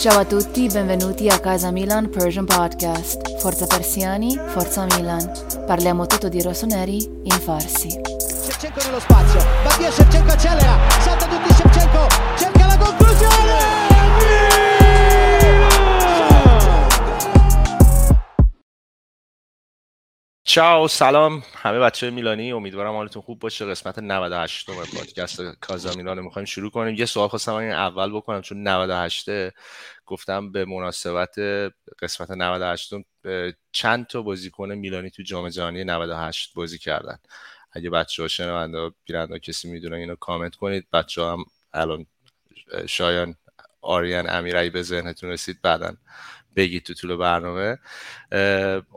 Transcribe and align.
Ciao 0.00 0.20
a 0.20 0.24
tutti, 0.24 0.66
benvenuti 0.66 1.28
a 1.28 1.38
Casa 1.38 1.70
Milan 1.70 2.08
Persian 2.08 2.46
Podcast. 2.46 3.38
Forza 3.38 3.66
Persiani, 3.66 4.34
Forza 4.46 4.86
Milan. 4.96 5.30
Parliamo 5.66 6.06
tutto 6.06 6.30
di 6.30 6.40
rossoneri 6.40 7.04
in 7.24 7.38
farsi. 7.38 8.00
Shevchenko 8.18 8.80
nello 8.82 8.98
spazio, 8.98 9.40
va 9.62 9.76
via 9.76 9.90
Shevchenko 9.90 10.32
accelera, 10.32 10.78
salta 11.00 11.26
tutti 11.26 11.52
Shevchenko, 11.52 12.06
cerca 12.34 12.66
la 12.66 12.78
conclusione! 12.78 13.89
چاو 20.50 20.88
سلام 20.88 21.42
همه 21.54 21.78
بچه 21.78 22.10
میلانی 22.10 22.52
امیدوارم 22.52 22.92
حالتون 22.94 23.22
خوب 23.22 23.38
باشه. 23.38 23.64
قسمت 23.66 23.98
98 23.98 24.70
م 24.70 24.74
پادکست 24.74 25.42
کازا 25.60 25.92
میلان 25.94 26.16
رو 26.16 26.24
می‌خوایم 26.24 26.46
شروع 26.46 26.70
کنیم. 26.70 26.94
یه 26.94 27.06
سوال 27.06 27.28
خواستم 27.28 27.54
این 27.54 27.70
اول 27.70 28.12
بکنم 28.12 28.42
چون 28.42 28.68
98 28.68 29.28
گفتم 30.06 30.52
به 30.52 30.64
مناسبت 30.64 31.38
قسمت 32.02 32.30
98 32.30 32.92
چند 33.72 34.06
تا 34.06 34.22
بازیکن 34.22 34.72
میلانی 34.72 35.10
تو 35.10 35.22
جام 35.22 35.48
جهانی 35.48 35.84
98 35.84 36.54
بازی 36.54 36.78
کردن؟ 36.78 37.18
اگه 37.72 37.90
بچه 37.90 38.22
ها 38.22 38.28
شنونده 38.28 38.90
بیننده 39.04 39.38
کسی 39.38 39.70
می‌دونه 39.70 39.96
اینو 39.96 40.16
کامنت 40.16 40.54
کنید. 40.54 40.86
بچه 40.92 41.22
هم 41.22 41.44
الان 41.72 42.06
شایان 42.86 43.34
آریان 43.82 44.30
امیرعی 44.30 44.70
به 44.70 44.82
ذهنتون 44.82 45.30
رسید 45.30 45.62
بعدا 45.62 45.96
بگید 46.56 46.82
تو 46.82 46.94
طول 46.94 47.16
برنامه. 47.16 47.78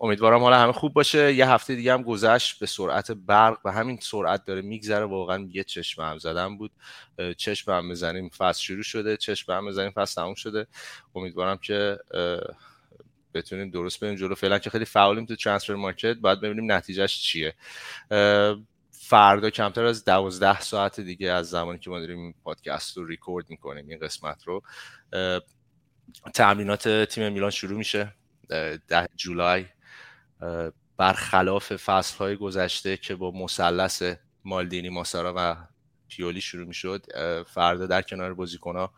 امیدوارم 0.01 0.39
حالا 0.39 0.59
همه 0.59 0.71
خوب 0.71 0.93
باشه. 0.93 1.33
یه 1.33 1.49
هفته 1.49 1.75
دیگه 1.75 1.93
هم 1.93 2.03
گذشت 2.03 2.59
به 2.59 2.65
سرعت 2.65 3.11
برق 3.11 3.57
و 3.65 3.71
همین 3.71 3.99
سرعت 4.01 4.45
داره 4.45 4.61
میگذره. 4.61 5.05
واقعا 5.05 5.47
یه 5.51 5.63
چشم 5.63 6.01
هم 6.01 6.17
زدن 6.17 6.57
بود. 6.57 6.71
چشم 7.37 7.71
هم 7.71 7.89
بزنیم 7.89 8.29
فصل 8.29 8.61
شروع 8.61 8.83
شده. 8.83 9.17
چشم 9.17 9.51
هم 9.51 9.67
بزنیم 9.67 9.91
فصل 9.91 10.21
تموم 10.21 10.33
شده. 10.33 10.67
امیدوارم 11.15 11.57
که 11.57 11.97
بتونیم 13.33 13.69
درست 13.69 13.99
بریم 13.99 14.15
جلو. 14.15 14.35
فعلا 14.35 14.59
که 14.59 14.69
خیلی 14.69 14.85
فعالیم 14.85 15.25
تو 15.25 15.35
ترانسفر 15.35 15.75
مارکت. 15.75 16.17
باید 16.17 16.41
ببینیم 16.41 16.71
نتیجهش 16.71 17.21
چیه. 17.21 17.55
فردا 18.91 19.49
کمتر 19.49 19.85
از 19.85 20.05
دوازده 20.05 20.61
ساعت 20.61 20.99
دیگه 20.99 21.31
از 21.31 21.49
زمانی 21.49 21.79
که 21.79 21.89
ما 21.89 21.99
داریم 21.99 22.35
پادکست 22.43 22.97
رو 22.97 23.05
ریکورد 23.05 23.49
می‌کنیم 23.49 23.87
این 23.87 23.99
قسمت 23.99 24.43
رو. 24.43 24.63
تمرینات 26.33 27.03
تیم 27.05 27.33
میلان 27.33 27.49
شروع 27.49 27.77
میشه 27.77 28.15
ده 28.87 29.07
جولای. 29.15 29.65
برخلاف 30.97 31.75
فصل 31.75 32.17
های 32.17 32.35
گذشته 32.35 32.97
که 32.97 33.15
با 33.15 33.31
مثلث 33.31 34.03
مالدینی 34.45 34.89
ماسارا 34.89 35.33
و 35.37 35.55
پیولی 36.07 36.41
شروع 36.41 36.67
می‌شد 36.67 37.05
فردا 37.43 37.85
در 37.85 38.01
کنار 38.01 38.33
بازیکن 38.33 38.75
ها 38.75 38.93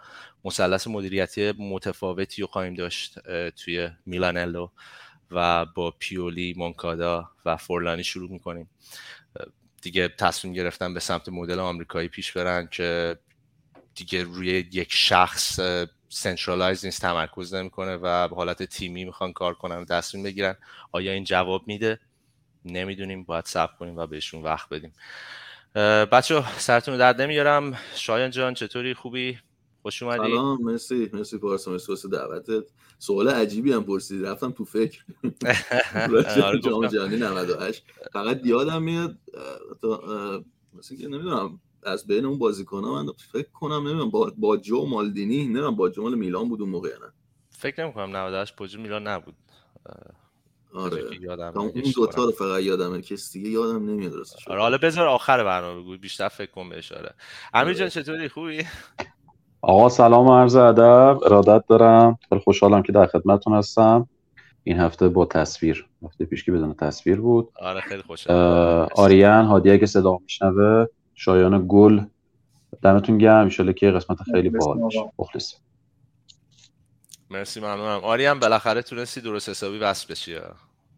مثلث 0.45 0.88
مدیریتی 0.88 1.52
متفاوتی 1.52 2.41
رو 2.41 2.47
خواهیم 2.47 2.73
داشت 2.73 3.19
توی 3.50 3.89
میلانلو 4.05 4.69
و 5.31 5.66
با 5.66 5.91
پیولی 6.00 6.53
مونکادا 6.57 7.29
و 7.45 7.57
فورلانی 7.57 8.03
شروع 8.03 8.31
می‌کنیم. 8.31 8.69
دیگه 9.81 10.07
تصمیم 10.07 10.53
گرفتن 10.53 10.94
به 10.94 11.00
سمت 11.00 11.29
مدل 11.29 11.59
آمریکایی 11.59 12.07
پیش 12.07 12.31
برن 12.31 12.67
که 12.72 13.19
دیگه 13.95 14.23
روی 14.23 14.50
یک 14.72 14.94
شخص 14.94 15.59
centralize 16.09 16.85
نیست 16.85 17.02
تمرکز 17.02 17.53
نمی‌کنه 17.53 17.96
و 17.96 18.28
به 18.28 18.35
حالت 18.35 18.63
تیمی 18.63 19.06
می‌خوان 19.06 19.34
کار 19.34 19.53
کنن 19.53 19.78
و 19.78 19.85
تصمیم 19.85 20.24
بگیرن. 20.24 20.56
آیا 20.91 21.12
این 21.12 21.24
جواب 21.24 21.68
میده؟ 21.68 22.00
نمی‌دونیم. 22.66 23.24
باید 23.24 23.46
صبر 23.46 23.74
کنیم 23.79 23.97
و 23.97 24.07
بهشون 24.07 24.44
وقت 24.44 24.69
بدیم. 24.69 24.94
بچه 26.12 26.44
سرتون 26.57 26.94
رو 26.94 27.00
درد 27.00 27.22
نمیارم. 27.22 27.78
شایان 27.96 28.31
جان 28.31 28.53
چطوری؟ 28.53 28.94
خوبی؟ 28.94 29.40
خوش 29.81 30.03
اومدی؟ 30.03 30.31
سلام. 30.31 30.63
مرسی. 30.63 31.09
مرسی 31.13 31.38
پارسا. 31.38 31.72
مرسی 31.72 31.91
واسه 31.91 32.09
دعوتت. 32.09 32.63
سوال 33.00 33.29
عجیبی 33.29 33.72
هم 33.74 33.84
پرسیدی. 33.84 34.24
رفتم 34.24 34.52
تو 34.52 34.66
فکر. 34.66 35.03
جام 36.63 36.88
جهانی 36.88 37.18
98 37.18 37.84
فقط 38.13 38.41
یادم 38.46 38.84
میاد 38.84 39.18
مثلا 40.74 40.97
که 40.97 41.08
نمی‌دونم. 41.08 41.59
از 41.85 42.07
بین 42.07 42.25
اون 42.25 42.40
بازیکن‌ها 42.40 43.03
من 43.03 43.12
فکر 43.31 43.50
کنم 43.53 43.88
نمی‌دونم 43.88 44.09
با, 44.09 44.31
با 44.38 44.57
جو 44.57 44.85
مالدینی 44.85 45.46
نمی‌دونم 45.46 45.75
با 45.75 45.90
جو 45.90 46.09
میلان 46.09 46.50
بود 46.50 46.62
اون 46.62 46.69
موقع 46.69 46.90
نه؟ 46.90 47.12
فکر 47.50 47.84
نمی‌کنم 47.84 48.16
98 48.16 48.56
با 48.56 48.68
جو 48.68 48.79
میلان 48.81 49.07
نبود. 49.07 49.35
آره. 50.73 51.03
یادم 51.22 51.53
اون 51.56 51.72
دوتا 51.96 52.23
رو 52.23 52.31
فقط 52.31 52.62
یادمه 52.62 53.01
کسی 53.01 53.40
دیگه 53.40 53.50
یادم 53.50 53.90
نمیاد 53.90 54.13
راستش. 54.13 54.47
آره 54.47 54.62
حالا 54.62 54.78
بذار 54.78 55.07
آخر 55.07 55.44
برنامه 55.44 55.81
بگو 55.81 55.97
بیشتر 55.97 56.28
فکر 56.28 56.51
کن 56.51 56.69
بهش 56.69 56.91
آره. 56.91 57.13
امیر 57.53 57.73
جان 57.73 57.90
چطوری؟ 57.90 58.29
خوبی؟ 58.29 58.63
آقا 59.62 59.90
سلام 59.90 60.28
و 60.28 60.34
عرض 60.35 60.56
ادب 60.56 61.19
ارادت 61.23 61.63
دارم. 61.67 62.17
خیلی 62.29 62.41
خوشحالم 62.41 62.84
که 62.84 62.91
در 62.91 63.06
خدمتتون 63.06 63.53
هستم. 63.53 64.09
این 64.63 64.79
هفته 64.79 65.09
با 65.09 65.25
تصویر 65.25 65.85
هفته 66.03 66.25
پیش 66.25 66.44
که 66.44 66.52
بدون 66.52 66.73
تصویر 66.73 67.22
بود. 67.22 67.50
آره 67.59 67.81
خیلی 67.81 68.02
خوشحالم. 68.02 68.88
آریان 68.96 69.46
هادیه 69.46 69.78
که 69.78 69.85
صدا 69.85 70.17
میشنوه. 70.17 70.85
شایان 71.16 71.66
گل. 71.68 72.02
دمتون 72.81 73.18
گرم. 73.18 73.50
ان 73.59 73.74
که 73.74 73.92
قسمت 73.92 74.18
خیلی 74.24 74.50
باحال 74.50 74.78
باشه. 74.80 75.12
مخلص 75.20 75.53
مرسی 77.30 77.59
ممنونم. 77.59 78.00
آریان 78.03 78.40
بالاخره 78.40 78.81
تونستی 78.81 79.22
درست 79.22 79.50
حسابی 79.50 79.78
وصل 79.78 80.08
بشی. 80.12 80.38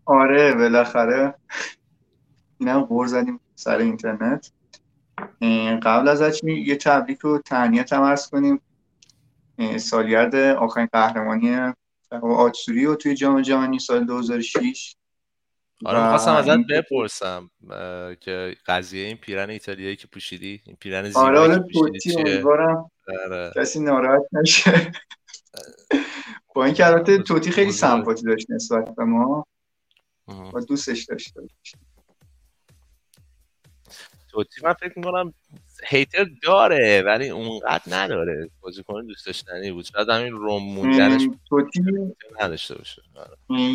آره 0.05 0.53
بالاخره. 0.53 1.35
اینم 2.57 2.81
قور 2.81 3.07
زدیم 3.07 3.39
سر 3.55 3.77
اینترنت. 3.77 4.51
قبل 5.83 6.07
از 6.07 6.41
یه 6.43 6.75
تبریک 6.75 7.19
رو 7.19 7.37
تهنیت 7.37 7.93
هم 7.93 8.03
عرض 8.03 8.29
کنیم. 8.29 8.61
سالگرد 9.77 10.35
آخرین 10.35 10.87
قهرمانی 10.93 11.73
آتسوری 12.21 12.85
رو 12.85 12.95
توی 12.95 13.15
جام 13.15 13.41
جهانی 13.41 13.79
سال 13.79 14.05
2006 14.05 14.95
آره 15.85 16.03
می‌خواستم 16.03 16.33
ازت 16.33 16.57
بپرسم 16.69 17.49
که 18.19 18.55
قضیه 18.65 19.05
این 19.05 19.17
پیرن 19.17 19.49
ایتالیایی 19.49 19.95
که 19.95 20.07
پوشیدی 20.07 20.61
این 20.65 20.75
پیرن 20.75 21.07
زیبایی 21.07 21.27
آره 21.27 21.39
آره 21.39 21.63
توتی 21.73 22.15
امیدوارم 22.15 22.91
آره. 23.25 23.51
کسی 23.55 23.79
ناراحت 23.79 24.21
نشه. 24.31 24.91
با 26.55 26.65
این 26.65 26.73
که 26.73 26.85
البته 26.85 27.17
توتی 27.17 27.51
خیلی 27.51 27.71
سمپاتی 27.71 28.25
داشت 28.25 28.51
نسبت 28.51 28.95
به 28.95 29.03
ما. 29.03 29.47
و 30.53 30.59
دوستش 30.67 31.03
داشته 31.03 31.41
توتی 34.31 34.61
من 34.63 34.73
فکر 34.73 34.93
می‌کنم 34.95 35.33
هیتر 35.87 36.27
داره 36.43 37.03
ولی 37.05 37.29
اونقدر 37.29 37.83
نداره. 37.87 38.49
بازیکن 38.61 39.05
دوست 39.05 39.25
داشتنی 39.25 39.71
بود. 39.71 39.85
شاید 39.85 40.09
همین 40.09 40.33
روم 40.33 40.63
موندنش 40.63 41.27
توتی 41.49 41.81
نداشته 42.41 42.75
باشه. 42.75 43.01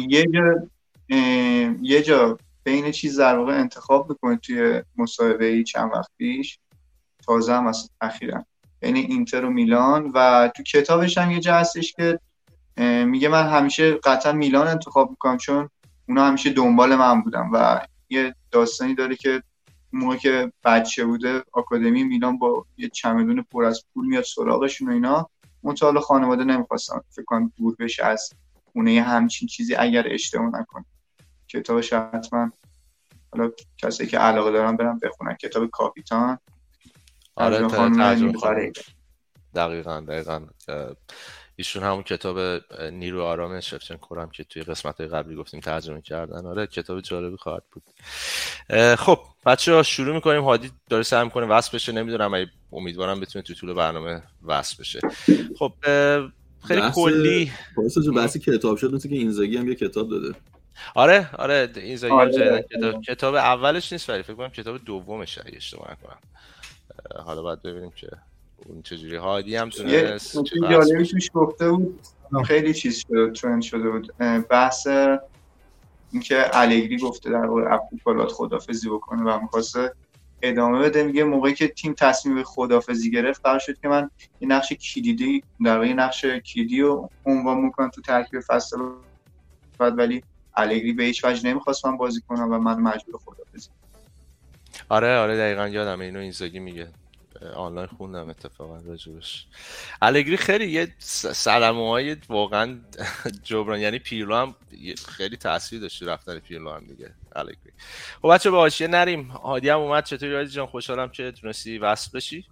یه 0.09 0.25
جا 0.27 0.69
یه 1.83 2.03
جا 2.03 2.39
بین 2.65 2.91
چیز 2.91 3.21
در 3.21 3.39
واقع 3.39 3.53
انتخاب 3.53 4.09
بکنید 4.09 4.41
توی 4.41 4.83
مصاحبه 4.97 5.47
ای 5.47 5.65
چند 5.65 5.91
وقت 5.95 6.11
پیش. 6.19 6.59
تازه 7.27 7.53
هم 7.53 7.67
از 7.67 7.91
اخیرا. 8.01 8.45
بین 8.81 8.97
اینتر 8.97 9.45
و 9.45 9.51
میلان 9.51 10.11
و 10.15 10.49
تو 10.57 10.63
کتابش 10.63 11.19
هم 11.19 11.31
یه 11.31 11.41
جا 11.41 11.55
هستش 11.55 11.93
که 11.93 12.19
میگه 13.07 13.29
من 13.29 13.49
همیشه 13.49 13.95
قطعا 13.95 14.33
میلان 14.33 14.67
انتخاب 14.67 15.11
می‌کنم 15.11 15.37
چون 15.37 15.69
اونا 16.09 16.27
همیشه 16.27 16.51
دنبال 16.51 16.97
من 16.97 17.23
بودم 17.23 17.51
و 17.53 17.81
یه 18.11 18.35
داستانی 18.51 18.95
داره 18.95 19.17
که 19.17 19.43
موقع 19.93 20.17
که 20.17 20.53
بچه 20.65 21.05
بوده 21.05 21.43
آکادمی 21.53 22.05
میلان 22.05 22.39
با 22.39 22.67
یه 22.77 22.89
چمدون 22.89 23.43
پر 23.43 23.65
از 23.65 23.85
پول 23.95 24.07
میاد 24.07 24.25
سراغشون 24.25 24.89
و 24.89 24.93
اینا. 24.93 25.31
مطال 25.63 26.01
خانواده 26.01 26.45
نمی‌خواستم 26.45 27.05
فکر 27.11 27.25
کنم 27.25 27.53
دور 27.57 27.77
بشه 27.79 28.05
از 28.05 28.31
خونه 28.73 29.03
همچین 29.03 29.49
چیزی 29.49 29.75
اگر 29.75 30.07
اشتباه 30.11 30.61
نکنه 30.61 30.85
کتابش 31.53 31.93
حتما 31.93 32.51
حالا 33.33 33.51
کسی 33.79 34.07
که 34.07 34.19
علاقه 34.19 34.53
دارن 34.53 34.77
برم 34.77 34.99
بخونن 34.99 35.35
کتاب 35.35 35.71
کاپیتان. 35.71 36.39
آره 37.35 37.69
ترجمه 37.69 38.73
دقیقا 39.55 40.01
دقیقا. 40.01 40.47
ایشون 41.57 41.83
همون 41.83 42.03
کتاب 42.03 42.63
نیرو 42.83 43.23
آرام 43.23 43.61
شفچنکو 43.61 44.21
هم 44.21 44.31
که 44.31 44.45
توی 44.45 44.63
قسمت 44.63 45.01
قبلی 45.01 45.37
گفتیم 45.37 45.61
ترجمه 45.61 46.03
کردن. 46.03 46.47
آره 46.47 46.67
کتاب 46.67 47.01
جالبی 47.01 47.37
خواهد 47.37 47.63
بود. 47.73 47.83
خب 48.97 49.19
بچه 49.47 49.73
ها 49.73 49.83
شروع 49.83 50.15
می‌کنیم. 50.15 50.43
هادی 50.43 50.71
داره 50.91 51.03
سعی 51.03 51.25
می‌کنه 51.25 51.47
وصل 51.47 51.77
بشه. 51.77 51.93
نمی‌دونم 51.93 52.47
امیدوارم 52.73 53.21
بتونه 53.21 53.43
تو 53.43 53.55
طول 53.55 53.73
برنامه 53.75 54.23
وصل 54.45 54.77
بشه. 54.81 55.01
خب 55.59 55.73
خیلی 56.69 56.91
کلی 56.95 57.53
بحث 58.17 58.37
کتاب 58.37 58.77
شد. 58.77 58.95
مثل 58.95 59.09
که 59.09 59.15
اینزاگی 59.15 59.57
هم 59.57 59.69
یه 59.69 59.75
کتاب 59.75 60.11
داده. 60.11 60.35
آره 60.95 61.31
آره 61.39 61.73
اینزاگی 61.77 62.15
آره. 62.15 62.67
کتاب 62.77 63.03
کتاب 63.03 63.35
اولش 63.35 63.93
نیست 63.93 64.11
ولی 64.11 64.23
فکر 64.23 64.35
کنم 64.35 64.49
کتاب 64.49 64.85
دومش 64.85 65.39
اگه 65.39 65.57
اشتباه 65.57 65.91
نکنم. 65.93 66.19
حالا 67.25 67.43
باید 67.43 67.63
ببینیم 67.63 67.91
که 67.91 68.09
اون 68.67 68.83
چجوری. 68.83 69.17
هادی 69.17 69.57
هم 69.57 69.71
تونست 69.71 70.39
جالبی 70.71 71.07
توش 71.07 71.31
گفته 71.35 71.71
بود 71.71 72.01
خیلی 72.47 72.75
چیز 72.75 72.99
شده 72.99 73.31
ترند 73.31 73.63
شده 73.63 73.91
بود. 73.91 74.13
بحث 74.51 74.87
اینکه 76.13 76.45
الگری 76.53 76.99
گفته 76.99 77.31
در 77.31 77.47
واقع 77.47 77.79
فوتبالات 77.91 78.33
خدافزی 78.33 78.89
بکنه 78.89 79.23
و 79.23 79.41
می‌خواسته 79.41 79.93
ادامه 80.43 80.79
بده. 80.79 81.03
میگه 81.03 81.25
موقعی 81.25 81.55
که 81.55 81.69
تیم 81.69 81.95
تصمیم 81.99 82.35
به 82.35 82.45
خدافزی 82.45 83.11
گرفت 83.11 83.41
قرار 83.45 83.59
شد 83.59 83.79
که 83.81 83.89
من 83.89 84.11
یه 84.41 84.49
نقش 84.49 84.73
کلیدی 84.73 85.43
در 85.65 85.77
واقع 85.77 85.93
نقش 85.93 86.25
کلیدی 86.25 86.81
رو 86.81 87.11
عنوان 87.27 87.59
می‌کنم 87.59 87.91
تو 87.91 88.01
ترکیب 88.01 88.41
فصل 88.41 88.77
بعد. 89.79 89.99
ولی 89.99 90.23
الگری 90.57 90.93
به 90.93 91.05
هیچ 91.05 91.25
وجه 91.25 91.47
نمی‌خواست 91.49 91.87
من 91.87 91.97
بازی 91.97 92.21
کنم 92.29 92.53
و 92.53 92.59
من 92.59 92.79
مجبور 92.81 93.21
خدافزی 93.25 93.69
آره 94.89 95.17
آره 95.17 95.37
دقیقا 95.37 95.69
یادم 95.69 96.01
اینو 96.01 96.19
اینزاگی 96.19 96.59
میگه. 96.59 96.89
آنلاین 97.55 97.87
خوندم 97.87 98.29
اتفاقا 98.29 98.79
راجبش. 98.87 99.47
الگری 100.03 100.37
خیلی 100.37 100.71
یه 100.71 100.95
سلمه 100.99 101.89
های 101.89 102.17
واقعا 102.29 102.79
جبران 103.45 103.81
یعنی 103.81 103.99
پیرلو 103.99 104.35
هم 104.35 104.55
خیلی 105.09 105.37
تاثیر 105.37 105.81
داشت 105.81 106.03
رفتن 106.03 106.39
پیرلو 106.39 106.71
هم 106.71 106.85
دیگه 106.87 107.11
الگری 107.37 107.73
خب 108.23 108.29
بچه 108.29 108.51
به 108.51 108.57
آشیه 108.57 108.87
نریم. 108.87 109.23
هادی 109.29 109.69
هم 109.69 109.79
اومد 109.79 110.05
چطوری 110.05 110.33
رازی 110.33 110.53
جان؟ 110.55 110.67
خوشحالم 110.67 111.09
که 111.09 111.33
تونستی 111.33 111.79
وصل 111.79 112.11
بشی. 112.15 112.47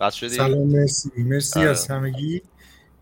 وصل 0.00 0.16
شدی؟ 0.16 0.28
سلام 0.28 0.68
مرسی. 0.68 1.10
مرسی 1.16 1.60
آره. 1.60 1.70
از 1.70 1.88
همگی. 1.90 2.42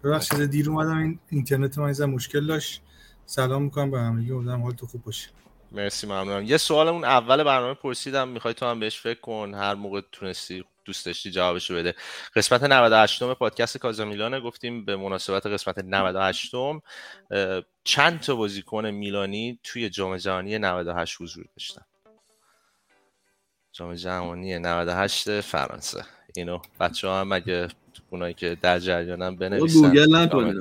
ببخشید 0.06 0.44
دیر 0.44 0.70
اومدم. 0.70 0.98
این 0.98 1.18
اینترنت 1.30 1.78
من 1.78 2.04
مشکل 2.04 2.46
داشت. 2.46 2.82
سلام 3.26 3.62
می‌کنم 3.62 3.90
به 3.90 3.98
همگی. 3.98 4.32
امیدوارم 4.32 4.62
حالتون 4.62 4.88
خوب 4.88 5.04
باشه. 5.04 5.28
مرسی 5.72 6.06
ممنونم. 6.06 6.44
یه 6.44 6.56
سوال 6.56 6.88
اون 6.88 7.04
اول 7.04 7.44
برنامه 7.44 7.74
پرسیدم. 7.74 8.28
می‌خوای 8.28 8.54
تو 8.54 8.66
هم 8.66 8.80
بهش 8.80 9.00
فکر 9.00 9.20
کن. 9.20 9.54
هر 9.54 9.74
موقع 9.74 10.00
تونستی 10.12 10.64
دوست 10.84 11.06
داشتی 11.06 11.30
جوابشو 11.30 11.74
بده. 11.74 11.94
قسمت 12.36 12.62
98 12.62 13.22
م 13.22 13.34
پادکست 13.34 13.78
کازا 13.78 14.40
گفتیم 14.40 14.84
به 14.84 14.96
مناسبت 14.96 15.46
قسمت 15.46 15.78
98 15.78 16.54
م 16.54 16.80
چند 17.84 18.20
تا 18.20 18.36
بازیکن 18.36 18.86
میلانی 18.90 19.58
توی 19.62 19.90
جام 19.90 20.16
جهانی 20.16 20.58
98 20.58 21.16
حضور 21.20 21.44
داشتن؟ 21.56 21.82
جام 23.72 23.94
جهانی 23.94 24.58
98 24.58 25.40
فرانسه. 25.40 26.04
اینو 26.36 26.58
بچه 26.80 27.08
ها 27.08 27.20
هم 27.20 27.32
اگه 27.32 27.68
اونایی 28.10 28.34
که 28.34 28.56
در 28.62 28.78
جریانن 28.78 29.36
بنویسن. 29.36 29.80
گوگل 29.80 30.16
نکنید 30.16 30.56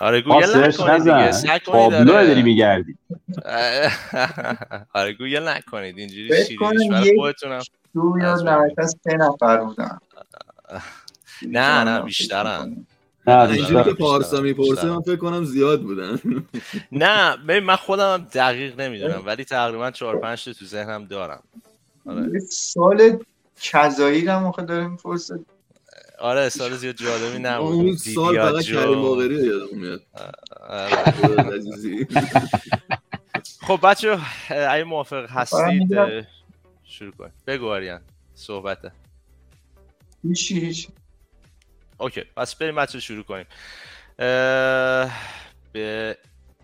آره 0.00 0.20
گوگل 0.20 0.64
نکنید 0.64 1.02
دیگه. 1.02 1.58
تابلو 1.58 2.04
داری 2.04 2.42
میگردی. 2.42 2.96
آره 4.94 5.12
گوگل 5.12 5.48
نکنید. 5.48 5.98
اینجوری 5.98 6.44
شیرینیش 6.44 6.90
برای 6.90 7.16
خودتونم 7.16 7.62
دو 7.94 8.14
یا 8.20 8.36
سه 8.86 9.16
نفر 9.16 9.56
بودن. 9.56 9.98
نه 11.42 11.84
نه 11.84 12.00
بیشترن. 12.00 12.86
نه 13.26 13.50
اینجوری 13.50 13.84
که 13.84 13.92
پارسا 13.92 14.40
می‌پرسه 14.40 14.86
من 14.86 15.00
فکر 15.00 15.16
کنم 15.16 15.44
زیاد 15.44 15.82
بودن. 15.82 16.18
نه 16.92 17.36
من 17.60 17.76
خودم 17.76 18.26
دقیق 18.32 18.80
نمی‌دونم 18.80 19.22
ولی 19.26 19.44
تقریبا 19.44 19.90
4 19.90 20.18
5 20.18 20.44
تو 20.44 20.64
ذهنم 20.64 21.04
دارم. 21.04 21.42
آره. 22.06 22.38
سال 22.50 23.18
کذایی 23.60 24.26
هم 24.26 24.44
آخه 24.44 24.62
داره 24.62 24.88
می‌پرسه. 24.88 25.38
آره 26.18 26.48
سال 26.48 26.76
زیاد 26.76 26.94
جالبی 26.94 27.38
نبود. 27.38 27.72
اون 27.72 27.96
سال 27.96 28.36
فقط 28.52 28.64
کریم 28.64 29.02
باقری 29.02 29.34
یادم 29.34 29.76
میاد. 29.78 30.02
خب 33.66 33.80
بچه 33.82 34.18
اگه 34.50 34.84
موافق 34.84 35.30
هستید 35.30 35.88
شروع 36.84 37.12
کن 37.12 37.30
بگو 37.46 37.68
آریان 37.68 38.00
صحبته. 38.34 38.92
هیچی 40.22 40.60
هیچ. 40.60 40.88
اوکی 41.98 42.22
پس 42.36 42.54
بریم 42.54 42.74
بچه 42.74 43.00
شروع 43.00 43.24
کنیم. 43.24 43.46
به 45.72 46.18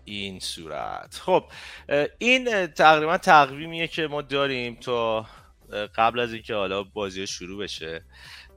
این 0.05 0.39
صورت. 0.39 1.15
خب 1.21 1.43
این 2.17 2.67
تقریبا 2.67 3.17
تقویمیه 3.17 3.87
که 3.87 4.07
ما 4.07 4.21
داریم 4.21 4.75
تا 4.75 5.25
قبل 5.95 6.19
از 6.19 6.33
اینکه 6.33 6.53
حالا 6.53 6.83
بازی 6.83 7.27
شروع 7.27 7.63
بشه. 7.63 8.03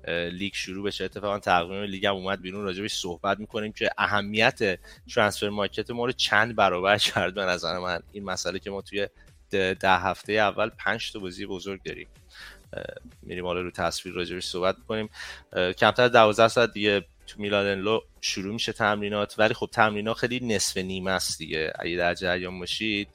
لیگ 0.09 0.55
شروع 0.55 0.87
بشه. 0.87 1.05
اتفاقا 1.05 1.39
تقویم 1.39 1.83
لیگ 1.83 2.07
هم 2.07 2.15
اومد 2.15 2.43
بیرون. 2.43 2.65
راجبش 2.65 2.95
صحبت 2.95 3.39
می‌کنیم 3.39 3.73
که 3.73 3.91
اهمیت 3.99 4.79
transfer 5.15 5.49
market 5.49 5.91
ما 5.91 6.07
رو 6.07 6.13
چند 6.13 6.57
برابر 6.57 6.99
کرد 6.99 7.35
به 7.35 7.43
نظر 7.43 7.79
من. 7.79 8.01
این 8.13 8.25
مسئله 8.25 8.59
که 8.59 8.71
ما 8.71 8.83
توی 8.83 9.09
ده 9.51 9.77
هفته 9.83 10.33
اول 10.33 10.69
پنج 10.69 11.13
تا 11.13 11.19
بازی 11.19 11.47
بزرگ 11.47 11.83
داریم. 11.83 12.09
میریم 13.23 13.47
حالا 13.47 13.61
رو 13.61 13.71
تصویر 13.71 14.15
راجبش 14.15 14.45
صحبت 14.45 14.77
کنیم. 14.89 15.09
کمتر 15.53 16.09
12 16.09 16.49
ساعت 16.49 16.73
دیگه 16.73 17.05
تو 17.27 17.41
میلان 17.41 17.67
لو 17.67 18.01
شروع 18.21 18.53
میشه 18.53 18.73
تمرینات 18.73 19.35
ولی 19.39 19.55
خب 19.55 19.69
تمرینات 19.73 20.17
خیلی 20.17 20.41
نصف 20.41 20.77
نیمه 20.77 21.11
است 21.11 21.39
دیگه. 21.39 21.73
اگه 21.79 21.97
در 21.97 22.15
جریان 22.15 22.59
باشید 22.59 23.09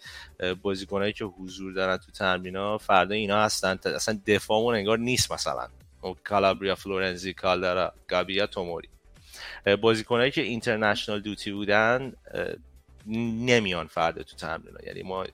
بازیکنایی 0.62 1.14
که 1.14 1.26
حضور 1.26 1.74
دارن 1.74 1.98
تو 1.98 2.12
تمرینات 2.12 2.82
فردا 2.82 3.16
اینا 3.16 3.44
هستن. 3.44 3.80
اصلا 3.86 4.20
دفاعمون 4.28 4.76
انگار 4.76 4.98
نیست 4.98 5.32
مثلا. 5.32 5.68
کالابریا 6.24 6.76
فلورنزی 6.76 7.34
کالدارا 7.34 7.94
گابیا 8.08 8.48
توموری. 8.48 8.90
بازیکنایی 9.82 10.32
که 10.32 10.42
اینترنشنال 10.42 11.22
دوتی 11.22 11.52
بودن 11.52 12.14
نمیان 13.06 13.88
فردا 13.88 14.24
تو 14.24 14.36
تمرین 14.36 14.76
یعنی 14.88 15.04
ما 15.04 15.26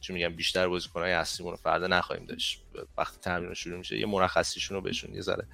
چون 0.00 0.16
میگم 0.16 0.36
بیشتر 0.36 0.68
بازیکنهای 0.68 1.12
اصلیمون 1.12 1.52
رو 1.52 1.56
فردا 1.56 1.86
نخواهیم 1.86 2.26
داشت. 2.26 2.62
وقتی 2.98 3.18
تمرین 3.20 3.54
شروع 3.54 3.78
میشه 3.78 3.98
یه 3.98 4.06
مرخصیشون 4.06 4.74
رو 4.74 4.80
بهشون 4.80 5.14
یه 5.14 5.20
ذره 5.20 5.46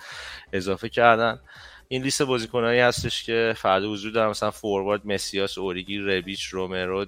اضافه 0.52 0.88
کردن. 0.88 1.40
این 1.88 2.02
لیست 2.02 2.22
بازیکنایی 2.22 2.80
هستش 2.80 3.24
که 3.24 3.54
فردا 3.56 3.92
حضور 3.92 4.12
دارن. 4.12 4.30
مثلا 4.30 4.50
فوروارد 4.50 5.06
مسیاس 5.06 5.58
اوریگی 5.58 5.98
ربیچ 5.98 6.44
رومرو 6.44 7.06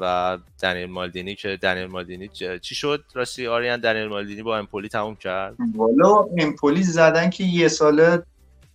و 0.00 0.38
دنیل 0.62 0.90
مالدینی 0.90 1.34
که 1.34 1.58
دنیل 1.62 1.86
مالدینی 1.86 2.28
چی 2.62 2.74
شد؟ 2.74 3.04
راستی 3.14 3.46
آریان 3.46 3.80
دنیل 3.80 4.06
مالدینی 4.06 4.42
با 4.42 4.58
امپولی 4.58 4.88
تموم 4.88 5.16
کرد. 5.16 5.56
والا 5.74 6.26
امپولی 6.38 6.82
زدن 6.82 7.30
که 7.30 7.44
یه 7.44 7.68
ساله 7.68 8.22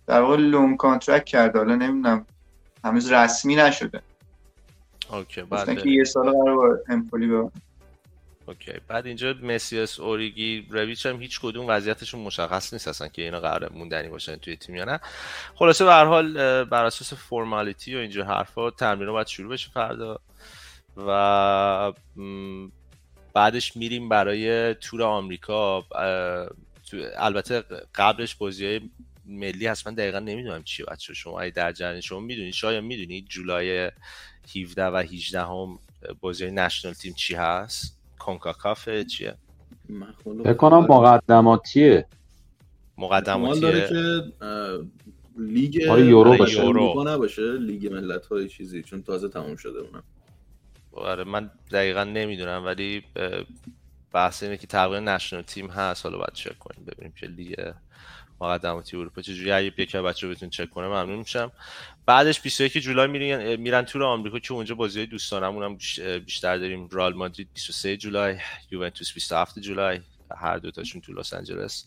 در 0.06 0.20
واقع 0.20 0.36
long 0.36 0.76
contract 0.76 1.24
کرد. 1.24 1.56
حالا 1.56 1.74
نمی‌دونم. 1.74 2.26
هنوز 2.84 3.12
رسمی 3.12 3.56
نشده. 3.56 4.00
اوکی 5.12 5.42
بعد 5.42 5.82
که 5.82 5.88
یه 5.88 6.04
سال 6.04 6.30
قرار 6.30 6.80
امپولی 6.88 7.26
با 7.26 7.50
اوکی. 8.46 8.72
بعد 8.88 9.06
اینجا 9.06 9.34
مسیاس 9.42 10.00
اوریگی 10.00 10.66
ربیچ 10.70 11.06
هم 11.06 11.22
هیچ 11.22 11.40
کدوم 11.40 11.66
وضعیتشون 11.68 12.20
مشخص 12.20 12.72
نیست 12.72 12.88
اصلا 12.88 13.08
که 13.08 13.22
اینا 13.22 13.40
قرار 13.40 13.72
موندنی 13.72 14.08
باشن 14.08 14.36
توی 14.36 14.56
تیم 14.56 14.74
یا 14.74 14.84
نه. 14.84 15.00
خلاصه 15.54 15.84
به 15.84 15.92
هر 15.92 16.04
حال 16.04 16.34
بر 16.64 16.84
اساس 16.84 17.14
فرمالیتی 17.14 17.96
و 17.96 17.98
اینجور 17.98 18.24
حرفا 18.24 18.70
تمرین 18.70 19.12
باید 19.12 19.26
شروع 19.26 19.52
بشه 19.52 19.70
فردا 19.70 20.20
و 20.96 21.92
بعدش 23.34 23.76
میریم 23.76 24.08
برای 24.08 24.74
تور 24.74 25.02
آمریکا. 25.02 25.84
البته 27.16 27.64
قبلش 27.94 28.34
بازی 28.34 28.66
های 28.66 28.80
ملی 29.26 29.66
هست. 29.66 29.86
من 29.86 29.94
دقیقا 29.94 30.18
نمی‌دونم 30.18 30.62
چی 30.62 30.82
بچه 30.82 31.14
شما 31.14 31.40
ای 31.40 31.50
در 31.50 31.72
جریان 31.72 32.00
شما 32.00 32.20
می‌دونید 32.20 32.54
شاید 32.54 32.84
می‌دونید 32.84 33.28
جولای 33.28 33.90
17 34.56 34.86
و 34.86 34.96
18 34.96 35.40
هم 35.40 35.78
بازی 36.20 36.50
نشنال 36.50 36.94
تیم 36.94 37.14
چی 37.14 37.34
هست. 37.34 38.01
کنکاکاف 38.24 38.88
چیه؟ 38.88 39.34
فکر 40.44 40.52
کنم 40.52 40.78
مقدماتیه. 40.78 42.06
مقدماتیه. 42.98 43.60
داره 43.60 43.88
که 43.88 44.22
لیگ 45.38 45.88
آره 45.90 46.06
یورو 46.06 46.36
باشه. 46.36 46.64
یورو. 46.64 47.04
نباشه 47.06 47.52
لیگ 47.52 47.92
ملت 47.92 48.26
های 48.26 48.48
چیزی 48.48 48.82
چون 48.82 49.02
تازه 49.02 49.28
تموم 49.28 49.56
شده 49.56 49.78
اونم. 49.80 50.02
آره 50.92 51.24
من 51.24 51.50
دقیقا 51.70 52.04
نمی‌دونم 52.04 52.64
ولی 52.64 53.02
بحث 54.12 54.42
اینه 54.42 54.56
که 54.56 54.66
تقریبا 54.66 55.00
national 55.00 55.42
team 55.42 55.70
هست. 55.70 56.04
حالا 56.04 56.18
باید 56.18 56.32
چک 56.34 56.58
کنیم 56.58 56.84
ببینیم 56.84 57.12
که 57.16 57.26
لیگ 57.26 57.72
مقدماتی 58.40 58.96
اروپا 58.96 59.22
چجوری 59.22 59.52
اگه 59.52 59.72
یکی 59.78 59.98
بچه 59.98 60.28
ها 60.28 60.32
بتونه 60.32 60.50
چک 60.50 60.70
کنه 60.70 60.88
ممنون 60.88 61.18
میشم. 61.18 61.52
بعدش 62.06 62.40
21 62.40 62.78
جولای 62.78 63.06
میرن 63.06 63.56
میرن 63.56 63.84
تور 63.84 64.02
آمریکا 64.02 64.38
که 64.38 64.52
اونجا 64.52 64.74
بازی 64.74 65.06
دوستانمون 65.06 65.62
هم 65.62 65.76
بیشتر 66.18 66.56
داریم. 66.56 66.88
رئال 66.88 67.14
مادرید 67.14 67.48
23 67.54 67.96
جولای 67.96 68.38
یوونتوس 68.70 69.12
27 69.12 69.58
جولای 69.58 70.00
هر 70.36 70.58
دوتاشون 70.58 71.00
تو 71.00 71.12
لس 71.12 71.34
آنجلس 71.34 71.86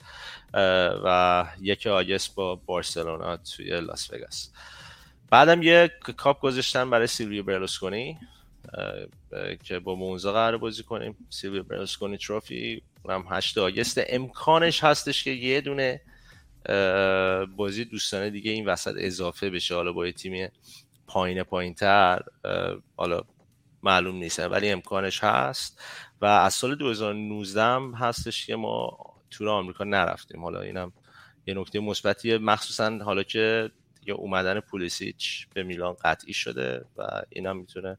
و 1.04 1.46
یک 1.62 1.88
August 1.88 2.36
با 2.36 2.56
بارسلونا 2.56 3.38
توی 3.38 3.82
لاس 3.82 4.14
وگاس. 4.14 4.52
بعدم 5.30 5.64
یه 5.64 5.92
کاپ 6.18 6.40
گذاشتن 6.40 6.90
برای 6.90 7.08
سیلویو 7.08 7.44
برلوسکونی 7.44 8.18
که 9.64 9.80
با 9.80 9.96
مونزا 9.96 10.34
قرار 10.34 10.58
بازی 10.58 10.84
کنیم. 10.84 11.28
سیلویو 11.30 11.64
برلوسکونی 11.64 12.18
تروفی 12.18 12.82
هم 13.10 13.26
8 13.30 13.58
آگست 13.58 14.02
امکانش 14.08 14.84
هستش 14.84 15.24
که 15.24 15.32
یه 15.32 15.62
دونه 15.62 16.02
بازی 17.56 17.86
دوستانه 17.86 18.30
دیگه 18.30 18.52
این 18.52 18.66
وسط 18.66 18.94
اضافه 18.98 19.50
بشه. 19.50 19.76
حالا 19.76 19.94
با 19.94 20.06
یه 20.06 20.12
تیم 20.12 20.52
پایین 21.08 21.44
پایین 21.44 21.74
تر 21.74 22.22
حالا 22.96 23.22
معلوم 23.84 24.16
نیست. 24.16 24.40
ولی 24.40 24.70
امکانش 24.70 25.24
هست. 25.24 25.82
و 26.22 26.26
از 26.26 26.54
سال 26.54 26.76
2019 26.76 27.62
هم 27.62 27.94
هستش 27.94 28.46
که 28.46 28.56
ما 28.56 28.98
تور 29.32 29.50
آمریکا 29.50 29.84
نرفتیم. 29.84 30.44
حالا 30.44 30.62
اینم 30.62 30.92
یه 31.48 31.54
نکته 31.54 31.80
مثبتیه. 31.80 32.38
مخصوصا 32.38 32.98
حالا 32.98 33.24
که 33.24 33.72
دیگه 34.00 34.14
اومدن 34.14 34.60
پولیسیچ 34.60 35.48
به 35.54 35.64
میلان 35.64 35.96
قطعی 36.04 36.34
شده 36.34 36.86
و 36.98 37.22
اینم 37.30 37.58
می‌تونه 37.58 37.98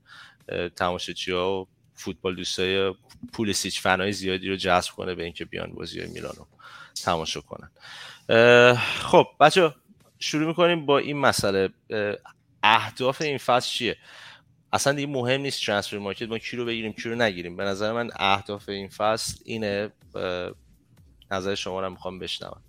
تماشاچی 0.76 1.32
ها 1.32 1.60
و 1.60 1.68
فوتبال 1.94 2.34
دوستای 2.36 2.94
پولیسیچ 3.32 3.80
فنای 3.80 4.12
زیادی 4.12 4.48
رو 4.48 4.56
جذب 4.56 4.90
کنه 4.90 5.14
به 5.14 5.24
اینکه 5.24 5.44
بیان 5.44 5.72
بازی 5.72 6.06
میلانو. 6.06 6.44
تماشا 7.04 7.40
کنن. 7.40 7.70
خب 8.76 9.26
بچه 9.40 9.74
شروع 10.18 10.46
می‌کنیم 10.46 10.86
با 10.86 10.98
این 10.98 11.16
مسئله. 11.16 11.68
اهداف 12.62 13.22
این 13.22 13.38
فصل 13.38 13.68
چیه؟ 13.70 13.96
اصلا 14.72 14.92
دیگه 14.92 15.06
مهم 15.06 15.40
نیست 15.40 15.66
ترانسفر 15.66 15.98
مارکت 15.98 16.28
ما 16.28 16.38
کی 16.38 16.56
رو 16.56 16.64
بگیریم 16.64 16.92
کی 16.92 17.08
رو 17.08 17.14
نگیریم. 17.14 17.56
به 17.56 17.64
نظر 17.64 17.92
من 17.92 18.10
اهداف 18.16 18.68
این 18.68 18.88
فصل 18.88 19.34
اینه 19.44 19.92
نظر 21.30 21.54
شما 21.54 21.80
رو 21.80 21.90
می‌خوام 21.90 22.18
بشنوم. 22.18 22.62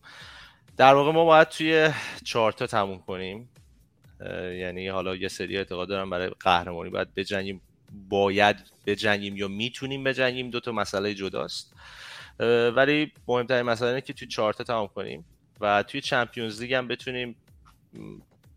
در 0.77 0.93
واقع 0.93 1.11
ما 1.11 1.25
باید 1.25 1.49
توی 1.49 1.89
چارتا 2.23 2.67
تموم 2.67 2.99
کنیم. 2.99 3.49
یعنی 4.59 4.87
حالا 4.87 5.15
یه 5.15 5.27
سری 5.27 5.57
اعتقاد 5.57 5.89
دارم 5.89 6.09
برای 6.09 6.31
قهرمانی. 6.39 6.89
باید 6.89 7.13
بجنگیم 7.13 7.61
باید 8.09 8.55
بجنگیم 8.85 9.37
یا 9.37 9.47
می‌تونیم 9.47 10.03
بجنگیم 10.03 10.49
دو 10.49 10.59
تا 10.59 10.71
مسئله 10.71 11.13
جداست. 11.13 11.73
ولی 12.75 13.11
مهمترین 13.27 13.61
مسئله 13.61 13.89
اینه 13.89 14.01
که 14.01 14.13
توی 14.13 14.27
چارتا 14.27 14.63
تمام 14.63 14.87
کنیم 14.87 15.25
و 15.61 15.83
توی 15.83 16.01
Champions 16.01 16.61
League 16.61 16.73
هم 16.73 16.87
بتونیم 16.87 17.35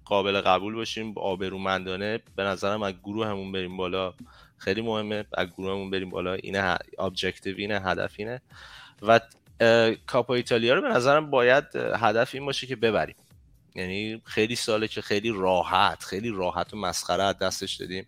قابل 0.04 0.40
قبول 0.40 0.74
باشیم 0.74 1.12
آبرومندانه. 1.16 2.20
به 2.36 2.42
نظرم 2.42 2.82
از 2.82 2.94
گروه 3.04 3.26
همون 3.26 3.52
بریم 3.52 3.76
بالا. 3.76 4.14
خیلی 4.58 4.82
مهمه. 4.82 5.24
از 5.34 5.48
گروه 5.48 5.72
همون 5.72 5.90
بریم 5.90 6.10
بالا. 6.10 6.34
اینه 6.34 6.76
objective 6.98 7.54
اینه 7.58 7.80
هدف 7.80 8.14
اینه. 8.16 8.40
و 9.02 9.20
Coppa 10.06 10.34
Italia 10.34 10.74
رو 10.74 10.82
به 10.82 10.88
نظرم 10.88 11.30
باید 11.30 11.64
هدف 11.76 12.34
این 12.34 12.46
باشه 12.46 12.66
که 12.66 12.76
ببریم. 12.76 13.16
یعنی 13.74 14.22
خیلی 14.24 14.56
ساله 14.56 14.88
که 14.88 15.00
خیلی 15.00 15.30
راحت 15.34 16.04
خیلی 16.04 16.30
راحت 16.30 16.74
و 16.74 16.76
مسخره 16.76 17.22
از 17.22 17.38
دستش 17.38 17.74
دادیم. 17.74 18.06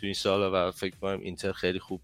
تو 0.00 0.06
این 0.06 0.14
سال 0.14 0.54
و 0.54 0.70
فکر 0.70 0.96
کنم 0.96 1.20
اینتر 1.20 1.52
خیلی 1.52 1.78
خوب 1.78 2.00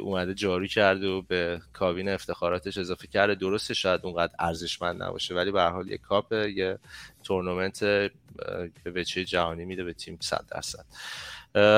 اومده 0.00 0.34
جاری 0.34 0.68
کرده 0.68 1.08
و 1.08 1.22
به 1.22 1.60
کابین 1.72 2.08
افتخاراتش 2.08 2.78
اضافه 2.78 3.06
کرده. 3.06 3.34
درسته 3.34 3.74
شاید 3.74 4.00
اونقدر 4.04 4.32
ارزشمند 4.38 5.02
نباشه 5.02 5.34
ولی 5.34 5.50
به 5.50 5.60
هر 5.60 5.70
حال 5.70 5.88
یه 5.88 5.98
کاپ 5.98 6.32
یه 6.32 6.78
تورنمنت 7.24 7.84
به 7.84 8.90
وچه 8.94 9.24
جهانی 9.24 9.64
میده 9.64 9.84
به 9.84 9.92
تیم 9.92 10.18
100 10.20 10.44
درصد. 10.50 10.84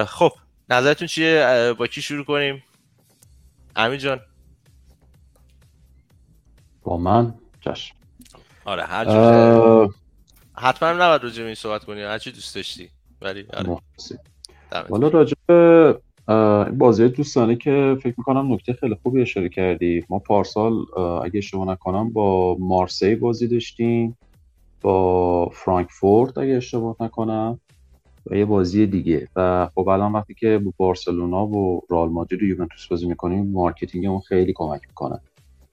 خب 0.05 0.33
نظرتون 0.71 1.09
چیه؟ 1.09 1.75
با 1.79 1.87
کی 1.87 2.03
شروع 2.03 2.25
کنیم؟ 2.25 2.65
امین 3.77 3.99
جان. 3.99 4.21
با 6.83 6.97
من؟ 6.97 7.35
چشم 7.61 7.97
آره 8.65 8.85
هر 8.85 9.05
جور. 9.05 9.95
حتما 10.57 10.93
نباید 10.93 11.23
راجع 11.23 11.41
به 11.41 11.47
این 11.47 11.55
صحبت 11.55 11.85
کنی 11.85 12.03
هر 12.03 12.19
چی 12.19 12.33
دوست 12.33 12.55
داشتی. 12.55 12.91
ولی 13.21 13.47
آره. 13.53 13.77
والا 14.89 15.09
راجع 15.09 15.35
به 15.47 15.99
بازی 16.73 17.09
دوستانه 17.09 17.57
که 17.57 17.97
فکر 18.03 18.15
می‌کنم 18.19 18.53
نکته 18.53 18.73
خیلی 18.73 18.97
خوبی 19.03 19.23
اشاره 19.23 19.49
کردی. 19.49 20.05
ما 20.09 20.19
پارسال 20.19 20.73
اگه 21.25 21.39
اشتباه 21.39 21.69
نکنم 21.69 22.11
با 22.11 22.57
مارسی 22.61 23.15
بازی 23.15 23.47
داشتیم 23.47 24.17
با 24.81 25.49
فرانکفورت 25.49 26.39
اگه 26.39 26.53
اشتباه 26.53 26.97
نکنم 27.01 27.61
و 28.27 28.37
یه 28.37 28.45
بازی 28.45 28.87
دیگه. 28.87 29.29
و 29.37 29.69
خب 29.75 29.89
الان 29.89 30.13
وقتی 30.13 30.35
که 30.35 30.59
با 30.59 30.73
بارسلونا 30.77 31.47
و 31.47 31.83
رئال 31.91 32.09
مادرید 32.09 32.43
و 32.43 32.47
یوونتوس 32.47 32.87
بازی 32.87 33.07
می‌کنیم 33.07 33.51
marketing 33.51 34.07
مون 34.07 34.21
خیلی 34.21 34.53
کمک 34.53 34.81
می‌کنه. 34.89 35.21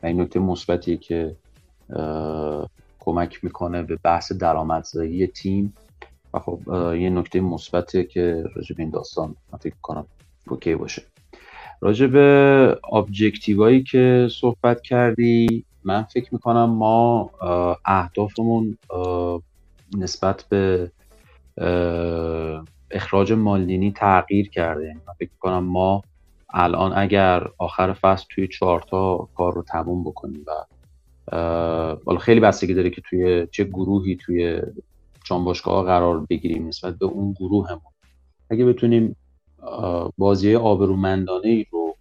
و 0.04 0.06
این 0.06 0.22
نکته 0.22 0.40
مثبتی 0.40 0.98
که 0.98 1.36
کمک 3.00 3.44
می‌کنه 3.44 3.84
به 3.84 4.00
بحث 4.04 4.32
درآمدزایی 4.32 5.28
تیم. 5.28 5.74
و 6.36 6.40
خب 6.40 6.60
یه 6.94 7.10
نکته 7.10 7.42
مثبته 7.42 8.04
که 8.04 8.44
راجع 8.56 8.76
به 8.76 8.84
این 8.84 8.90
داستان 8.90 9.36
من 9.54 9.60
فکر 9.60 9.76
کنم 9.82 10.06
اوکی 10.48 10.76
باشه. 10.76 11.02
راجع 11.82 12.08
به 12.08 12.80
ابجکتیوهایی 12.94 13.84
که 13.84 14.28
صحبت 14.32 14.82
کردی 14.82 15.66
من 15.84 16.04
فکر 16.04 16.34
می‌کنم 16.34 16.70
ما 16.70 17.30
اهدافمون 17.86 18.78
نسبت 19.98 20.46
به 20.50 20.92
اخراج 22.92 23.34
مالدینی 23.34 23.92
تغییر 23.92 24.50
کرده. 24.50 24.96
من 25.08 25.14
فکر 25.20 25.30
می‌کنم 25.32 25.64
ما 25.64 26.04
الان 26.50 26.94
اگر 26.96 27.48
آخر 27.58 27.94
فصل 27.94 28.26
توی 28.30 28.48
چهارتا 28.48 29.30
کار 29.36 29.54
رو 29.54 29.64
تموم 29.64 30.04
بکنیم 30.04 30.46
و 30.48 32.18
خیلی 32.20 32.40
بستگی 32.40 32.74
داره 32.74 32.90
که 32.90 33.02
توی 33.10 33.48
چه 33.52 33.64
گروهی 33.64 34.16
توی 34.16 34.62
باشگاه 35.32 35.86
قرار 35.86 36.26
بگیریم 36.30 36.68
نسبت 36.68 36.98
به 36.98 37.06
اون 37.06 37.34
گروه 37.34 37.68
همون. 37.68 37.82
اگه 38.50 38.66
بتونیم 38.66 39.16
بازی 40.18 40.56
آبرومندانه 40.56 41.48
ای 41.48 41.66
رو 41.72 41.96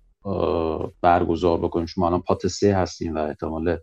برگزار 1.01 1.59
بکنیم. 1.59 1.87
شما 1.87 2.07
الان 2.07 2.21
پات 2.21 2.47
سه 2.47 2.77
هستیم 2.77 3.15
و 3.15 3.19
احتمال 3.19 3.77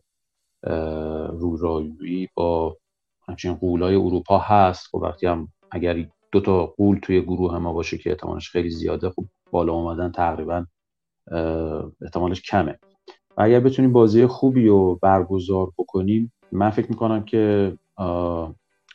روی 1.99 2.27
با 2.33 2.77
همچین 3.27 3.53
قولای 3.53 3.95
اروپا 3.95 4.37
هست. 4.37 4.87
خب 4.91 4.97
وقتی 4.97 5.27
هم 5.27 5.47
اگر 5.71 6.05
دو 6.31 6.41
تا 6.41 6.65
قول 6.65 6.99
توی 6.99 7.21
گروه 7.21 7.57
ما 7.57 7.73
باشه 7.73 7.97
که 7.97 8.09
احتمالش 8.09 8.49
خیلی 8.49 8.69
زیاده 8.69 9.09
خب 9.09 9.25
بالا 9.51 9.73
اومدن 9.73 10.11
تقریبا 10.11 10.65
احتمالش 12.01 12.41
کمه. 12.41 12.79
و 13.37 13.41
اگر 13.41 13.59
بتونیم 13.59 13.93
بازی 13.93 14.25
خوبی 14.25 14.67
رو 14.67 14.99
برگزار 15.01 15.71
بکنیم 15.77 16.33
من 16.51 16.69
فکر 16.69 16.89
می‌کنم 16.89 17.23
که 17.23 17.77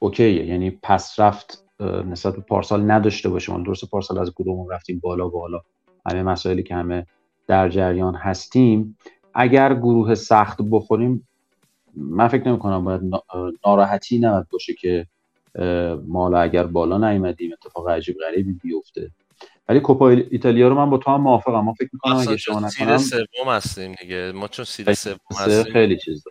اوکیه. 0.01 0.47
یعنی 0.47 0.71
پس 0.83 1.21
رفت 1.21 1.65
نسبت 1.81 2.37
به 2.37 2.43
پارسال 2.43 2.91
نداشته 2.91 3.29
باشیم 3.29 3.55
حالا 3.55 3.65
درست 3.65 3.91
پارسال 3.91 4.19
از 4.19 4.35
گروهمون 4.35 4.71
رفتیم 4.71 5.01
بالا 5.03 5.29
بالا. 5.29 5.61
همه 6.11 6.23
مسائلی 6.23 6.63
که 6.63 6.75
همه 6.75 7.07
در 7.47 7.69
جریان 7.69 8.15
هستیم. 8.15 8.99
اگر 9.35 9.75
گروه 9.75 10.15
سخت 10.15 10.59
بخوریم 10.71 11.29
من 11.95 12.29
فکر 12.29 12.49
نمی 12.49 12.59
کنم 12.59 12.85
باید 12.85 13.01
ناراحتی 13.67 14.19
نباید 14.19 14.49
باشه 14.49 14.75
که 14.75 15.07
ما 16.07 16.39
اگر 16.39 16.67
بالا 16.67 17.11
نیومدیم 17.11 17.53
اتفاق 17.53 17.89
عجیب 17.89 18.17
غریبی 18.19 18.53
بیفته. 18.53 19.11
ولی 19.69 19.81
کوپا 19.81 20.09
ایتالیا 20.09 20.69
رو 20.69 20.75
من 20.75 20.91
با 20.91 20.99
تو 20.99 21.11
هم 21.11 21.21
موافقم. 21.21 21.61
ما 21.61 21.73
فکر 21.73 21.89
می‌کنم 21.93 22.17
اگه 22.17 22.37
شما 22.37 22.61
نکنم 22.61 22.99
سوم 22.99 23.23
هستیم 23.47 23.95
دیگه. 24.03 24.33
ما 24.35 24.49
چون 24.49 24.65
سید 24.65 24.93
سوم 24.93 25.17
هستیم. 25.31 25.73
خیلی 25.73 25.99
چیز 25.99 26.25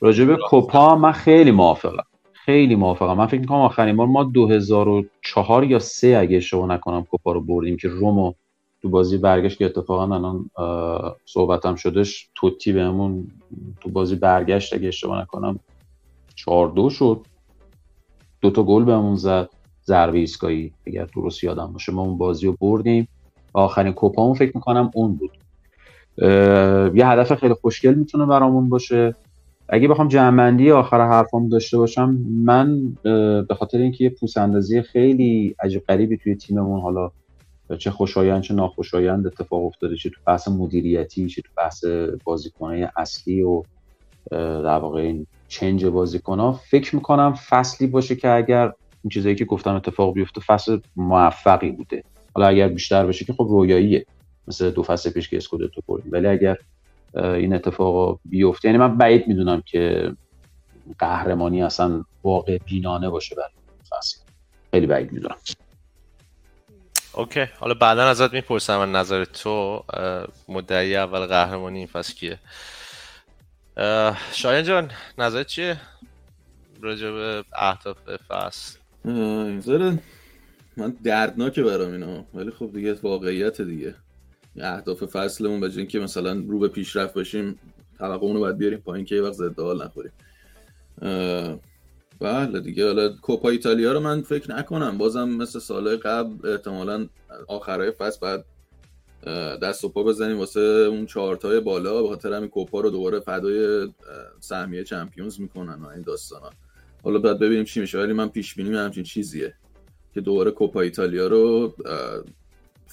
راجع 0.00 0.24
به 0.24 0.36
کوپا 0.36 0.96
من 0.96 1.12
خیلی 1.12 1.50
موافقم. 1.50 2.04
خیلی 2.44 2.74
موافقم. 2.74 3.16
من 3.16 3.26
فکر 3.26 3.40
می‌کنم 3.40 3.58
آخرین 3.58 3.96
بار 3.96 4.06
ما 4.06 4.24
2004 4.24 5.64
یا 5.64 5.78
3 5.78 6.18
اگه 6.18 6.36
اشتباه 6.36 6.68
نکنم 6.68 7.04
کوپا 7.04 7.32
رو 7.32 7.40
بردیم 7.40 7.76
که 7.76 7.88
رومو 7.88 8.32
تو 8.82 8.88
بازی 8.88 9.18
برگشت 9.18 9.58
که 9.58 9.64
اتفاقا 9.64 10.14
الان 10.14 10.50
صحبتم 11.26 11.74
شدش. 11.74 12.28
توتی 12.34 12.72
بهمون 12.72 13.26
تو 13.80 13.90
بازی 13.90 14.16
برگشت 14.16 14.74
اگه 14.74 14.88
اشتباه 14.88 15.22
نکنم. 15.22 15.58
4 16.34 16.68
2 16.68 16.90
شد. 16.90 17.20
دو 18.40 18.50
تا 18.50 18.62
گل 18.62 18.84
بهمون 18.84 19.16
زد. 19.16 19.48
ضربه 19.86 20.18
ایستگاهی 20.18 20.72
اگر 20.86 21.04
درست 21.04 21.44
یادم 21.44 21.72
باشه 21.72 21.92
ما 21.92 22.02
اون 22.02 22.18
بازی 22.18 22.46
رو 22.46 22.56
بردیم. 22.60 23.08
آخرین 23.52 23.92
کوپامون 23.92 24.34
فکر 24.34 24.52
می‌کنم 24.54 24.90
اون 24.94 25.14
بود. 25.14 25.30
یه 26.96 27.06
هدف 27.06 27.34
خیلی 27.34 27.54
خوشگل 27.54 27.94
می‌تونه 27.94 28.26
برامون 28.26 28.68
باشه. 28.68 29.14
اگه 29.68 29.88
بخوام 29.88 30.08
جمعندی 30.08 30.70
آخر 30.70 31.08
حرفام 31.08 31.48
داشته 31.48 31.78
باشم 31.78 32.10
من 32.44 32.96
به 33.48 33.54
خاطر 33.58 33.78
اینکه 33.78 34.04
یه 34.04 34.10
پوس 34.10 34.36
اندازی 34.36 34.82
خیلی 34.82 35.54
عجیب 35.62 35.84
غریبی 35.88 36.16
توی 36.16 36.34
تیممون 36.34 36.80
حالا 36.80 37.10
چه 37.78 37.90
خوشایند 37.90 38.42
چه 38.42 38.54
ناخوشایند 38.54 39.26
اتفاق 39.26 39.64
افتاده 39.64 39.96
چه 39.96 40.10
تو 40.10 40.20
بحث 40.26 40.48
مدیریتی 40.48 41.28
چه 41.28 41.42
تو 41.42 41.48
بحث 41.56 41.84
بازیکنهای 42.24 42.88
اصلی 42.96 43.42
و 43.42 43.62
در 44.30 44.78
واقع 44.78 45.00
این 45.00 45.26
چنج 45.48 45.86
بازیکن 45.86 46.52
فکر 46.52 46.94
می‌کنم 46.94 47.34
فصلی 47.34 47.86
باشه 47.86 48.16
که 48.16 48.30
اگر 48.30 48.72
این 49.04 49.10
چیزایی 49.10 49.34
که 49.34 49.44
گفتم 49.44 49.74
اتفاق 49.74 50.14
بیفته 50.14 50.40
فصل 50.40 50.78
موفقی 50.96 51.70
بوده. 51.70 52.04
حالا 52.34 52.46
اگر 52.46 52.68
بیشتر 52.68 53.06
بشه 53.06 53.24
که 53.24 53.32
خب 53.32 53.46
رویاییه. 53.50 54.06
مثل 54.48 54.70
دو 54.70 54.82
فصل 54.82 55.10
پیش 55.10 55.28
که 55.28 55.36
اسکودتو 55.36 55.80
بردیم 55.88 56.12
ولی 56.12 56.26
اگر 56.26 56.58
این 57.16 57.54
اتفاق 57.54 58.20
بیفته. 58.24 58.68
یعنی 58.68 58.78
من 58.78 58.98
بعید 58.98 59.28
می‌دونم 59.28 59.62
که 59.62 60.12
قهرمانی 60.98 61.62
اصلا 61.62 62.04
واقع 62.22 62.58
بینانه 62.58 63.08
باشه 63.08 63.34
برای 63.34 63.50
فصل. 63.90 64.18
خیلی 64.70 64.86
بعید 64.86 65.12
می‌دونم. 65.12 65.36
اوکی. 67.12 67.46
حالا 67.58 67.74
بعدا 67.74 68.04
ازت 68.04 68.32
می‌پرسم 68.32 68.76
من 68.76 68.92
نظر 68.92 69.24
تو 69.24 69.84
مدعی 70.48 70.96
اول 70.96 71.26
قهرمانی 71.26 71.78
این 71.78 71.86
فصل 71.86 72.14
کیه؟ 72.14 72.38
شایان 74.32 74.64
جان 74.64 74.90
نظر 75.18 75.42
چیه 75.42 75.80
راجع 76.80 77.10
به 77.10 77.44
اهداف 77.52 77.96
فصل؟ 78.28 78.78
این 79.04 80.00
من 80.76 80.96
دردناکه 81.04 81.62
برام 81.62 81.92
اینا 81.92 82.24
ولی 82.34 82.50
خب 82.50 82.72
دیگه 82.72 82.94
واقعیت 83.02 83.60
دیگه. 83.60 83.94
اهداف 84.56 85.04
فصلمون 85.04 85.60
به 85.60 85.70
اینکه 85.76 85.98
مثلا 85.98 86.44
رو 86.48 86.58
به 86.58 86.68
پیشرفت 86.68 87.14
باشیم 87.14 87.58
توقع 87.98 88.32
رو 88.32 88.40
باید 88.40 88.58
بیاریم 88.58 88.78
پایین 88.78 89.06
که 89.06 89.14
یه 89.14 89.22
وقت 89.22 89.32
زده 89.32 89.62
حال 89.62 89.84
نخوریم. 89.84 90.12
بله 92.20 92.60
دیگه 92.60 92.86
حالا 92.86 93.08
کوپا 93.08 93.48
ایتالیا 93.48 93.92
رو 93.92 94.00
من 94.00 94.22
فکر 94.22 94.56
نکنم. 94.56 94.98
بازم 94.98 95.28
مثل 95.28 95.58
سالهای 95.58 95.96
قبل 95.96 96.48
احتمالا 96.48 97.08
آخرای 97.48 97.90
فصل 97.90 98.18
بعد 98.20 98.44
دست 99.58 99.84
و 99.84 99.88
پا 99.88 100.02
بزنیم 100.02 100.38
واسه 100.38 100.60
اون 100.60 101.06
چهارتای 101.06 101.60
بالا. 101.60 102.02
به 102.02 102.08
خاطر 102.08 102.32
همین 102.32 102.48
کوپا 102.48 102.80
رو 102.80 102.90
دوباره 102.90 103.20
فدای 103.20 103.88
سهمیه 104.40 104.84
چمپیونز 104.84 105.40
می‌کنن 105.40 105.82
و 105.82 105.86
این 105.86 106.02
داستانا. 106.02 106.50
حالا 107.02 107.18
باید 107.18 107.38
ببینیم 107.38 107.64
چی 107.64 107.80
میشه. 107.80 107.98
ولی 107.98 108.12
من 108.12 108.28
پیش 108.28 108.54
بینی 108.54 108.76
همچین 108.76 109.04
چیزیه 109.04 109.54
که 110.14 110.20
دوباره 110.20 110.50
کوپا 110.50 110.80
ایتالیا 110.80 111.26
رو 111.26 111.74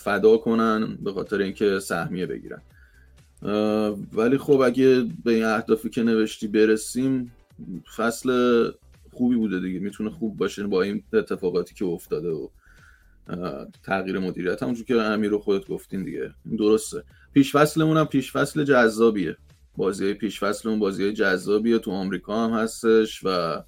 فدا 0.02 0.38
کنن 0.38 0.98
به 1.02 1.14
خاطر 1.14 1.38
اینکه 1.38 1.80
سهمیه 1.80 2.26
بگیرن. 2.26 2.62
ولی 4.14 4.38
خب 4.38 4.62
اگه 4.62 5.06
به 5.24 5.32
این 5.32 5.46
اهدافی 5.46 5.90
که 5.90 6.04
نوشتی 6.04 6.48
برسیم 6.48 7.32
فصل 7.96 8.32
خوبی 9.12 9.36
بوده 9.36 9.60
دیگه. 9.60 9.80
می‌تونه 9.80 10.10
خوب 10.10 10.38
باشه 10.38 10.68
با 10.68 10.82
این 10.82 11.04
اتفاقاتی 11.14 11.76
که 11.76 11.86
افتاده 11.86 12.30
و 12.30 12.48
تغییر 13.84 14.20
مدیریت. 14.20 14.64
همونجور 14.64 14.86
که 14.86 14.96
امیر 14.96 15.30
و 15.30 15.40
خودت 15.40 15.68
گفتین 15.68 16.04
دیگه. 16.04 16.34
درسته. 16.58 17.04
پیش 17.34 17.56
فصلمون 17.56 17.98
هم 17.98 18.06
پیش 18.06 18.32
فصل 18.32 18.64
جذابیه. 18.64 19.38
بازی 19.78 20.14
پیش 20.14 20.40
فصلمون 20.40 20.80
بازی 20.80 21.14
جذابیه. 21.14 21.80
تو 21.80 21.92
آمریکا 21.92 22.48
هم 22.48 22.54
هستش 22.54 23.22
و 23.24 23.62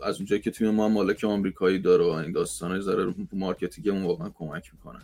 از 0.00 0.16
اونجایی 0.16 0.42
که 0.42 0.50
تیم 0.50 0.70
ما 0.70 0.88
مالک 0.88 1.24
آمریکایی 1.24 1.78
داره 1.78 2.04
و 2.04 2.08
این 2.08 2.32
داستانه 2.32 2.80
ذره 2.80 3.14
marketing 3.32 3.85
مون 3.85 4.02
واقعا 4.02 4.30
کمک 4.34 4.70
می‌کنه. 4.74 4.98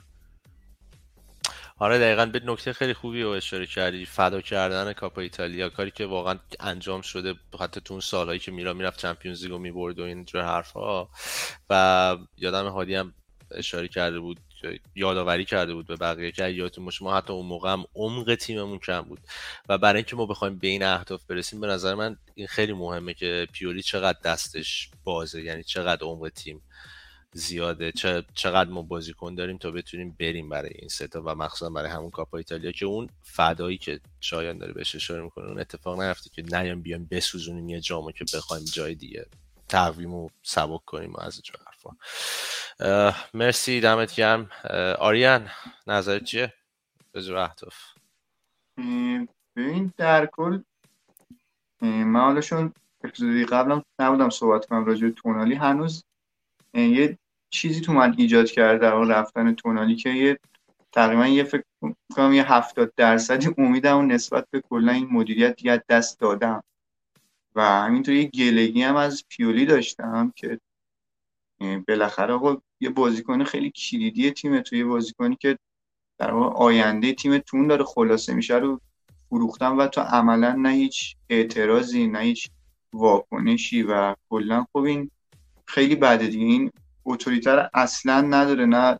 آره 1.78 1.98
دقیقا. 1.98 2.26
به 2.26 2.40
نکته 2.44 2.72
خیلی 2.72 2.94
خوبی 2.94 3.22
رو 3.22 3.28
اشاره 3.28 3.66
کردی. 3.66 4.06
فدا 4.06 4.40
کردن 4.40 4.92
Coppa 4.92 5.20
Italia 5.20 5.68
کاری 5.68 5.90
که 5.90 6.06
واقعا 6.06 6.38
انجام 6.60 7.00
شده 7.00 7.34
حتی 7.60 7.80
تو 7.80 7.94
اون 7.94 8.00
سالهایی 8.00 8.38
که 8.38 8.52
میلان 8.52 8.72
می‌رفت 8.72 8.98
Champions 9.00 9.42
League 9.44 9.56
و 9.56 9.58
می‌برد 9.58 9.98
و 9.98 10.02
اینجور 10.02 10.42
حرفها. 10.42 11.10
و 11.70 12.16
یادم 12.38 12.68
هادی 12.68 12.94
هم 12.94 13.14
اشاره 13.50 13.88
کرده 13.88 14.20
بود 14.20 14.38
یادآوری 14.94 15.44
کرده 15.44 15.74
بود 15.74 15.86
به 15.86 15.96
بقیه 15.96 16.32
که 16.32 16.48
یادتون 16.48 16.84
باشه 16.84 17.04
ما 17.04 17.16
حتی 17.16 17.32
اون 17.32 17.46
موقع 17.46 17.72
هم 17.72 17.84
عمق 17.94 18.34
تیممون 18.34 18.78
کم 18.78 19.00
بود. 19.00 19.20
و 19.68 19.78
برای 19.78 19.96
اینکه 19.96 20.16
ما 20.16 20.26
بخوایم 20.26 20.58
به 20.58 20.68
این 20.68 20.82
اهداف 20.82 21.24
برسیم 21.24 21.60
به 21.60 21.66
نظر 21.66 21.94
من 21.94 22.16
این 22.34 22.46
خیلی 22.46 22.72
مهمه 22.72 23.14
که 23.14 23.48
پیولی 23.52 23.82
چقدر 23.82 24.18
دستش 24.24 24.90
بازه 25.04 25.42
یعنی 25.42 25.62
چقدر 25.62 26.06
عمق 26.06 26.28
تیم 26.34 26.62
زیاده 27.34 27.92
چقدر 28.34 28.70
ما 28.70 28.82
بازیکن 28.82 29.34
داریم 29.34 29.58
تا 29.58 29.70
بتونیم 29.70 30.16
بریم 30.20 30.48
برای 30.48 30.70
این 30.74 30.88
ستا 30.88 31.22
و 31.24 31.34
مخصوصا 31.34 31.70
برای 31.70 31.90
همون 31.90 32.10
کاپا 32.10 32.38
ایتالیا 32.38 32.72
که 32.72 32.86
اون 32.86 33.08
فدایی 33.22 33.78
که 33.78 34.00
شایان 34.20 34.58
داره 34.58 34.72
بهش 34.72 34.94
اشاره 34.94 35.22
می‌کنه 35.22 35.48
اون 35.48 35.60
اتفاق 35.60 36.00
نیفته 36.00 36.30
که 36.30 36.42
نیام 36.42 36.82
بیایم 36.82 37.08
بسوزونیم 37.10 37.68
یه 37.68 37.80
جامو 37.80 38.12
که 38.12 38.24
بخوایم 38.34 38.64
جای 38.64 38.94
دیگه 38.94 39.26
تقویم 39.68 40.14
و 40.14 40.28
سبک 40.42 40.84
کنیم 40.84 41.12
و 41.12 41.20
از 41.20 41.34
اینجور 41.34 41.71
حرفا. 42.80 43.14
مرسی 43.34 43.80
دمت 43.80 44.14
گرم. 44.14 44.50
آریان 44.98 45.48
نظرت 45.86 46.24
چیه؟ 46.24 46.52
به 47.12 47.40
اهداف. 47.40 47.76
ببین 49.56 49.92
در 49.96 50.26
کل 50.26 50.62
من 51.80 52.20
حالشون 52.20 52.72
قبلم 53.50 53.82
نبودم 53.98 54.30
صحبت 54.30 54.66
کنم 54.66 54.84
راجع 54.84 55.10
تونالی 55.10 55.54
هنوز 55.54 56.04
یه 56.74 57.18
چیزی 57.50 57.80
تو 57.80 57.92
من 57.92 58.14
ایجاد 58.18 58.50
کرده 58.50 58.78
در 58.78 58.94
رفتن 58.94 59.54
تونالی 59.54 59.96
که 59.96 60.10
یه 60.10 60.38
تقریبا 60.92 61.26
یه 61.26 61.44
فکر 61.44 61.64
کنم 62.16 62.32
یه 62.32 62.52
هفتاد 62.52 62.92
درصدی 62.96 63.54
امیدم 63.58 63.98
و 63.98 64.02
نسبت 64.02 64.46
به 64.50 64.60
کلا 64.60 64.92
این 64.92 65.08
مدیریت 65.10 65.56
دیگه 65.56 65.82
دست 65.88 66.20
دادم. 66.20 66.64
و 67.54 67.62
همینطور 67.62 68.14
یه 68.14 68.24
گلگی 68.24 68.82
هم 68.82 68.96
از 68.96 69.24
پیولی 69.28 69.66
داشتم 69.66 70.32
که 70.36 70.60
بالاخره 71.88 72.34
آقا 72.34 72.56
یه 72.80 72.90
بازیکن 72.90 73.44
خیلی 73.44 73.70
کلیدی 73.70 74.30
تیمه 74.30 74.60
تو 74.60 74.76
یه 74.76 74.84
بازیکنی 74.84 75.36
که 75.36 75.58
در 76.18 76.30
آینده 76.34 77.12
تیمتون 77.12 77.66
داره 77.66 77.84
خلاصه 77.84 78.34
میشه 78.34 78.54
رو 78.54 78.80
فروختن 79.28 79.76
و 79.76 79.86
تو 79.86 80.00
عملا 80.00 80.52
نه 80.52 80.70
هیچ 80.70 81.16
اعتراضی 81.28 82.06
نه 82.06 82.18
هیچ 82.18 82.50
واکنشی 82.92 83.82
و 83.82 84.14
کلا 84.30 84.66
خب 84.72 84.78
این 84.78 85.10
خیلی 85.66 85.96
بده 85.96 86.26
دیگه. 86.26 86.44
این 86.44 86.70
اتوریتر 87.04 87.70
اصلا 87.74 88.20
نداره 88.20 88.66
نه 88.66 88.98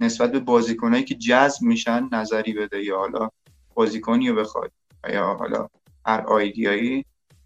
نسبت 0.00 0.32
به 0.32 0.40
بازیکنایی 0.40 1.04
که 1.04 1.14
جذب 1.14 1.62
میشن 1.62 2.08
نظری 2.12 2.52
بده 2.52 2.84
یا 2.84 2.98
حالا 2.98 3.30
بازیکنی 3.74 4.28
رو 4.28 4.34
بخواد 4.34 4.72
یا 5.12 5.34
حالا 5.34 5.68
هر 6.06 6.20
آیدیایی 6.20 7.04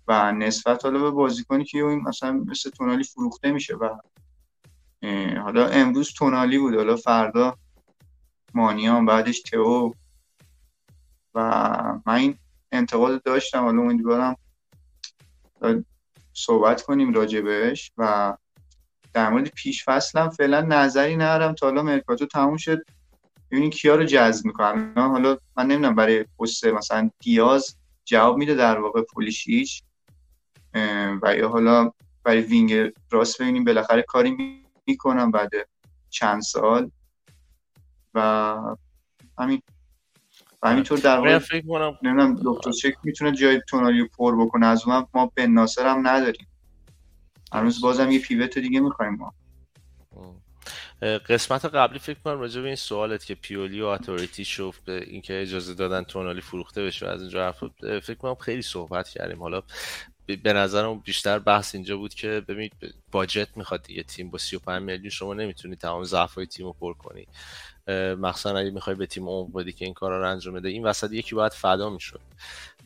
و 0.08 0.32
نسبت 0.32 0.84
حالا 0.84 0.98
به 0.98 1.10
بازیکنی 1.10 1.64
که 1.64 1.84
این 1.84 2.00
مثلا 2.00 2.32
مثل 2.32 2.70
تونالی 2.70 3.04
فروخته 3.04 3.52
میشه 3.52 3.76
و 3.76 3.96
حالا 5.42 5.66
امروز 5.66 6.12
تونالی 6.12 6.58
بود 6.58 6.74
حالا 6.74 6.96
فردا 6.96 7.56
مانیان 8.54 9.06
بعدش 9.06 9.40
تئو. 9.40 9.92
و 11.34 11.40
من 12.06 12.14
این 12.14 12.38
انتقاد 12.72 13.22
داشتم 13.22 13.64
حالا 13.64 13.82
امیدوارم 13.82 14.36
صحبت 16.32 16.82
کنیم 16.82 17.12
راجبش 17.12 17.92
و 17.96 18.36
در 19.14 19.30
مورد 19.30 19.48
پیش 19.48 19.84
فصلم 19.84 20.30
فعلا 20.30 20.60
نظری 20.60 21.16
ندارم 21.16 21.54
تا 21.54 21.66
حالا 21.66 21.82
مرکاتو 21.82 22.26
تموم 22.26 22.56
شد. 22.56 22.82
ببینیم 23.50 23.70
کیا 23.70 23.94
رو 23.94 24.04
جذب 24.04 24.46
می‌کنم 24.46 24.92
حالا 24.96 25.38
من 25.56 25.66
نمی‌دونم 25.66 25.94
برای 25.94 26.24
پست 26.38 26.64
مثلا 26.64 27.10
دیاز 27.20 27.76
جواب 28.04 28.36
میده 28.36 28.54
در 28.54 28.80
واقع 28.80 29.02
پولیشیچ 29.02 29.82
و 31.22 31.36
یا 31.36 31.48
حالا 31.48 31.90
برای 32.24 32.40
وینگ 32.40 32.92
راست 33.10 33.42
ببینیم 33.42 33.64
بالاخره 33.64 34.02
کاری 34.02 34.61
می‌کنم 34.86 35.30
بعد 35.30 35.50
چند 36.10 36.42
سال. 36.42 36.90
و 38.14 38.58
همین. 39.38 39.62
و 40.62 40.68
همینطور 40.68 40.98
در 40.98 41.16
واقع 41.16 41.40
نمی‌دونم 42.02 42.40
دکتر 42.44 42.70
چک 42.70 42.94
می‌تونه 43.04 43.32
جای 43.32 43.60
تونالی 43.68 44.00
رو 44.00 44.08
پر 44.18 44.44
بکنه. 44.44 44.66
از 44.66 44.88
اون 44.88 45.06
ما 45.14 45.32
به 45.34 45.46
ناصر 45.46 45.86
هم 45.86 46.08
نداریم. 46.08 46.46
هنوز 47.52 47.80
بازم 47.80 48.10
یه 48.10 48.18
پیوت 48.18 48.58
دیگه 48.58 48.80
می‌خوایم 48.80 49.14
ما. 49.14 49.34
قسمت 51.28 51.64
قبلی 51.64 51.98
فکر 51.98 52.18
کنم 52.18 52.40
راجع 52.40 52.60
به 52.60 52.66
این 52.66 52.76
سوالت 52.76 53.24
که 53.24 53.34
پیولی 53.34 53.80
و 53.80 53.86
اتوریتی 53.86 54.44
شفت 54.44 54.84
به 54.84 55.04
اینکه 55.06 55.42
اجازه 55.42 55.74
دادن 55.74 56.02
تونالی 56.02 56.40
فروخته 56.40 56.84
بشه 56.84 57.06
از 57.06 57.20
اینجا 57.20 57.44
حرف 57.44 57.64
فکر 57.82 58.14
کنم 58.14 58.34
خیلی 58.34 58.62
صحبت 58.62 59.08
کردیم. 59.08 59.38
حالا 59.42 59.62
به 60.36 60.52
نظرم 60.52 60.98
بیشتر 60.98 61.38
بحث 61.38 61.74
اینجا 61.74 61.96
بود 61.96 62.14
که 62.14 62.42
ببینید 62.48 62.72
باجت 63.12 63.48
می‌خواد 63.56 63.82
دیگه 63.82 64.02
تیم 64.02 64.30
با 64.30 64.38
35 64.38 64.82
میلیون 64.82 65.10
شما 65.10 65.34
نمی‌تونی 65.34 65.76
تمام 65.76 66.04
ضعفای 66.04 66.46
تیم 66.46 66.66
رو 66.66 66.72
پر 66.72 66.92
کنی. 66.92 67.26
مخصوصا 68.16 68.56
اگه 68.56 68.70
می‌خوای 68.70 68.96
به 68.96 69.06
تیم 69.06 69.28
عمق 69.28 69.58
بدی 69.58 69.72
که 69.72 69.84
این 69.84 69.94
کارا 69.94 70.20
رو 70.20 70.30
انجام 70.30 70.54
بده 70.54 70.68
این 70.68 70.84
وسط 70.84 71.12
یکی 71.12 71.34
باید 71.34 71.52
فدا 71.52 71.90
می‌شد. 71.90 72.20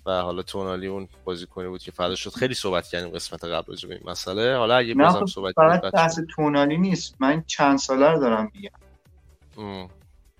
و 0.06 0.20
حالا 0.22 0.42
تونالی 0.42 0.86
اون 0.86 1.08
بازیکنی 1.24 1.68
بود 1.68 1.82
که 1.82 1.92
فدا 1.92 2.14
شد. 2.14 2.30
خیلی 2.34 2.54
صحبت 2.54 2.88
کردیم 2.88 3.10
قسمت 3.10 3.44
قبل 3.44 3.64
راجع 3.68 3.88
به 3.88 3.94
این 3.94 4.10
مسئله. 4.10 4.56
حالا 4.56 4.76
اگه 4.76 4.94
بازم 4.94 5.20
خب 5.20 5.26
صحبت 5.26 5.54
فقط 5.54 5.92
بحث 5.92 6.20
تونالی 6.36 6.76
نیست. 6.76 7.14
من 7.18 7.44
چند 7.46 7.78
ساله 7.78 8.10
رو 8.10 8.20
دارم 8.20 8.52
میگم. 8.54 9.88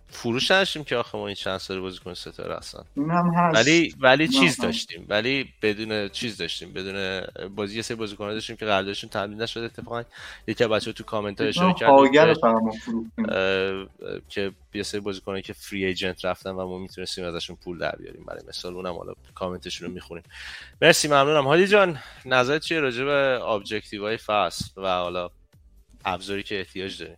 فروش 0.08 0.50
نداشتیم 0.50 0.84
که 0.84 0.96
آخه 0.96 1.18
ما 1.18 1.26
این 1.26 1.34
چند 1.34 1.58
سال 1.58 1.80
بازیکن 1.80 2.14
ستاره 2.14 2.56
هستن 2.56 2.84
هم 2.96 3.30
هست. 3.36 3.56
ولی 3.56 3.94
ولی 4.00 4.28
چیز 4.28 4.56
داشتیم. 4.56 5.06
ولی 5.08 5.52
بدون 5.62 6.08
چیز 6.08 6.36
داشتیم. 6.36 6.72
بدون 6.72 7.26
بازی 7.48 7.76
یه 7.76 7.82
سری 7.82 7.96
بازیکن 7.96 8.28
داشتیم 8.28 8.56
که 8.56 8.66
قراردادشون 8.66 9.10
تمدید 9.10 9.42
نشده. 9.42 9.64
اتفاقا 9.64 10.04
یکی 10.46 10.64
از 10.64 10.70
بچه‌ها 10.70 10.92
تو 10.92 11.04
کامنت 11.04 11.40
ها 11.40 11.46
اشاره 11.46 11.74
کرد 11.74 11.90
که 14.28 14.52
یه 14.74 14.82
سری 14.82 15.00
بازیکنایی 15.00 15.42
که 15.42 15.52
فری 15.52 15.84
ایجنت 15.84 16.24
رفتن 16.24 16.50
و 16.50 16.66
ما 16.66 16.78
می‌تونستیم 16.78 17.24
ازشون 17.24 17.56
پول 17.56 17.78
در 17.78 17.96
بیاریم. 17.96 18.24
برای 18.24 18.42
مثال 18.48 18.74
اونم 18.74 18.94
حالا 18.94 19.12
کامنتشون 19.34 19.88
رو 19.88 19.94
می‌خونیم. 19.94 20.24
مرسی 20.82 21.08
ممنونم. 21.08 21.46
هادی 21.46 21.66
جان 21.66 21.98
نظرت 22.24 22.62
چیه 22.62 22.80
راجع 22.80 23.04
به 23.04 23.44
objective 23.44 24.03
های 24.03 24.16
فصل 24.16 24.70
و 24.76 24.88
حالا 24.88 25.30
ابزاری 26.04 26.42
که 26.42 26.58
احتیاج 26.58 26.98
داریم؟ 26.98 27.16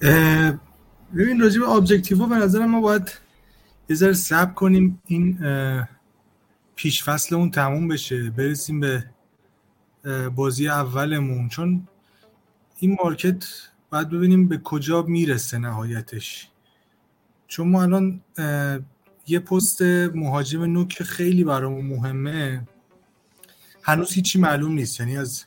ببین 0.00 1.40
راجع 1.40 1.60
به 1.60 1.68
objective 1.68 2.26
به 2.26 2.36
نظر 2.36 2.66
ما 2.66 2.80
باید 2.80 3.12
یه 3.88 3.96
ذره 3.96 4.12
صبر 4.12 4.52
کنیم 4.52 5.02
این 5.06 5.38
پیش 6.76 7.04
فصلمون 7.04 7.50
تموم 7.50 7.88
بشه 7.88 8.30
برسیم 8.30 8.80
به 8.80 9.04
بازی 10.34 10.68
اولمون. 10.68 11.48
چون 11.48 11.88
این 12.78 12.96
market 13.02 13.44
باید 13.90 14.10
ببینیم 14.10 14.48
به 14.48 14.58
کجا 14.58 15.02
می‌رسه 15.02 15.58
نهایتش. 15.58 16.48
چون 17.46 17.68
ما 17.68 17.82
الان 17.82 18.20
یه 19.26 19.38
پست 19.38 19.82
مهاجم 20.14 20.64
نوک 20.64 21.02
خیلی 21.02 21.44
برامون 21.44 21.86
مهمه. 21.86 22.68
هنوز 23.82 24.12
هیچی 24.12 24.38
معلوم 24.38 24.72
نیست. 24.72 25.00
یعنی 25.00 25.18
از 25.18 25.44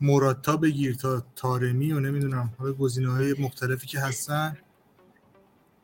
موراتا 0.00 0.56
بگیر 0.56 0.94
تا 0.94 1.22
تارمی 1.36 1.92
و 1.92 2.00
نمی‌دونم 2.00 2.54
حالا 2.58 2.72
گزینه 2.72 3.12
های 3.12 3.34
مختلفی 3.38 3.86
که 3.86 4.00
هستن. 4.00 4.56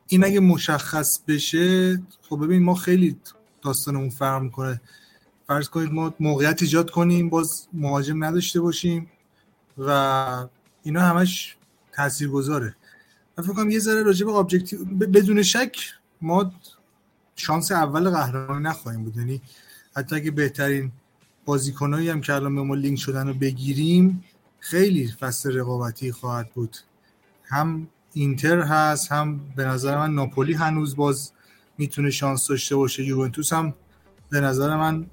این 0.08 0.24
اگه 0.24 0.40
مشخص 0.40 1.18
بشه 1.28 1.96
خب 2.28 2.44
ببین 2.44 2.62
ما 2.62 2.74
خیلی 2.74 3.16
داستانمون 3.62 4.10
فرق 4.10 4.42
می‌کنه. 4.42 4.80
فرض 5.46 5.68
کنید 5.68 5.92
ما 5.92 6.14
موقعیت 6.20 6.62
ایجاد 6.62 6.90
کنیم 6.90 7.28
باز 7.28 7.68
مهاجم 7.72 8.24
نداشته 8.24 8.60
باشیم 8.60 9.10
و 9.78 9.90
اینا 10.82 11.00
همش 11.00 11.56
تاثیر 11.92 12.28
گذاره 12.28 12.76
من 13.38 13.44
فکر 13.44 13.54
کنم 13.54 13.70
یه 13.70 13.78
ذره 13.78 14.02
راجع 14.02 14.26
به 14.26 14.32
objective 14.32 14.84
بدون 14.84 15.42
شک 15.42 15.76
ما 16.20 16.52
شانس 17.36 17.72
اول 17.72 18.10
قهرمانی 18.10 18.62
نخواهیم 18.62 19.04
بود. 19.04 19.16
یعنی 19.16 19.42
حتی 19.96 20.16
اگه 20.16 20.30
بهترین 20.30 20.92
بازیکنایی 21.44 22.08
هم 22.08 22.20
که 22.20 22.34
الان 22.34 22.54
به 22.54 22.62
ما 22.62 22.74
لینک 22.74 22.98
شدن 22.98 23.28
رو 23.28 23.34
بگیریم 23.34 24.24
خیلی 24.58 25.12
فصل 25.20 25.58
رقابتی 25.58 26.12
خواهد 26.12 26.50
بود. 26.54 26.76
هم 27.44 27.88
اینتر 28.12 28.60
هست 28.60 29.12
هم 29.12 29.40
به 29.56 29.64
نظر 29.64 29.98
من 29.98 30.14
ناپولی 30.14 30.52
هنوز 30.52 30.96
باز 30.96 31.32
می‌تونه 31.78 32.10
شانس 32.10 32.48
داشته 32.48 32.76
باشه. 32.76 33.04
یوونتوس 33.04 33.52
هم 33.52 33.74
به 34.30 34.40
نظر 34.40 34.76
من 34.76 35.06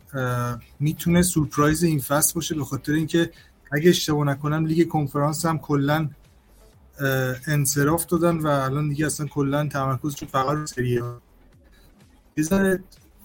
می‌تونه 0.80 1.22
سورپرایز 1.22 1.84
این 1.84 2.00
فصل 2.00 2.34
باشه 2.34 2.56
به 2.56 2.63
خاطر 2.63 2.94
اینکه 2.94 3.32
اگه 3.72 3.89
اشتباه 3.89 4.26
نکنم 4.26 4.65
لیگ 4.65 4.88
کنفرانس 4.88 5.46
هم 5.46 5.60
کلا 5.60 6.10
انصراف 7.48 8.06
دادن 8.06 8.38
و 8.38 8.48
الان 8.48 8.89
دیگه 8.89 9.06
اصلا 9.06 9.28
کلا 9.28 9.67
تمرکزشون 9.67 10.30
فقط 10.30 10.58
رو 10.58 10.67
سری 10.67 10.98
ها 10.98 11.22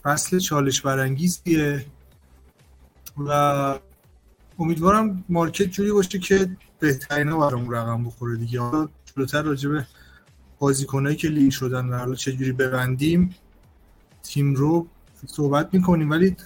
فصل 0.02 0.38
چالش 0.38 0.80
برانگیزیه 0.80 1.86
و 3.16 3.78
امیدوارم 4.58 5.24
مارکت 5.28 5.64
جوری 5.64 5.92
باشه 5.92 6.18
که 6.18 6.56
بهترین 6.78 7.28
ها 7.28 7.48
برامون 7.48 7.74
رقم 7.74 8.04
بخوره 8.04 8.36
دیگه. 8.36 8.60
حالا 8.60 8.88
جلوتر 9.14 9.42
راجع 9.42 9.68
به 9.68 9.86
بازیکنایی 10.58 11.16
که 11.16 11.28
لینک 11.28 11.52
شدن 11.52 11.86
و 11.86 11.98
حالا 11.98 12.14
چجوری 12.14 12.52
ببندیم 12.52 13.34
تیم 14.22 14.54
رو 14.54 14.88
صحبت 15.26 15.74
می‌کنیم. 15.74 16.10
ولی 16.10 16.36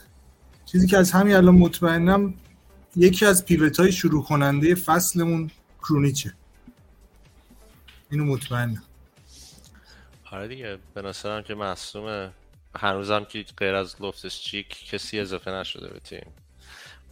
چیزی 0.64 0.86
که 0.86 0.98
از 0.98 1.10
همین 1.10 1.34
الان 1.34 1.54
مطمئنم 1.54 2.34
یکی 2.96 3.26
از 3.26 3.44
پیوت 3.44 3.80
های 3.80 3.92
شروع 3.92 4.24
کننده 4.24 4.74
فصلمون 4.74 5.50
کرونیچه. 5.78 6.34
اینو 8.10 8.24
مطمئنم. 8.24 8.82
آره 10.30 10.48
دیگه 10.48 10.78
به 10.94 11.02
نظرم 11.02 11.42
که 11.42 11.54
مصوم 11.54 12.32
هنوزم 12.76 13.24
که 13.24 13.44
غیر 13.56 13.74
از 13.74 13.96
لوفتس 14.00 14.34
چیک 14.34 14.88
کسی 14.90 15.20
اضافه 15.20 15.50
نشده 15.50 15.88
به 15.88 16.00
تیم. 16.00 16.26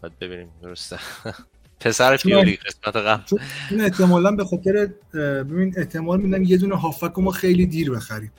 باید 0.03 0.19
ببینیم 0.19 0.49
درسته. 0.63 0.99
پسر 1.81 2.17
پیولی 2.17 2.57
قسمت 2.57 2.97
قبل. 2.97 3.39
این 3.71 3.81
احتمالا 3.81 4.31
به 4.31 4.45
خاطر 4.45 4.91
ببین 5.15 5.75
احتمال 5.77 6.21
میدم 6.21 6.43
یه 6.43 6.57
دونه 6.57 6.77
هافک 6.77 7.19
ما 7.19 7.31
خیلی 7.31 7.67
دیر 7.67 7.91
بخریم. 7.91 8.33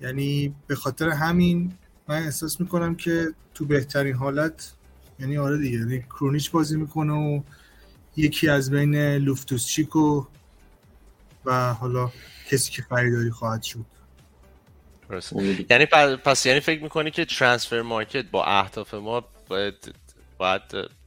یعنی 0.00 0.54
به 0.66 0.74
خاطر 0.74 1.08
همین 1.08 1.72
من 2.08 2.22
احساس 2.22 2.60
می‌کنم 2.60 2.94
که 2.94 3.26
تو 3.54 3.64
بهترین 3.64 4.14
حالت 4.14 4.72
یعنی 5.20 5.38
آره 5.38 5.58
دیگه 5.58 5.78
یعنی 5.78 6.00
کرونیچ 6.02 6.50
بازی 6.50 6.76
می‌کنه 6.76 7.12
و 7.12 7.42
یکی 8.16 8.48
از 8.48 8.70
بین 8.70 8.96
لوفتوس 8.96 9.78
و 9.78 10.26
و 11.44 11.72
حالا 11.72 12.12
کسی 12.50 12.72
که 12.72 12.82
خریداری 12.82 13.30
خواهد 13.30 13.62
شد. 13.62 13.84
یعنی 15.70 15.86
پس 16.24 16.46
یعنی 16.46 16.60
فکر 16.60 16.82
می‌کنی 16.82 17.10
که 17.10 17.24
ترانسفر 17.24 17.82
مارکت 17.82 18.30
با 18.30 18.44
اهداف 18.44 18.94
ما 18.94 19.24
باید 19.48 19.94
باید 20.38 20.62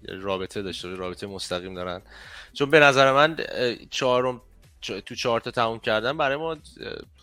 رابطه 0.08 0.62
داشته 0.62 0.96
رابطه 0.96 1.28
مستقیم 1.28 1.74
دارن. 1.74 2.02
چون 2.54 2.70
به 2.70 2.80
نظر 2.80 3.12
من 3.12 3.38
چهارم 3.90 4.42
تو 4.82 5.16
چهار 5.16 5.42
تا 5.42 5.52
تموم 5.52 5.80
کردن 5.80 6.18
برای 6.18 6.38
ما 6.38 6.58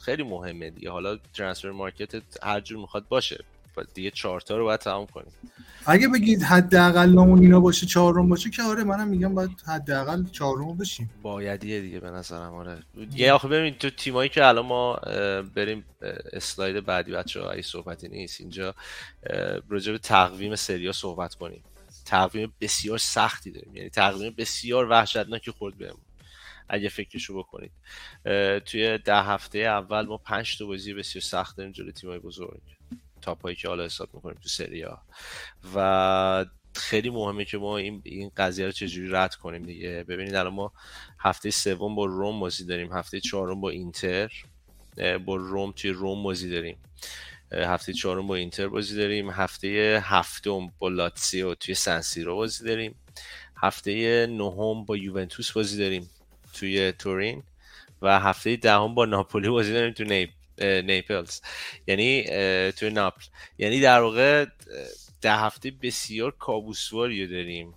خیلی 0.01 0.23
مهمه 0.23 0.71
دیگه. 0.71 0.91
حالا 0.91 1.19
ترانسفر 1.35 1.71
مارکت 1.71 2.23
هر 2.43 2.61
جور 2.61 2.79
می‌خواد 2.79 3.09
باشه. 3.09 3.45
دیگه 3.95 4.11
چهار 4.11 4.41
تا 4.41 4.57
رو 4.57 4.65
باید 4.65 4.81
تموم 4.81 5.07
کنیم. 5.07 5.33
اگه 5.87 6.09
بگید 6.09 6.43
حداقل 6.43 7.19
اینا 7.19 7.61
باشه 7.61 7.87
چهارم 7.87 8.29
باشه 8.29 8.51
که 8.51 8.63
آره 8.63 8.85
منم 8.85 9.09
میگم 9.09 9.35
باید 9.35 9.51
حداقل 9.67 10.25
چهارم 10.33 10.77
بشیم. 10.77 11.11
بایدیه 11.23 11.81
دیگه 11.81 12.01
به 12.01 12.11
نظرم 12.11 12.55
آره. 12.55 12.79
یه 13.15 13.33
آخه 13.33 13.49
ببین 13.49 13.75
تو 13.75 13.91
تیمایی 13.91 14.29
که 14.29 14.45
الان 14.45 14.67
ما 14.67 14.95
بریم 15.55 15.85
اسلاید 16.33 16.85
بعدی 16.85 17.13
بچه 17.13 17.41
ها 17.41 17.63
صحبتی 17.63 18.09
نیست 18.09 18.41
اینجا 18.41 18.75
راجع 19.69 19.93
به 19.93 19.99
تقویم 19.99 20.57
سریا 20.57 20.93
صحبت 20.93 21.35
کنیم. 21.35 21.63
تقویم 22.05 22.55
بسیار 22.61 22.99
سختی 22.99 23.51
داریم. 23.51 23.77
یعنی 23.77 23.89
تقویم 23.89 24.35
بسیار 24.39 24.89
وحشتناکی 24.91 25.51
خورد 25.51 25.79
بهمون. 25.79 26.05
اگه 26.69 26.89
فکرشو 26.89 27.39
بکنید. 27.39 27.73
توی 28.65 28.99
ده 28.99 29.23
هفته 29.23 29.59
اول 29.59 30.07
ما 30.07 30.17
پنج 30.17 30.59
تا 30.59 30.67
بازی 30.67 30.95
بسیار 30.95 31.23
سخت 31.23 31.57
داریم 31.57 31.73
جلوی 31.73 31.93
تیمای 31.93 32.19
بزرگ. 32.19 32.63
تاپایی 33.23 33.57
که 33.57 33.69
حالا 33.69 33.85
حساب 33.85 34.15
می‌کنیم 34.15 34.39
تو 34.43 34.49
سریا 34.49 35.03
و 35.75 36.47
خیلی 36.75 37.11
مهمه 37.11 37.45
که 37.45 37.59
ما 37.59 37.79
این 37.79 38.03
این 38.05 38.31
قضیه 38.37 38.67
رو 38.67 38.73
چجوری 38.73 39.09
رد 39.11 39.35
کنیم 39.35 39.63
دیگه. 39.63 40.05
ببینید 40.09 40.35
الان 40.35 40.55
ما 40.55 40.73
هفته 41.19 41.51
سوم 41.51 41.95
با 41.95 42.05
روم 42.05 42.41
بازی 42.41 42.65
داریم. 42.65 42.93
هفته 42.93 43.21
چهارم 43.21 43.61
با 43.61 43.71
اینتر. 43.71 44.33
با 45.25 45.37
روم 45.37 45.73
توی 45.73 45.91
روم 45.91 46.23
بازی 46.23 46.51
داریم. 46.51 46.79
هفته 47.57 47.93
چهارم 47.93 48.27
با 48.27 48.35
اینتر 48.35 48.69
بازی 48.69 48.97
داریم. 48.97 49.31
هفته 49.31 50.01
هفتم 50.05 50.73
با 50.79 50.89
لاتسیو 50.89 51.55
توی 51.55 51.75
سنسیرو 51.75 52.37
بازی 52.37 52.65
داریم. 52.65 52.95
هفته 53.57 54.27
نهم 54.27 54.85
با 54.85 54.97
یوونتوس 54.97 55.53
بازی 55.53 55.79
داریم 55.79 56.11
توی 56.53 56.93
تورین. 56.93 57.43
و 58.03 58.21
هفته 58.21 58.57
دهم 58.57 58.95
با 58.95 59.05
ناپولی 59.05 59.49
بازی 59.49 59.73
داریم 59.73 59.93
تو 59.93 60.05
نیپ 60.05 60.31
نیپلز. 60.61 61.41
یعنی 61.87 62.25
توی 62.73 62.91
ناپل. 62.91 63.25
یعنی 63.59 63.81
در 63.81 64.01
واقع 64.01 64.47
ده 65.23 65.37
هفته 65.37 65.71
بسیار 65.71 66.31
کابوسواری 66.31 67.27
داریم. 67.27 67.75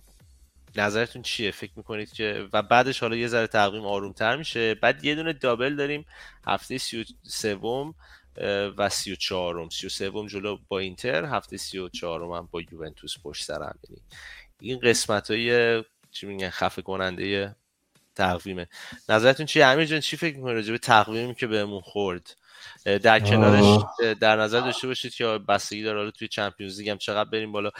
نظرتون 0.76 1.22
چیه؟ 1.22 1.50
فکر 1.50 1.72
می‌کنید 1.76 2.12
که 2.12 2.48
و 2.52 2.62
بعدش 2.62 3.00
حالا 3.00 3.16
یه 3.16 3.28
ذره 3.28 3.46
تقویم 3.46 3.86
آرومتر 3.86 4.36
میشه. 4.36 4.74
بعد 4.74 5.04
یه 5.04 5.14
دونه 5.14 5.32
دابل 5.32 5.76
داریم. 5.76 6.04
هفته 6.46 6.78
سی 6.78 7.00
و 7.00 7.04
سوم 7.22 7.94
و 8.76 8.88
سی 8.88 9.12
و 9.12 9.16
چهارم. 9.16 9.68
سی 9.68 9.86
و 9.86 9.90
سوم 9.90 10.26
جلو 10.26 10.58
با 10.68 10.78
اینتر 10.78 11.24
هفته 11.24 11.56
سی 11.56 11.78
و 11.78 11.88
چهارم 11.88 12.32
هم 12.32 12.48
با 12.50 12.60
یوونتوس 12.60 13.14
پشت 13.24 13.44
سر 13.44 13.62
هم. 13.62 13.78
یعنی 13.88 14.02
این 14.60 14.78
قسمت 14.78 15.30
های 15.30 15.84
چی 16.10 16.26
میگن 16.26 16.50
خفه 16.50 16.82
کننده 16.82 17.56
تقویمه. 18.14 18.68
نظرتون 19.08 19.46
چیه؟ 19.46 19.66
امیر 19.66 19.84
جان 19.84 20.00
چی 20.00 20.16
فکر 20.16 20.36
می‌کنید 20.36 20.54
راجع 20.54 20.72
به 20.72 20.78
تقویمی 20.78 21.34
که 21.34 21.46
بهمون 21.46 21.80
خورد؟ 21.80 22.36
در 22.84 23.20
کنارش 23.20 23.80
در 24.20 24.36
نظر 24.36 24.60
داشته 24.60 24.86
باشید 24.86 25.14
که 25.14 25.24
بستگی 25.24 25.82
داره 25.82 25.98
حالا 25.98 26.10
توی 26.10 26.28
چمپیونز 26.28 26.78
لیگ 26.78 26.88
هم 26.88 26.98
چقدر 26.98 27.30
بریم 27.30 27.52
بالا؟ 27.52 27.70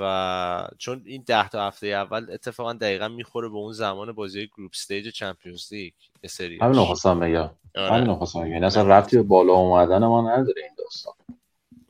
و 0.00 0.68
چون 0.78 1.02
این 1.06 1.24
ده 1.26 1.48
تا 1.48 1.66
هفته 1.66 1.86
اول 1.86 2.26
اتفاقا 2.30 2.72
دقیقا 2.72 3.08
می‌خوره 3.08 3.48
به 3.48 3.56
اون 3.56 3.72
زمان 3.72 4.12
بازی 4.12 4.46
group 4.46 4.70
stage 4.74 5.08
چمپیونز 5.08 5.72
لیگ. 5.72 5.92
سر 6.28 6.58
همین 6.58 6.84
خواستم 6.84 7.20
بگم 7.20 7.50
آره. 7.76 7.92
همین 7.92 8.14
خواستم 8.14 8.40
بگم 8.40 8.64
اصلا 8.64 8.82
رفتی 8.82 9.16
به 9.16 9.22
بالا 9.22 9.52
اومدن 9.52 10.04
ما 10.04 10.20
نداره 10.20 10.62
این 10.62 10.70
داستان. 10.78 11.14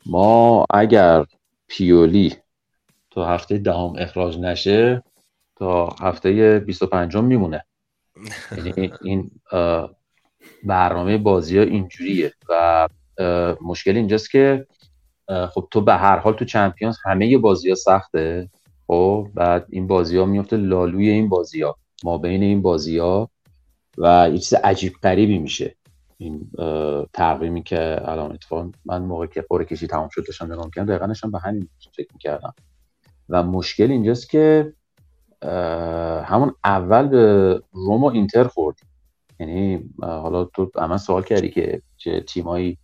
ما 0.07 0.65
اگر 0.71 1.27
پیولی 1.67 2.37
تا 3.11 3.27
هفته 3.27 3.59
دهم 3.59 3.95
اخراج 3.99 4.39
نشه 4.39 5.03
تا 5.57 5.87
هفته 6.01 6.59
25 6.59 7.17
میمونه. 7.17 7.65
یعنی 8.57 8.93
این 9.03 9.31
برنامه 10.65 11.19
بازی 11.19 11.59
ها 11.59 11.65
اینجوریه 11.65 12.33
و 12.49 12.89
مشکل 13.63 13.97
اینجاست 13.97 14.31
که 14.31 14.67
خب 15.29 15.69
تو 15.71 15.81
به 15.81 15.95
هر 15.95 16.19
حال 16.19 16.35
تو 16.35 16.45
چمپیونز 16.45 16.97
همه 17.05 17.39
بازی 17.39 17.69
ها 17.69 17.75
سخته. 17.75 18.49
خب 18.87 19.29
بعد 19.35 19.67
این 19.69 19.87
بازی 19.87 20.17
ها 20.17 20.25
میفته 20.25 20.57
لالوی 20.57 21.09
این 21.09 21.29
بازی 21.29 21.63
ها. 21.63 21.77
ما 22.05 22.19
بین 22.19 22.43
این 22.43 22.63
بازی 22.63 22.99
ها 22.99 23.31
و 23.99 24.31
یه 24.33 24.39
چیز 24.39 24.55
عجیب 24.55 24.93
قریبی 25.03 25.39
میشه. 25.39 25.77
این 26.19 26.51
تقویمی 27.13 27.63
که 27.63 28.01
الان 28.05 28.33
اتفاق 28.33 28.67
من 28.85 29.03
موقع 29.03 29.27
که 29.27 29.45
قره 29.49 29.65
کشی 29.65 29.87
تمام 29.87 30.09
شد 30.13 30.27
داشتم 30.27 30.53
نگاه 30.53 30.65
می‌کردم 30.65 30.97
دقیقا 30.97 31.29
به 31.31 31.39
همین 31.39 31.69
فکر 31.97 32.09
می‌کردم. 32.13 32.55
و 33.29 33.43
مشکل 33.43 33.91
اینجاست 33.91 34.31
که 34.31 34.73
همون 36.25 36.55
اول 36.65 37.09
به 37.09 37.63
روم 37.73 38.05
و 38.05 38.07
اینتر 38.07 38.45
خوردیم 38.45 38.89
یعنی 39.41 39.91
حالا 40.03 40.45
تو 40.45 40.71
اما 40.75 40.99
سوال 40.99 41.23
کردی 41.23 41.51
که 41.51 41.83
چه 41.97 42.21
تیمایی 42.21 42.79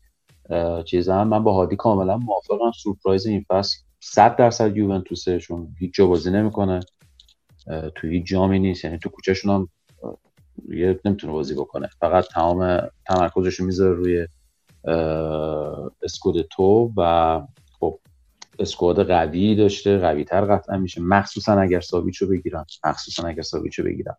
چیز 0.84 1.08
من 1.08 1.44
با 1.44 1.52
هادی 1.52 1.76
کاملا 1.76 2.16
موافقم. 2.16 2.70
سورپرایز 2.70 3.26
این 3.26 3.44
فصل 3.48 3.76
100 4.00 4.36
درصد 4.36 4.76
یوونتوسشون 4.76 5.74
هیچ 5.78 5.94
جا 5.94 6.06
بازی 6.06 6.30
نمی‌کنه. 6.30 6.80
تو 7.94 8.08
هیچ 8.08 8.26
جامی 8.26 8.58
نیست. 8.58 8.84
یعنی 8.84 8.98
تو 8.98 9.08
کوچهشون 9.08 9.54
هم 9.54 9.68
یه 10.68 11.00
نمی‌تونه 11.04 11.32
بازی 11.32 11.54
بکنه. 11.54 11.88
فقط 12.00 12.24
تمام 12.24 12.80
تمرکزش 13.06 13.60
می‌ذاره 13.60 13.94
روی 13.94 14.26
اسکود 16.02 16.42
تو 16.42 16.92
و 16.96 17.40
خب 17.80 17.98
اسکواد 18.58 19.06
قوی 19.06 19.54
داشته 19.54 19.98
قوی 19.98 20.24
تر 20.24 20.44
قطعا 20.44 20.76
میشه. 20.78 21.00
مخصوصا 21.00 21.52
اگر 21.52 21.80
ساویچو 21.80 22.26
بگیرن 22.26 22.64
مخصوصا 22.84 23.28
اگر 23.28 23.42
ساویچو 23.42 23.82
بگیرن. 23.82 24.14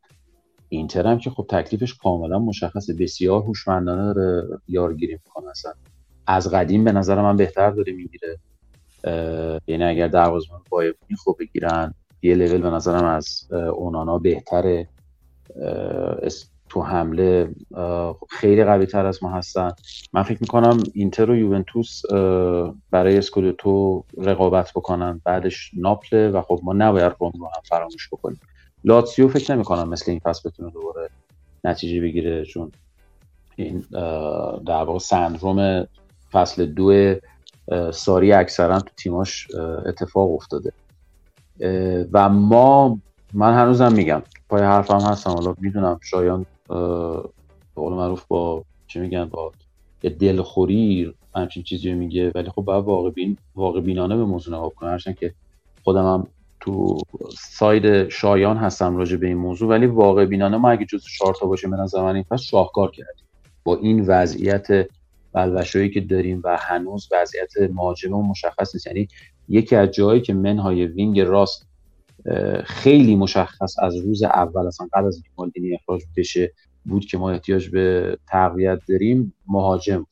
اینتر 0.70 1.08
هم 1.08 1.20
که 1.20 1.30
خب 1.30 1.46
تکلیفش 1.50 1.94
کاملا 1.94 2.40
مشخصه. 2.40 2.94
بسیار 2.94 3.42
هوشمندانه 3.42 4.14
داره 4.14 4.48
یارگیری 4.68 5.14
می‌کنه 5.14 5.50
اصلا. 5.50 5.74
از 6.28 6.52
قدیم 6.52 6.84
به 6.84 6.92
نظر 6.92 7.22
من 7.22 7.38
بهتر 7.38 7.72
داره 7.72 7.94
می‌گیره. 7.94 8.40
یعنی 9.68 9.84
اگر 9.84 10.08
دروازه‌بان 10.08 10.62
بایبونی 10.70 11.16
خوب 11.18 11.36
بگیرن 11.40 11.94
یه 12.22 12.36
لول 12.36 12.62
به 12.62 12.70
نظرم 12.70 13.06
از 13.06 13.48
اونانا 13.52 14.20
بهتره. 14.20 14.88
تو 16.70 16.82
حمله 16.82 17.50
خیلی 18.30 18.64
قوی 18.64 18.86
تر 18.86 19.06
از 19.06 19.24
ما 19.24 19.32
هستن. 19.32 19.72
من 20.14 20.24
فکر 20.24 20.38
می‌کنم 20.42 20.78
اینتر 20.94 21.30
و 21.30 21.36
یوونتوس 21.36 22.02
برای 22.92 23.18
اسکودتو 23.18 24.04
رقابت 24.18 24.72
بکنن. 24.76 25.22
بعدش 25.24 25.72
ناپل 25.74 26.36
و 26.36 26.42
خب 26.42 26.60
ما 26.64 26.74
نباید 26.74 27.16
روم 27.20 27.32
رو 27.40 27.46
هم 27.46 27.62
فراموش 27.64 28.10
بکنیم. 28.12 28.40
لاتسیو 28.84 29.28
فکر 29.28 29.56
نمی‌کنم 29.56 29.90
مثل 29.90 30.12
این 30.12 30.20
پس 30.20 30.46
بتونه 30.46 30.72
دوباره 30.72 31.10
نتیجه 31.64 32.02
بگیره 32.02 32.46
چون 32.46 32.72
این 33.56 33.86
در 34.66 34.84
واقع 34.84 35.00
سندروم 35.00 35.88
فصل 36.32 36.66
دو 36.66 37.16
ساری 37.92 38.34
اکثرا 38.34 38.80
تو 38.80 38.92
تیماش 38.98 39.48
اتفاق 39.86 40.32
افتاده. 40.32 40.72
و 42.14 42.30
ما 42.30 43.00
من 43.34 43.54
هنوزم 43.54 43.94
میگم. 43.94 44.22
پای 44.50 44.62
حرفم 44.62 45.00
هستم. 45.00 45.30
حالا 45.30 45.56
می‌دونم 45.62 46.00
شایان 46.04 46.46
به 46.68 46.76
قول 47.76 47.94
معروف 47.94 48.26
با 48.26 48.64
چه 48.88 49.00
میگن 49.00 49.26
با 49.26 49.52
یه 50.04 50.10
دلخوری 50.10 51.14
همچین 51.36 51.64
چیزی 51.64 51.94
میگه. 51.94 52.32
ولی 52.36 52.50
خب 52.50 52.62
باید 52.62 52.86
واقع, 52.86 53.10
بین، 53.10 53.38
واقع 53.56 53.82
بینانه 53.82 54.18
به 54.18 54.24
موضوع 54.24 54.58
نگاه 54.58 54.70
کنم. 54.70 54.90
هرچند 54.90 55.18
که 55.18 55.34
خودم 55.84 56.06
هم 56.06 56.28
تو 56.60 56.98
ساید 57.38 58.10
شایان 58.10 58.58
هستم 58.58 58.98
راجع 58.98 59.18
به 59.18 59.28
این 59.28 59.38
موضوع. 59.38 59.70
ولی 59.70 59.86
واقع 59.86 60.26
بینانه 60.26 60.58
ما 60.58 60.70
اگه 60.70 60.86
جز 60.86 61.04
چهار 61.18 61.36
تا 61.40 61.68
من 61.70 61.80
نظر 61.80 62.02
من 62.02 62.16
این 62.16 62.26
پس 62.32 62.42
شاهکار 62.42 62.92
کردیم. 62.92 63.26
با 63.64 63.76
این 63.76 64.06
وضعیت 64.08 64.68
بلوشویی 65.34 65.90
که 65.90 66.02
داریم 66.02 66.42
و 66.44 66.58
هنوز 66.60 67.10
وضعیت 67.12 67.72
مهاجم 67.74 68.10
مشخص 68.10 68.76
نیست. 68.76 68.88
یعنی 68.88 69.08
یکی 69.50 69.76
از 69.76 69.92
جایی 69.92 70.22
که 70.22 70.34
منهای 70.34 70.86
وینگ 70.86 71.20
راست 71.20 71.67
خیلی 72.66 73.16
مشخص 73.16 73.76
از 73.80 73.96
روز 73.96 74.24
اول 74.24 74.68
اصلا 74.68 74.88
قبل 74.94 75.08
از 75.08 75.16
اینکه 75.16 75.30
مالدینی 75.38 75.76
اخراج 75.76 76.02
بشه 76.18 76.54
بود 76.86 77.06
که 77.06 77.18
ما 77.18 77.32
احتیاج 77.32 77.70
به 77.70 78.18
تقویت 78.28 78.80
داریم 78.90 79.34
مهاجم 79.48 80.06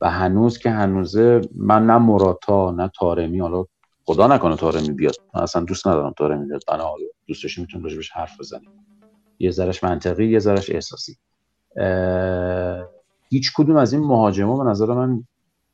و 0.00 0.10
هنوز 0.10 0.58
که 0.58 0.70
هنوزه 0.70 1.40
من 1.54 1.86
نه 1.86 1.98
مراتا 1.98 2.70
نه 2.70 2.90
تارمی 2.98 3.38
حالا 3.38 3.64
خدا 4.04 4.26
نکنه 4.26 4.56
تارمی 4.56 4.90
بیاد. 4.90 5.14
من 5.34 5.42
اصلا 5.42 5.62
دوست 5.62 5.86
ندارم 5.86 6.14
تارمی 6.16 6.46
بیاد. 6.46 6.62
من 6.70 6.78
دوستش 7.26 7.58
می‌تونم 7.58 7.84
راجبش 7.84 8.10
حرف 8.10 8.40
بزنیم. 8.40 8.70
یه 9.38 9.50
ذرش 9.50 9.84
منطقی 9.84 10.26
یه 10.26 10.38
ذرش 10.38 10.70
احساسی. 10.70 11.16
هیچ 13.28 13.52
کدوم 13.56 13.76
از 13.76 13.92
این 13.92 14.02
مهاجما 14.02 14.64
به 14.64 14.70
نظر 14.70 14.86
من 14.86 15.24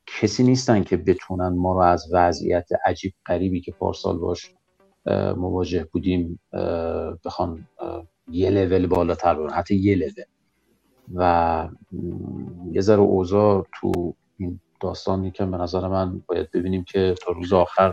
کسی 0.07 0.43
نیستن 0.43 0.83
که 0.83 0.97
بتونن 0.97 1.49
ما 1.49 1.73
رو 1.73 1.81
از 1.81 2.09
وضعیت 2.13 2.69
عجیب 2.87 3.13
قریبی 3.25 3.61
که 3.61 3.73
پارسال 3.73 4.19
باش 4.19 4.55
مواجه 5.37 5.85
بودیم 5.93 6.41
بخوان 7.25 7.67
یه 8.31 8.51
لول 8.51 8.87
بالاتر 8.87 9.35
برن 9.35 9.51
حتی 9.51 9.75
یه 9.75 9.97
لول. 9.97 10.25
و 11.15 11.69
یه 12.73 12.81
ذره 12.81 13.01
اوضاع 13.01 13.67
تو 13.81 14.15
این 14.39 14.61
داستان 14.81 15.31
که 15.31 15.45
به 15.45 15.57
نظر 15.57 15.89
من 15.89 16.23
باید 16.27 16.51
ببینیم 16.51 16.85
که 16.85 17.15
تا 17.23 17.33
روز 17.33 17.53
آخر 17.53 17.93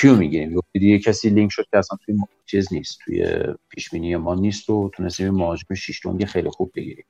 کیو 0.00 0.16
می‌گیریم. 0.16 0.60
یه 0.74 0.98
کسی 0.98 1.28
لینک 1.28 1.50
شد 1.52 1.64
که 1.70 1.78
اصلا 1.78 1.98
توی 2.06 2.16
چیز 2.46 2.72
نیست 2.72 2.98
توی 3.04 3.26
پیشبینی 3.68 4.16
ما 4.16 4.34
نیست 4.34 4.70
و 4.70 4.90
تونستیم 4.94 5.30
مهاجم 5.30 5.74
شیش 5.74 6.00
خیلی 6.26 6.50
خوب 6.50 6.72
بگیریم. 6.74 7.04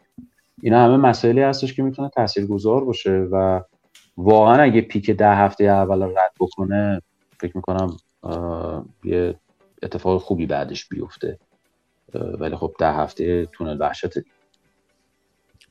اینا 0.63 0.85
همه 0.85 0.97
مسائلی 0.97 1.41
هستش 1.41 1.75
که 1.75 1.83
می‌تونه 1.83 2.09
تاثیرگذار 2.09 2.85
باشه 2.85 3.11
و 3.11 3.61
واقعا 4.17 4.63
اگه 4.63 4.81
پیک 4.81 5.11
ده 5.11 5.35
هفته 5.35 5.65
اول 5.65 6.03
رد 6.03 6.33
بکنه 6.41 7.03
فکر 7.41 7.57
می‌کنم 7.57 7.97
یه 9.05 9.35
اتفاق 9.83 10.23
خوبی 10.23 10.47
بعدش 10.47 10.89
بیفته. 10.89 11.39
ولی 12.15 12.57
خب 12.57 12.75
ده 12.79 12.93
هفته 12.93 13.47
تونل 13.53 13.77
وحشت 13.81 14.13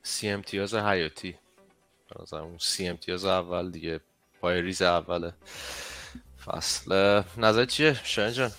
سی 0.04 0.30
امتیاز 0.30 0.76
حیاتی. 0.76 1.36
اون 2.32 2.58
سی 2.60 2.88
امتیاز 2.88 3.26
اول 3.26 3.72
دیگه 3.72 4.00
پای 4.42 4.62
ریز 4.62 4.82
اوله. 4.82 5.34
فصل. 6.46 7.22
نظر 7.38 7.66
چیه؟ 7.66 7.96
شاید 8.04 8.34
جان. 8.34 8.52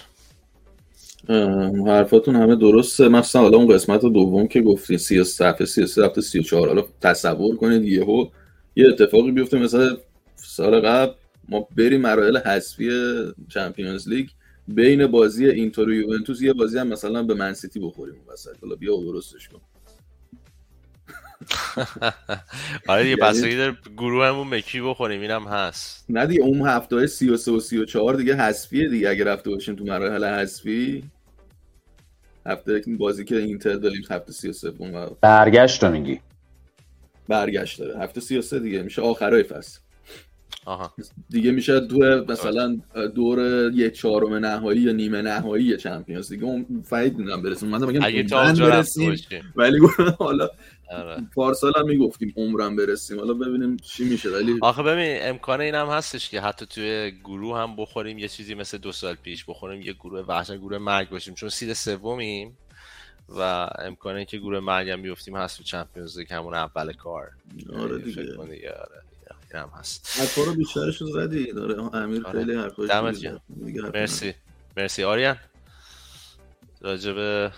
حرفاتون 1.87 2.37
همه 2.37 2.57
درسته. 2.57 3.09
مثلا 3.09 3.43
حالا 3.43 3.59
اون 3.59 3.75
قسمت 3.75 4.01
دوم 4.01 4.49
که 4.49 4.63
گفتی 4.63 4.99
سی 4.99 5.25
صفحه 5.25 5.67
سی 5.67 5.87
صفحه 5.87 6.21
سی 6.21 6.39
و 6.39 6.43
چهار. 6.43 6.69
حالا 6.69 6.85
تصور 7.01 7.57
کنید 7.57 7.85
یهو 7.85 8.29
یه 8.77 8.89
اتفاقی 8.89 9.31
بیفته 9.31 9.59
مثلا 9.59 9.97
سال 10.37 10.81
قبل. 10.81 11.13
ما 11.49 11.69
بریم 11.77 12.01
مراحل 12.01 12.37
حذفی 12.37 12.91
چمپیونز 13.49 14.09
لیگ. 14.09 14.29
بین 14.69 15.07
بازی 15.07 15.47
اینتر 15.47 15.83
و 15.83 15.95
یوونتوس 15.95 16.43
یه 16.43 16.53
بازی 16.53 16.79
هم 16.79 16.89
مثلا 16.89 17.23
به 17.23 17.35
منسیتی 17.35 17.81
بخوریم 17.81 18.21
وسط. 18.33 18.57
حالا 18.63 18.75
بیا 18.75 18.97
درستش 18.97 19.49
کن. 19.49 19.61
آره 22.89 23.09
یه 23.09 23.17
بستگی 23.17 23.57
داره 23.57 23.77
گروه 23.97 24.27
همون 24.27 24.49
مکی 24.49 24.81
بخوریم 24.81 25.21
اینم 25.21 25.45
هست. 25.45 26.05
نه 26.09 26.27
دیگه 26.27 26.43
اون 26.43 26.69
هفته 26.69 26.97
های 26.97 27.07
33 27.07 27.53
و 27.53 27.61
34 27.61 28.15
دیگه 28.15 28.37
حذفیه 28.37 28.89
دیگه 28.89 29.09
اگه 29.09 29.25
رفته 29.25 29.51
باشیم 29.51 29.77
تو 29.77 29.85
مراحل 29.85 30.25
حذفی. 30.25 31.05
هفته 32.47 32.83
بازی 32.99 33.25
که 33.25 33.37
اینتر 33.37 33.75
داریم 33.75 34.03
هفته 34.11 34.33
33 34.33 34.71
برگشت 35.21 35.85
رو 35.85 35.91
میگی؟ 35.91 36.21
برگشت 37.29 37.79
داره. 37.79 37.99
هفته 37.99 38.21
33 38.21 38.59
دیگه 38.59 38.83
میشه 38.83 39.03
آخرای 39.03 39.43
فصل. 39.43 39.81
آها. 40.67 40.95
دیگه 41.31 41.51
میشه 41.51 41.81
دو 41.81 42.25
مثلا 42.29 42.79
دور 43.15 43.71
یه 43.75 43.91
چهارم 43.91 44.35
نهایی 44.35 44.81
یا 44.81 44.93
نیمه 44.93 45.23
نهایی 45.23 45.77
چمپیونز 45.77 46.29
دیگه 46.29 46.45
اون 46.45 46.83
فاید 46.89 47.15
نمی‌دونم 47.15 47.43
برسیم. 47.43 47.69
من 47.69 47.87
میگم 47.87 48.01
اگه 48.05 48.23
تا 48.23 48.53
برسیم 48.53 49.17
ولی 49.57 49.79
حالا 50.19 50.49
آره. 50.91 51.23
پارسال 51.35 51.73
هم 51.77 51.87
می‌گفتیم 51.87 52.33
عمرم 52.37 52.77
برسیم. 52.77 53.19
حالا 53.19 53.35
ببینیم 53.35 53.77
چی 53.77 54.05
میشه 54.05 54.31
ولی 54.31 54.59
آخه 54.63 54.83
ببین 54.83 55.19
امکان 55.21 55.61
این 55.61 55.75
هم 55.75 55.87
هستش 55.87 56.31
که 56.31 56.41
حتی 56.41 56.67
توی 56.67 57.13
گروه 57.25 57.59
هم 57.59 57.77
بخوریم 57.77 58.19
یه 58.19 58.29
چیزی 58.29 58.55
مثل 58.55 58.79
دو 58.79 58.93
سال 58.93 59.15
پیش 59.15 59.45
بخوریم 59.45 59.83
یه 59.83 59.93
گروه 59.93 60.21
وحشت 60.21 60.57
گروه 60.57 60.79
مرگ 60.79 61.11
باشیم. 61.11 61.35
چون 61.35 61.49
سید 61.49 61.73
سومیم 61.73 62.57
و 63.29 63.69
امکانه 63.79 64.25
که 64.25 64.39
گروه 64.39 64.61
مرگ 64.61 64.91
هم 64.91 65.03
بیفتیم 65.03 65.37
هست 65.37 65.59
تو 65.59 65.65
چمپیونز 65.65 66.19
لیگ 66.19 66.33
همون 66.33 66.55
اول 66.55 66.93
کار. 66.93 67.31
آره 67.77 67.99
دیگه 67.99 68.23
آره. 68.33 69.03
هم 69.59 69.71
هست. 69.79 70.21
حرفا 70.21 70.43
رو 70.43 70.55
بیشترش 70.55 71.01
رو 71.01 71.07
زدی. 71.07 71.53
داره 71.53 71.97
امیر 71.97 72.27
آره. 72.27 72.39
خیلی 72.39 72.59
حرفاش 72.59 72.91
مرسی. 73.95 74.35
مرسی. 74.77 75.05
آریان. 75.05 75.37
راجب 76.81 77.49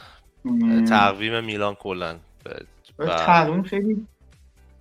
تقویم 0.88 1.44
میلان 1.44 1.74
کلا. 1.74 2.16
و... 2.98 3.06
تقویم 3.06 3.62
خیلی 3.62 4.06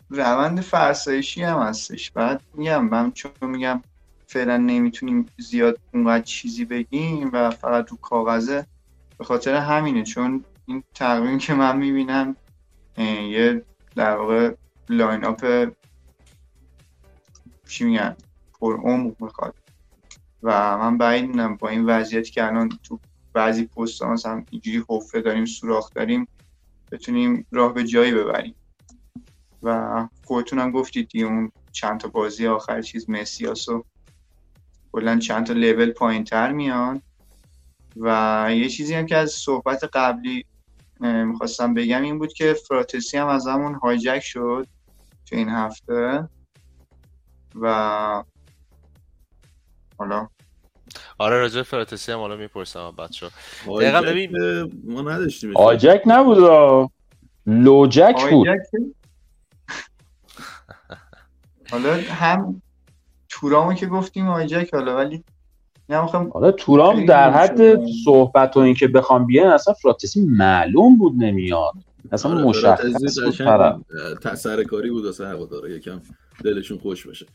روند 0.09 0.61
فرسایشی 0.61 1.43
هم 1.43 1.59
هستش. 1.59 2.11
بعد 2.11 2.41
میگم 2.53 2.85
من 2.85 3.11
چون 3.11 3.31
میگم 3.41 3.83
فعلا 4.27 4.57
نمی‌تونیم 4.57 5.29
زیاد 5.37 5.79
اونقدر 5.93 6.23
چیزی 6.23 6.65
بگیم 6.65 7.29
و 7.33 7.49
فقط 7.49 7.89
رو 7.89 7.97
کاغذه 7.97 8.65
به 9.17 9.23
خاطر 9.23 9.55
همینه. 9.55 10.03
چون 10.03 10.43
این 10.65 10.83
تقویم 10.95 11.37
که 11.37 11.53
من 11.53 11.77
می‌بینم 11.77 12.35
یه 12.97 13.63
در 13.95 14.15
واقع 14.15 14.53
لاین 14.89 15.25
اپ 15.25 15.71
چی 17.67 17.83
میگن؟ 17.83 18.15
پر 18.59 18.77
عمق 18.77 19.21
می‌خواد. 19.21 19.55
و 20.43 20.77
من 20.77 20.97
بعید 20.97 21.57
با 21.57 21.69
این 21.69 21.85
وضعیتی 21.85 22.31
که 22.31 22.45
الان 22.45 22.69
تو 22.83 22.99
بعضی 23.33 23.65
پست 23.65 24.03
مثلا 24.03 24.43
اینجوری 24.49 24.83
حفره 24.89 25.21
داریم 25.21 25.45
سوراخ 25.45 25.93
داریم 25.93 26.27
بتونیم 26.91 27.45
راه 27.51 27.73
به 27.73 27.83
جایی 27.83 28.11
ببریم. 28.11 28.55
و 29.63 30.07
خودتون 30.25 30.59
هم 30.59 30.71
گفتید 30.71 31.07
دیگه 31.07 31.25
اون 31.25 31.51
چند 31.71 31.99
تا 31.99 32.07
بازی 32.07 32.47
آخر 32.47 32.81
چیز 32.81 33.09
مسیاس 33.09 33.69
و 33.69 33.85
کلا 34.91 35.19
چند 35.19 35.45
تا 35.45 35.53
لول 35.53 35.91
پایین 35.91 36.23
تر 36.23 36.51
میان. 36.51 37.01
و 37.97 38.47
یه 38.51 38.69
چیزی 38.69 38.93
هم 38.93 39.05
که 39.05 39.17
از 39.17 39.31
صحبت 39.31 39.83
قبلی 39.93 40.45
می‌خواستم 40.99 41.73
بگم 41.73 42.01
این 42.01 42.19
بود 42.19 42.33
که 42.33 42.53
فراتسی 42.53 43.17
هم 43.17 43.27
از 43.27 43.47
همون 43.47 43.73
هایجک 43.73 44.19
شد 44.19 44.67
تو 45.25 45.35
این 45.35 45.49
هفته. 45.49 46.29
و 47.61 48.23
حالا. 49.97 50.27
آره 51.17 51.39
راجع 51.39 51.61
فراتسی 51.61 52.11
هم 52.11 52.19
حالا 52.19 52.35
می‌پرسم 52.35 52.91
بچه 52.97 53.29
دقیقا 53.65 54.01
ببین 54.01 54.31
ما 54.83 55.01
نداشتیم 55.01 55.57
آجک 55.57 56.01
نبود 56.05 56.89
لوجک 57.47 58.29
بود. 58.31 58.47
حالا 61.71 61.93
هم 62.09 62.61
تورامو 63.29 63.73
که 63.73 63.87
گفتیم 63.87 64.27
آیجک 64.27 64.73
حالا 64.73 64.95
ولی 64.95 65.23
حالا 65.89 66.51
تورام 66.51 67.05
در 67.05 67.31
حد 67.31 67.85
صحبت 68.05 68.57
و 68.57 68.59
اینکه 68.59 68.87
بخوام 68.87 69.25
بیان 69.25 69.53
اصلا 69.53 69.73
فراتسی 69.73 70.25
معلوم 70.25 70.97
بود 70.97 71.13
نمیاد. 71.17 71.73
اصلا 72.11 72.31
آره 72.31 72.43
مشخص 72.43 72.85
بود 72.85 74.35
سرکاری 74.35 74.89
بود 74.89 75.05
واسه 75.05 75.27
هوادارا 75.27 75.69
یکم 75.69 76.01
دلشون 76.43 76.77
خوش 76.77 77.07
بشه 77.07 77.25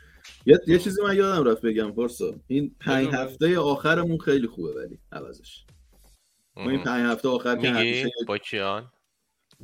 یه, 0.46 0.60
یه 0.66 0.78
چیزی 0.78 1.02
من 1.02 1.16
یادم 1.16 1.44
رفت 1.44 1.62
بگم 1.62 1.90
پارسا. 1.90 2.34
این 2.46 2.74
پنج 2.80 3.08
هفته 3.08 3.58
آخرمون 3.58 4.18
خیلی 4.18 4.46
خوبه 4.46 4.74
ولی 4.74 4.98
عوضش. 5.12 5.64
ما 6.56 6.70
این 6.70 6.82
پنج 6.82 7.12
هفته 7.12 7.28
آخر 7.28 7.56
که 7.56 7.70
همیشه 7.70 8.10
با 8.26 8.38
کیان؟ 8.38 8.86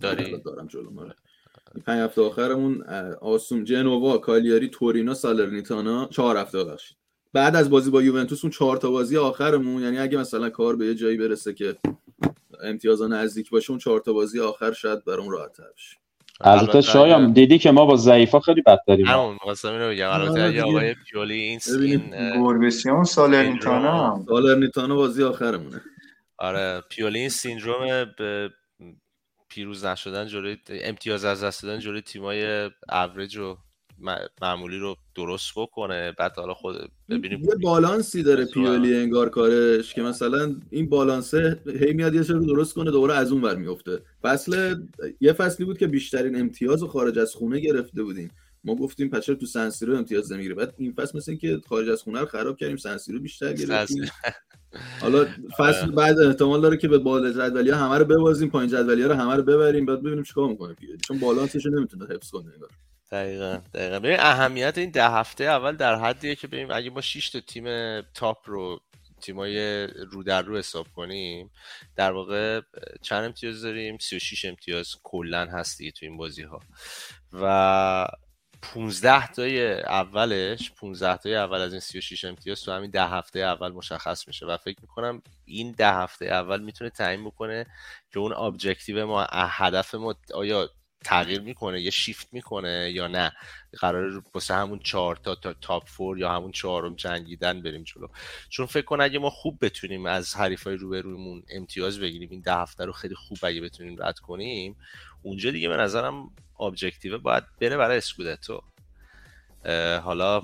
داری؟ 0.01 0.43
دارم 0.45 0.67
جلو 0.67 0.91
ماره 0.91 1.15
پنج 1.87 2.01
هفته 2.01 2.23
آخرمون 2.23 2.83
آسوم 3.21 3.65
جنوا 3.65 4.19
کالیاری 4.19 4.69
تورینو 4.69 5.15
سالرنیتانا 5.15 6.09
چهار 6.11 6.37
هفته 6.37 6.65
بخشید 6.65 6.97
بعد 7.33 7.57
از 7.57 7.71
بازی 7.71 7.91
با 7.91 8.03
یوونتوس 8.03 8.45
اون 8.45 8.51
چهار 8.51 8.77
تا 8.77 8.91
بازی 8.91 9.17
آخرمون 9.17 9.83
یعنی 9.83 9.99
اگه 9.99 10.19
مثلا 10.19 10.51
کار 10.51 10.77
به 10.77 10.87
یه 10.87 10.95
جایی 10.95 11.17
برسه 11.17 11.55
که 11.55 11.77
امتیازا 12.63 13.07
نزدیک 13.07 13.51
باشه 13.51 13.71
اون 13.71 13.79
چهار 13.79 14.01
تا 14.01 14.13
بازی 14.13 14.41
آخر 14.41 14.73
شاید 14.73 15.05
برام 15.05 15.29
راحت 15.29 15.53
تر 15.53 15.65
بشه. 15.77 15.97
البته 16.41 16.81
شایم 16.81 17.33
دیدی 17.33 17.59
که 17.59 17.71
ما 17.71 17.87
با 17.87 17.97
ضعیفا 17.97 18.41
خیلی 18.41 18.63
بدتریم 18.63 19.07
همون 19.07 19.39
واسه 19.47 19.69
اینو 19.69 19.89
بگم. 19.89 20.11
البته 20.11 20.43
آره 20.43 20.55
یا 20.55 20.67
آقای 20.67 20.95
پیولی 20.95 21.35
این 21.35 21.61
این 21.81 22.39
گوربسیان 22.39 23.05
سالرنیتانا. 23.05 24.25
سالرنیتانا 24.29 24.97
بازی 24.97 25.23
آخرمونه. 25.23 25.81
آره 26.39 26.83
پیولی 26.89 27.19
این 27.19 27.29
سیندروم 27.29 28.15
به 28.19 28.51
پیروز 29.49 29.85
نشدن 29.85 30.27
جلوی 30.27 30.57
امتیاز 30.69 31.25
از 31.25 31.45
دست 31.45 31.63
دادن 31.63 31.79
جلوی 31.79 32.01
تیمای 32.01 32.71
اوریج 32.89 33.37
و 33.37 33.57
معمولی 34.43 34.79
رو 34.79 34.97
درست 35.15 35.53
بکنه. 35.57 36.13
بعد 36.19 36.37
حالا 36.37 36.55
خود 36.55 36.77
ببینیم 37.09 37.41
یه 37.41 37.55
بالانسی 37.63 38.23
داره 38.23 38.45
پیولی 38.45 38.97
انگار 38.97 39.29
کارش 39.29 39.95
که 39.95 40.03
مثلا 40.03 40.57
این 40.71 40.89
بالانسه 40.89 41.61
هی 41.81 41.93
میاد 41.93 42.15
یه 42.15 42.23
رو 42.23 42.47
درست 42.47 42.75
کنه 42.75 42.91
دوباره 42.91 43.15
از 43.15 43.33
اون 43.33 43.43
ور 43.43 43.57
میفته. 43.57 44.03
فصل 44.23 44.77
یه 45.21 45.33
فصلی 45.33 45.67
بود 45.67 45.79
که 45.79 45.87
بیشترین 45.87 46.41
امتیاز 46.41 46.83
رو 46.83 46.89
خارج 46.89 47.19
از 47.19 47.35
خونه 47.35 47.61
گرفته 47.61 48.03
بودیم. 48.03 48.31
ما 48.65 48.75
گفتیم 48.75 49.11
پچر 49.11 49.35
تو 49.35 49.47
سنسیرو 49.47 49.97
امتیاز 49.97 50.33
نمی‌گیره؟ 50.33 50.55
بعد 50.55 50.75
این 50.79 50.93
فصل 50.93 51.19
مثل 51.19 51.35
که 51.35 51.61
خارج 51.69 51.89
از 51.89 52.03
خونه 52.03 52.21
رو 52.21 52.27
خراب 52.27 52.57
کردیم 52.57 52.77
سنسیرو 52.77 53.21
بیشتر 53.21 53.53
گرفتیم. 53.53 54.11
حالا 55.01 55.27
فصل 55.59 55.91
بعد 55.91 56.19
احتمال 56.19 56.61
داره 56.61 56.77
که 56.77 56.89
به 56.89 56.99
بالا 56.99 57.33
جدولی 57.33 57.71
ها 57.71 57.87
همه 57.87 57.99
رو 57.99 58.05
ببازیم 58.05 58.51
پایین 58.51 58.71
جدولی 58.71 59.03
ها 59.03 59.09
رو 59.09 59.15
همه 59.15 59.35
رو 59.35 59.43
ببریم 59.43 59.87
بعد 59.87 60.01
ببینیم 60.03 60.23
چیکار 60.23 60.49
می‌کنه 60.49 60.75
پیولی. 60.75 60.99
چون 61.09 61.19
بالانسش 61.19 61.67
نمی‌تونه 61.67 62.07
حفظ 62.07 62.31
کنه 62.31 62.53
انگار. 62.53 62.71
دقیقا 63.15 63.61
دقیقا. 63.75 63.99
ببین 63.99 64.21
اهمیت 64.21 64.79
این 64.79 64.91
ده 64.91 65.09
هفته 65.09 65.45
اول 65.45 65.77
در 65.77 65.95
حدیه 65.95 66.35
که 66.35 66.47
ببین 66.47 66.73
اگه 66.73 66.91
ما 66.91 67.01
6 67.01 67.31
تا 67.31 67.41
تیم 67.41 68.01
تاپ 68.01 68.39
رو 68.45 68.81
تیمای 69.21 69.87
رو 69.87 70.23
در 70.23 70.43
رو 70.43 70.59
حساب 70.59 70.87
کنیم 70.97 71.51
در 71.97 72.13
واقع 72.13 72.61
چند 73.03 73.25
امتیاز 73.25 73.63
داریم؟ 73.63 73.99
36 73.99 74.45
امتیاز 74.45 74.97
کلا 75.03 75.47
هست 75.47 75.79
دیگه 75.79 75.91
تو 75.91 76.07
این 76.07 76.17
بازی 76.17 76.43
ها 76.43 76.61
و 77.33 78.07
15 78.63 79.27
تای 79.27 79.81
اولش 79.81 80.73
15 80.73 81.17
تای 81.17 81.37
اول 81.37 81.61
از 81.61 81.73
این 81.73 81.81
36 81.81 82.25
امتیاز 82.25 82.63
تو 82.63 82.73
همین 82.73 82.91
ده 82.91 83.07
هفته 83.07 83.39
اول 83.39 83.73
مشخص 83.73 84.29
میشه. 84.29 84.47
و 84.47 84.57
فکر 84.57 84.79
می‌کنم 84.81 85.23
این 85.45 85.73
ده 85.73 85.93
هفته 85.93 86.27
اول 86.27 86.63
می‌تونه 86.63 86.91
تعیین 86.91 87.25
بکنه 87.25 87.67
که 88.13 88.19
اون 88.19 88.33
objective 88.33 89.07
ما 89.07 89.27
هدف 89.31 89.95
ما 89.95 90.15
آیا 90.35 90.71
تغییر 91.05 91.41
می‌کنه 91.41 91.81
یا 91.81 91.91
شیفت 91.91 92.29
می‌کنه 92.33 92.91
یا 92.95 93.07
نه؟ 93.07 93.33
قرار 93.79 94.23
واسه 94.35 94.55
همون 94.55 94.79
چهار 94.79 95.17
تا 95.17 95.35
تا 95.35 95.53
top 95.53 95.89
four 95.89 96.19
یا 96.19 96.33
همون 96.33 96.53
چهارم 96.53 96.95
جنگیدن 96.95 97.63
بریم 97.63 97.83
جلو. 97.83 98.09
چون 98.49 98.67
فکر 98.67 98.85
کن 98.85 99.01
اگه 99.01 99.19
ما 99.19 99.31
خوب 99.31 99.65
بتونیم 99.65 100.07
از 100.07 100.37
حریفای 100.37 100.77
روبرومون 100.77 101.43
امتیاز 101.51 102.01
بگیریم 102.01 102.31
این 102.31 102.41
ده 102.41 102.55
هفته 102.55 102.85
رو 102.85 102.93
خیلی 102.93 103.15
خوب 103.15 103.39
اگه 103.43 103.61
بتونیم 103.61 104.03
رد 104.03 104.19
کنیم 104.19 104.77
اونجا 105.23 105.51
دیگه 105.51 105.69
به 105.69 105.77
نظرم 105.77 106.31
objective 106.61 107.19
باید 107.19 107.45
بره 107.61 107.77
برای 107.77 107.97
اسکودتو. 107.97 108.63
حالا 110.03 110.43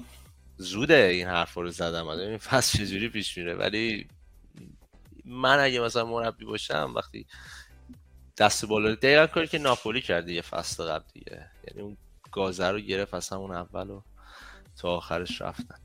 زوده 0.56 0.94
این 1.12 1.26
حرف 1.26 1.54
رو 1.54 1.70
زدم 1.70 2.08
این 2.08 2.38
فصل 2.38 2.78
چجوری 2.78 3.08
پیش 3.08 3.38
میره؟ 3.38 3.54
ولی 3.54 4.08
من 5.24 5.58
اگه 5.58 5.80
مثلا 5.80 6.04
مربی 6.04 6.44
باشم 6.44 6.92
وقتی 6.96 7.26
دست 8.40 8.64
بالا. 8.64 8.94
دقیقا 8.94 9.26
کاری 9.26 9.46
که 9.46 9.58
ناپولی 9.58 10.00
کرده 10.00 10.32
یه 10.32 10.42
فصل 10.42 10.84
قبل 10.84 11.04
دیگه 11.12 11.46
یعنی 11.68 11.82
اون 11.82 11.96
گازه 12.32 12.68
رو 12.68 12.80
گرفت 12.80 13.14
از 13.14 13.28
همون 13.28 13.50
اول 13.50 13.90
و 13.90 14.00
تا 14.76 14.88
آخرش 14.88 15.42
رفتن. 15.42 15.78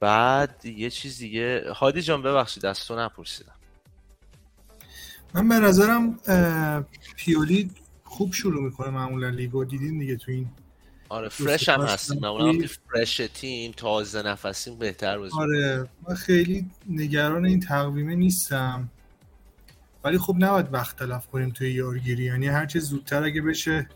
بعد 0.00 0.64
یه 0.64 0.90
چیز 0.90 1.18
دیگه. 1.18 1.72
هادی 1.72 2.02
جان 2.02 2.22
ببخشید 2.22 2.66
از 2.66 2.84
تو 2.86 3.00
نپرسیدم. 3.00 3.54
من 5.34 5.48
به 5.48 5.54
نظرم 5.54 6.18
پیولی 7.16 7.70
خوب 8.04 8.32
شروع 8.32 8.64
می‌کنه 8.64 8.90
معمولا 8.90 9.28
لیگو 9.28 9.64
دیدین 9.64 9.98
دیگه 9.98 10.16
تو 10.16 10.32
این 10.32 10.50
آره 11.08 11.28
فرش 11.28 11.68
هم 11.68 11.80
هستیم. 11.80 12.18
معمولا 12.18 12.66
فرش 12.92 13.16
تیم 13.34 13.72
تازه 13.72 14.22
نفسیم 14.22 14.78
بهتر 14.78 15.18
بازی 15.18 15.34
آره 15.38 15.88
من 16.08 16.14
خیلی 16.14 16.70
نگران 16.88 17.46
این 17.46 17.60
تقویمه 17.60 18.14
نیستم. 18.14 18.88
ولی 20.08 20.18
خب 20.18 20.36
نباید 20.38 20.74
وقت 20.74 20.96
تلف 20.96 21.26
کنیم 21.26 21.50
توی 21.50 21.70
یارگیری. 21.72 22.24
یعنی 22.24 22.46
هر 22.48 22.66
چه 22.66 22.80
زودتر 22.80 23.22
اگه 23.24 23.42
بشه 23.42 23.88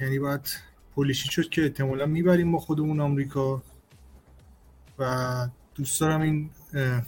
یعنی 0.00 0.18
باید 0.18 0.56
پولیشی 0.94 1.32
شد 1.32 1.48
که 1.48 1.62
احتمالا 1.62 2.06
می‌بریم 2.06 2.52
با 2.52 2.58
خودمون 2.58 3.00
آمریکا. 3.00 3.62
و 4.98 5.48
دوست 5.74 6.00
دارم 6.00 6.20
این 6.20 6.50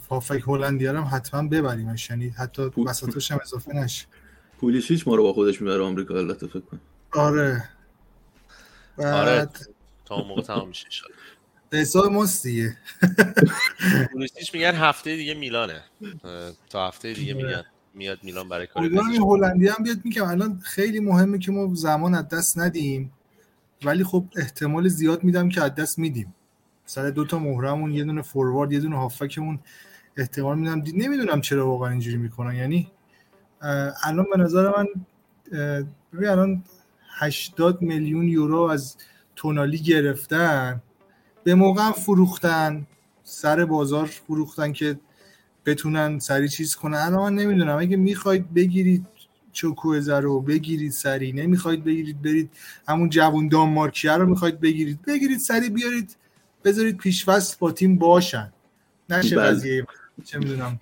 فافک 0.09 0.43
هلندی 0.47 0.85
هم 0.87 1.09
حتما 1.11 1.47
ببریمش. 1.49 2.09
یعنی 2.09 2.29
حتی 2.29 2.69
پول- 2.69 2.87
هم 3.31 3.39
اضافه 3.41 3.73
نشه. 3.75 4.07
پولیشیچ 4.59 5.07
ما 5.07 5.15
رو 5.15 5.23
با 5.23 5.33
خودش 5.33 5.61
می‌بره 5.61 5.83
آمریکا 5.83 6.17
البته 6.17 6.47
فکر 6.47 6.59
کنم. 6.59 6.79
آره. 7.11 7.69
آره. 8.97 9.35
بعد 9.35 9.57
تا 10.05 10.15
اون 10.15 10.27
موقع 10.27 10.41
تمام 10.41 10.67
میشه 10.67 10.87
حساب 11.77 12.11
ماست 12.11 12.43
دیگه. 12.43 12.77
میگن 14.53 14.75
هفته 14.75 15.15
دیگه 15.15 15.33
میلانه. 15.33 15.81
تا 16.69 16.87
هفته 16.87 17.13
دیگه 17.13 17.35
آره. 17.35 17.45
میاد 17.45 17.65
میاد 17.93 18.19
میلان 18.23 18.49
برای 18.49 18.67
کار 18.67 18.83
هلندی 18.83 19.67
هم 19.67 19.83
بیاد. 19.83 19.97
میگم 20.03 20.25
الان 20.25 20.59
خیلی 20.63 20.99
مهمه 20.99 21.39
که 21.39 21.51
ما 21.51 21.73
زمان 21.73 22.15
از 22.15 22.27
دست 22.27 22.59
ندیم 22.59 23.13
ولی 23.85 24.03
خب 24.03 24.25
احتمال 24.35 24.87
زیاد 24.87 25.23
میدم 25.23 25.49
که 25.49 25.63
از 25.63 25.75
دست 25.75 25.99
میدیم. 25.99 26.35
سر 26.85 27.09
دو 27.09 27.25
تا 27.25 27.39
مهرمون 27.39 27.91
یه 27.91 28.03
دونه 28.03 28.21
فوروارد 28.21 28.71
یه 28.71 28.79
دونه 28.79 28.97
هافکمون 28.97 29.59
احتمال 30.17 30.59
میدم. 30.59 30.81
دید 30.81 30.95
نمی‌دونم 30.97 31.41
چرا 31.41 31.67
واقعا 31.67 31.89
اینجوری 31.89 32.17
می‌کنن. 32.17 32.55
یعنی 32.55 32.91
الان 34.03 34.25
به 34.31 34.37
نظر 34.37 34.71
من 34.77 34.87
ببین 36.13 36.29
الان 36.29 36.63
80 37.19 37.81
میلیون 37.81 38.27
یورو 38.27 38.61
از 38.61 38.97
تونالی 39.35 39.77
گرفتن. 39.77 40.81
به 41.43 41.55
موقع 41.55 41.81
هم 41.81 41.91
فروختن 41.91 42.87
سر 43.23 43.65
بازار 43.65 44.05
فروختن 44.05 44.73
که 44.73 44.99
بتونن 45.65 46.19
سری 46.19 46.49
چیز 46.49 46.75
کنن. 46.75 46.97
الان 46.97 47.33
من 47.33 47.41
نمی‌دونم 47.43 47.77
اگه 47.77 47.97
می‌خواید 47.97 48.53
بگیرید 48.53 49.05
چوکوزه 49.53 50.19
رو 50.19 50.41
بگیرید 50.41 50.91
سری. 50.91 51.31
نمی‌خواید 51.31 51.83
بگیرید 51.83 52.21
برید 52.21 52.49
همون 52.87 53.09
جوون 53.09 53.47
دانمارکیه 53.47 54.11
رو 54.11 54.25
می‌خواید 54.25 54.59
بگیرید. 54.59 55.01
بگیرید 55.01 55.39
سری 55.39 55.69
بیارید 55.69 56.15
بذارید 56.63 56.97
پیشفصل 56.97 57.55
با 57.59 57.71
تیم 57.71 57.97
باشن. 57.97 58.53
نشه 59.09 59.35
بله. 59.35 59.45
قضیه 59.45 59.85
چه 60.25 60.39
می‌دونم. 60.39 60.79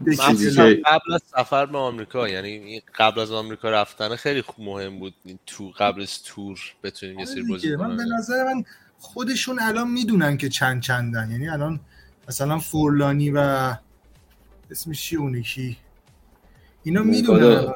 مخصوصا 0.00 0.68
دیگه- 0.68 0.82
قبل 0.86 1.12
از 1.14 1.22
سفر 1.36 1.66
به 1.66 1.78
آمریکا. 1.78 2.28
یعنی 2.28 2.82
قبل 2.98 3.20
از 3.20 3.32
آمریکا 3.32 3.70
رفتن 3.70 4.16
خیلی 4.16 4.42
خوب 4.42 4.64
مهم 4.64 4.98
بود 4.98 5.14
تو 5.46 5.72
قبل 5.78 6.02
از 6.02 6.22
تور 6.22 6.60
بتونیم 6.82 7.18
یه 7.18 7.24
سری 7.24 7.42
بازی 7.42 7.76
من 7.76 7.96
به 7.96 8.04
نظر 8.04 8.44
من 8.44 8.64
خودشون 9.02 9.58
الان 9.60 9.90
می‌دونن 9.90 10.36
که 10.36 10.48
چند 10.48 10.82
چندن. 10.82 11.30
یعنی 11.30 11.48
الان 11.48 11.80
مثلا 12.28 12.58
فورلانی 12.58 13.30
و 13.30 13.74
اسمش 14.70 15.02
چیه 15.02 15.18
اون 15.18 15.34
یکی 15.34 15.76
اینا 16.82 17.02
می‌دونن. 17.02 17.72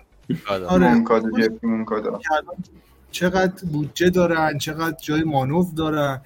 آره. 0.49 0.95
مونکادا 1.63 2.21
چقدر 3.11 3.65
بودجه 3.73 4.11
دارن 4.11 4.59
چقدر 4.59 4.97
جای 5.03 5.23
مانور 5.23 5.67
دارن. 5.77 6.21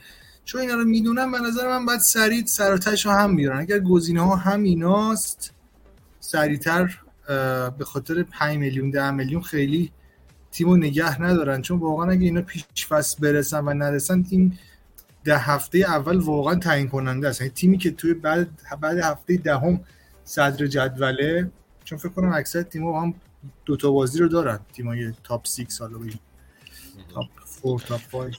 چون 0.44 0.60
اینا 0.60 0.74
رو 0.74 0.84
می‌دونن 0.84 1.32
به 1.32 1.38
نظر 1.38 1.68
من 1.68 1.86
باید 1.86 2.00
سریع 2.00 2.44
سراتش 2.44 3.06
رو 3.06 3.12
هم 3.12 3.36
بیارن. 3.36 3.58
اگر 3.58 3.78
گزینه 3.78 4.20
ها 4.20 4.36
هم 4.36 4.62
ایناست 4.62 5.54
سریعتر 6.20 7.00
به 7.78 7.84
خاطر 7.84 8.22
5 8.22 8.58
میلیون 8.58 8.90
10 8.90 9.10
میلیون 9.10 9.42
خیلی 9.42 9.92
تیم 10.52 10.68
رو 10.68 10.76
نگه 10.76 11.22
ندارن. 11.22 11.62
چون 11.62 11.78
واقعا 11.78 12.10
اگه 12.10 12.24
اینا 12.24 12.42
پیش 12.42 12.86
فصل 12.88 13.20
برسن 13.20 13.64
و 13.64 13.74
نرسن 13.74 14.24
این 14.30 14.58
ده 15.24 15.38
هفته 15.38 15.78
اول 15.78 16.16
واقعا 16.16 16.54
تعیین 16.54 16.88
کننده 16.88 17.28
است. 17.28 17.40
یعنی 17.40 17.52
تیمی 17.52 17.78
که 17.78 17.90
توی 17.90 18.14
بعد 18.14 18.48
بعد 18.80 18.98
هفته 18.98 19.36
دهم 19.36 19.80
صدر 20.24 20.66
جدوله 20.66 21.50
چون 21.84 21.98
فکر 21.98 22.08
کنم 22.08 22.32
اکثر 22.32 22.62
تیم‌ها 22.62 23.02
هم 23.02 23.14
دو 23.64 23.76
تا 23.76 23.90
بازی 23.90 24.18
رو 24.18 24.28
دارن. 24.28 24.60
تیمای 24.72 25.12
تاپ 25.24 25.46
6 25.46 25.64
سالا 25.68 25.98
بگیم. 25.98 26.20
تاپ 27.14 27.26
4 27.62 27.78
تاپ 27.78 28.00
5 28.12 28.38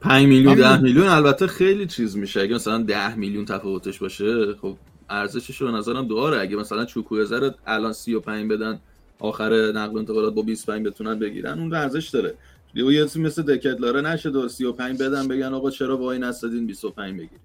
5 0.00 0.26
میلیون 0.26 0.52
همین. 0.52 0.76
10 0.76 0.82
میلیون 0.82 1.08
البته 1.08 1.46
خیلی 1.46 1.86
چیز 1.86 2.16
میشه. 2.16 2.40
اگه 2.40 2.54
مثلا 2.54 2.82
10 2.82 3.14
میلیون 3.14 3.44
تفاوتش 3.44 3.98
باشه 3.98 4.54
خب 4.54 4.76
ارزشش 5.10 5.60
رو 5.60 5.76
نظرم 5.76 6.08
داره 6.08 6.40
اگه 6.40 6.56
مثلا 6.56 6.84
چوکوزه 6.84 7.38
رو 7.38 7.50
الان 7.66 7.92
35 7.92 8.50
بدن 8.50 8.80
آخر 9.18 9.72
نقل 9.74 9.94
و 9.94 9.98
انتقالات 9.98 10.34
با 10.34 10.42
25 10.42 10.86
بتونن 10.86 11.18
بگیرن 11.18 11.58
اون 11.58 11.74
ارزش 11.74 12.08
داره. 12.08 12.34
دیگه 12.76 12.92
یه 12.92 13.04
مثل 13.04 13.42
دکتلاره 13.42 14.00
نشه 14.00 14.30
دو 14.30 14.48
35 14.48 14.98
بدن 14.98 15.28
بگن 15.28 15.54
آقا 15.54 15.70
چرا 15.70 15.98
وای 15.98 16.18
نستادین 16.18 16.66
25 16.66 17.14
بگیر. 17.14 17.38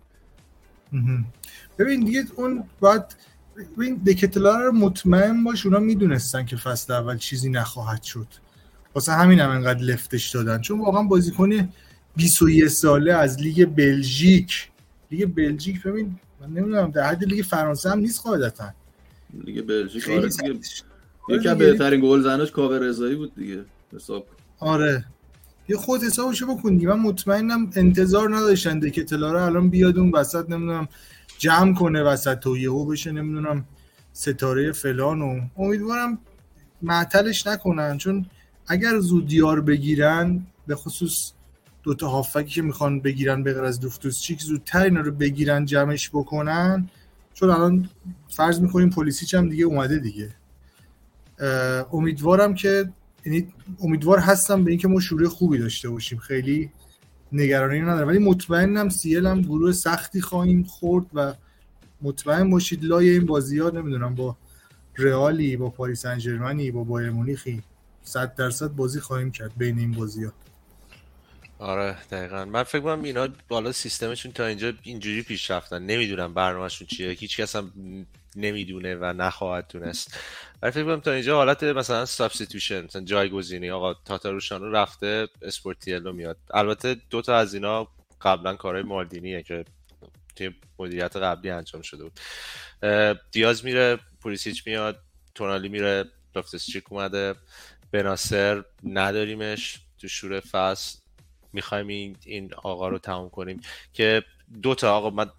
ببین 1.79 1.99
دیگه 1.99 2.23
اون 2.35 2.63
باید 2.79 3.03
این 3.79 3.95
دکتلا 4.07 4.57
رو 4.57 4.71
مطمئن 4.71 5.43
باش 5.43 5.65
اونا 5.65 5.79
می‌دونستن 5.79 6.45
که 6.45 6.55
فصل 6.55 6.93
اول 6.93 7.17
چیزی 7.17 7.49
نخواهد 7.49 8.03
شد. 8.03 8.27
واسه 8.95 9.11
همین 9.11 9.39
هم 9.39 9.49
انقدر 9.49 9.79
لفتش 9.79 10.29
دادن. 10.29 10.61
چون 10.61 10.79
واقعا 10.79 11.03
بازیکن 11.03 11.73
21 12.15 12.67
ساله 12.67 13.13
از 13.13 13.41
لیگ 13.41 13.65
بلژیک. 13.65 14.69
لیگ 15.11 15.33
بلژیک 15.35 15.83
ببین 15.83 16.19
من 16.41 16.47
نمی‌دونم 16.47 16.91
در 16.91 17.03
حد 17.03 17.23
لیگ 17.23 17.45
فرانسه 17.45 17.89
هم 17.89 17.99
نیست 17.99 18.21
قاعدتا. 18.21 18.69
لیگ 19.43 19.65
بلژیک 19.65 20.09
آره 20.09 20.29
دیگه. 20.29 20.59
یکی 21.29 21.49
از 21.49 21.57
بهترین 21.57 22.01
گل 22.01 22.21
زناش 22.21 22.51
کاوه 22.51 22.77
رضایی 22.77 23.15
بود 23.15 23.35
دیگه 23.35 23.65
حساب 23.95 24.27
آره. 24.59 25.05
یه 25.67 25.77
خود 25.77 26.03
حسابشو 26.03 26.55
بکن 26.55 26.75
دیگه 26.75 26.87
من 26.87 26.99
مطمئنم 26.99 27.69
انتظار 27.75 28.35
نداشتن 28.35 28.79
دکتلا 28.79 29.31
رو 29.31 29.39
الان 29.45 29.69
بیاد 29.69 29.97
اون 29.97 30.11
وسط 30.11 30.49
نمی‌دونم 30.49 30.87
جمع 31.37 31.73
کنه 31.73 32.03
وسط 32.03 32.39
تو 32.39 32.57
یهو 32.57 32.85
بشه 32.85 33.11
نمی‌دونم 33.11 33.65
ستاره 34.13 34.71
فلان 34.71 35.21
و 35.21 35.41
امیدوارم 35.57 36.17
معطلش 36.81 37.47
نکنن. 37.47 37.97
چون 37.97 38.25
اگر 38.67 38.99
زودیار 38.99 39.61
بگیرن 39.61 40.45
به 40.67 40.75
خصوص 40.75 41.31
دوتا 41.83 42.07
هافکی 42.07 42.49
که 42.49 42.61
می‌خوان 42.61 42.99
بگیرن 42.99 43.43
به 43.43 43.61
از 43.61 43.79
دوفتوس 43.79 44.21
چیک 44.21 44.41
زودتر 44.41 44.83
اینا 44.83 45.01
رو 45.01 45.11
بگیرن 45.11 45.65
جمعش 45.65 46.09
بکنن. 46.09 46.89
چون 47.33 47.49
الان 47.49 47.89
فرض 48.29 48.61
می‌کنیم 48.61 48.89
پلیسیچ 48.89 49.35
هم 49.35 49.49
دیگه 49.49 49.65
اومده 49.65 49.97
دیگه. 49.97 50.35
امیدوارم 51.93 52.53
که 52.53 52.93
یعنی 53.25 53.53
امیدوار 53.81 54.19
هستم 54.19 54.63
به 54.63 54.71
اینکه 54.71 54.87
ما 54.87 54.99
شروع 54.99 55.27
خوبی 55.27 55.57
داشته 55.57 55.89
باشیم. 55.89 56.17
خیلی 56.19 56.71
نگرانی 57.31 57.81
ندارم. 57.81 58.07
ولی 58.07 58.19
مطمئنم 58.19 58.89
سیل 58.89 59.25
هم 59.25 59.41
گروه 59.41 59.71
سختی 59.71 60.21
خواهیم 60.21 60.63
خورد 60.63 61.05
و 61.13 61.33
مطمئن 62.01 62.49
باشید 62.49 62.83
لای 62.83 63.09
این 63.09 63.25
بازی 63.25 63.59
ها 63.59 63.69
نمی‌دونم 63.69 64.15
با 64.15 64.37
رئالی 64.97 65.57
با 65.57 65.69
پاریس 65.69 66.05
انجرمنی 66.05 66.71
با 66.71 66.83
بایر 66.83 67.09
مونیخی 67.09 67.63
100 68.03 68.35
درصد 68.35 68.67
بازی 68.67 68.99
خواهیم 68.99 69.31
کرد 69.31 69.51
بین 69.57 69.79
این 69.79 69.91
بازی 69.91 70.23
ها. 70.23 70.31
آره 71.59 71.97
دقیقا. 72.11 72.45
من 72.45 72.63
فکر 72.63 72.81
کنم 72.81 73.03
اینا 73.03 73.27
بالا 73.47 73.71
سیستمشون 73.71 74.31
تا 74.31 74.45
اینجا 74.45 74.73
اینجوری 74.83 75.21
پیش 75.21 75.51
رفتن 75.51 75.83
نمی‌دونم 75.83 76.33
برنامهشون 76.33 76.87
چیه. 76.87 77.11
هیچ 77.11 77.37
کس 77.37 77.55
هم 77.55 77.71
نمی‌دونه 78.35 78.95
و 78.95 79.05
نخواهد 79.05 79.67
دونست. 79.67 80.19
ولی 80.61 80.71
فکر 80.71 80.83
کنم 80.83 80.99
تا 80.99 81.11
اینجا 81.11 81.35
حالت 81.35 81.63
مثلا 81.63 82.05
سابستیتوشن 82.05 82.81
مثلا 82.81 83.01
جایگزینی 83.01 83.69
آقا 83.69 83.93
تاتاروشانو 83.93 84.71
رفته 84.71 85.27
اسپورتیلو 85.41 86.13
میاد. 86.13 86.37
البته 86.53 86.95
دو 87.09 87.21
تا 87.21 87.35
از 87.35 87.53
اینا 87.53 87.87
قبلا 88.21 88.55
کارهای 88.55 88.83
مالدینیه 88.83 89.43
که 89.43 89.65
توی 90.35 90.51
مدیریت 90.79 91.15
قبلی 91.15 91.49
انجام 91.49 91.81
شده 91.81 92.03
بود. 92.03 92.19
دیاز 93.31 93.65
میره 93.65 93.99
پولیسیچ 94.21 94.67
میاد 94.67 94.99
تونالی 95.35 95.69
میره 95.69 96.05
لفتس 96.35 96.65
چیک 96.65 96.91
اومده. 96.91 97.35
بناسر 97.91 98.63
نداریمش 98.83 99.79
تو 99.99 100.07
شور 100.07 100.39
فصل. 100.39 100.99
می‌خوایم 101.53 101.87
این, 101.87 102.17
این 102.25 102.53
آقا 102.53 102.87
رو 102.87 102.99
تمام 102.99 103.29
کنیم 103.29 103.61
که 103.93 104.23
دو 104.61 104.75
تا 104.75 104.93
آقا 104.93 105.09
من 105.09 105.29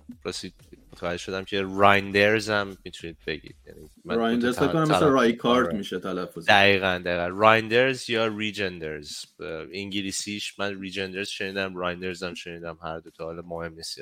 متوجه 0.93 1.17
شدم 1.17 1.45
که 1.45 1.63
رایندرز 1.63 2.51
هم 2.51 2.77
می‌تونید 2.85 3.17
بگید. 3.27 3.57
یعنی 3.67 3.91
رایندرز 4.05 4.59
فکر 4.59 4.73
کنم 4.73 4.83
مثل 4.83 5.07
رایکارد. 5.07 5.75
میشه 5.75 5.99
تلفظ. 5.99 6.47
دقیقا 6.49 7.03
دقیقا. 7.05 7.27
رایندرز 7.27 8.11
یا 8.11 8.27
ریجندرز 8.27 9.25
انگلیسیش 9.73 10.59
من 10.59 10.81
ریجندرز 10.81 11.29
شنیدم 11.29 11.77
رایندرز 11.77 12.23
هم 12.23 12.35
شنیدم 12.35 12.79
هر 12.83 12.99
دو 12.99 13.11
تا 13.11 13.25
حالا 13.25 13.43
مهم 13.43 13.75
نیست. 13.75 14.01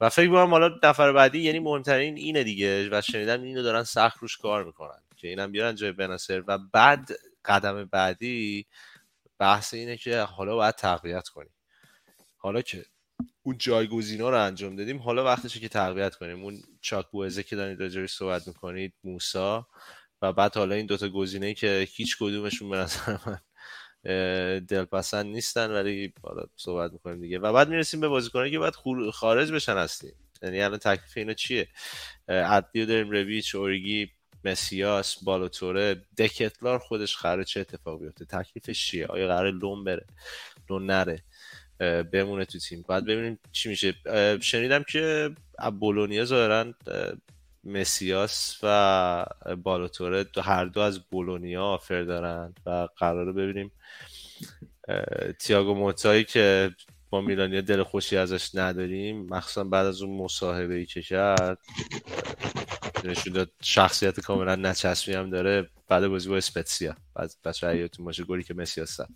و 0.00 0.08
فکر 0.08 0.28
کنم 0.28 0.50
حالا 0.50 0.70
نفر 0.82 1.12
بعدی 1.12 1.38
یعنی 1.38 1.58
مهمترین 1.58 2.16
اینه 2.16 2.44
دیگه 2.44 2.88
و 2.98 3.00
شنیدم 3.00 3.42
اینو 3.42 3.62
دارن 3.62 3.82
سخت 3.82 4.18
روش 4.18 4.36
کار 4.36 4.64
می‌کنن 4.64 5.00
که 5.16 5.28
اینم 5.28 5.52
بیارن 5.52 5.74
جای 5.74 5.92
بناسر 5.92 6.42
و 6.46 6.58
بعد 6.58 7.08
قدم 7.44 7.84
بعدی 7.84 8.66
بحث 9.38 9.74
اینه 9.74 9.96
که 9.96 10.20
حالا 10.20 10.56
باید 10.56 10.74
تقویت 10.74 11.28
کنیم 11.28 11.54
حالا 12.36 12.62
که 12.62 12.84
اون 13.42 13.58
جایگزینا 13.58 14.30
رو 14.30 14.40
انجام 14.40 14.76
دادیم. 14.76 14.98
حالا 14.98 15.24
وقتشه 15.24 15.60
که 15.60 15.68
تقویت 15.68 16.14
کنیم. 16.14 16.42
اون 16.42 16.62
چاک 16.80 17.06
بوزه 17.10 17.42
که 17.42 17.56
دارید 17.56 17.80
راجعش 17.80 18.10
صحبت 18.10 18.48
می‌کنید 18.48 18.94
موسا. 19.04 19.66
و 20.22 20.32
بعد 20.32 20.56
حالا 20.56 20.74
این 20.74 20.86
دوتا 20.86 21.08
گزینه 21.08 21.54
که 21.54 21.88
هیچ 21.90 22.18
کدومشون 22.18 22.70
به 22.70 22.76
نظر 22.76 23.18
من 23.26 23.38
دلپسند 24.58 25.26
نیستن 25.26 25.70
ولی 25.70 26.12
حالا 26.22 26.42
صحبت 26.56 26.92
می‌کنیم 26.92 27.20
دیگه. 27.20 27.38
و 27.38 27.52
بعد 27.52 27.68
می‌رسیم 27.68 28.00
به 28.00 28.08
بازیکنایی 28.08 28.52
که 28.52 28.58
باید 28.58 28.74
خارج 29.12 29.52
بشن 29.52 29.76
هستیم 29.76 30.14
یعنی 30.42 30.60
الان 30.60 30.78
تکلیف 30.78 31.16
اینا 31.16 31.34
چیه؟ 31.34 31.68
عدلی 32.28 32.86
داریم 32.86 33.10
رویچ 33.10 33.54
اورگی 33.54 34.10
مسیاس 34.44 35.24
بالوتوره 35.24 36.02
دکتلار 36.18 36.78
خودش 36.78 37.16
قراره 37.16 37.44
چه 37.44 37.60
اتفاق 37.60 38.00
بیفته؟ 38.00 38.24
تکلیفش 38.24 38.86
چیه؟ 38.86 39.06
آیا 39.06 39.28
قراره 39.28 39.50
لون 39.50 39.84
بره؟ 39.84 40.06
لون 40.70 40.86
نره؟ 40.86 41.24
بمونه 42.12 42.44
تو 42.44 42.58
تیم. 42.58 42.84
بعد 42.88 43.04
ببینیم 43.04 43.38
چی 43.52 43.68
میشه. 43.68 43.94
شنیدم 44.40 44.82
که 44.82 45.30
بولونیا 45.80 46.24
ظاهرا 46.24 46.74
مسیاس 47.64 48.58
و 48.62 49.26
بالوتوره 49.62 50.26
هر 50.42 50.64
دو 50.64 50.80
از 50.80 51.00
بولونیا 51.00 51.64
آفر 51.64 52.02
دارن 52.02 52.54
و 52.66 52.88
قراره 52.96 53.32
ببینیم. 53.32 53.72
تیاگو 55.38 55.74
موتایی 55.74 56.24
که 56.24 56.70
ما 57.12 57.20
میلانیا 57.20 57.60
دل 57.60 57.82
خوشی 57.82 58.16
ازش 58.16 58.54
نداریم 58.54 59.26
مخصوصا 59.26 59.64
بعد 59.64 59.86
از 59.86 60.02
اون 60.02 60.16
مصاحبه 60.16 60.74
ای 60.74 60.86
که 60.86 61.02
کرد 61.02 61.58
نشون 63.04 63.32
داد 63.32 63.50
شخصیت 63.62 64.20
کاملا 64.20 64.56
نچسبی 64.56 65.14
هم 65.14 65.30
داره. 65.30 65.70
بعد 65.88 66.06
بازی 66.06 66.28
با 66.28 66.36
اسپتسیا. 66.36 66.96
بعد 67.14 67.30
بچه 67.44 67.68
حیاتون 67.68 68.04
باشه 68.04 68.24
گلی 68.24 68.42
که 68.42 68.54
مسی 68.54 68.80
هستن 68.80 69.06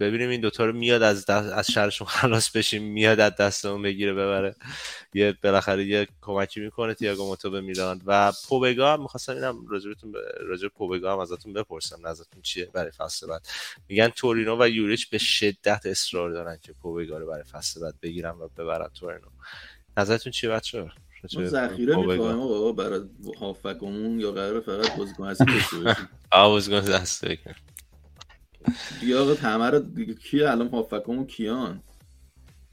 ببینیم 0.00 0.28
این 0.30 0.40
دوتا 0.40 0.64
رو 0.64 0.72
میاد 0.72 1.02
از 1.02 1.26
دست 1.26 1.52
از 1.52 1.70
شرشون 1.70 2.06
خلاص 2.06 2.50
بشیم 2.50 2.82
میاد 2.82 3.20
از 3.20 3.36
دستمون 3.36 3.82
بگیره 3.82 4.12
ببره. 4.12 4.54
یه 5.14 5.34
بالاخره 5.42 5.84
یه 5.84 6.08
کمکی 6.22 6.60
می‌کنه 6.60 6.94
تییاگو 6.94 7.26
موتو 7.26 7.50
به 7.50 7.60
میلان. 7.60 8.02
و 8.06 8.32
پوبگا 8.48 8.92
هم 8.92 9.02
می‌خواستم 9.02 9.32
اینم 9.32 9.66
راجبتون 9.68 10.14
راجب 10.40 10.68
پوبگا 10.68 11.12
هم 11.12 11.18
ازتون 11.18 11.52
بپرسم 11.52 12.06
نظرتون 12.06 12.42
چیه 12.42 12.70
برای 12.72 12.90
فصل 12.90 13.26
بعد؟ 13.26 13.46
میگن 13.88 14.08
تورینو 14.08 14.62
و 14.62 14.68
یوریچ 14.68 15.10
به 15.10 15.18
شدت 15.18 15.86
اصرار 15.86 16.30
دارن 16.30 16.58
که 16.62 16.72
پوبگا 16.72 17.18
رو 17.18 17.26
برای 17.26 17.44
فصل 17.44 17.80
بعد 17.80 17.94
بگیرن 18.02 18.30
و 18.30 18.48
ببرن 18.48 18.88
تورینو. 19.00 19.26
نظرتون 19.96 20.32
چیه 20.32 20.50
بچه‌ها؟ 20.50 20.88
ما 21.34 21.44
ذخیره 21.44 21.96
می‌خوایم 21.96 22.40
آقا 22.40 22.72
برای 22.72 23.00
هافکمون 23.40 24.20
یا 24.20 24.32
قرار 24.32 24.60
فقط 24.60 24.96
بازیکن 24.96 25.26
هستی 25.26 25.44
داشته 25.44 25.78
باشیم. 25.78 26.08
بازیکن 26.32 26.80
دسته. 26.80 27.38
دیگه 29.00 29.18
آقا 29.18 29.34
همه 29.34 29.70
رو 29.70 29.80
کی 30.22 30.42
الان 30.42 30.68
هافکمون 30.68 31.26
کیان؟ 31.26 31.82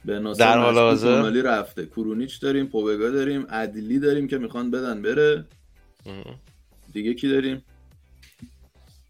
به 0.05 0.19
در 0.37 0.57
حال 0.57 0.77
حاضر. 0.77 1.41
رفته. 1.41 1.85
کرونیچ 1.85 2.39
داریم 2.39 2.67
پوبگا 2.67 3.09
داریم 3.09 3.45
عدلی 3.49 3.99
داریم 3.99 4.27
که 4.27 4.37
می‌خوان 4.37 4.71
بدن 4.71 5.01
بره. 5.01 5.45
دیگه 6.93 7.13
کی 7.13 7.29
داریم؟ 7.29 7.63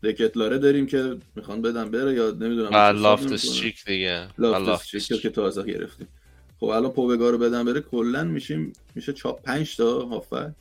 دکتلاره 0.04 0.58
داریم 0.58 0.86
که 0.86 1.18
می‌خوان 1.36 1.62
بدن 1.62 1.92
بره 1.92 2.14
یا 2.14 2.32
نمی‌دونم 2.32 2.76
لافتس 2.76 3.52
چیک 3.52 3.86
دیگه. 3.86 4.28
لافتس 4.38 5.08
چیک 5.08 5.22
که 5.22 5.30
تازه 5.30 5.64
گرفتیم. 5.64 6.08
خب 6.60 6.66
الان 6.66 6.92
پوبگا 6.92 7.30
رو 7.30 7.38
بدن 7.38 7.66
بره 7.66 7.82
کلا 7.82 8.24
میشیم 8.24 8.74
میشه 8.96 9.14
چاپ 9.14 9.42
5 9.42 9.76
تا 9.78 10.06
هافک. 10.06 10.54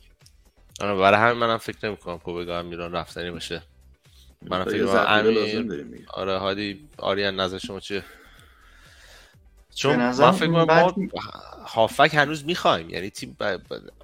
آره 0.81 0.95
برای 0.95 1.19
همین 1.19 1.37
منم 1.39 1.57
فکر 1.57 1.87
نمی 1.87 1.97
کنم 1.97 2.17
پوبگا 2.17 2.59
هم 2.59 2.65
میران 2.65 2.91
رفتنی 2.91 3.31
باشه. 3.31 3.61
منم 4.49 4.63
فکر 4.63 4.85
کنم 4.85 5.05
امیر 5.07 6.05
آره 6.13 6.37
هادی 6.37 6.87
آریان 6.97 7.39
نظر 7.39 7.57
شما 7.57 7.79
چیه؟ 7.79 8.03
چون 9.75 9.95
من 9.95 10.31
فکر 10.31 10.47
کنم 10.47 10.63
ما 10.63 10.95
هافک 11.65 12.13
هنوز 12.13 12.45
می‌خوایم. 12.45 12.89
یعنی 12.89 13.09
تیم 13.09 13.37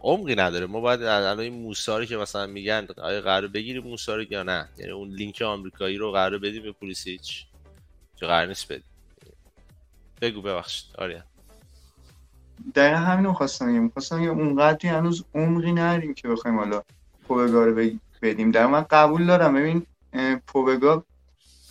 عمقی 0.01 0.35
نداره. 0.35 0.65
ما 0.65 0.79
باید 0.81 1.03
الان 1.03 1.39
این 1.39 1.53
موساری 1.53 2.07
که 2.07 2.17
مثلا 2.17 2.47
میگن 2.47 2.87
آیا 2.97 3.21
قرار 3.21 3.47
بگیریم 3.47 3.83
موساری 3.83 4.27
یا 4.29 4.43
نه؟ 4.43 4.69
یعنی 4.77 4.91
اون 4.91 5.09
لینک 5.09 5.41
آمریکایی 5.41 5.97
رو 5.97 6.11
قرار 6.11 6.37
بدیم 6.37 6.63
به 6.63 6.71
پولیسیچ؟ 6.71 7.45
که 8.15 8.25
قرار 8.25 8.47
نیست 8.47 8.71
بدیم. 8.71 8.83
بگو 10.21 10.41
ببخشید 10.41 10.85
آریان. 10.97 11.23
دقیقا 12.75 12.97
همین 12.97 13.25
رو 13.25 13.33
خواستم 13.33 13.73
بگم. 13.73 13.89
خواستم 13.89 14.21
بگم 14.21 14.39
اونقدری 14.39 14.87
هنوز 14.87 15.23
عمقی 15.35 15.71
نداریم 15.71 16.13
که 16.13 16.27
بخوایم 16.27 16.57
حالا 16.57 16.83
پوبگا 17.27 17.65
رو 17.65 17.91
بدیم. 18.21 18.51
در 18.51 18.65
من 18.65 18.85
قبول 18.89 19.25
دارم. 19.25 19.55
ببین 19.55 19.85
پوبگا 20.47 21.05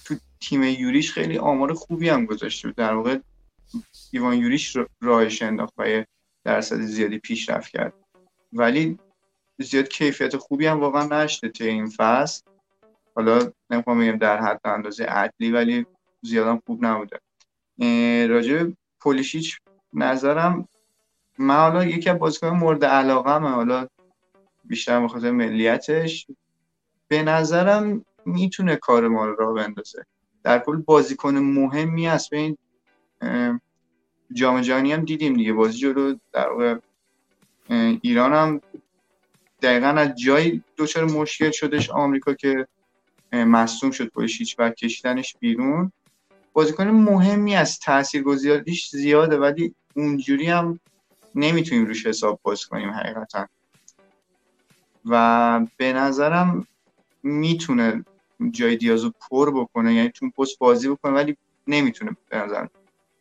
تو 0.04 0.14
تیم 0.40 0.62
یوریش 0.62 1.12
خیلی 1.12 1.38
آمار 1.38 1.74
خوبی 1.74 2.08
هم 2.08 2.26
گذاشته 2.26 2.70
در 2.70 2.94
واقع 2.94 3.18
ایوان 4.12 4.36
یوریش 4.36 4.76
راهش 5.00 5.42
انداخت 5.42 5.74
و 5.78 6.04
درصد 6.44 6.80
زیادی 6.80 7.18
پیشرفت 7.18 7.70
کرد. 7.70 7.92
ولی 8.52 8.98
زیاد 9.58 9.88
کیفیت 9.88 10.36
خوبی 10.36 10.66
هم 10.66 10.80
واقعا 10.80 11.24
نشته 11.24 11.48
توی 11.48 11.68
این 11.68 11.86
فصل. 11.86 12.42
حالا 13.16 13.52
نمی‌خوام 13.70 14.00
بگم 14.00 14.18
در 14.18 14.40
حد 14.40 14.60
اندازه 14.64 15.04
عدلی 15.04 15.50
ولی 15.50 15.86
زیادم 16.22 16.62
خوب 16.66 16.84
نبوده. 16.84 17.20
راجع 18.26 18.66
پولیشیچ 19.00 19.58
نظرم 19.92 20.68
من 21.38 21.56
حالا 21.56 21.84
یکی 21.84 22.10
از 22.10 22.18
بازیکن 22.18 22.48
مورد 22.48 22.84
علاقه 22.84 23.38
حالا 23.38 23.86
بیشتر 24.64 25.00
به 25.00 25.08
خاطر 25.08 25.30
ملیتش. 25.30 26.26
به 27.08 27.22
نظرم 27.22 28.04
می‌تونه 28.28 28.76
کار 28.76 29.08
ما 29.08 29.26
رو 29.26 29.36
راه 29.36 29.54
بندازه. 29.54 30.06
در 30.42 30.58
کل 30.58 30.76
بازیکن 30.76 31.34
مهمی 31.36 32.08
است 32.08 32.30
به 32.30 32.36
این 32.36 32.56
جام 34.32 34.60
جهانی 34.60 34.92
هم 34.92 35.04
دیدیم 35.04 35.34
دیگه. 35.34 35.52
بازی 35.52 35.78
جلو 35.78 36.14
در 36.32 36.48
واقع 36.48 36.78
ایران 38.02 38.32
هم 38.32 38.60
دقیقا 39.62 39.86
از 39.86 40.14
جای 40.14 40.62
دچار 40.76 41.04
مشکل 41.04 41.50
شدش 41.50 41.90
آمریکا 41.90 42.34
که 42.34 42.66
مصوم 43.32 43.90
شد 43.90 44.08
پشت 44.08 44.38
هیچ 44.38 44.56
بر 44.56 44.70
کشیدنش 44.70 45.36
بیرون. 45.40 45.92
بازیکن 46.52 46.84
مهمی 46.84 47.56
از 47.56 47.78
تاثیرگذاریش 47.78 48.90
زیاده 48.90 49.38
ولی 49.38 49.74
اونجوری 49.94 50.46
هم 50.46 50.80
نمی‌تونیم 51.34 51.86
روش 51.86 52.06
حساب 52.06 52.40
باز 52.42 52.66
کنیم 52.66 52.90
حقیقتا. 52.90 53.48
و 55.04 55.66
به 55.76 55.92
نظرم 55.92 56.66
می‌تونه 57.22 58.04
جای 58.50 58.76
دیازو 58.76 59.12
پر 59.30 59.60
بکنه 59.60 59.94
یعنی 59.94 60.08
تو 60.08 60.30
پست 60.30 60.58
بازی 60.58 60.88
بکنه 60.88 61.12
ولی 61.12 61.36
نمی‌تونه 61.66 62.16
به 62.30 62.38
نظرم 62.38 62.70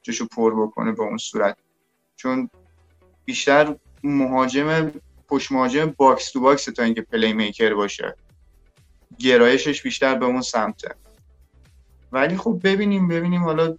جاشو 0.02 0.26
پر 0.26 0.62
بکنه 0.62 0.92
به 0.92 1.04
اون 1.04 1.18
صورت. 1.18 1.58
چون 2.16 2.50
بیشتر 3.26 3.76
مهاجم 4.04 4.92
پشت 5.28 5.52
مهاجم 5.52 5.94
box 5.98 6.32
to 6.32 6.40
box 6.40 6.66
تا 6.66 6.84
اینکه 6.84 7.02
playmaker 7.02 7.74
باشه. 7.74 8.16
گرایشش 9.20 9.84
بیشتر 9.84 10.16
به 10.16 10.26
اون 10.26 10.42
سمته. 10.42 10.96
ولی 12.12 12.38
خب 12.38 12.60
ببینیم 12.64 13.08
ببینیم 13.08 13.44
حالا 13.44 13.78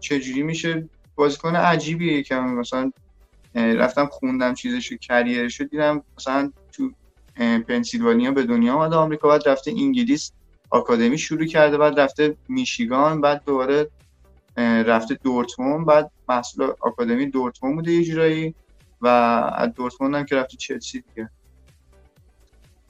چجوری 0.00 0.42
میشه. 0.42 0.88
بازیکن 1.14 1.56
عجیبیه 1.56 2.22
که 2.22 2.34
مثلا 2.34 2.92
رفتم 3.54 4.06
خوندم 4.06 4.54
چیزشو 4.54 4.96
career 4.96 5.41
شو 5.41 5.64
دیدم. 5.64 6.04
مثلا 6.18 6.52
پنسیلوانیا 7.36 8.30
به 8.30 8.42
دنیا 8.42 8.74
آمده 8.74 8.96
آمریکا 8.96 9.28
بعد 9.28 9.48
رفته 9.48 9.70
انگلیس 9.70 10.32
آکادمی 10.70 11.18
شروع 11.18 11.46
کرده 11.46 11.78
بعد 11.78 12.00
رفته 12.00 12.36
میشیگان 12.48 13.20
بعد 13.20 13.44
دوباره 13.44 13.90
رفته 14.86 15.14
دورتموند 15.14 15.86
بعد 15.86 16.10
محصول 16.28 16.72
آکادمی 16.80 17.30
دورتموند 17.30 17.76
بوده 17.76 17.92
یه 17.92 18.04
جورایی 18.04 18.54
و 19.00 19.06
از 19.56 19.74
دورتموند 19.74 20.14
هم 20.14 20.24
که 20.24 20.36
رفته 20.36 20.56
چلسی 20.56 21.04
دیگه. 21.08 21.30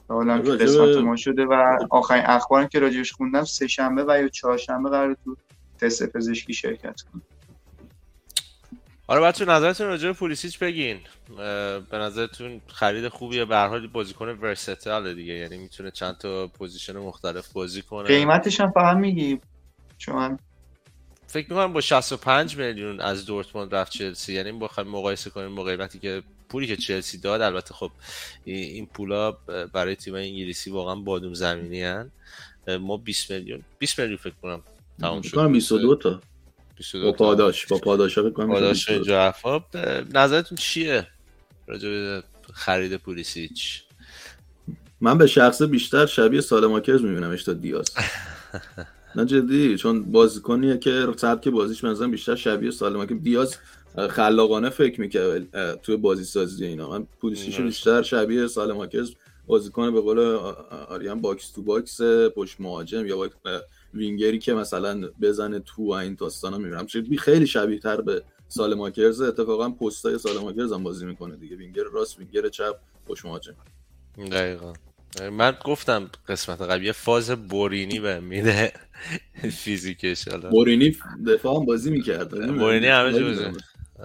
حالا 0.08 0.38
که 0.38 0.50
قسمت 0.50 0.96
ما 0.96 1.16
شده 1.16 1.44
و 1.44 1.78
آخرین 1.90 2.22
اخبارم 2.26 2.68
که 2.68 2.78
راجعش 2.78 3.12
خوندم 3.12 3.44
سه 3.44 3.66
شنبه 3.66 4.04
و 4.08 4.18
یا 4.20 4.28
چهارشنبه 4.28 4.90
قراره 4.90 5.16
تو 5.24 5.36
تست 5.80 6.06
پزشکی 6.12 6.54
شرکت 6.54 7.00
کنه 7.12 7.22
آره 9.06 9.20
بچه‌ها 9.20 9.44
نظرتون 9.44 9.86
راجع 9.86 10.08
به 10.08 10.12
پولیسیچ 10.12 10.58
بگین. 10.58 11.00
به 11.90 11.98
نظرتون 11.98 12.60
خرید 12.66 13.08
خوبیه؟ 13.08 13.44
به 13.44 13.56
هر 13.56 13.68
حال 13.68 13.86
بازیکن 13.86 14.28
versatile 14.28 15.14
دیگه 15.14 15.32
یعنی 15.32 15.56
می‌تونه 15.56 15.90
چند 15.90 16.18
تا 16.18 16.46
position 16.46 16.96
مختلف 16.96 17.52
بازی 17.52 17.82
کنه. 17.82 18.08
قیمتش 18.08 18.60
هم 18.60 18.70
فقط 18.70 18.96
میگی. 18.96 19.40
چون 19.98 20.38
فکر 21.26 21.46
می‌کنم 21.50 21.72
با 21.72 21.80
65 21.80 22.56
میلیون 22.56 23.00
از 23.00 23.26
دورتموند 23.26 23.74
رفت 23.74 23.92
چلسی. 23.92 24.32
یعنی 24.32 24.52
بخوایم 24.52 24.90
مقایسه 24.90 25.30
کنیم 25.30 25.54
با 25.54 25.62
قیمتی 25.64 25.98
که 25.98 26.22
پولی 26.48 26.66
که 26.66 26.76
چلسی 26.76 27.18
داد 27.18 27.40
البته 27.40 27.74
خب 27.74 27.90
این 28.44 28.86
پولا 28.86 29.32
برای 29.72 29.96
تیم 29.96 30.14
انگلیسی 30.14 30.70
واقعا 30.70 30.94
بادوم 30.94 31.34
زمینی 31.34 31.82
هن. 31.82 32.10
ما 32.80 32.96
20 32.96 33.30
میلیون 33.30 33.62
20 33.78 34.00
میلیون 34.00 34.16
فکر 34.16 34.34
کنم 34.42 34.62
تمام 35.00 35.22
شد. 35.22 35.48
22 35.52 35.94
تا. 35.94 36.20
با 36.94 37.12
پاداش 37.12 37.66
با 37.66 37.78
پاداش 37.78 38.18
بکنم 38.18 38.48
پاداش 38.48 38.88
اینجا 38.88 39.34
نظرتون 40.14 40.58
چیه 40.58 41.06
راجع 41.66 41.88
به 41.88 42.22
خرید 42.52 42.96
پولیسیچ؟ 42.96 43.82
من 45.00 45.18
به 45.18 45.26
شخصه 45.26 45.62
بیشتر 45.62 46.06
شبیه 46.06 46.40
سالماکرز 46.40 47.02
میبینمش 47.02 47.44
تا 47.44 47.52
دیاز. 47.52 47.90
نه 49.16 49.24
جدی 49.24 49.76
چون 49.76 50.12
بازیکنیه 50.12 50.78
که 50.78 51.06
سبک 51.16 51.48
بازیش 51.48 51.84
مثلا 51.84 52.08
بیشتر 52.08 52.34
شبیه 52.36 52.70
سالماکرز 52.70 53.22
دیاز 53.22 53.56
خلاقانه 54.10 54.70
فکر 54.70 55.00
می‌کرد 55.00 55.80
توی 55.82 55.96
بازی 55.96 56.24
سازی 56.24 56.66
اینا. 56.66 56.90
من 56.90 57.06
پولیسیچو 57.20 57.62
بیشتر 57.62 58.02
شبیه 58.02 58.46
سالماکرز 58.46 59.10
بازیکن 59.46 59.92
به 59.92 60.00
قول 60.00 60.18
آریان 60.88 61.20
box 61.20 61.50
to 61.50 61.62
box 61.62 62.00
پشت 62.36 62.60
مهاجم 62.60 63.06
یا 63.06 63.30
وینگری 63.94 64.38
که 64.38 64.54
مثلا 64.54 65.08
بزنه 65.20 65.58
تو 65.58 65.82
و 65.82 65.92
این 65.92 66.14
داستانا 66.14 66.58
می‌بینم. 66.58 66.86
خیلی 67.18 67.46
شبیه 67.46 67.78
تر 67.78 68.00
به 68.00 68.22
سالماکرز. 68.48 69.20
اتفاقا 69.20 69.70
پست 69.70 70.18
سالماکرز 70.18 70.72
هم 70.72 70.82
بازی 70.82 71.06
می‌کنه 71.06 71.36
دیگه. 71.36 71.56
وینگر 71.56 71.82
راست 71.92 72.18
وینگر 72.18 72.48
چپ 72.48 72.76
پشت 73.06 73.24
مهاجم. 73.24 73.54
دقیقا. 74.32 74.72
من 75.32 75.56
گفتم 75.64 76.10
قسمت 76.28 76.60
قبل 76.60 76.84
یه 76.84 76.92
فاز 76.92 77.30
بورینی 77.30 78.00
به 78.00 78.20
میده. 78.20 78.72
فیزیکش 79.50 80.28
بورینی 80.50 80.96
دفاع 81.26 81.56
هم 81.56 81.64
بازی 81.64 81.90
می‌کرد. 81.90 82.58
بورینی 82.58 82.86
همه 82.86 83.12
جوزه 83.18 83.52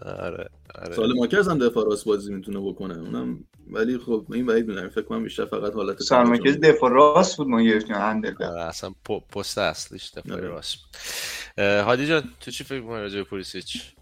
آره 0.01 0.49
آره. 0.75 0.95
سال 0.95 1.13
ماکرز 1.17 1.47
هم 1.47 1.57
دفاع 1.57 1.85
راست 1.85 2.05
بازی 2.05 2.33
می‌تونه 2.33 2.59
بکنه. 2.59 2.99
اونم 2.99 3.43
ولی 3.69 3.97
خب 3.97 4.25
این 4.33 4.45
بعید 4.45 4.67
می‌دونم 4.67 4.89
فکر 4.89 5.01
کنم 5.01 5.23
بیشتر 5.23 5.45
فقط 5.45 5.73
حالت 5.73 6.01
سال 6.01 6.27
ماکرز 6.27 6.59
دفاع 6.59 6.91
راست 6.91 7.37
بود 7.37 7.47
ما 7.47 7.61
گرفتیم 7.61 7.95
هندل 7.95 8.43
آره 8.43 8.61
اصلا 8.61 8.91
پست 9.31 9.57
اصلیش 9.57 10.11
دفاع 10.11 10.37
آره. 10.37 10.47
راست 10.47 10.75
بود. 10.75 11.65
هادی 11.65 12.07
جان 12.07 12.23
تو 12.39 12.51
چی 12.51 12.63
فکر 12.63 12.81
می‌کنی 12.81 13.01
راجع 13.01 13.17
به 13.17 13.23
پولیسیچ؟ 13.23 13.93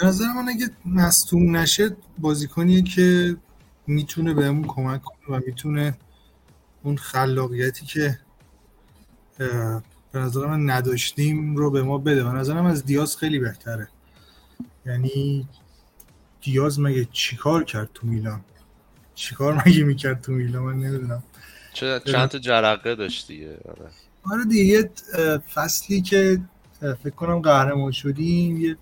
به 0.00 0.06
نظر 0.06 0.24
من 0.26 0.48
اگه 0.48 0.70
مصدوم 0.86 1.56
نشه 1.56 1.96
بازیکنیه 2.18 2.82
که 2.82 3.36
می‌تونه 3.86 4.34
بهمون 4.34 4.66
کمک 4.66 5.02
کنه 5.02 5.38
و 5.38 5.40
می‌تونه 5.46 5.98
اون 6.82 6.96
خلاقیتی 6.96 7.86
که 7.86 8.18
به 10.12 10.18
نظر 10.18 10.46
من 10.46 10.70
نداشتیم 10.70 11.56
رو 11.56 11.70
به 11.70 11.82
ما 11.82 11.98
بده. 11.98 12.24
به 12.24 12.30
نظرم 12.30 12.66
از 12.66 12.84
دیاز 12.84 13.16
خیلی 13.16 13.38
بهتره. 13.38 13.88
یعنی 14.86 15.48
دیاز 16.42 16.80
مگه 16.80 17.08
چیکار 17.12 17.64
کرد 17.64 17.90
تو 17.94 18.06
میلان؟ 18.06 18.40
چیکار 19.14 19.62
مگه 19.66 19.84
می‌کرد 19.84 20.20
تو 20.20 20.32
میلان؟ 20.32 20.62
من 20.62 20.72
نمی‌دونم. 20.72 21.22
چند 21.72 22.26
تا 22.26 22.38
جرقه 22.38 22.94
داشت 22.94 23.28
دیگه. 23.28 23.58
آره, 23.68 23.90
آره 24.22 24.44
دیگه 24.44 24.90
فصلی 25.54 26.02
که 26.02 26.40
فکر 26.80 27.14
کنم 27.14 27.38
قهرمان 27.38 27.92
شدیم 27.92 28.60
یه 28.60 28.76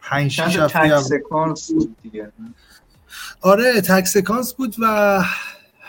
پنج 0.00 0.30
شیش 0.30 0.56
هفته 0.56 1.54
دیگه. 2.02 2.32
آره 3.40 3.80
تک 3.80 4.04
سکانس 4.06 4.54
بود 4.54 4.76
و 4.78 5.24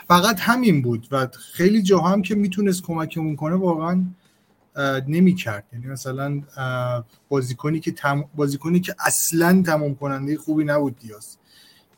فقط 0.08 0.40
همین 0.40 0.82
بود 0.82 1.08
و 1.12 1.28
خیلی 1.54 1.82
جاها 1.82 2.10
هم 2.10 2.22
که 2.22 2.36
می‌تونست 2.36 2.84
کمکمون 2.84 3.36
کنه 3.36 3.56
واقعا 3.56 4.04
نمی 5.08 5.36
کرد 5.36 5.66
یعنی 5.74 5.88
مثلا 5.88 6.44
بازیکنی 7.30 7.80
که 7.80 7.92
تم... 7.92 8.30
بازیکنی 8.36 8.80
که 8.80 8.96
اصلا 9.06 9.64
تمام 9.66 9.96
کننده 9.96 10.38
خوبی 10.38 10.64
نبود 10.64 11.00
دیاز. 11.00 11.38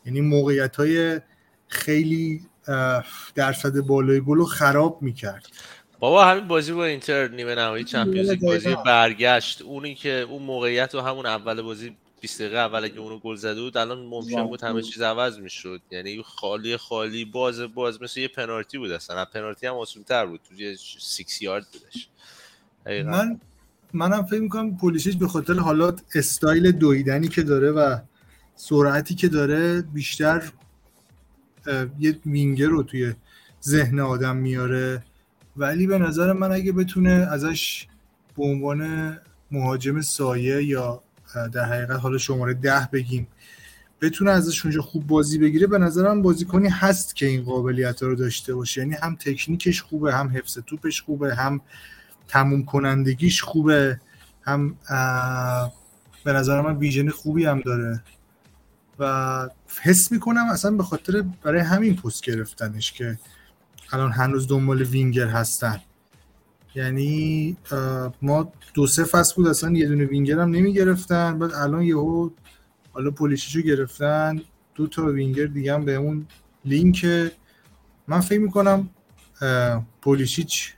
یعنی 0.06 0.20
موقعیت 0.20 0.76
های 0.76 1.20
خیلی 1.68 2.46
درصد 3.34 3.80
بالای 3.80 4.20
گل 4.20 4.36
رو 4.36 4.44
خراب 4.44 5.02
می‌کرد. 5.02 5.46
بابا 5.98 6.24
همین 6.24 6.48
بازی 6.48 6.72
با 6.72 6.84
اینتر 6.84 7.28
نیمه 7.28 7.54
نهایی 7.54 7.84
چمپیونز 7.84 8.30
بازی 8.30 8.76
برگشت. 8.86 9.62
اونی 9.62 9.94
که 9.94 10.10
اون 10.10 10.42
موقعیت 10.42 10.94
رو 10.94 11.00
همون 11.00 11.26
اول 11.26 11.62
بازی 11.62 11.96
20 12.20 12.42
دقیقه 12.42 12.56
اول 12.56 12.88
که 12.88 13.00
اونو 13.00 13.18
گل 13.18 13.36
زده 13.36 13.60
بود 13.60 13.76
الان 13.76 13.98
ممکن 13.98 14.42
بود 14.42 14.64
همه 14.64 14.82
چیز 14.82 15.02
عوض 15.02 15.38
می‌شد. 15.38 15.80
یعنی 15.90 16.22
خالی 16.22 16.76
خالی 16.76 17.24
باز 17.24 17.60
باز 17.60 18.02
مثل 18.02 18.20
یه 18.20 18.28
پنالتی 18.28 18.78
بود 18.78 18.90
اصلا. 18.90 19.24
پنالتی 19.24 19.66
هم 19.66 19.84
تر 20.06 20.26
بود. 20.26 20.40
تو 20.48 20.54
یه 20.54 20.76
6 20.76 21.42
یارد 21.42 21.66
بودش. 21.72 22.08
من 22.86 23.40
منم 23.92 24.22
فکر 24.22 24.40
می‌کنم 24.40 24.76
پولیسیچ 24.76 25.18
به 25.18 25.28
خاطر 25.28 25.54
حالات 25.54 26.02
استایل 26.14 26.72
دویدنی 26.72 27.28
که 27.28 27.42
داره 27.42 27.70
و 27.70 27.98
سرعتی 28.56 29.14
که 29.14 29.28
داره 29.28 29.82
بیشتر 29.82 30.42
یه 31.98 32.18
وینگر 32.26 32.66
رو 32.66 32.82
توی 32.82 33.14
ذهن 33.64 34.00
آدم 34.00 34.36
میاره. 34.36 35.02
ولی 35.56 35.86
به 35.86 35.98
نظر 35.98 36.32
من 36.32 36.52
اگه 36.52 36.72
بتونه 36.72 37.10
ازش 37.10 37.86
به 38.36 38.44
عنوان 38.44 39.12
مهاجم 39.50 40.00
سایه 40.00 40.64
یا 40.64 41.02
در 41.52 41.64
حقیقت 41.64 42.00
حالا 42.00 42.18
شماره 42.18 42.54
ده 42.54 42.88
بگیم 42.92 43.26
بتونه 44.00 44.30
ازش 44.30 44.64
اونجا 44.64 44.82
خوب 44.82 45.06
بازی 45.06 45.38
بگیره 45.38 45.66
به 45.66 45.78
نظرم 45.78 46.22
بازیکنی 46.22 46.68
هست 46.68 47.16
که 47.16 47.26
این 47.26 47.42
قابلیت 47.42 48.02
رو 48.02 48.14
داشته 48.14 48.54
باشه. 48.54 48.80
یعنی 48.80 48.94
هم 48.94 49.16
تکنیکش 49.16 49.82
خوبه 49.82 50.14
هم 50.14 50.28
حفظ 50.28 50.58
توپش 50.58 51.02
خوبه 51.02 51.34
هم 51.34 51.60
تموم 52.32 52.64
کنندگیش 52.64 53.42
خوبه. 53.42 54.00
هم 54.42 54.76
به 56.24 56.32
نظر 56.32 56.60
من 56.60 56.76
ویژن 56.76 57.08
خوبی 57.08 57.44
هم 57.44 57.60
داره. 57.60 58.02
و 58.98 59.48
حس 59.82 60.12
می‌کنم 60.12 60.46
اصلا 60.52 60.70
به 60.70 60.82
خاطر 60.82 61.24
برای 61.42 61.60
همین 61.60 61.96
پست 61.96 62.24
گرفتنش 62.24 62.92
که 62.92 63.18
الان 63.92 64.12
هنوز 64.12 64.48
دنبال 64.48 64.82
وینگر 64.82 65.26
هستن. 65.26 65.80
یعنی 66.74 67.56
ما 68.22 68.52
دو 68.74 68.86
سه 68.86 69.04
فصل 69.04 69.34
بود 69.34 69.46
اصلا 69.46 69.70
یه 69.70 69.88
دونه 69.88 70.04
وینگر 70.04 70.40
هم 70.40 70.50
نمی 70.50 70.72
گرفتن 70.72 71.38
بعد 71.38 71.52
الان 71.52 71.82
یهو 71.82 72.30
حالا 72.92 73.10
پولیشیچو 73.10 73.60
گرفتن. 73.60 74.40
دو 74.74 74.86
تا 74.86 75.06
وینگر 75.06 75.46
دیگه 75.46 75.74
هم 75.74 75.88
اون 75.88 76.26
لینک 76.64 77.06
من 78.06 78.20
فکر 78.20 78.40
می‌کنم 78.40 78.90
پولیشیچ 80.00 80.74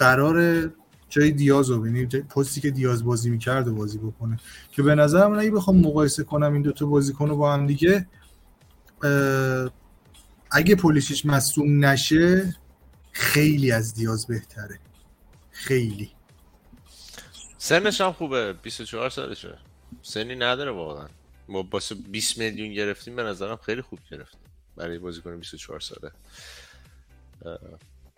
قرار 0.00 0.70
جای 1.08 1.30
دیاز 1.30 1.70
رو 1.70 1.86
یعنی 1.86 2.06
پستی 2.06 2.60
که 2.60 2.70
دیاز 2.70 3.04
بازی 3.04 3.30
می‌کرد 3.30 3.68
و 3.68 3.74
بازی 3.74 3.98
بکنه. 3.98 4.40
که 4.72 4.82
به 4.82 4.94
نظرم 4.94 5.38
اگه 5.38 5.50
بخوام 5.50 5.76
مقایسه 5.76 6.24
کنم 6.24 6.52
این 6.52 6.62
دوتا 6.62 6.86
بازیکن 6.86 7.28
رو 7.28 7.36
با 7.36 7.54
هم 7.54 7.66
دیگه 7.66 8.08
اگه 10.50 10.74
پولیشیچ 10.74 11.26
مصوم 11.26 11.84
نشه 11.84 12.56
خیلی 13.12 13.72
از 13.72 13.94
دیاز 13.94 14.26
بهتره. 14.26 14.78
خیلی. 15.50 16.10
سنش 17.58 18.00
هم 18.00 18.12
خوبه. 18.12 18.52
24 18.52 19.10
سالشه. 19.10 19.58
سنی 20.02 20.34
نداره 20.34 20.70
واقعا. 20.70 21.08
ما 21.48 21.62
باسه 21.62 21.94
20 21.94 22.38
میلیون 22.38 22.74
گرفتیم 22.74 23.16
به 23.16 23.22
نظرم 23.22 23.56
خیلی 23.56 23.82
خوب 23.82 23.98
گرفتیم. 24.10 24.40
برای 24.76 24.98
بازیکن 24.98 25.36
24 25.36 25.80
ساله. 25.80 26.12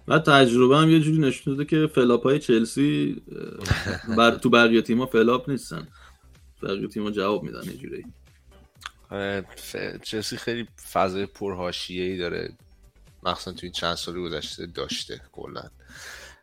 و 0.09 0.19
تجربه 0.19 0.77
هم 0.77 0.91
یه 0.91 1.01
جوری 1.01 1.19
نشون 1.19 1.55
داده 1.55 1.65
که 1.65 1.87
flop 1.95 2.23
های 2.23 2.39
چلسی 2.39 3.23
برا 4.17 4.31
تو 4.31 4.51
بقیه 4.51 4.83
تیما 4.83 5.07
flop 5.07 5.51
نیستن. 5.51 5.89
بقیه 6.63 6.89
تیما 6.89 7.11
جواب 7.11 7.43
میدن 7.43 7.65
یه 7.65 7.77
جوری. 7.77 8.05
چلسی 10.03 10.37
خیلی 10.37 10.69
فضای 10.93 11.27
پرهاشیه 11.27 12.05
ای 12.05 12.19
داره. 12.19 12.53
مخصوصا 13.23 13.53
تو 13.53 13.59
این 13.63 13.73
چند 13.73 13.95
سال 13.95 14.21
گذشته 14.21 14.67
داشته 14.67 15.21
کلا. 15.33 15.63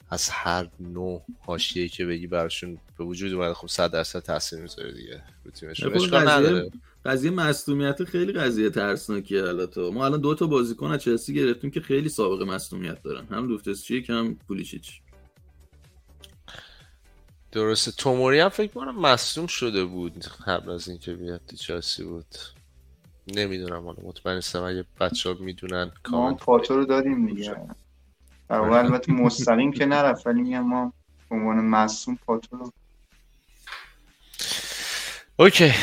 از 0.09 0.29
هر 0.29 0.69
نوع 0.79 1.25
حاشیه‌ای 1.39 1.89
که 1.89 2.05
بگی 2.05 2.27
براشون 2.27 2.77
به 2.97 3.03
وجود 3.03 3.33
اومده 3.33 3.53
خب 3.53 3.67
100 3.67 3.91
درصد 3.91 4.19
تاثیر 4.19 4.59
می‌ذاره 4.59 4.91
دیگه. 4.91 5.23
رو 5.45 5.51
تیمشون. 5.51 5.93
قضیه 5.93 6.71
قضیه 7.09 7.31
مصونیت 7.31 8.03
خیلی 8.03 8.31
قضیه 8.31 8.69
ترسناکیه 8.69 9.43
البته 9.43 9.81
ما 9.81 10.05
الان 10.05 10.21
دو 10.21 10.35
تا 10.35 10.47
بازیکن 10.47 10.91
از 10.91 11.01
چلسی 11.01 11.33
گرفتیم 11.33 11.71
که 11.71 11.81
خیلی 11.81 12.09
سابقه 12.09 12.45
مصونیت 12.45 13.03
دارن. 13.03 13.25
هم 13.25 13.47
لوفتس 13.47 13.83
چیک 13.83 14.09
هم 14.09 14.35
پولیشیچ 14.47 15.01
درسته. 17.51 17.91
توموری 17.91 18.39
هم 18.39 18.49
فکر 18.49 18.71
کنم 18.73 18.99
مصدوم 18.99 19.47
شده 19.47 19.85
بود 19.85 20.25
قبل 20.47 20.71
از 20.71 20.87
اینکه 20.87 21.13
بیاد 21.13 21.41
تو 21.47 21.55
چلسی 21.55 22.03
بود. 22.03 22.35
نمی‌دونم 23.27 23.83
حالا 23.85 23.97
مطمئن 24.03 24.35
نیستم. 24.35 24.63
اگه 24.63 24.85
بچه 24.99 25.29
ها 25.29 25.35
می‌دونن 25.39 25.91
ما 26.09 26.33
پاتو 26.33 26.75
رو 26.75 26.85
دادیم 26.85 27.27
دیگه. 27.27 27.55
البته 28.49 29.11
مستقیم 29.11 29.71
که 29.71 29.85
نرفت 29.85 30.27
ولی 30.27 30.41
میگم 30.41 30.61
ما 30.61 30.93
به 31.29 31.35
عنوان 31.35 31.65
مصوم 31.65 32.19
پاتو 32.25 32.57
رو 32.57 32.71
اوکی. 35.37 35.73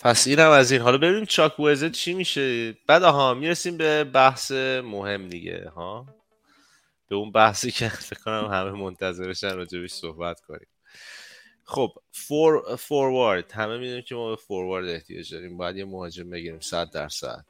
پس 0.00 0.26
اینم 0.26 0.50
از 0.50 0.72
این. 0.72 0.80
حالا 0.80 0.98
ببینیم 0.98 1.24
چاکوزه 1.24 1.90
چی 1.90 2.14
میشه. 2.14 2.72
بعد 2.86 3.02
آها 3.02 3.34
می‌رسیم 3.34 3.76
به 3.76 4.04
بحث 4.04 4.52
مهم 4.84 5.28
دیگه 5.28 5.68
ها؟ 5.68 6.06
به 7.08 7.16
اون 7.16 7.32
بحثی 7.32 7.70
که 7.70 7.88
فکر 8.08 8.20
کنم 8.20 8.44
همه 8.52 8.70
منتظرشن 8.70 9.56
راجبش 9.56 9.90
صحبت 9.90 10.40
کنیم. 10.40 10.66
خب 11.64 11.92
فور 12.12 12.76
فوروارد. 12.76 13.52
همه 13.52 13.78
می‌دونیم 13.78 14.02
که 14.02 14.14
ما 14.14 14.30
به 14.30 14.36
فوروارد 14.36 14.88
احتیاج 14.88 15.34
داریم. 15.34 15.56
باید 15.56 15.76
یه 15.76 15.84
مهاجم 15.84 16.30
بگیریم 16.30 16.60
صد 16.60 16.90
درصد. 16.90 17.44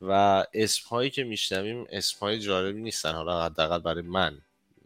و 0.00 0.44
اسم 0.54 0.88
هایی 0.88 1.10
که 1.10 1.24
میشنویم 1.24 1.86
اسم 1.90 2.18
های 2.20 2.38
جالبی 2.38 2.82
نیستن. 2.82 3.12
حالا 3.12 3.44
حداقل 3.44 3.78
برای 3.78 4.02
من. 4.02 4.38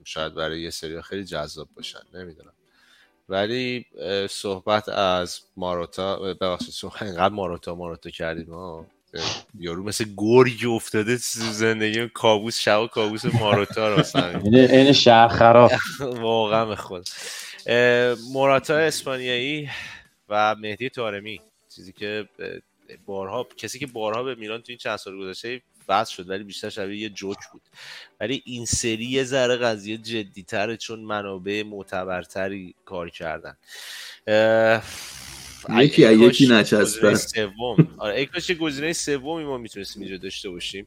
شاید 0.05 0.34
برای 0.34 0.62
یه 0.62 0.70
سری 0.70 1.03
خیلی 1.03 1.24
جذاب 1.24 1.68
باشن. 1.76 2.01
نمی‌دونم. 2.14 2.53
ولی 3.29 3.85
صحبت 4.31 4.89
از 4.89 5.41
ماروتا 5.57 6.16
ببخشید 6.16 6.74
صحبت 6.74 7.03
اینقدر 7.03 7.35
ماروتا 7.35 7.74
ماروتا 7.74 8.11
کردیم 8.11 8.55
ها 8.55 8.87
یارو 9.59 9.83
مثل 9.83 10.05
گرگی 10.16 10.66
افتاده 10.66 11.16
زندگی 11.16 12.09
کابوس 12.09 12.61
شب 12.61 12.87
کابوس 12.87 13.24
ماروتا 13.24 13.89
راستن 13.89 14.41
این 14.55 14.93
شهر 14.93 15.29
خراب. 15.29 15.72
واقعا 16.01 16.64
به 16.64 16.76
خود. 16.76 17.09
موراتا 18.33 18.76
اسپانیایی 18.76 19.70
و 20.29 20.55
مهدی 20.55 20.89
تارمی 20.89 21.41
چیزی 21.76 21.93
که 21.93 22.29
بارها 23.07 23.47
کسی 23.57 23.79
که 23.79 23.87
بارها 23.87 24.22
به 24.22 24.35
میلان 24.35 24.62
تو 24.62 24.66
این 24.68 24.79
چند 24.79 24.97
سال 24.97 25.18
گذشته 25.18 25.62
بحث 25.89 26.09
شد 26.09 26.28
ولی 26.30 26.45
بیشتر 26.45 26.70
شبیه 26.70 26.99
یه 26.99 27.09
جوک 27.09 27.39
بود. 27.53 27.62
ولی 28.20 28.43
این 28.45 28.64
سری 28.64 29.05
یه 29.05 29.24
ذره 29.24 29.57
قضیه 29.57 29.99
جدیتره 29.99 30.76
چون 30.76 31.01
منابع 31.01 31.62
معتبرتری 31.62 32.74
کار 32.84 33.11
کردن. 33.11 33.57
یکی 35.70 36.03
یکی 36.03 36.49
نچسبه 36.49 37.14
سوم. 37.14 37.95
آره 37.99 38.26
کاش 38.26 38.51
گزینه 38.51 38.93
سومی 38.93 39.45
ما 39.45 39.59
می‌تونستیم 39.59 40.03
اینجا 40.03 40.16
داشته 40.16 40.51
باشیم. 40.51 40.86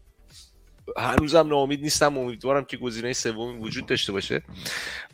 هنوزم 0.98 1.48
ناامید 1.48 1.82
نیستم 1.82 2.18
امیدوارم 2.18 2.66
که 2.66 2.78
گزینه 2.78 3.14
سومی 3.14 3.60
وجود 3.60 3.86
داشته 3.86 4.12
باشه. 4.12 4.44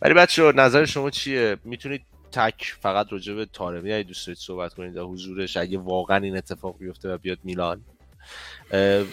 ولی 0.02 0.14
بچه 0.14 0.52
نظر 0.52 0.86
شما 0.86 1.10
چیه؟ 1.10 1.58
می‌تونید 1.64 2.02
تک 2.32 2.76
فقط 2.82 3.08
راجع 3.12 3.34
به 3.34 3.46
تارمی 3.46 3.94
اگه 3.94 4.04
دوست 4.04 4.28
دارید 4.28 4.40
صحبت 4.40 4.74
کنید 4.74 4.94
در 4.94 5.02
حضورش 5.02 5.58
اگه 5.58 5.78
واقعا 5.78 6.18
این 6.18 6.38
اتفاق 6.38 6.78
بیفته 6.78 7.14
و 7.14 7.18
بیاد 7.18 7.40
میلان. 7.44 7.82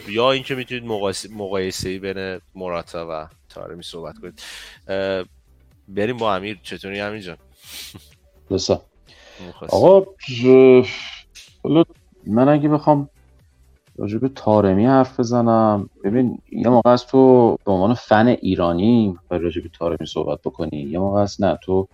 یا 0.08 0.32
اینکه 0.32 0.54
می‌تونید 0.54 0.84
مقایسه 1.30 1.88
ای 1.88 1.98
بین 1.98 2.40
موراتا 2.54 3.06
و 3.10 3.26
تارمی 3.48 3.82
صحبت 3.82 4.14
کنید. 4.18 4.42
بریم 5.88 6.16
با 6.16 6.34
امیر. 6.34 6.58
چطوری 6.62 7.00
امیر 7.00 7.20
جان؟ 7.20 7.36
آقا 9.68 10.04
من 12.26 12.48
اگه 12.48 12.68
بخوام 12.68 13.08
راجع 13.96 14.18
به 14.18 14.28
تارمی 14.28 14.86
حرف 14.86 15.20
بزنم 15.20 15.90
ببین 16.04 16.38
یه 16.52 16.68
موقع 16.68 16.90
از 16.90 17.06
تو 17.06 17.56
به 17.64 17.72
عنوان 17.72 17.94
فن 17.94 18.26
ایرانی 18.26 19.18
راجع 19.30 19.60
به 19.60 19.68
تارمی 19.68 20.06
صحبت 20.06 20.40
بکنی 20.44 20.78
یه 20.78 20.98
موقع 20.98 21.20
از 21.20 21.42
نه 21.42 21.58
تو 21.62 21.88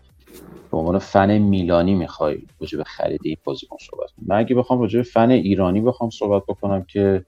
به 0.71 0.79
عنوان 0.79 0.99
فن 0.99 1.39
میلانی 1.39 1.95
می‌خوای 1.95 2.43
راجع 2.61 2.79
به 2.79 2.85
خرید 2.85 3.21
این 3.25 3.37
بازیکن 3.45 3.77
صحبت 3.91 4.11
کنی. 4.11 4.27
من 4.27 4.39
اگه 4.39 4.55
بخوام 4.55 4.81
راجع 4.81 4.99
به 4.99 5.03
فن 5.03 5.31
ایرانی 5.31 5.81
بخوام 5.81 6.11
صحبت 6.11 6.43
بکنم 6.49 6.83
که 6.83 7.25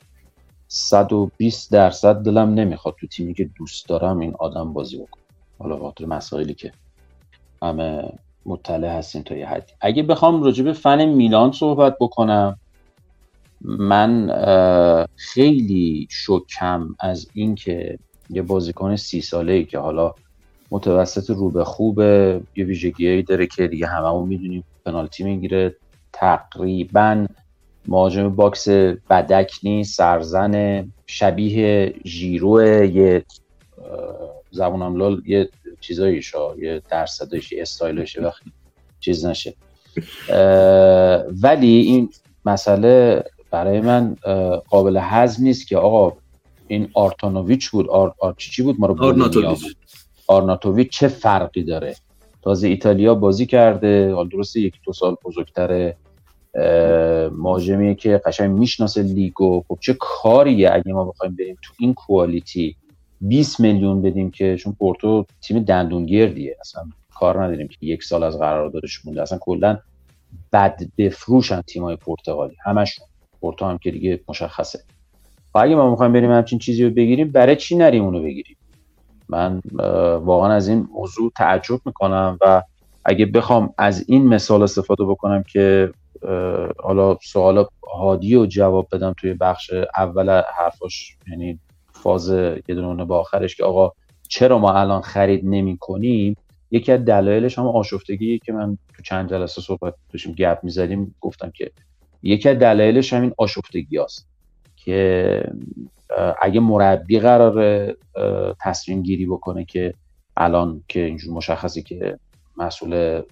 120 0.68 1.72
درصد 1.72 2.14
دلم 2.14 2.55
نمی‌خواد 2.55 2.95
تو 3.01 3.07
تیمی 3.07 3.34
که 3.34 3.51
دوست 3.59 3.88
دارم 3.88 4.18
این 4.18 4.34
آدم 4.38 4.72
بازی 4.72 4.97
بکنه. 4.97 5.22
حالا 5.59 5.78
خاطر 5.78 6.07
مسائلی 6.07 6.55
که 6.55 6.72
همه 7.62 8.12
مطلع 8.47 8.88
هستین 8.88 9.22
تا 9.22 9.36
یه 9.36 9.47
حدی. 9.47 9.72
اگه 9.80 10.03
بخوام 10.03 10.43
راجع 10.43 10.64
به 10.64 10.72
فن 10.72 11.05
میلان 11.05 11.53
صحبت 11.53 11.97
بکنم 12.01 12.59
من 13.61 14.30
خیلی 15.16 16.09
شاکی‌ام 16.11 16.95
از 17.01 17.30
اینکه 17.34 17.99
یه 18.30 18.43
بازیکن 18.43 18.97
سی 18.97 19.20
ساله 19.20 19.53
ای 19.53 19.64
که 19.64 19.78
حالا 19.78 20.14
متوسط 20.73 21.31
رو 21.31 21.51
به 21.51 21.64
خوب 21.64 22.01
یه 22.01 22.45
ویژگیهایی 22.57 23.23
داره 23.23 23.47
که 23.47 23.68
دیگه 23.68 23.87
هممون 23.87 24.29
می‌دونیم. 24.29 24.64
پنالتی 24.85 25.25
می‌گیره. 25.25 25.77
تقریبا 26.12 27.27
مهاجم 27.89 28.29
box 28.28 28.68
بدک 29.11 29.53
نیست 29.62 29.97
سرزن 29.97 30.85
شبیه 31.07 31.95
ژیرو 32.05 32.85
یه 32.85 33.25
زبونم 34.51 34.97
لال 34.97 35.23
یه 35.27 35.49
چیزایش 35.81 36.35
یه 36.59 36.83
درصدش 36.91 37.53
یه 37.53 37.62
استایلش 37.62 38.18
وقتی 38.18 38.53
چیز 39.01 39.27
نشه. 39.27 39.55
ولی 41.43 41.77
این 41.77 42.11
مسئله 42.45 43.25
برای 43.51 43.81
من 43.81 44.16
قابل 44.70 44.99
هضم 45.03 45.45
نیست 45.45 45.66
که 45.66 45.77
آقا 45.77 46.16
این 46.68 46.89
آرناتوویچ 46.95 47.70
بود 47.70 47.89
آر... 47.89 48.14
آرچیچی 48.18 48.62
بود؟ 48.62 48.77
ما 48.79 48.87
رو 48.87 48.95
آرناتوویچ 50.33 50.91
چه 50.91 51.09
فرقی 51.09 51.62
داره؟ 51.62 51.97
تازه 52.43 52.68
ایتالیا 52.68 53.14
بازی 53.14 53.47
کرده 53.47 54.14
حال 54.14 54.28
درسته 54.28 54.61
یک 54.61 54.74
دو 54.85 54.93
سال 54.93 55.16
بزرگتره 55.24 55.97
مهاجمیه 57.39 57.95
که 57.95 58.20
قشنگ 58.26 58.51
می‌شناسه 58.59 59.03
لیگو. 59.03 59.64
خب 59.68 59.78
چه 59.80 59.97
کاریه 60.01 60.72
اگه 60.72 60.93
ما 60.93 61.05
بخوایم 61.05 61.37
بریم 61.37 61.57
تو 61.62 61.72
این 61.78 61.95
quality 61.95 62.76
20 63.20 63.61
میلیون 63.61 64.03
بدیم 64.03 64.30
که؟ 64.30 64.57
چون 64.57 64.76
پورتو 64.78 65.26
تیم 65.41 65.59
دندونگردیه. 65.59 66.57
اصلا 66.61 66.83
کار 67.14 67.45
نداریم 67.45 67.68
که 67.68 67.76
یک 67.80 68.05
سال 68.05 68.22
از 68.22 68.39
قراردادش 68.39 69.07
مونده. 69.07 69.22
اصلا 69.22 69.39
کلا 69.39 69.78
بد 70.53 70.83
بفروشن 70.99 71.61
تیمای 71.61 71.97
پرتغالی. 71.97 72.57
همشون. 72.64 73.07
پورتو 73.41 73.64
هم 73.64 73.78
که 73.78 73.91
دیگه 73.91 74.20
مشخصه. 74.28 74.78
و 75.55 75.59
اگه 75.59 75.74
ما 75.74 75.91
می‌خوایم 75.91 76.12
بریم 76.12 76.30
همچین 76.30 76.59
چیزی 76.59 76.85
رو 76.85 76.91
بگیریم 76.91 77.30
برای 77.30 77.57
چی 77.57 77.76
نریم 77.76 78.05
اونو 78.05 78.22
بگیریم؟ 78.22 78.57
من 79.33 79.61
واقعا 80.24 80.53
از 80.53 80.68
این 80.68 80.89
موضوع 80.95 81.33
تعجب 81.37 81.80
می‌کنم 81.85 82.39
و 82.41 82.62
اگه 83.05 83.26
بخوام 83.26 83.74
از 83.78 84.05
این 84.09 84.28
مثال 84.28 84.62
استفاده 84.62 85.05
بکنم 85.05 85.43
که 85.43 85.93
حالا 86.83 87.16
سوال 87.22 87.64
هادی 87.93 88.35
رو 88.35 88.47
جواب 88.47 88.89
بدم 88.93 89.14
توی 89.16 89.35
بخش 89.35 89.70
اول 89.97 90.43
حرفاش 90.59 91.16
یعنی 91.30 91.59
فاز 91.93 92.28
یه 92.68 92.74
دونه 92.74 93.05
با 93.05 93.18
آخرش 93.20 93.57
که 93.57 93.64
آقا 93.64 93.93
چرا 94.28 94.59
ما 94.59 94.72
الان 94.72 95.01
خرید 95.01 95.41
نمی 95.45 95.76
کنیم 95.80 96.37
یکی 96.70 96.93
از 96.93 97.05
دلایلش 97.05 97.59
هم 97.59 97.66
آشفتگی 97.66 98.39
که 98.39 98.53
من 98.53 98.78
تو 98.97 99.03
چند 99.03 99.30
جلسه 99.30 99.62
صحبت 99.62 99.95
داشتیم 100.12 100.33
گپ 100.33 100.59
می‌زدیم 100.62 101.14
گفتم 101.20 101.51
که 101.51 101.70
یکی 102.22 102.49
از 102.49 102.59
دلایلش 102.59 103.12
همین 103.12 103.33
آشفتگی 103.39 103.99
هست 103.99 104.28
که 104.76 105.45
اگه 106.43 106.61
مربی 106.61 107.21
قرار 107.21 107.87
تصمیم 108.61 109.03
گیری 109.03 109.27
بکنه 109.27 109.65
که 109.65 109.95
الان 110.37 110.85
که 110.89 111.01
اینجور 111.01 111.35
مشخصی 111.35 111.83
که 111.83 112.19
مسئول 112.57 113.23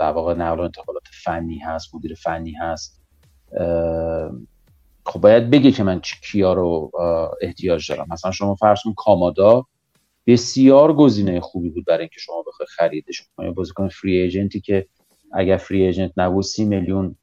در 0.00 0.12
واقع 0.12 0.34
نقل 0.34 0.60
و 0.60 0.62
انتقالات 0.62 1.02
فنی 1.24 1.58
هست 1.58 1.94
مدیر 1.94 2.14
فنی 2.14 2.52
هست 2.52 3.02
خب 5.06 5.20
باید 5.20 5.50
بگه 5.50 5.72
که 5.72 5.82
من 5.82 6.00
کیا 6.00 6.52
رو 6.52 6.90
احتیاج 7.40 7.92
دارم. 7.92 8.06
مثلا 8.10 8.30
شما 8.30 8.54
فرض 8.54 8.82
کن 8.84 8.94
کامادا 8.96 9.66
بسیار 10.26 10.92
گزینه 10.92 11.40
خوبی 11.40 11.68
بود 11.70 11.84
برای 11.84 12.00
اینکه 12.00 12.20
شما 12.20 12.44
بخوای 12.46 12.66
خریدش 12.70 13.22
کنی. 13.36 13.50
بازیکن 13.50 13.88
فری 13.88 14.16
ایجنتی 14.16 14.60
که 14.60 14.86
اگر 15.32 15.56
فری 15.56 15.82
ایجنت 15.82 16.12
نبود 16.16 16.44
سی 16.44 16.64
میلیون 16.64 17.16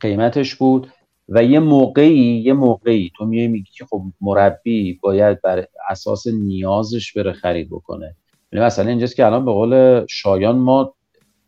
قیمتش 0.00 0.54
بود. 0.54 0.92
و 1.28 1.44
یه 1.44 1.58
موقعی 1.58 2.42
یه 2.44 2.52
موقعی 2.52 3.12
تو 3.16 3.24
میای 3.24 3.48
میگی 3.48 3.70
که 3.74 3.84
خب 3.84 4.02
مربی 4.20 4.98
باید 5.02 5.42
بر 5.42 5.66
اساس 5.90 6.26
نیازش 6.26 7.12
بره 7.12 7.32
خرید 7.32 7.70
بکنه. 7.70 8.16
یعنی 8.52 8.66
مثلا 8.66 8.88
اینجاست 8.88 9.16
که 9.16 9.26
الان 9.26 9.44
به 9.44 9.52
قول 9.52 10.04
شایان 10.08 10.56
ما 10.56 10.94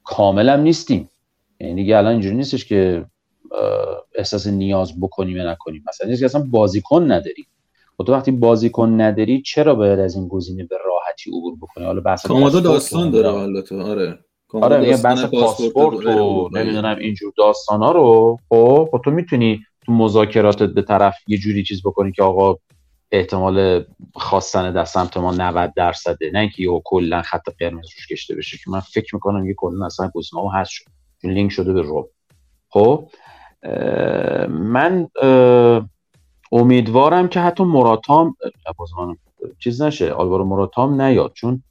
کاملا 0.04 0.56
نیستیم. 0.56 1.10
یعنی 1.60 1.74
دیگه 1.74 1.96
الان 1.96 2.12
اینجوری 2.12 2.36
نیستش 2.36 2.64
که 2.64 3.06
احساس 4.14 4.46
نیاز 4.46 5.00
بکنیم 5.00 5.36
یا 5.36 5.52
نکنیم. 5.52 5.84
مثلا 5.88 6.06
اینجاست 6.08 6.20
که 6.20 6.38
اصلا 6.38 6.50
بازیکن 6.50 7.12
نداریم. 7.12 7.46
و 7.98 8.02
خب 8.02 8.06
تو 8.06 8.12
وقتی 8.12 8.30
بازیکن 8.30 9.00
نداری 9.00 9.42
چرا 9.42 9.74
باید 9.74 9.98
از 9.98 10.16
این 10.16 10.28
گزینه 10.28 10.64
به 10.64 10.76
راحتی 10.86 11.30
عبور 11.30 11.56
بکنی؟ 11.56 11.84
حالا 11.84 12.00
بحث 12.00 12.26
داستان 12.26 13.10
داره 13.10 13.34
البته. 13.34 13.82
آره. 13.82 14.18
آره 14.52 14.88
یه 14.88 14.96
بحث 14.96 15.24
پاسپورت 15.24 16.06
و 16.06 16.48
نمی‌دونم 16.52 16.96
اینجور 17.00 17.32
داستان 17.36 17.82
ها 17.82 17.92
رو. 17.92 18.38
خب, 18.48 18.88
خب 18.92 19.00
تو 19.04 19.10
می‌تونی 19.10 19.60
تو 19.90 19.96
مذاکراتت 19.96 20.68
به 20.68 20.82
طرف 20.82 21.16
یه 21.26 21.38
جوری 21.38 21.62
چیز 21.62 21.82
بکنی 21.82 22.12
که 22.12 22.22
آقا 22.22 22.56
احتمال 23.12 23.84
خواستن 24.14 24.72
در 24.72 24.84
سمت 24.84 25.16
ما 25.16 25.32
90 25.32 25.74
درصده. 25.76 26.30
نه 26.32 26.38
اینکه 26.38 26.62
یه 26.62 26.80
کلا 26.84 27.22
خط 27.22 27.48
قرمز 27.58 27.84
روش 27.96 28.06
کشته 28.06 28.34
بشه 28.34 28.58
که 28.64 28.70
من 28.70 28.80
فکر 28.80 29.14
می‌کنم 29.14 29.48
یه 29.48 29.54
کلا 29.56 29.86
اصلا 29.86 30.10
گزینه‌ها 30.14 30.50
هست 30.50 30.70
شد. 30.70 30.84
چون 31.22 31.30
لینک 31.30 31.52
شده 31.52 31.72
به 31.72 31.82
رو 31.82 32.10
خب 32.68 33.10
من 34.48 35.08
امیدوارم 36.52 37.28
که 37.28 37.40
حتی 37.40 37.64
مراتام 37.64 38.36
چیز 39.58 39.82
نشه 39.82 40.12
آلوارو 40.12 40.44
مراتام 40.44 41.00
نیاد. 41.00 41.32
چون 41.34 41.62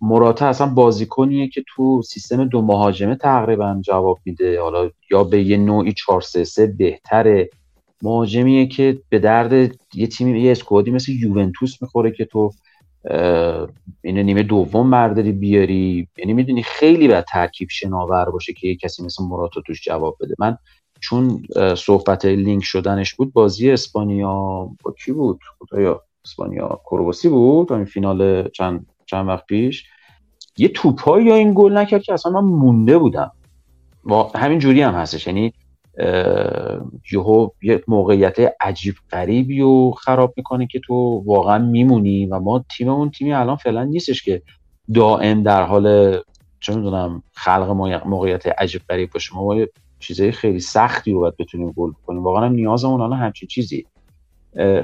مراتا 0.00 0.46
اصلا 0.46 0.66
بازیکنیه 0.66 1.48
که 1.48 1.64
تو 1.66 2.02
سیستم 2.02 2.44
دو 2.44 2.62
مهاجمه 2.62 3.14
تقریبا 3.14 3.80
جواب 3.84 4.18
میده. 4.24 4.60
حالا 4.60 4.90
یا 5.10 5.24
به 5.24 5.42
یه 5.42 5.56
نوعی 5.56 5.92
4 5.92 6.20
3 6.20 6.44
3 6.44 6.66
بهتره. 6.66 7.50
مهاجمیه 8.02 8.66
که 8.66 8.98
به 9.08 9.18
درد 9.18 9.52
یه 9.94 10.06
تیمی 10.06 10.40
یه 10.40 10.50
اسکوادی 10.50 10.90
مثل 10.90 11.12
یوونتوس 11.12 11.82
می‌خوره 11.82 12.10
که 12.10 12.24
تو 12.24 12.50
اینه 14.02 14.22
نیمه 14.22 14.42
دوم 14.42 14.90
برداری 14.90 15.32
بیاری. 15.32 16.08
یعنی 16.18 16.32
می‌دونی 16.32 16.62
خیلی 16.62 17.08
باید 17.08 17.24
ترکیب 17.24 17.68
شناور 17.70 18.30
باشه 18.30 18.52
که 18.52 18.68
یه 18.68 18.76
کسی 18.76 19.04
مثل 19.04 19.24
مراتا 19.24 19.60
توش 19.66 19.84
جواب 19.84 20.16
بده. 20.20 20.34
من 20.38 20.56
چون 21.00 21.42
صحبت 21.76 22.24
لینک 22.24 22.64
شدنش 22.64 23.14
بود 23.14 23.32
بازی 23.32 23.70
اسپانیا 23.70 24.68
با 24.82 24.92
کی 25.04 25.12
بود؟ 25.12 25.40
خدایا 25.58 26.02
اسپانیا 26.24 26.80
کرواسی 26.90 27.28
بود؟ 27.28 27.72
این 27.72 27.84
فینال 27.84 28.48
چند؟ 28.48 28.86
چند 29.10 29.28
وقت 29.28 29.46
پیش 29.46 29.84
یه 30.56 30.68
توپایی 30.68 31.26
یا 31.26 31.34
این 31.34 31.52
گل 31.54 31.78
نکرد 31.78 32.02
که 32.02 32.12
اصلا 32.12 32.32
من 32.32 32.40
مونده 32.40 32.98
بودم. 32.98 33.32
و 34.04 34.14
همین 34.34 34.58
جوری 34.58 34.82
هم 34.82 34.94
هستش. 34.94 35.26
یعنی 35.26 35.52
یهو 37.12 37.48
یه 37.62 37.82
موقعیت 37.88 38.36
عجیب 38.60 38.94
غریبی 39.10 39.60
و 39.60 39.90
خراب 39.90 40.34
می‌کنه 40.36 40.66
که 40.66 40.80
تو 40.80 41.22
واقعا 41.26 41.58
میمونی 41.58 42.26
و 42.26 42.38
ما 42.38 42.64
تیممون 42.76 43.10
تیمی 43.10 43.32
الان 43.32 43.56
فعلا 43.56 43.84
نیستش 43.84 44.22
که 44.22 44.42
دائم 44.94 45.42
در 45.42 45.62
حال 45.62 46.16
چه 46.60 46.74
می‌دونم 46.74 47.22
خلق 47.32 47.70
موقعیت 48.06 48.46
عجیب 48.46 48.82
غریب 48.88 49.10
باشه. 49.10 49.34
ما 49.34 49.56
چیزای 49.98 50.32
خیلی 50.32 50.60
سختی 50.60 51.12
رو 51.12 51.20
باید 51.20 51.36
بتونیم 51.36 51.72
گل 51.72 51.92
کنیم 52.06 52.22
واقعا 52.22 52.46
هم 52.46 52.52
نیازمون 52.52 53.00
الان 53.00 53.18
همچین 53.18 53.48
چیزی. 53.48 53.86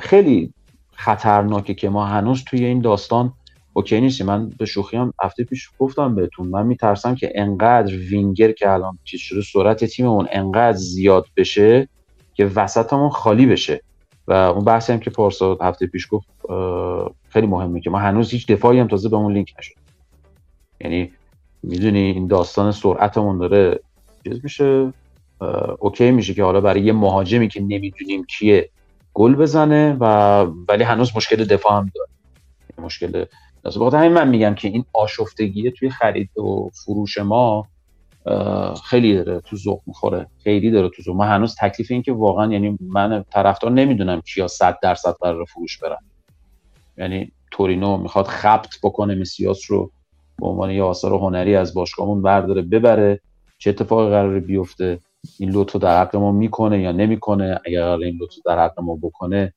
خیلی 0.00 0.52
خطرناکه 0.92 1.74
که 1.74 1.88
ما 1.88 2.04
هنوز 2.04 2.44
توی 2.44 2.64
این 2.64 2.80
داستان 2.80 3.32
اوکی 3.76 4.00
نیستی 4.00 4.24
من 4.24 4.48
به 4.48 4.64
شوخی 4.64 4.96
هم 4.96 5.12
هفته 5.22 5.44
پیش 5.44 5.70
گفتم 5.78 6.14
بهتون 6.14 6.48
من 6.48 6.66
میترسم 6.66 7.14
که 7.14 7.32
انقدر 7.34 7.96
وینگر 7.96 8.52
که 8.52 8.72
الان 8.72 8.98
چیز 9.04 9.20
شده 9.20 9.42
سرعت 9.42 9.84
تیممون 9.84 10.28
انقدر 10.32 10.76
زیاد 10.76 11.26
بشه 11.36 11.88
که 12.34 12.46
وسطمون 12.46 13.10
خالی 13.10 13.46
بشه. 13.46 13.80
و 14.28 14.32
اون 14.32 14.64
بحثی 14.64 14.92
هم 14.92 15.00
که 15.00 15.10
پارسا 15.10 15.58
هفته 15.60 15.86
پیش 15.86 16.08
گفت 16.10 16.26
خیلی 17.28 17.46
مهمه 17.46 17.80
که 17.80 17.90
ما 17.90 17.98
هنوز 17.98 18.30
هیچ 18.30 18.46
دفاعی 18.46 18.78
هم 18.78 18.88
تازه 18.88 19.08
به 19.08 19.16
اون 19.16 19.32
لینک 19.32 19.54
نشد. 19.58 19.74
یعنی 20.80 21.12
می‌دونی 21.62 21.98
این 21.98 22.26
داستان 22.26 22.72
سرعتمون 22.72 23.38
داره 23.38 23.80
چیز 24.24 24.40
میشه؟ 24.42 24.92
اوکی 25.78 26.10
میشه 26.10 26.34
که 26.34 26.44
حالا 26.44 26.60
برای 26.60 26.80
یه 26.80 26.92
مهاجمی 26.92 27.48
که 27.48 27.60
نمی‌دونیم 27.60 28.24
کیه 28.24 28.70
گل 29.14 29.34
بزنه 29.34 29.96
و 30.00 30.06
ولی 30.68 30.84
هنوز 30.84 31.16
مشکل 31.16 31.44
دفاع 31.44 31.72
هم 31.72 31.90
داره. 31.94 32.08
مشکل 32.78 33.24
از 33.64 33.76
همین 33.76 34.12
من 34.12 34.28
میگم 34.28 34.54
که 34.54 34.68
این 34.68 34.84
آشفتگی 34.92 35.70
توی 35.70 35.90
خرید 35.90 36.38
و 36.38 36.70
فروش 36.84 37.18
ما 37.18 37.66
خیلی 38.84 39.14
داره 39.16 39.40
تو 39.40 39.56
ذوق 39.56 39.80
می‌خوره 39.86 40.26
خیلی 40.44 40.70
داره 40.70 40.88
تو 40.88 41.02
ذوق. 41.02 41.16
ما 41.16 41.24
هنوز 41.24 41.56
تکلیف 41.60 41.90
این 41.90 42.02
که 42.02 42.12
واقعا 42.12 42.52
یعنی 42.52 42.78
من 42.80 43.24
طرفدار 43.30 43.70
نمی‌دونم 43.70 44.20
کیا 44.20 44.48
100 44.48 44.78
درصد 44.82 45.14
قرار 45.20 45.44
فروش 45.44 45.78
برن. 45.78 45.98
یعنی 46.98 47.32
تورینو 47.50 47.96
می‌خواد 47.96 48.26
خبت 48.26 48.74
بکنه 48.82 49.14
مسیاس 49.14 49.70
رو 49.70 49.90
به 50.38 50.46
عنوان 50.46 50.70
یه 50.70 50.82
آثار 50.82 51.12
هنری 51.12 51.56
از 51.56 51.74
باشگاهمون 51.74 52.22
برداره 52.22 52.62
ببره 52.62 53.20
چه 53.58 53.70
اتفاقی 53.70 54.10
قراره 54.10 54.40
بیفته 54.40 54.98
این 55.38 55.50
لوتو 55.50 55.78
در 55.78 56.00
حق 56.00 56.16
ما 56.16 56.32
می‌کنه 56.32 56.80
یا 56.80 56.92
نمی‌کنه 56.92 57.60
اگر 57.66 57.88
این 57.88 58.16
لوتو 58.16 58.40
در 58.44 58.64
حق 58.64 58.80
ما 58.80 58.98
بکنه 59.02 59.52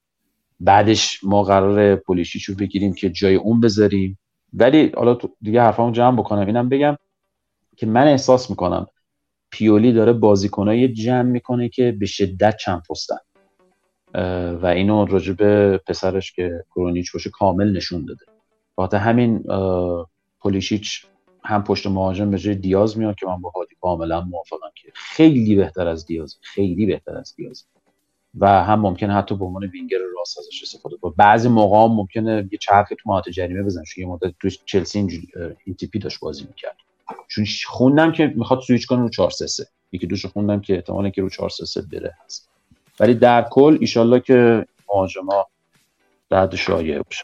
بعدش 0.60 1.24
ما 1.24 1.43
قرار 1.43 1.95
پولیشیچ 1.95 2.43
رو 2.43 2.55
بگیریم 2.55 2.93
که 2.93 3.10
جای 3.10 3.36
اون 3.36 3.60
بذاریم. 3.60 4.20
ولی 4.53 4.91
حالا 4.97 5.18
دیگه 5.41 5.62
حرفامو 5.62 5.91
جمع 5.91 6.18
بکنم. 6.18 6.47
اینم 6.47 6.70
بگم 6.70 6.97
که 7.78 7.86
من 7.86 8.08
احساس 8.08 8.49
می‌کنم 8.49 8.88
پیولی 9.51 9.93
داره 9.93 10.14
بازیکنای 10.14 10.93
جمع 10.93 11.22
می‌کنه 11.22 11.70
که 11.70 11.91
به 11.99 12.05
شدت 12.05 12.58
چند 12.58 12.84
پستن. 12.89 13.18
و 14.62 14.66
اینو 14.66 15.05
راجع 15.05 15.34
به 15.34 15.82
پسرش 15.88 16.32
که 16.32 16.66
کرونیچ 16.76 17.14
باشه 17.14 17.30
کامل 17.30 17.72
نشون 17.72 18.05
داده. 18.05 18.26
بخاطر 18.78 18.97
همین 18.97 19.43
پولیشیچ 20.39 21.05
هم 21.43 21.64
پشت 21.64 21.88
مهاجم 21.88 22.32
به 22.32 22.38
جای 22.38 22.55
دیاز 22.55 22.97
میاد 22.97 23.16
که 23.16 23.26
من 23.26 23.41
با 23.41 23.49
هادی 23.49 23.76
کاملا 23.82 24.22
موافقم 24.22 24.72
که 24.76 24.91
خیلی 24.93 25.55
بهتر 25.55 25.88
از 25.88 26.05
دیاز 26.05 26.38
خیلی 26.41 26.86
بهتر 26.86 27.18
از 27.18 27.36
دیاز. 27.36 27.66
و 28.39 28.63
هم 28.63 28.80
ممکنه 28.80 29.13
حتی 29.13 29.36
به 29.36 29.45
عنوان 29.45 29.63
وینگر 29.63 29.97
راست 30.17 30.39
ازش 30.39 30.63
استفاده 30.63 30.97
کنه. 30.97 31.13
بعضی 31.17 31.49
موقع 31.49 31.78
هم 31.78 31.91
ممکنه 31.91 32.49
یه 32.51 32.57
چرخ 32.57 32.89
تو 32.89 32.95
مهاجم 33.05 33.32
جریمه 33.32 33.63
بزنه 33.63 33.84
چون 33.84 34.03
یه 34.03 34.09
مدت 34.09 34.34
تو 34.39 34.49
چلسی 34.49 34.99
اینجوری 34.99 35.28
این 35.65 35.75
تیپی 35.75 35.99
داشت 35.99 36.19
بازی 36.19 36.43
می‌کرد. 36.43 36.75
چون 37.28 37.45
خوندم 37.65 38.11
که 38.11 38.34
می‌خواد 38.36 38.59
سویچ 38.61 38.88
کنه 38.88 38.99
رو 38.99 39.09
4 39.09 39.30
3 39.30 39.47
3 39.47 39.67
یکی 39.91 40.07
دوش 40.07 40.25
خوندم 40.25 40.61
که 40.61 40.75
احتمالاً 40.75 41.09
که 41.09 41.21
رو 41.21 41.30
4 41.30 41.49
3 41.49 41.65
3 41.65 41.82
بره. 41.82 42.15
هست 42.25 42.49
ولی 42.99 43.13
در 43.13 43.47
کل 43.51 43.78
ایشالله 43.82 44.19
که 44.19 44.65
مهاجما 44.89 45.47
بعد 46.30 46.55
شایع 46.55 47.01
باشه. 47.01 47.23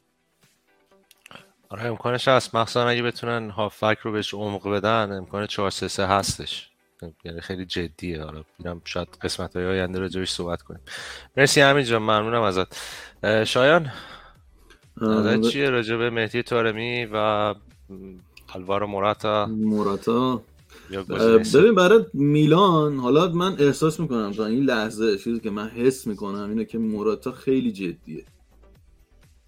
آره 1.69 1.83
امکانش 1.83 2.27
هست. 2.27 2.55
مخصوصا 2.55 2.87
اگه 2.87 3.01
بتونن 3.01 3.49
هافک 3.49 3.97
رو 4.01 4.11
بهش 4.11 4.33
عمق 4.33 4.69
بدن 4.69 5.11
امکان 5.11 5.47
4 5.47 5.69
3 5.69 5.87
3 5.87 6.07
هستش. 6.07 6.72
یعنی 7.23 7.41
خیلی 7.41 7.65
جدیه. 7.65 8.23
حالا 8.23 8.43
ببینم 8.59 8.81
شاید 8.85 9.07
قسمت 9.21 9.55
های 9.55 9.65
آینده 9.65 9.99
راجعش 9.99 10.31
صحبت 10.31 10.61
کنیم. 10.61 10.81
مرسی 11.37 11.61
همین 11.61 11.83
جان. 11.83 12.01
ممنونم 12.01 12.41
ازت. 12.41 12.77
شایان 13.43 13.91
نظر 15.01 15.41
چیه 15.41 15.69
راجع 15.69 15.95
به 15.95 16.09
مهدی 16.09 16.43
تارمی 16.43 17.05
و 17.05 17.15
الوارو 18.55 18.87
موراتا؟ 18.87 19.45
موراتا. 19.45 20.41
ببین 21.53 21.75
برای 21.75 22.05
میلان 22.13 22.97
حالا 22.97 23.27
من 23.27 23.55
احساس 23.59 23.99
می‌کنم 23.99 24.31
تا 24.31 24.45
این 24.45 24.63
لحظه 24.63 25.17
چیزی 25.17 25.39
که 25.39 25.49
من 25.49 25.69
حس 25.69 26.07
می‌کنم 26.07 26.49
اینه 26.49 26.65
که 26.65 26.77
موراتا 26.77 27.31
خیلی 27.31 27.71
جدیه. 27.71 28.23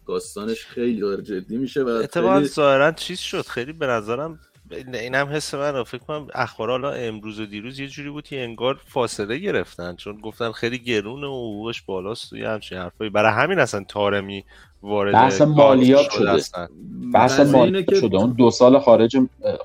داستانش 0.07 0.65
خیلی 0.65 1.21
جدی 1.21 1.57
میشه 1.57 1.83
و 1.83 1.87
اتفاقا 1.87 2.35
خیلی... 2.35 2.47
ظاهرا 2.47 2.91
چیز 2.91 3.19
شد. 3.19 3.45
خیلی 3.45 3.73
به 3.73 3.87
نظرم 3.87 4.39
اینم 4.72 5.28
حس 5.28 5.53
من 5.53 5.76
رو 5.76 5.84
فکر 5.84 5.97
کنم 5.97 6.28
اخبار 6.34 6.70
حالا 6.70 6.91
امروز 6.91 7.39
و 7.39 7.45
دیروز 7.45 7.80
یه 7.80 7.88
جوری 7.88 8.09
بود 8.09 8.24
که 8.24 8.43
انگار 8.43 8.80
فاصله 8.88 9.38
گرفتن. 9.38 9.95
چون 9.95 10.18
گفتن 10.18 10.51
خیلی 10.51 10.80
گرونه 10.80 11.28
و 11.28 11.30
حقوقش 11.30 11.82
بالاست 11.82 12.30
توی 12.30 12.45
همچین 12.45 12.78
حرفایی. 12.78 13.09
برای 13.09 13.32
همین 13.32 13.59
اصلا 13.59 13.86
تارمی 13.88 14.43
وارد 14.84 15.13
بحث 15.13 15.41
مالیات 15.41 16.11
شده 16.11 16.41
بحث 17.13 17.39
مالیات 17.39 17.95
شده. 17.95 18.18
اون 18.18 18.32
دو 18.32 18.51
سال 18.51 18.80
خارج 18.80 19.18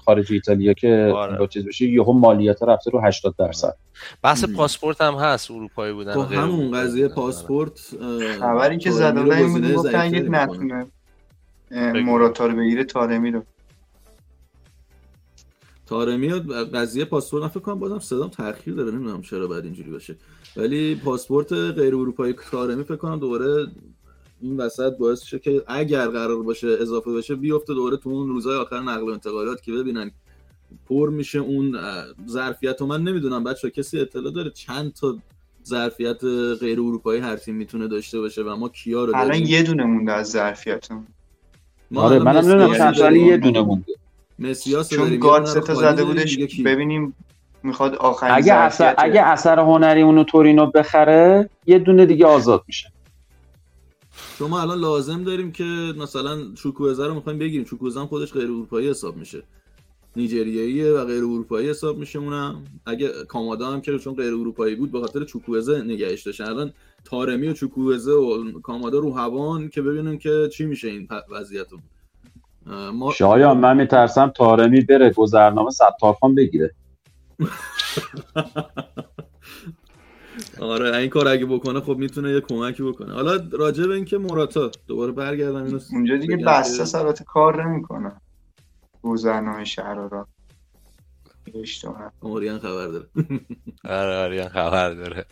خارج 0.04 0.32
ایتالیا 0.32 0.72
که 0.72 1.12
آره. 1.14 1.38
با 1.38 1.46
چیز 1.46 1.66
بشه 1.66 1.84
یهو 1.84 2.12
مالیات 2.12 2.62
رفته 2.62 2.90
رو 2.90 3.00
80 3.00 3.34
درصد. 3.38 3.76
بحث 4.22 4.44
پاسپورت 4.44 5.00
هم 5.00 5.14
هست. 5.14 5.50
اروپایی 5.50 5.92
بودن 5.92 6.14
تو 6.14 6.22
همون 6.22 6.70
قضیه 6.70 7.08
پاسپورت 7.08 7.80
خبری 8.40 8.78
که 8.78 8.90
زده 8.90 9.22
بودن 9.22 9.36
این 9.36 9.52
بود 9.52 9.72
گفتن 9.74 10.14
یک 10.14 10.26
نتونه 10.30 10.86
موراتا 12.04 12.46
رو 12.46 12.56
بگیره 12.56 12.84
تارمی 12.84 13.30
رو. 13.30 13.42
تارمی 15.90 16.28
قضیه 16.74 17.04
پاسپورت 17.04 17.42
من 17.42 17.48
فکر 17.48 17.60
کنم 17.60 17.78
بازم 17.78 17.98
صدام 17.98 18.28
تاخیر 18.28 18.74
داره 18.74 18.90
نمی‌دونم 18.90 19.22
چرا 19.22 19.46
بعد 19.46 19.64
اینجوری 19.64 19.90
باشه. 19.90 20.16
ولی 20.56 20.94
پاسپورت 20.94 21.52
غیر 21.52 21.94
اروپایی 21.94 22.34
تارمی 22.50 22.84
فکر 22.84 22.96
کنم 22.96 23.18
دوباره 23.18 23.66
این 24.40 24.56
وسط 24.56 24.96
باعث 24.96 25.22
شه 25.22 25.38
که 25.38 25.62
اگر 25.66 26.06
قرار 26.06 26.42
باشه 26.42 26.68
اضافه 26.80 27.12
بشه 27.12 27.34
بیفته 27.34 27.74
دوباره 27.74 27.96
تو 27.96 28.10
اون 28.10 28.28
روزهای 28.28 28.56
آخر 28.56 28.80
نقل 28.80 29.02
و 29.02 29.12
انتقالات 29.12 29.62
که 29.62 29.72
ببینن 29.72 30.10
پر 30.88 31.10
میشه 31.10 31.38
اون 31.38 31.76
ظرفیت 32.28 32.82
و 32.82 32.86
من 32.86 33.02
نمی‌دونم 33.02 33.44
بچه 33.44 33.70
کسی 33.70 34.00
اطلاع 34.00 34.32
داره 34.32 34.50
چند 34.50 34.92
تا 34.92 35.18
ظرفیت 35.64 36.24
غیر 36.60 36.80
اروپایی 36.80 37.20
هر 37.20 37.36
تیم 37.36 37.54
می‌تونه 37.54 37.88
داشته 37.88 38.20
باشه 38.20 38.42
و 38.42 38.56
ما 38.56 38.68
کیا 38.68 39.04
رو 39.04 39.16
الان 39.16 39.38
یه 39.38 39.62
دونه 39.62 39.84
مونده 39.84 40.12
از 40.12 40.30
ظرفیتمون. 40.30 41.06
آره 41.94 42.18
منم 42.18 42.48
نمی‌دونم. 42.48 42.92
چند 42.92 43.16
یه 43.16 43.36
دونه 43.36 43.62
مونده. 43.62 43.89
مسیاس 44.40 44.90
چون 44.90 45.18
گاد 45.18 45.44
سه 45.44 45.60
تا 45.60 45.74
زده 45.74 46.04
بودش 46.04 46.60
ببینیم 46.60 47.14
می‌خواد 47.62 47.94
آخرین 47.94 48.34
اگه 48.34 48.54
اثر 48.54 48.94
اگه 48.98 49.22
اثر 49.22 49.58
هنری 49.58 50.02
اونو 50.02 50.24
تورینو 50.24 50.66
بخره 50.66 51.50
یه 51.66 51.78
دونه 51.78 52.06
دیگه 52.06 52.26
آزاد 52.26 52.64
میشه. 52.66 52.92
شما 54.38 54.60
الان 54.60 54.78
لازم 54.78 55.24
داریم 55.24 55.52
که 55.52 55.64
مثلا 55.98 56.54
چوکوزه 56.54 57.06
رو 57.06 57.14
می‌خوایم 57.14 57.38
بگیریم. 57.38 57.64
چوکوزه 57.64 58.00
هم 58.00 58.06
خودش 58.06 58.32
غیر 58.32 58.44
اروپایی 58.44 58.90
حساب 58.90 59.16
میشه. 59.16 59.42
نیجریاییه 60.16 60.92
و 60.92 61.04
غیر 61.04 61.24
اروپایی 61.24 61.68
حساب 61.68 61.98
میشه 61.98 62.18
اونم. 62.18 62.64
اگه 62.86 63.10
کامادا 63.28 63.70
هم 63.70 63.80
که 63.80 63.98
چون 63.98 64.14
غیر 64.14 64.34
اروپایی 64.34 64.74
بود 64.74 64.92
به 64.92 65.00
خاطر 65.00 65.24
چوکوزه 65.24 65.82
نگهش 65.82 66.22
داشتن 66.22 66.44
الان 66.44 66.72
تارمی 67.04 67.48
و 67.48 67.52
چوکوزه 67.52 68.12
و 68.12 68.60
کامادا 68.60 68.98
رو 68.98 69.12
هوان 69.12 69.68
که 69.68 69.82
ببینیم 69.82 70.18
که 70.18 70.48
چی 70.52 70.66
میشه 70.66 70.88
این 70.88 71.08
وضعیت 71.30 71.66
ما... 72.70 73.12
شایان 73.12 73.56
من 73.58 73.76
میترسم 73.76 74.28
تارمی 74.28 74.80
بره 74.80 75.10
گذرنامه 75.10 75.70
ستارخان 75.70 76.34
بگیره. 76.34 76.74
آره 80.60 80.96
این 80.96 81.10
کار 81.10 81.28
اگه 81.28 81.46
بکنه 81.46 81.80
خب 81.80 81.96
می‌تونه 81.96 82.30
یه 82.30 82.40
کمکی 82.40 82.82
بکنه. 82.82 83.14
حالا 83.14 83.48
راجع 83.52 83.86
به 83.86 83.94
اینکه 83.94 84.18
موراتا 84.18 84.70
دوباره 84.86 85.12
برگردم 85.12 85.64
اینو 85.64 85.80
اونجا 85.92 86.16
دیگه 86.16 86.36
بسته 86.36 86.84
سرات 86.84 87.22
کار 87.22 87.64
نمی‌کنه. 87.64 88.12
گذرنامه 89.02 89.64
شهر 89.64 89.94
را 89.94 90.28
آریان 92.20 92.58
خبر 92.58 92.86
داره. 92.86 93.06
آره 93.84 94.16
آریان 94.16 94.48
خبر 94.48 94.90
داره. 94.90 95.24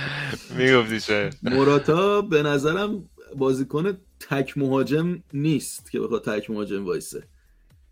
می‌گفتی 0.58 1.00
چه؟ 1.00 1.30
موراتا 1.42 2.20
به 2.22 2.42
نظرم 2.42 3.10
بازیکن 3.36 3.96
تک 4.20 4.58
مهاجم 4.58 5.22
نیست 5.32 5.90
که 5.90 6.00
بخواد 6.00 6.24
تک 6.24 6.50
مهاجم 6.50 6.84
وایسه. 6.84 7.22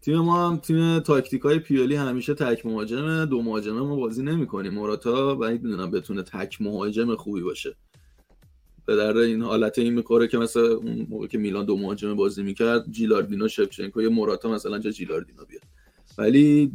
تیم 0.01 0.19
ما 0.19 0.49
هم 0.49 0.57
تیم 0.57 0.99
تاکتیک 0.99 1.43
های 1.43 1.59
پیولی 1.59 1.95
همیشه 1.95 2.35
تک 2.35 2.67
مهاجمه 2.67 3.27
دو 3.27 3.43
مهاجمه 3.43 3.81
ما 3.81 3.97
بازی 3.97 4.23
نمی‌کنیم. 4.23 4.75
موراتا 4.75 5.37
و 5.41 5.51
می‌دونم 5.51 5.91
بتونه 5.91 6.23
تک 6.23 6.63
مهاجم 6.63 7.17
خوبی 7.17 7.41
باشه. 7.41 7.77
به 8.87 8.97
در 8.97 9.17
این 9.17 9.43
حالت 9.43 9.79
این 9.79 9.95
می‌خوره 9.95 10.29
که 10.29 10.39
مثلا 10.39 10.69
اون 10.69 11.07
موقع 11.11 11.27
که 11.27 11.39
میلان 11.39 11.65
دو 11.65 11.77
مهاجم 11.77 12.15
بازی 12.15 12.43
می‌کرد 12.43 12.91
جیلاردینو 12.91 13.49
شپچنکو 13.49 14.03
یه 14.03 14.09
موراتا 14.09 14.49
مثلا 14.49 14.79
جا 14.79 14.91
جیلاردینو 14.91 15.45
بیاد. 15.45 15.63
ولی 16.19 16.73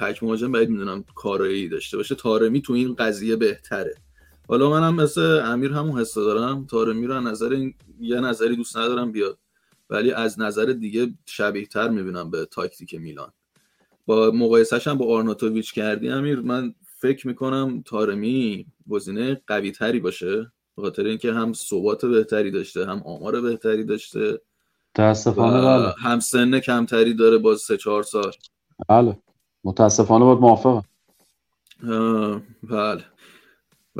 تک 0.00 0.22
مهاجم 0.22 0.52
باید 0.52 0.70
می‌دونم 0.70 1.04
کارایی 1.14 1.68
داشته 1.68 1.96
باشه. 1.96 2.14
تارمی 2.14 2.62
تو 2.62 2.72
این 2.72 2.94
قضیه 2.94 3.36
بهتره. 3.36 3.94
حالا 4.50 4.70
منم 4.70 4.94
مثل 4.94 5.40
امیر 5.44 5.72
همون 5.72 6.00
حس 6.00 6.14
دارم. 6.14 6.66
تارمی 6.66 7.06
رو 7.06 7.20
نظر 7.20 7.48
این... 7.48 7.74
یه 8.00 8.20
نظری 8.20 8.56
دوست 8.56 8.76
ندارم 8.76 9.12
بیاد. 9.12 9.38
ولی 9.90 10.12
از 10.12 10.40
نظر 10.40 10.64
دیگه 10.64 11.14
شبیه 11.26 11.66
تر 11.66 11.88
می‌بینم 11.88 12.30
به 12.30 12.44
تاکتیک 12.44 12.94
میلان. 12.94 13.32
با 14.06 14.30
مقایسهش 14.30 14.88
هم 14.88 14.98
با 14.98 15.16
آرناتوویچ 15.16 15.72
کردی 15.74 16.08
امیر 16.08 16.40
من 16.40 16.74
فکر 16.98 17.28
می‌کنم 17.28 17.82
تارمی 17.86 18.66
گزینه 18.90 19.40
قوی 19.46 19.72
تری 19.72 20.00
باشه. 20.00 20.52
به 20.76 20.82
خاطر 20.82 21.06
اینکه 21.06 21.32
هم 21.32 21.52
ثبات 21.52 22.06
بهتری 22.06 22.50
داشته 22.50 22.86
هم 22.86 23.02
آمار 23.02 23.40
بهتری 23.40 23.84
داشته. 23.84 24.40
متاسفانه 24.94 25.60
بله. 25.60 25.94
هم 25.98 26.20
سن 26.20 26.60
کمتری 26.60 27.14
داره 27.14 27.38
باز 27.38 27.60
سه 27.60 27.76
چهار 27.76 28.02
سال. 28.02 28.32
بله. 28.88 29.18
متاسفانه 29.64 30.24
باید 30.24 30.38
موافقم. 30.38 30.82
بله. 32.62 33.04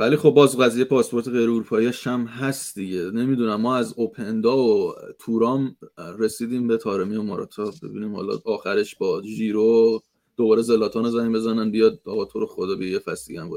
ولی 0.01 0.15
خب 0.15 0.29
باز 0.29 0.57
قضیه 0.57 0.85
پاسپورت 0.85 1.27
غیر 1.27 1.41
اروپایی 1.41 1.91
هم 2.03 2.25
هست 2.25 2.75
دیگه. 2.75 3.11
نمی‌دونم 3.11 3.61
ما 3.61 3.77
از 3.77 3.93
اوپندا 3.97 4.57
و 4.57 4.93
تورام 5.19 5.75
رسیدیم 6.19 6.67
به 6.67 6.77
تارمی 6.77 7.15
و 7.15 7.23
ماراتا. 7.23 7.71
ببینیم 7.83 8.15
حالا 8.15 8.39
آخرش 8.45 8.95
با 8.95 9.21
جیرو 9.21 10.01
دوباره 10.37 10.61
زلاتان 10.61 11.09
زنگ 11.09 11.35
بزنن 11.35 11.71
بیاد 11.71 12.01
آقا 12.05 12.25
تو 12.25 12.39
رو 12.39 12.47
خدا 12.47 12.75
به 12.75 12.85
یه 12.85 12.99
فصل 12.99 13.35
هم 13.35 13.49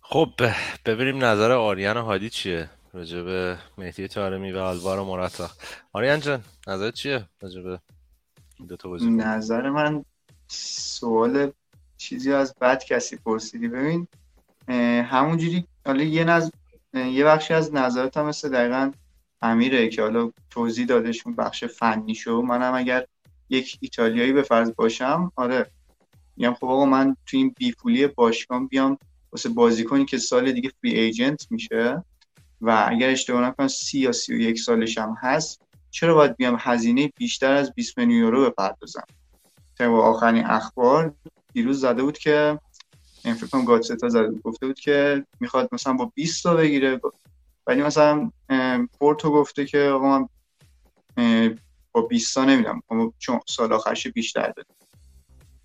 خب 0.00 0.30
ببینیم 0.86 1.24
نظر 1.24 1.52
آریان 1.52 1.96
هادی 1.96 2.30
چیه 2.30 2.70
راجع 2.92 3.22
به 3.22 3.58
مهدی 3.78 4.08
تارمی 4.08 4.52
و 4.52 4.58
آلوارو 4.58 5.04
موراتا 5.04 5.50
آریان 5.92 6.20
جان 6.20 6.40
نظر 6.68 6.90
چیه 6.90 7.28
راجع 7.42 7.62
به 7.62 7.80
دو 8.68 8.76
تا 8.76 8.96
نظر 8.96 9.70
من 9.70 10.04
سوال 10.48 11.52
چیزی 12.00 12.32
از 12.32 12.54
بد 12.60 12.84
کسی 12.84 13.16
پرسیدی. 13.16 13.68
ببین 13.68 14.08
همونجوری 15.02 15.66
حالا 15.86 16.02
یه 16.02 16.24
نظر 16.24 16.50
یه 16.94 17.24
بخشی 17.24 17.54
از 17.54 17.74
نظرات 17.74 18.16
هم 18.16 18.26
مثل 18.26 18.48
دقیقا 18.48 18.92
امیره 19.42 19.88
که 19.88 20.02
حالا 20.02 20.30
توضیح 20.50 20.86
دادشون 20.86 21.36
بخش 21.36 21.64
فنی 21.64 22.14
شو 22.14 22.42
منم 22.42 22.74
اگر 22.74 23.06
یک 23.48 23.78
ایتالیایی 23.80 24.32
به 24.32 24.42
فرض 24.42 24.72
باشم 24.76 25.32
آره. 25.36 25.70
میگم 26.36 26.54
خب 26.54 26.64
آقا 26.64 26.84
من 26.84 27.16
تو 27.26 27.36
این 27.36 27.54
بیپولی 27.58 28.06
باشگاه 28.06 28.68
بیام 28.68 28.98
واسه 29.32 29.48
بازیکنی 29.48 30.04
که 30.04 30.18
سال 30.18 30.52
دیگه 30.52 30.70
فری 30.80 31.00
ایجنت 31.00 31.46
میشه 31.50 32.04
و 32.60 32.86
اگر 32.88 33.08
اشتباه 33.08 33.42
نکنم 33.42 33.68
سی 33.68 33.98
یا 33.98 34.12
سی 34.12 34.34
و 34.34 34.40
یک 34.40 34.58
سالش 34.58 34.98
هم 34.98 35.16
هست 35.20 35.62
چرا 35.90 36.14
باید 36.14 36.36
بیام؟ 36.36 36.56
هزینه 36.60 37.12
بیشتر 37.16 37.52
از 37.52 37.74
20 37.74 37.98
میلیون 37.98 38.18
یورو 38.18 38.50
بپردازم. 38.50 39.06
طبق 39.78 39.94
آخرین 39.94 40.46
اخبار 40.46 41.14
دیروز 41.52 41.80
زده 41.80 42.02
بود 42.02 42.18
که 42.18 42.58
این 43.24 43.34
فکر 43.34 43.46
کنم 43.46 43.64
گاتستا 43.64 44.08
زده 44.08 44.30
بود 44.30 44.42
گفته 44.42 44.66
بود 44.66 44.80
که 44.80 45.24
می‌خواد 45.40 45.68
مثلا 45.72 45.92
با 45.92 46.12
20 46.14 46.42
تا 46.42 46.54
بگیره. 46.54 47.00
ولی 47.66 47.82
مثلا 47.82 48.30
پورتو 48.98 49.30
گفته 49.30 49.64
که 49.64 49.78
آقا 49.78 50.18
من 50.18 50.28
با 51.92 52.02
20 52.02 52.34
تا 52.34 52.44
نمیدم 52.44 52.82
چون 53.18 53.40
سال 53.48 53.72
آخرش 53.72 54.06
بیشتر 54.06 54.52
بده 54.56 54.66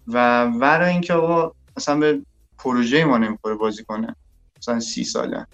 و 0.07 0.49
برای 0.49 0.91
اینکه 0.91 1.13
آقا 1.13 1.51
مثلا 1.77 1.99
به 1.99 2.21
پروژه 2.57 3.05
ما 3.05 3.17
نمی‌خوره 3.17 3.55
بازی 3.55 3.83
کنه. 3.83 4.15
مثلا 4.57 4.79
سی 4.79 5.03
ساله. 5.03 5.47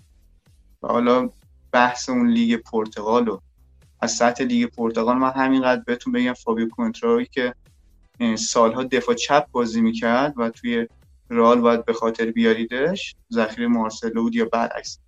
و 0.84 0.88
حالا 0.88 1.30
بحث 1.72 2.10
اون 2.10 2.30
لیگ 2.30 2.56
پرتغال 2.56 3.28
و 3.28 3.40
از 4.00 4.12
سطح 4.16 4.44
لیگ 4.44 4.70
پرتغال 4.70 5.18
من 5.18 5.32
همینقدر 5.32 5.84
بهتون 5.86 6.14
بگم 6.14 6.34
فابیو 6.34 6.70
کوئنترائویی 6.70 7.26
که 7.26 7.56
سالها 8.38 8.84
دفاع 8.84 9.16
چپ 9.16 9.52
بازی 9.52 9.82
می‌کرد 9.82 10.34
و 10.38 10.50
توی 10.50 10.88
رئال 11.30 11.62
باید 11.62 11.86
به 11.86 11.94
خاطر 11.94 12.32
بیاریدش 12.32 13.16
ذخیره 13.34 13.68
مارسلو 13.68 14.22
بود 14.22 14.36
یا 14.36 14.46
برعکس. 14.46 15.00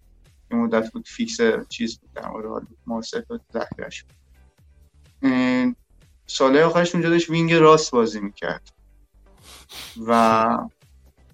یه 0.52 0.58
مدت 0.58 0.92
بود 0.92 1.08
fix 1.08 1.38
چیز 1.70 2.00
بود 2.00 2.14
در 2.14 2.32
رال 2.44 2.66
مارسلو 2.86 3.38
ذخیرش 3.54 4.06
ساله 6.28 6.64
آخرش 6.64 6.96
اونجا 6.96 7.10
داشت 7.10 7.30
وینگ 7.30 7.54
راست 7.54 7.92
بازی 7.92 8.20
می‌کرد. 8.20 8.74
و 10.08 10.58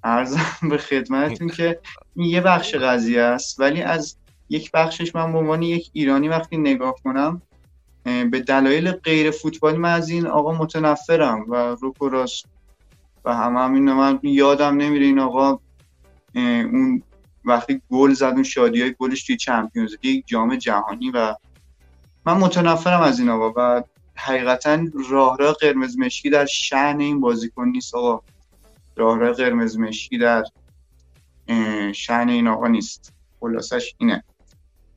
ارزم 0.03 0.69
به 0.69 0.77
خدمتتون 0.77 1.49
که 1.49 1.79
این 2.15 2.25
یه 2.25 2.41
بخش 2.41 2.75
قضیه 2.75 3.21
است 3.21 3.59
ولی 3.59 3.81
از 3.81 4.15
یک 4.49 4.71
بخشش 4.71 5.15
من 5.15 5.31
به 5.31 5.37
عنوان 5.37 5.61
یک 5.61 5.89
ایرانی 5.93 6.27
وقتی 6.27 6.57
نگاه 6.57 6.95
کنم 7.03 7.41
به 8.03 8.39
دلایل 8.39 8.91
غیر 8.91 9.31
فوتبالی 9.31 9.77
من 9.77 9.93
از 9.93 10.09
این 10.09 10.27
آقا 10.27 10.51
متنفرم 10.51 11.45
و 11.47 11.55
روکو 11.55 12.09
راست 12.09 12.45
و 13.25 13.35
همه 13.35 13.79
من 13.79 14.19
یادم 14.23 14.77
نمیره 14.77 15.05
این 15.05 15.19
آقا 15.19 15.59
اون 16.35 17.03
وقتی 17.45 17.81
گل 17.91 18.13
زد 18.13 18.23
اون 18.23 18.43
شادی 18.43 18.81
های 18.81 18.95
گلش 18.99 19.23
توی 19.23 19.37
چمپیونز 19.37 19.95
لیگ 20.03 20.23
جام 20.25 20.55
جهانی 20.55 21.11
و 21.11 21.35
من 22.25 22.37
متنفرم 22.37 23.01
از 23.01 23.19
این 23.19 23.29
آقا 23.29 23.53
و 23.55 23.83
حقیقتا 24.15 24.79
راه 25.09 25.37
راه 25.37 25.53
قرمز 25.53 25.97
مشکی 25.97 26.29
در 26.29 26.45
شهن 26.45 26.99
این 26.99 27.19
بازیکن 27.19 27.67
نیست 27.67 27.95
آقا. 27.95 28.21
راه 28.95 29.17
راه 29.17 29.33
قرمز 29.33 29.77
مشکی 29.77 30.17
در 30.17 30.43
شهن 31.93 32.29
این 32.29 32.47
آقا 32.47 32.67
نیست. 32.67 33.13
خلاصش 33.39 33.95
اینه. 33.97 34.23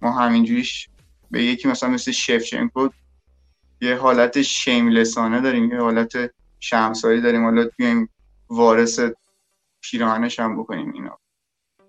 ما 0.02 0.12
همینجوریش 0.12 0.88
به 1.32 1.44
یکی 1.44 1.68
مثلا 1.68 1.88
مثل 1.88 2.12
شفچنکو 2.12 2.88
یه 3.80 3.96
حالت 3.96 4.42
شیملسانه 4.42 5.40
داریم 5.40 5.72
یه 5.72 5.80
حالت 5.80 6.12
شمسایی 6.60 7.20
داریم. 7.20 7.44
حالا 7.44 7.68
بیایم 7.76 8.08
وارث 8.48 9.00
پیراهنش 9.80 10.40
هم 10.40 10.62
بکنیم 10.62 10.92
اینا. 10.92 11.18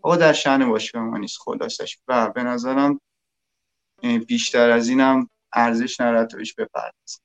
آقا 0.01 0.15
در 0.15 0.33
شهن 0.33 0.69
باشگاه 0.69 1.03
ما 1.03 1.17
نیست 1.17 1.37
خلاصش 1.39 1.97
و 2.07 2.29
به 2.29 2.43
نظرم 2.43 3.01
بیشتر 4.27 4.69
از 4.69 4.89
اینم 4.89 5.29
ارزش 5.53 6.01
نداره 6.01 6.27
بهش 6.37 6.53
بپردازیم. 6.53 7.23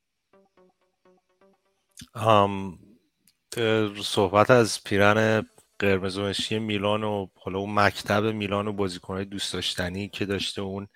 صحبت 4.02 4.50
از 4.50 4.84
پیرن 4.84 5.46
قرمز 5.78 6.18
و 6.18 6.32
میلان 6.60 7.04
و 7.04 7.26
حالا 7.40 7.58
اون 7.58 7.74
مکتب 7.74 8.24
میلان 8.24 8.68
و 8.68 8.72
بازیکنهای 8.72 9.24
دوست 9.24 9.52
داشتنی 9.52 10.08
که 10.08 10.26
داشته 10.26 10.62
اون 10.62 10.88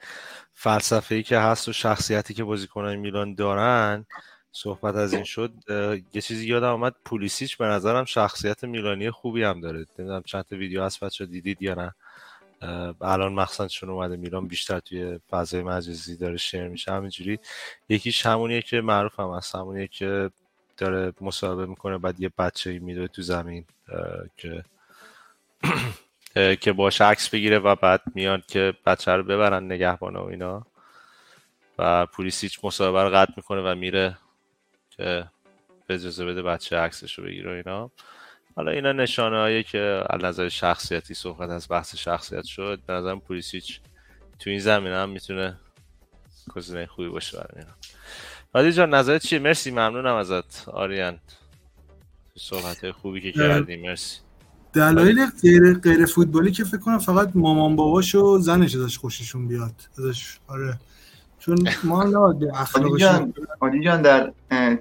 فلسفه 0.55 1.15
ای 1.15 1.23
که 1.23 1.39
هست 1.39 1.69
و 1.69 1.73
شخصیتی 1.73 2.35
که 2.35 2.45
بازیکنهای 2.45 2.97
میلان 2.97 3.35
دارن 3.35 4.07
صحبت 4.53 4.95
از 4.95 5.15
این 5.15 5.25
شد 5.25 5.53
یه 6.15 6.21
چیزی 6.21 6.47
یادم 6.47 6.73
آمد 6.73 6.95
پولیسیچ 7.05 7.57
به 7.57 7.65
نظرم 7.65 8.05
شخصیت 8.05 8.65
میلانی 8.65 9.11
خوبی 9.11 9.43
هم 9.43 9.61
داره. 9.61 9.87
نمی‌دونم 9.99 10.23
چند 10.23 10.43
تا 10.43 10.57
ویدیو 10.57 10.83
هست 10.85 11.05
بچه 11.05 11.27
دیدید 11.27 11.63
یا 11.63 11.75
نه. 11.75 11.95
الان 13.01 13.33
مخصوصا 13.33 13.69
چون 13.69 13.91
اومده 13.91 14.17
میلان 14.17 14.49
بیشتر 14.49 14.81
توی 14.81 15.19
فضای 15.31 15.63
مجازی 15.63 16.17
داره 16.17 16.37
شیر 16.37 16.69
میشه 16.69 16.93
همینجوری. 16.93 17.39
یکیش 17.89 18.27
همونیه 18.27 18.63
که 18.63 18.81
معروف 18.81 19.21
هم 19.21 19.31
هست 19.31 19.55
همونیه 19.55 19.87
که 19.87 20.31
داره 20.77 21.13
مصاحبه 21.21 21.67
می‌کنه 21.67 21.99
بعد 21.99 22.21
یه 22.21 22.31
بچه 22.39 22.79
میدوه 22.79 23.07
تو 23.07 23.23
زمین 23.23 23.67
که 24.37 24.65
که 26.35 26.73
باش 26.73 27.01
عکس 27.01 27.29
بگیره 27.29 27.59
و 27.59 27.75
بعد 27.75 28.03
میان 28.15 28.43
که 28.49 28.75
بچه 28.87 29.13
رو 29.13 29.23
ببرن 29.23 29.65
نگهبانه 29.65 30.19
و 30.19 30.25
اینا. 30.25 30.67
و 31.79 32.07
پولیسیچ 32.07 32.59
مصاحبه 32.63 33.03
رو 33.03 33.11
قطع 33.11 33.33
می‌کنه 33.37 33.61
و 33.61 33.75
میره 33.75 34.19
که 34.91 35.25
به 35.87 35.95
اجازه 35.95 36.25
بده 36.25 36.43
بچه 36.43 36.77
عکسش 36.77 37.19
رو 37.19 37.25
بگیره 37.25 37.51
و 37.51 37.55
اینا. 37.55 37.91
حالا 38.57 38.73
اینا 38.73 38.93
نشانه 38.93 39.37
هایی 39.37 39.63
که 39.63 40.05
از 40.11 40.25
نظر 40.25 40.49
شخصیتی 40.49 41.15
صحبت 41.15 41.51
از 41.51 41.67
بحث 41.71 41.97
شخصیت 41.97 42.45
شد 42.45 42.81
به 42.87 42.93
نظرم 42.93 43.21
پولیسیچ 43.21 43.81
تو 44.39 44.51
این 44.51 44.59
زمین 44.59 44.93
هم 44.93 45.09
می‌تونه 45.09 45.57
گزینه 46.55 46.87
خوبی 46.87 47.09
باشه 47.09 47.37
برای 47.37 47.63
اینا. 47.63 47.75
عادی 48.55 48.73
جان 48.73 48.95
نظرت 48.95 49.27
چیه؟ 49.27 49.39
مرسی 49.39 49.71
ممنونم 49.71 50.15
ازت 50.15 50.69
آریان. 50.69 51.19
صحبت 52.39 52.91
خوبی 52.91 53.21
که 53.21 53.33
کردی 53.33 53.77
مرسی. 53.77 54.21
دلایل 54.73 55.27
غیر 55.43 55.75
غیر 55.75 56.07
فوتبالی 56.07 56.51
که 56.51 56.65
فکر 56.65 56.81
کنم 56.81 56.99
فقط 56.99 57.31
مامان 57.35 57.77
باباش 57.77 58.15
و 58.15 58.39
زنش 58.39 58.77
ازش 58.77 58.99
خوششون 58.99 59.49
بیاد. 59.49 59.75
ازش 59.99 60.39
آره. 60.49 60.79
چون 61.39 61.69
ما 61.85 62.05
نه 62.05 62.53
اخلاقش 62.55 63.01
جان 63.85 64.03
در 64.03 64.33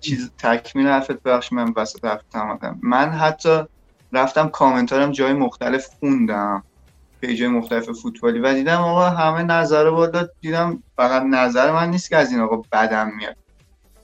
چیز 0.02 0.32
تکمیل 0.38 0.88
حرفت 0.88 1.24
بخش 1.24 1.54
من 1.54 1.74
وسط 1.76 2.06
حرف 2.06 2.22
تمام 2.32 2.80
من 2.82 3.10
حتی 3.10 3.64
رفتم 4.14 4.48
کامنتارم 4.48 5.12
جای 5.12 5.34
مختلف 5.34 5.88
خوندم 6.00 6.64
پیجای 7.22 7.48
مختلف 7.48 7.89
فوتبالی. 7.89 8.39
و 8.39 8.54
دیدم 8.54 8.82
آقا 8.82 9.10
همه 9.10 9.44
نظر 9.44 9.92
بالا 9.92 10.28
دیدم 10.42 10.84
فقط 10.98 11.24
نظر 11.24 11.72
من 11.72 11.89
نیست 11.89 12.10
که 12.10 12.18
از 12.18 12.32
این 12.32 12.39
آقا 12.39 12.62
بدم 12.72 13.12
میاد. 13.18 13.36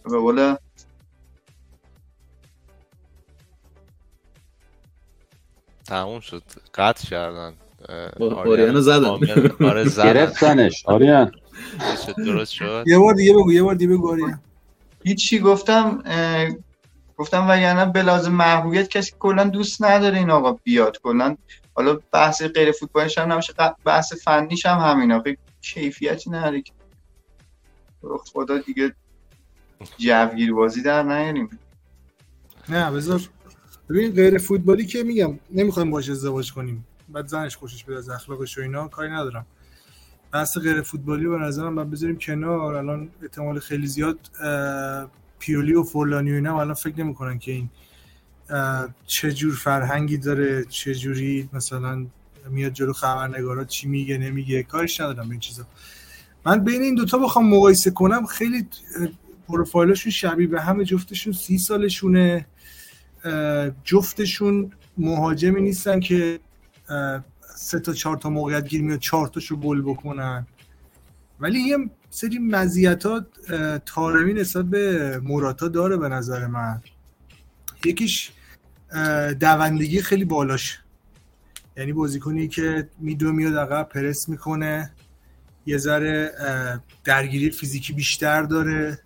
به 0.03 0.17
قول 0.17 0.55
تموم 5.87 6.19
شد. 6.19 6.43
قطع 6.75 7.07
کردن. 7.07 7.53
آریانو 8.19 8.81
زدن. 8.81 9.05
آره 9.67 9.89
گرفتنش. 10.03 10.83
آریان. 10.85 11.31
درست 12.17 12.51
شد؟ 12.53 12.83
یه 12.87 12.99
بار 12.99 13.13
دیگه 13.13 13.33
بگو 13.33 13.51
یه 13.53 13.63
بار 13.63 13.75
دیگه 13.75 13.93
بگو 13.93 14.11
آریان. 14.11 14.39
هیچی 15.03 15.39
گفتم 15.39 16.03
گفتم 17.17 17.49
وگرنه 17.49 17.85
به 17.85 18.01
لازم 18.01 18.31
محبوبیت 18.31 18.87
کسی 18.89 19.13
کلا 19.19 19.43
دوست 19.43 19.83
نداره 19.83 20.17
این 20.17 20.29
آقا 20.29 20.51
بیاد. 20.63 20.97
کلا 21.03 21.37
حالا 21.75 21.99
بحث 22.11 22.41
غیر 22.41 22.71
فوتبالش 22.71 23.17
هم 23.17 23.31
نمیشه 23.33 23.53
بحث 23.85 24.13
فنیش 24.13 24.65
هم 24.65 24.77
همین 24.79 25.11
آقا 25.11 25.31
کیفیتی 25.61 26.29
نداره 26.29 26.63
خدا 28.33 28.57
دیگه 28.57 28.93
جوگیر 29.97 30.53
بازی 30.53 30.81
در 30.81 31.03
نیاریم. 31.03 31.59
نه 32.69 32.91
بذار 32.91 33.21
ببین 33.89 34.11
غیر 34.11 34.37
فوتبالی 34.37 34.85
که 34.85 35.03
میگم 35.03 35.39
نمی‌خوایم 35.51 35.91
باش 35.91 36.09
ازدواج 36.09 36.53
کنیم. 36.53 36.85
بعد 37.09 37.27
زنش 37.27 37.57
خوشش 37.57 37.83
بیاد 37.83 37.97
از 37.97 38.09
اخلاقش 38.09 38.57
و 38.57 38.61
اینا 38.61 38.87
کاری 38.87 39.11
ندارم. 39.11 39.45
بحث 40.31 40.57
غیر 40.57 40.81
فوتبالی 40.81 41.27
به 41.27 41.37
نظرم 41.37 41.75
بعد 41.75 41.91
بذاریم 41.91 42.17
کنار. 42.17 42.75
الان 42.75 43.09
احتمال 43.21 43.59
خیلی 43.59 43.87
زیاد 43.87 44.19
پیولی 45.39 45.73
و 45.73 45.83
فورلانی 45.83 46.31
و 46.31 46.35
اینا 46.35 46.61
الان 46.61 46.73
فکر 46.73 46.99
نمی‌کنن 46.99 47.39
که 47.39 47.51
این 47.51 47.69
چه 49.07 49.33
جور 49.33 49.55
فرهنگی 49.55 50.17
داره 50.17 50.65
چه 50.65 50.95
جوری 50.95 51.49
مثلا 51.53 52.05
میاد 52.49 52.73
جلو 52.73 52.93
خبرنگارا 52.93 53.65
چی 53.65 53.87
میگه 53.87 54.17
نمیگه. 54.17 54.63
کارش 54.63 55.01
ندارم 55.01 55.29
این 55.29 55.39
چیزا. 55.39 55.67
من 56.45 56.63
بین 56.63 56.81
این 56.81 56.95
دوتا 56.95 57.17
بخوام 57.17 57.49
مقایسه 57.49 57.91
کنم. 57.91 58.25
خیلی 58.25 58.67
پروفایلشون 59.47 60.11
شبیه 60.11 60.47
به 60.47 60.61
همه 60.61 60.85
جفتشون 60.85 61.33
سی 61.33 61.57
سالشونه. 61.57 62.45
جفتشون 63.83 64.71
مهاجمی 64.97 65.61
نیستن 65.61 65.99
که 65.99 66.39
سه 67.55 67.79
تا 67.79 67.93
چهار 67.93 68.17
تا 68.17 68.29
موقعیت 68.29 68.67
گیر 68.67 68.81
میاد 68.81 68.99
چهار 68.99 69.27
تاشو 69.27 69.55
گل 69.55 69.81
بکنن. 69.81 70.47
ولی 71.39 71.59
یه 71.59 71.77
سری 72.09 72.39
مزیتات 72.39 73.27
تارمی 73.85 74.33
نسبت 74.33 74.65
به 74.65 75.19
موراتا 75.23 75.67
داره 75.67 75.97
به 75.97 76.09
نظر 76.09 76.47
من. 76.47 76.81
یکیش 77.85 78.31
دوندگی 79.39 80.01
خیلی 80.01 80.25
بالاش. 80.25 80.79
یعنی 81.77 81.93
بازیکنی 81.93 82.47
که 82.47 82.89
میدو 82.99 83.31
میاد 83.31 83.55
عقب 83.55 83.89
پرس 83.89 84.29
می‌کنه. 84.29 84.91
یه 85.65 85.77
ذره 85.77 86.31
درگیری 87.03 87.51
فیزیکی 87.51 87.93
بیشتر 87.93 88.41
داره. 88.41 88.99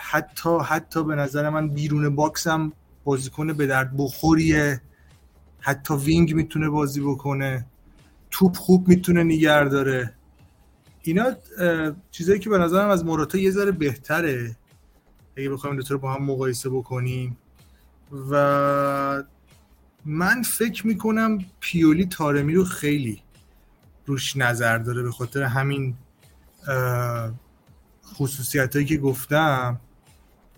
حتی 0.00 0.58
حتی 0.64 1.04
به 1.04 1.14
نظر 1.14 1.50
من 1.50 1.68
بیرون 1.68 2.16
box 2.16 2.46
هم 2.46 2.72
بازیکن 3.04 3.52
به 3.52 3.66
درد 3.66 3.96
بخوریه. 3.96 4.82
حتی 5.60 5.94
wing 5.94 6.34
می‌تونه 6.34 6.68
بازی 6.68 7.00
بکنه. 7.00 7.66
توپ 8.30 8.56
خوب 8.56 8.88
می‌تونه 8.88 9.24
نگه 9.24 9.64
داره. 9.64 10.14
اینا 11.02 11.32
چیزایی 12.10 12.38
که 12.40 12.50
به 12.50 12.58
نظرم 12.58 12.88
از 12.88 13.04
موراتا 13.04 13.38
یه 13.38 13.50
ذره 13.50 13.70
بهتره. 13.70 14.56
اگه 15.36 15.50
بخوایم 15.50 15.76
دو 15.76 15.82
رو 15.88 15.98
با 15.98 16.14
هم 16.14 16.24
مقایسه 16.24 16.70
بکنیم. 16.70 17.36
و 18.30 19.24
من 20.04 20.42
فکر 20.42 20.86
می‌کنم 20.86 21.38
پیولی 21.60 22.06
طارمی 22.06 22.54
رو 22.54 22.64
خیلی 22.64 23.22
روش 24.06 24.36
نظر 24.36 24.78
داره 24.78 25.02
به 25.02 25.10
خاطر 25.10 25.42
همین 25.42 25.94
خصوصیت 28.12 28.76
هایی 28.76 28.86
که 28.86 28.96
گفتم. 28.96 29.80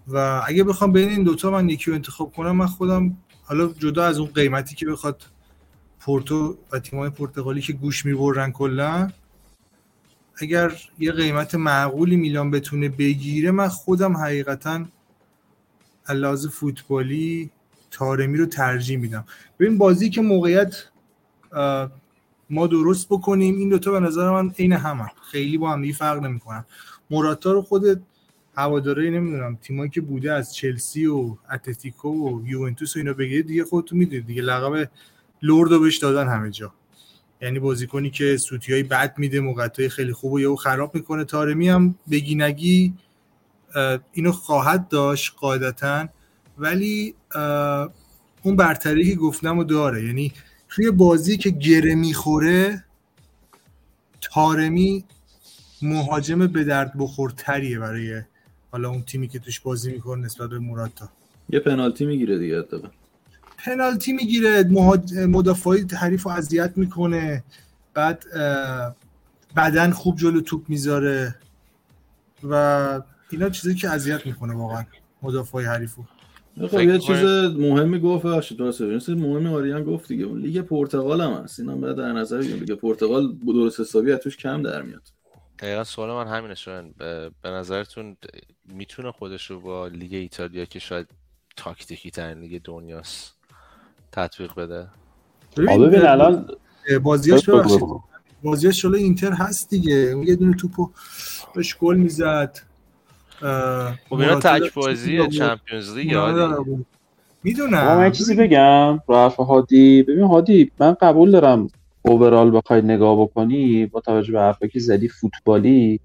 و 0.09 0.43
اگه 0.47 0.65
بخوام 0.65 0.93
بین 0.93 1.09
این 1.09 1.23
دوتا 1.23 1.51
من 1.51 1.69
یکی 1.69 1.91
رو 1.91 1.95
انتخاب 1.95 2.33
کنم 2.33 2.57
من 2.57 2.67
خودم 2.67 3.17
حالا 3.43 3.67
جدا 3.69 4.05
از 4.05 4.19
اون 4.19 4.31
قیمتی 4.35 4.75
که 4.75 4.87
بخواد 4.87 5.23
پورتو 6.01 6.57
و 6.73 6.79
تیمای 6.79 7.11
پرتغالی 7.11 7.61
که 7.61 7.73
گوش 7.73 8.07
می‌برن 8.07 8.53
کلا 8.53 9.11
اگر 10.37 10.73
یه 10.99 11.13
قیمت 11.13 11.55
معقولی 11.55 12.17
میلان 12.17 12.51
بتونه 12.51 12.89
بگیره 12.89 13.51
من 13.51 13.69
خودم 13.69 14.17
حقیقتا 14.17 14.85
لحاظ 16.09 16.47
فوتبالی 16.47 17.51
تارمی 17.91 18.39
رو 18.39 18.47
ترجیح 18.47 18.99
میدم. 18.99 19.25
ببین 19.59 19.79
بازی 19.79 20.11
که 20.11 20.21
موقعیت 20.21 20.77
ما 22.51 22.67
درست 22.67 23.09
بکنیم 23.09 23.59
این 23.59 23.69
دوتا 23.69 23.91
به 23.91 24.01
نظر 24.01 24.31
من 24.31 24.51
عین 24.59 24.73
همه. 24.73 25.11
خیلی 25.31 25.59
با 25.59 25.73
هم 25.73 25.93
فرق 25.93 26.23
نمی‌کنن. 26.23 26.65
موراتا 27.11 27.53
رو 27.53 27.63
خود 27.63 28.03
هواداری 28.57 29.11
نمی‌دونم 29.11 29.59
تیمایی 29.63 29.91
که 29.91 30.01
بوده 30.01 30.33
از 30.33 30.55
چلسی 30.55 31.07
و 31.07 31.37
اتلتیکو 31.53 32.09
و 32.09 32.47
یوونتوس 32.47 32.97
و 32.97 32.99
اینا 32.99 33.13
بگیرید 33.13 33.47
دیگه 33.47 33.65
خودتون 33.65 33.99
می‌دونید 33.99 34.27
دیگه 34.27 34.43
لقب 34.43 34.91
لورد 35.43 35.73
رو 35.73 35.81
بهش 35.81 35.97
دادن 35.99 36.29
همه 36.29 36.51
جا. 36.51 36.73
یعنی 37.43 37.59
بازیکنی 37.59 38.11
که 38.11 38.37
سوتی 38.37 38.73
های 38.73 38.83
بد 38.83 39.15
میده 39.19 39.41
موقعیت 39.41 39.89
خیلی 39.89 40.13
خوب 40.13 40.33
و 40.33 40.41
یهو 40.41 40.57
خراب 40.57 40.95
می‌کنه. 40.95 41.25
تارمی 41.25 41.69
هم 41.69 41.95
بگی 42.11 42.35
نگی 42.35 42.95
اینو 44.13 44.33
خواهد 44.33 44.89
داشت 44.89 45.35
قاعدتا 45.37 46.09
ولی 46.59 47.15
اون 48.43 48.57
برتری 48.57 49.11
که 49.11 49.17
گفتم 49.17 49.65
داره. 49.65 50.05
یعنی 50.05 50.33
توی 50.69 50.91
بازی 50.91 51.37
که 51.37 51.51
گره 51.51 51.95
می‌خوره 51.95 52.85
تارمی 54.21 55.05
مهاجم 55.85 56.47
به 56.47 56.65
درد 56.65 56.93
بخورتریه 56.99 57.79
برای 57.79 58.23
حالا 58.73 58.89
اون 58.89 59.03
تیمی 59.03 59.29
که 59.29 59.39
توش 59.39 59.61
بازی 59.61 59.93
می‌کنه 59.93 60.25
نسبت 60.25 60.51
به 60.51 60.59
موراتا. 60.59 61.09
یه 61.51 61.61
پنالتی 61.61 62.07
می‌گیره 62.07 62.39
دیگه 62.39 62.57
اتفاقا 62.57 62.89
پنالتی 63.59 64.13
می‌گیره 64.13 64.65
مدافعی 65.27 65.87
حریف 65.99 66.23
رو 66.23 66.31
اذیت 66.31 66.73
می‌کنه 66.77 67.45
بعد 67.95 68.25
بدن 69.57 69.91
خوب 69.91 70.17
جلو 70.17 70.41
توپ 70.41 70.69
می‌ذاره 70.69 71.35
و 72.43 73.03
اینا 73.31 73.51
چیزی 73.51 73.75
که 73.75 73.91
اذیت 73.91 74.27
می‌کنه 74.27 74.55
واقعا 74.55 74.85
مدافع 75.23 75.63
حریفو. 75.63 76.05
خب 76.71 76.81
یه 76.81 76.99
چیز 76.99 77.25
مهمی 77.59 78.01
گفت 78.01 78.27
ببخشید 78.27 78.59
درسته 78.59 79.01
چیز 79.01 79.17
مهمی 79.17 79.47
آریان 79.47 79.85
گفت 79.85 80.09
دیگه. 80.09 80.27
لیگ 80.27 80.61
پرتغال 80.61 81.21
هم 81.21 81.33
هست. 81.33 81.61
اینا 81.61 81.77
باید 81.77 81.97
در 81.97 82.13
نظر 82.13 82.39
بگیریم 82.39 82.61
لیگ 82.61 82.73
پرتغال 82.73 83.37
درست 83.47 83.81
حسابی 83.81 84.17
توش 84.17 84.37
کم 84.37 84.63
در 84.63 84.83
میاد. 84.83 85.03
دقیقا 85.59 85.85
سوال 85.85 86.25
من 86.25 86.37
همینه 86.37 86.55
شدن 86.55 86.95
به 87.43 87.51
نظرتون 87.51 88.17
می‌تونه 88.65 89.13
خودش 89.13 89.51
رو 89.51 89.61
با 89.61 89.87
لیگ 89.87 90.15
ایتالیا 90.15 90.65
که 90.65 90.79
شاید 90.79 91.07
تاکتیکی 91.57 92.11
ترین 92.11 92.39
لیگ 92.39 92.63
دنیاست 92.63 93.35
تطبیق 94.13 94.55
بده؟ 94.55 94.89
ببین 95.57 96.07
الان 96.07 96.49
بازیاش 97.03 97.49
ببخشید. 97.49 97.81
بازیاش 98.43 98.85
اینتر 98.85 99.33
هست 99.33 99.71
دیگه. 99.71 100.17
یه 100.25 100.37
دونه 100.37 100.57
توپو 100.57 100.91
بهش 101.55 101.77
گل 101.77 101.97
می‌زد. 101.97 102.59
خب 104.09 104.15
اینا 104.15 104.41
تک 104.41 104.75
بازی 104.75 105.29
چمپیونز 105.29 105.95
لیگ 105.95 106.17
می‌دونم. 107.43 107.99
من 107.99 108.13
چیزی 108.13 108.35
بگم. 108.35 109.01
رفع 109.09 109.43
هادی. 109.45 110.03
ببین 110.03 110.25
هادی 110.25 110.73
من 110.79 110.95
قبول 110.95 111.31
دارم 111.31 111.71
اوورال 112.07 112.57
بخوای 112.57 112.83
نگاه 112.83 113.21
بکنی 113.21 113.87
با 113.87 114.01
توجه 114.01 114.33
به 114.33 114.41
حرفی 114.41 114.69
که 114.69 114.79
زدی 114.79 115.09
فوتبالی 115.09 116.01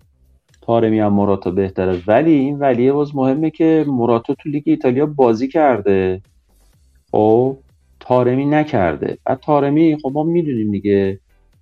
تارمی 0.62 1.00
هم 1.00 1.14
مراتا 1.14 1.52
بهتره. 1.52 2.02
ولی 2.08 2.32
این 2.32 2.60
ولیه 2.60 2.92
باز 2.92 3.16
مهمه 3.16 3.50
که 3.50 3.86
مراتا 3.88 4.34
تو 4.34 4.50
لیگ 4.50 4.64
ایتالیا 4.66 5.06
بازی 5.06 5.48
کرده. 5.48 6.22
خب 7.12 7.58
تارمی 8.00 8.46
نکرده. 8.46 9.18
بعد 9.26 9.40
تارمی 9.40 9.98
خب 10.02 10.12
ما 10.14 10.24
می‌دونیم 10.24 10.72
دیگه 10.72 11.20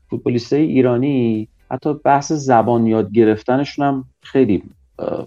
فوتبالیست 0.10 0.54
ایرانی 0.54 1.48
حتی 1.72 1.94
بحث 1.94 2.32
زبان 2.32 2.88
یاد 2.88 3.12
گرفتنشون 3.12 3.86
هم 3.86 4.06
خیلی 4.22 4.64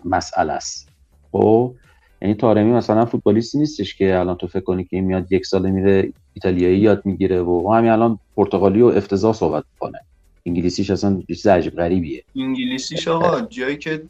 مسئله 0.04 0.52
است. 0.52 0.88
خب 1.32 1.74
یعنی 2.22 2.34
تارمی 2.34 2.72
مثلا 2.72 3.04
فوتبالیستی 3.04 3.58
نیستش 3.58 3.94
که 3.94 4.18
الان 4.18 4.36
تو 4.36 4.46
فکر 4.46 4.64
کنی 4.64 4.84
که 4.84 5.00
میاد 5.00 5.32
یک 5.32 5.46
ساله 5.46 5.70
میره 5.70 6.12
ایتالیایی 6.34 6.78
یاد 6.78 7.06
می‌گیره 7.06 7.42
و 7.42 7.72
همین 7.74 7.90
الان 7.90 8.18
پرتغالی 8.36 8.82
و 8.82 8.86
افتضاح 8.86 9.32
صحبت 9.32 9.64
کنه 9.78 10.00
انگلیسیش 10.46 10.90
اصلا 10.90 11.22
چیز 11.28 11.46
عجیب 11.46 11.76
غریبیه. 11.76 12.24
انگلیسیش 12.36 13.08
آقا 13.08 13.40
جایی 13.40 13.76
که 13.76 14.02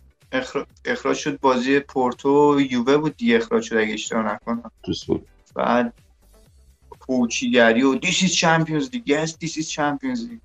اخراج 0.85 1.17
شد 1.17 1.41
بازی 1.41 1.81
پورتو 1.81 2.61
یووه 2.71 2.97
بود 2.97 3.17
دیگه 3.17 3.37
اخراج 3.37 3.63
شد 3.63 3.77
اگه 3.77 3.95
اشتباه 3.95 4.33
نکنم. 4.33 4.71
بود. 5.07 5.27
بعد 5.55 5.93
کوچیگری 7.01 7.83
و 7.83 7.95
this 7.95 8.23
is 8.23 8.33
Champions 8.33 8.91
League 8.93 9.25
yes 9.25 9.39
this 9.39 9.57
is 9.57 9.69
Champions 9.69 10.29
League 10.29 10.39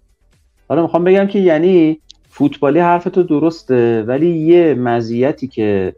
حالا 0.69 0.82
می‌خوام 0.82 1.03
بگم 1.03 1.28
که 1.28 1.39
یعنی 1.39 1.99
فوتبالی 2.30 2.80
حرف 2.80 3.03
تو 3.03 3.23
درسته 3.23 4.03
ولی 4.03 4.38
یه 4.38 4.73
مزیتی 4.73 5.47
که 5.47 5.95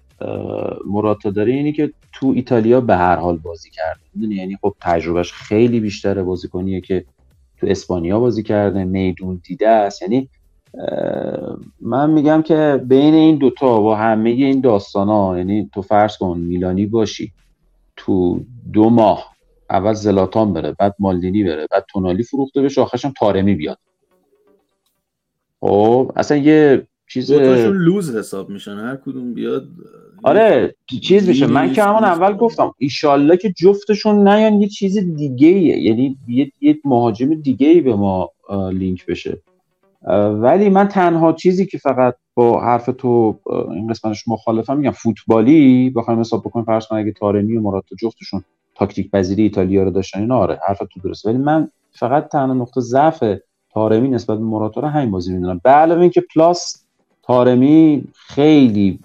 موراتا 0.85 1.29
داره 1.30 1.53
اینی 1.53 1.74
که 1.74 1.93
تو 2.13 2.28
ایتالیا 2.36 2.82
به 2.82 2.95
هر 2.95 3.15
حال 3.15 3.38
بازی 3.38 3.70
کرده. 3.70 4.36
یعنی 4.36 4.57
خب 4.61 4.76
تجربهش 4.82 5.32
خیلی 5.32 5.80
بیشتره 5.80 6.24
بازیکنیه 6.24 6.82
که 6.82 7.05
تو 7.57 7.68
اسپانیا 7.68 8.20
بازی 8.20 8.43
کرده 8.43 8.84
میدون 8.84 9.41
دیده 9.43 9.70
است. 9.70 10.01
یعنی 10.01 10.30
من 11.82 12.09
میگم 12.09 12.41
که 12.41 12.84
بین 12.86 13.13
این 13.13 13.38
دوتا 13.38 13.82
و 13.82 13.93
همه 13.93 14.30
این 14.30 14.61
داستان 14.61 15.07
ها 15.07 15.38
یعنی 15.38 15.70
تو 15.74 15.82
فرض 15.82 16.18
کن 16.18 16.38
میلانی 16.38 16.86
باشی 16.86 17.32
تو 17.95 18.41
دو 18.74 18.89
ماه 18.89 19.36
اول 19.70 19.93
زلاتان 19.93 20.53
بره 20.53 20.76
بعد 20.80 20.95
مالدینی 20.99 21.43
بره 21.43 21.68
بعد 21.72 21.86
تونالی 21.89 22.24
فروخته 22.24 22.61
بشه 22.61 22.82
آخرش 22.82 23.05
هم 23.05 23.13
تارمی 23.20 23.55
بیاد. 23.55 23.78
خب 25.59 26.11
اصلا 26.15 26.38
یه 26.38 26.88
چیز 27.07 27.32
لوز 27.32 28.15
حساب 28.15 28.49
میشن. 28.49 28.76
هر 28.76 28.95
کدوم 28.95 29.34
بیاد 29.34 29.68
آره 30.24 30.76
چیز 31.03 31.28
میشه. 31.28 31.47
من 31.47 31.74
که 31.74 31.84
همون 31.84 32.03
اول 32.03 32.34
گفتم 32.38 32.74
ایشالله 32.78 33.38
که 33.38 33.51
جفتشون 33.51 34.28
نیان 34.28 34.61
یه 34.61 34.68
چیز 34.68 34.97
دیگه 34.97 35.47
ایه. 35.47 35.78
یعنی 35.78 36.18
یه, 36.28 36.51
یه 36.61 36.80
مهاجم 36.86 37.34
دیگه 37.34 37.68
ای 37.68 37.82
به 37.82 37.95
ما 37.95 38.32
لینک 38.72 39.05
بشه. 39.05 39.41
ولی 40.41 40.70
من 40.70 40.88
تنها 40.88 41.34
چیزی 41.34 41.65
که 41.65 41.78
فقط 41.78 42.15
با 42.36 42.61
حرف 42.61 42.89
تو 42.97 43.39
این 43.72 43.88
قسمتش 43.88 44.28
مخالفم 44.28 44.78
میگم 44.78 44.91
فوتبالی 44.91 45.89
بخوایم 45.89 46.20
حساب 46.20 46.41
بکنیم 46.41 46.65
فرض 46.65 46.88
کنیم 46.88 47.01
اگه 47.01 47.11
تارمی 47.11 47.57
و 47.57 47.61
مراد 47.61 47.84
جفتشون 47.99 48.43
تاکتیک 48.76 49.11
پذیری 49.11 49.43
ایتالیا 49.43 49.84
رو 49.84 49.91
داشتن 49.91 50.20
اینا 50.20 50.38
آره 50.38 50.59
حرف 50.68 50.78
تو 50.78 50.99
درست 51.03 51.26
ولی 51.26 51.38
من 51.38 51.68
فقط 51.91 52.28
تنها 52.28 52.53
نقطه 52.53 52.82
ضعف 52.82 53.24
تارمی 53.70 54.09
نسبت 54.09 54.38
به 54.38 54.43
موراتا 54.43 54.82
رو 54.82 54.88
همین 54.88 55.11
بازی 55.11 55.34
می‌دونم. 55.34 55.61
به 55.63 55.70
علاوه 55.70 56.01
اینکه 56.01 56.24
پلاس 56.36 56.86
تارمی 57.28 58.03
خیلی 58.13 58.99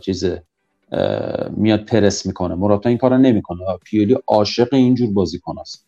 چیزه 0.00 0.42
میاد 1.50 1.84
پرس 1.84 2.26
می‌کنه. 2.26 2.54
موراتا 2.54 2.88
این 2.88 2.98
کارو 2.98 3.18
نمی‌کنه 3.18 3.60
پیولی 3.84 4.16
عاشق 4.28 4.68
اینجور 4.74 5.10
بازیکن 5.10 5.58
است 5.58 5.86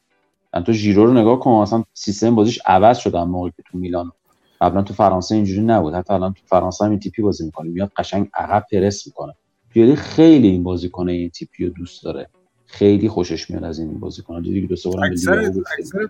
تو 0.67 0.73
ژیرو 0.73 1.07
رو 1.07 1.13
نگاه 1.13 1.41
کن 1.41 1.51
اصلا 1.51 1.85
سیستم 1.95 2.35
بازیش 2.35 2.61
عوض 2.67 2.99
شده 2.99 3.25
موقعی 3.25 3.53
که 3.57 3.63
تو 3.73 3.79
میلان. 3.79 4.13
قبلا 4.61 4.83
تو 4.83 4.95
فرانسه 4.95 5.35
اینجوری 5.35 5.61
نبود 5.61 5.95
حتی 5.95 6.13
الان 6.13 6.33
تو 6.33 6.41
فرانسه 6.47 6.85
هم 6.85 6.91
این 6.91 7.01
تیپی 7.01 7.23
بازی 7.23 7.45
می‌کنه. 7.45 7.71
میاد 7.71 7.93
قشنگ 7.97 8.29
عقب 8.35 8.67
پرس 8.73 9.07
می‌کنه. 9.07 9.35
پیولی 9.71 9.97
خیلی 9.97 10.49
این 10.49 10.63
بازیکن 10.63 11.09
این 11.09 11.31
تیپی 11.31 11.67
رو 11.67 11.73
دوست 11.73 12.05
داره. 12.05 12.29
خیلی 12.67 13.09
خوشش 13.09 13.51
میاد 13.51 13.65
از 13.65 13.79
این 13.79 14.01
بازیکن 14.01 14.43
دیگه 14.43 14.67
دو 14.67 14.77
سه 14.77 14.89
اکثر 14.89 15.39
اکثر 15.79 16.09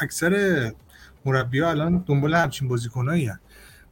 اکثر 0.00 0.72
مربی 1.24 1.60
ها 1.60 1.70
الان 1.70 2.04
دنبال 2.06 2.34
همچین 2.34 2.68
بازیکنایی 2.68 3.26
هست 3.26 3.40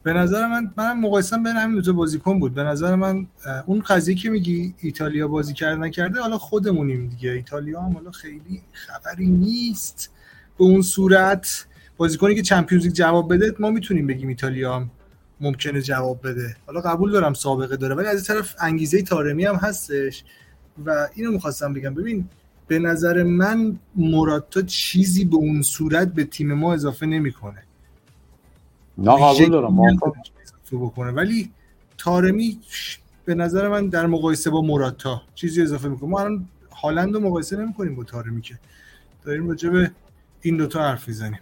به 0.02 0.12
نظر 0.12 0.46
من 0.46 0.72
من 0.76 1.00
مقایسم 1.00 1.42
بین 1.42 1.56
همین 1.56 1.80
دو 1.80 1.92
بازیکن 1.92 2.40
بود. 2.40 2.54
به 2.54 2.62
نظر 2.62 2.94
من 2.94 3.26
اون 3.66 3.80
قضیه 3.80 4.14
که 4.14 4.30
میگی 4.30 4.74
ایتالیا 4.78 5.28
بازی 5.28 5.54
کرده 5.54 5.80
نکرده 5.80 6.20
حالا 6.20 6.38
خودمونیم 6.38 7.08
دیگه. 7.08 7.30
ایتالیا 7.30 7.80
هم 7.80 7.92
حالا 7.92 8.10
خیلی 8.10 8.62
خبری 8.72 9.26
نیست 9.26 10.10
به 10.58 10.64
اون 10.64 10.82
صورت. 10.82 11.66
بازیکنی 11.96 12.34
که 12.34 12.42
چمپیونز 12.42 12.84
لیگ 12.84 12.94
جواب 12.94 13.34
بده 13.34 13.54
ما 13.58 13.70
می‌تونیم 13.70 14.06
بگیم 14.06 14.28
ایتالیا 14.28 14.76
هم 14.76 14.90
ممکنه 15.40 15.82
جواب 15.82 16.28
بده. 16.28 16.56
حالا 16.66 16.80
قبول 16.80 17.12
دارم 17.12 17.34
سابقه 17.34 17.76
داره 17.76 17.94
ولی 17.94 18.06
از 18.06 18.14
این 18.14 18.24
طرف 18.24 18.54
انگیزه 18.60 19.02
تارمی 19.02 19.44
هم 19.44 19.54
هستش. 19.54 20.24
و 20.86 21.08
اینو 21.14 21.32
می‌خواستم 21.32 21.72
بگم. 21.72 21.94
ببین 21.94 22.28
به 22.66 22.78
نظر 22.78 23.22
من 23.22 23.78
مراتا 23.96 24.62
چیزی 24.62 25.24
به 25.24 25.36
اون 25.36 25.62
صورت 25.62 26.14
به 26.14 26.24
تیم 26.24 26.52
ما 26.52 26.74
اضافه 26.74 27.06
نمی‌کنه. 27.06 27.62
نه 29.00 29.12
قبول 29.12 29.50
دارم 29.50 29.98
بکنه. 30.72 31.10
ولی 31.10 31.50
تارمی 31.98 32.58
به 33.24 33.34
نظر 33.34 33.68
من 33.68 33.88
در 33.88 34.06
مقایسه 34.06 34.50
با 34.50 34.62
مراتا 34.62 35.22
چیزی 35.34 35.62
اضافه 35.62 35.88
می‌کنه. 35.88 36.10
ما 36.10 36.20
الان 36.20 36.48
هالند 36.82 37.14
رو 37.14 37.20
مقایسه 37.20 37.56
نمی‌کنیم 37.56 37.94
با 37.94 38.04
تارمی 38.04 38.40
که. 38.40 38.58
داریم 39.24 39.48
راجع 39.48 39.68
به 39.70 39.90
این 40.42 40.56
دوتا 40.56 40.80
حرف 40.80 41.08
می‌زنیم. 41.08 41.40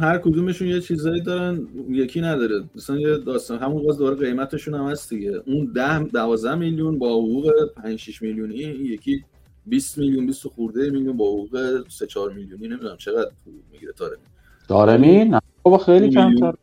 هر 0.00 0.18
کدومشون 0.18 0.68
یه 0.68 0.80
چیزایی 0.80 1.20
دارن 1.20 1.66
یکی 1.88 2.20
نداره. 2.20 2.64
مثلا 2.74 2.98
یه 2.98 3.18
داستان 3.18 3.58
همون 3.58 3.82
باز 3.82 3.98
دوباره 3.98 4.16
قیمتشون 4.16 4.74
هم 4.74 4.86
هست 4.86 5.10
دیگه. 5.10 5.42
اون 5.46 5.72
10 5.74 5.98
12 5.98 6.54
میلیون 6.54 6.98
با 6.98 7.08
حقوق 7.08 7.52
5 7.76 7.98
6 7.98 8.22
میلیونی 8.22 8.54
یکی 8.54 9.24
20 9.66 9.98
میلیون 9.98 10.26
20 10.26 10.48
خورده 10.48 10.90
میلیون 10.90 11.16
با 11.16 11.24
حقوق 11.24 11.84
3 11.88 12.06
4 12.06 12.32
میلیونی 12.32 12.68
نمی‌دونم 12.68 12.96
چقدر 12.96 13.30
پول 13.44 13.54
می‌گیره 13.72 13.92
تارمی. 13.92 14.22
تارمی؟ 14.68 15.24
نه 15.24 15.40
بابا 15.62 15.78
خیلی 15.78 16.10
کمتر 16.10 16.54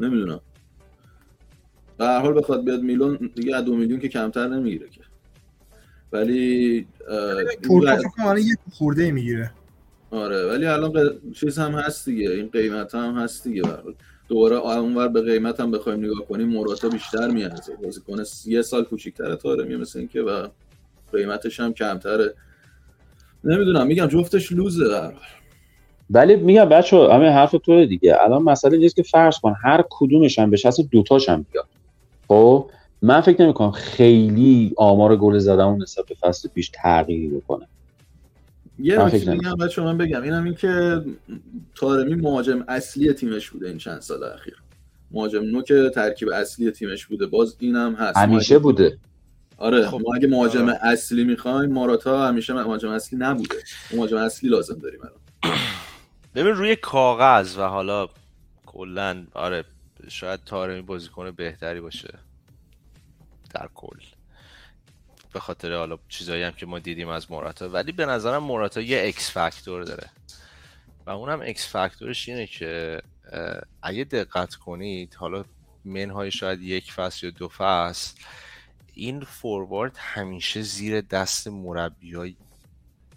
نمی‌دونم. 0.00 0.40
به 1.98 2.04
هر 2.04 2.20
حال 2.20 2.38
بخواد 2.38 2.64
بیاد 2.64 2.82
میلان 2.82 3.30
دیگه 3.34 3.60
دو 3.60 3.76
میلیون 3.76 4.00
که 4.00 4.08
کمتر 4.08 4.48
نمی‌گیره 4.48 4.88
که. 4.88 5.00
ولی 6.12 6.86
پورتو 7.62 7.96
فکر 7.96 8.38
یه 8.38 8.56
خورده 8.72 9.10
می‌گیره. 9.10 9.52
آره 10.10 10.46
ولی 10.46 10.66
الان 10.66 11.20
چیز 11.34 11.58
هم 11.58 11.72
هست 11.72 12.04
دیگه. 12.04 12.30
این 12.30 12.48
قیمت 12.48 12.94
هم 12.94 13.14
هست 13.14 13.44
دیگه 13.44 13.62
برای 13.62 13.94
دوباره 14.28 14.56
اونور 14.56 15.08
به 15.08 15.22
قیمت 15.22 15.60
هم 15.60 15.70
بخوایم 15.70 16.04
نگاه 16.04 16.26
کنیم 16.28 16.48
موراتا 16.48 16.88
بیشتر 16.88 17.28
میارزه 17.28 17.76
بازیکن 17.82 18.22
یه 18.46 18.62
سال 18.62 18.84
کوچیک‌تره 18.84 19.36
تاره 19.36 19.76
مثل 19.76 19.98
اینکه 19.98 20.22
و 20.22 20.48
قیمتش 21.12 21.60
هم 21.60 21.72
کمتره. 21.72 22.34
نمی‌دونم 23.44 23.86
میگم 23.86 24.06
جفتش 24.06 24.52
لوزه 24.52 24.88
در 24.88 25.12
ولی 26.10 26.36
میگم 26.36 26.64
بچه 26.64 26.96
همه 26.96 27.30
حرف 27.30 27.50
تو 27.64 27.86
دیگه. 27.86 28.16
الان 28.20 28.42
مسئله 28.42 28.78
نیست 28.78 28.96
که 28.96 29.02
فرض 29.02 29.38
کن 29.38 29.54
هر 29.62 29.84
کدومش 29.90 30.38
هم 30.38 30.50
به 30.50 30.56
شخص 30.56 30.80
دوتاش 30.80 31.28
هم 31.28 31.46
بیاد. 31.52 31.66
خب؟ 32.28 32.70
من 33.02 33.20
فکر 33.20 33.42
نمی 33.42 33.54
کنم 33.54 33.70
خیلی 33.70 34.72
آمار 34.76 35.16
گل 35.16 35.38
زدن 35.38 35.64
اون 35.64 35.82
نسبت 35.82 36.06
به 36.06 36.14
فصل 36.14 36.48
پیش 36.48 36.70
تغییری 36.74 37.28
بکنه. 37.28 37.66
یه 38.78 39.04
نکته 39.04 39.18
دیگه 39.18 39.54
بچه 39.60 39.82
من 39.82 39.98
بگم. 39.98 40.22
اینم 40.22 40.44
این 40.44 40.54
که 40.54 41.02
تارمی 41.74 42.14
مهاجم 42.14 42.64
اصلی 42.68 43.12
تیمش 43.12 43.50
بوده 43.50 43.68
این 43.68 43.78
چند 43.78 44.00
سال 44.00 44.24
اخیر. 44.24 44.56
مهاجم 45.10 45.42
نوک 45.42 45.72
ترکیب 45.94 46.28
اصلی 46.28 46.70
تیمش 46.70 47.06
بوده. 47.06 47.26
باز 47.26 47.56
اینم 47.58 47.94
هست. 47.94 48.16
همیشه 48.16 48.58
بوده. 48.58 48.98
آره 49.58 49.86
خب 49.86 50.00
ما 50.06 50.14
اگه 50.14 50.28
مهاجم 50.28 50.62
آره. 50.62 50.78
اصلی 50.82 51.24
می‌خوایم 51.24 51.72
ماراتا 51.72 52.28
همیشه 52.28 52.52
مهاجم 52.52 52.90
اصلی 52.90 53.18
نبوده. 53.18 53.56
مهاجم 53.94 54.16
اصلی 54.16 54.50
لازم 54.50 54.78
داریم 54.78 55.00
الان. 55.00 55.56
ببین 56.34 56.52
روی 56.52 56.76
کاغذ 56.76 57.58
و 57.58 57.62
حالا 57.62 58.08
کلا 58.66 59.26
آره 59.32 59.64
شاید 60.08 60.44
طارمی 60.44 60.82
بازیکن 60.82 61.30
بهتری 61.30 61.80
باشه. 61.80 62.18
در 63.54 63.68
کل. 63.74 63.98
به 65.32 65.40
خاطر 65.40 65.74
حالا 65.74 65.98
چیزایی 66.08 66.42
هم 66.42 66.52
که 66.52 66.66
ما 66.66 66.78
دیدیم 66.78 67.08
از 67.08 67.30
موراتا. 67.30 67.68
ولی 67.68 67.92
به 67.92 68.06
نظرم 68.06 68.42
موراتا 68.42 68.80
یه 68.80 69.02
X 69.06 69.30
factor 69.30 69.84
داره. 69.84 70.10
و 71.06 71.10
اونم 71.10 71.40
X 71.42 71.68
factor 71.68 72.13
ش 72.13 72.28
اینه 72.28 72.46
که 72.46 73.02
اگه 73.82 74.04
دقت 74.04 74.54
کنید 74.54 75.14
حالا 75.14 75.44
منهای 75.84 76.30
شاید 76.30 76.62
یک 76.62 76.92
فصل 76.92 77.26
یا 77.26 77.32
دو 77.32 77.48
فصل 77.48 78.14
این 78.94 79.20
فوروارد 79.20 79.96
همیشه 79.96 80.62
زیر 80.62 81.00
دست 81.00 81.48
مربیای 81.48 82.36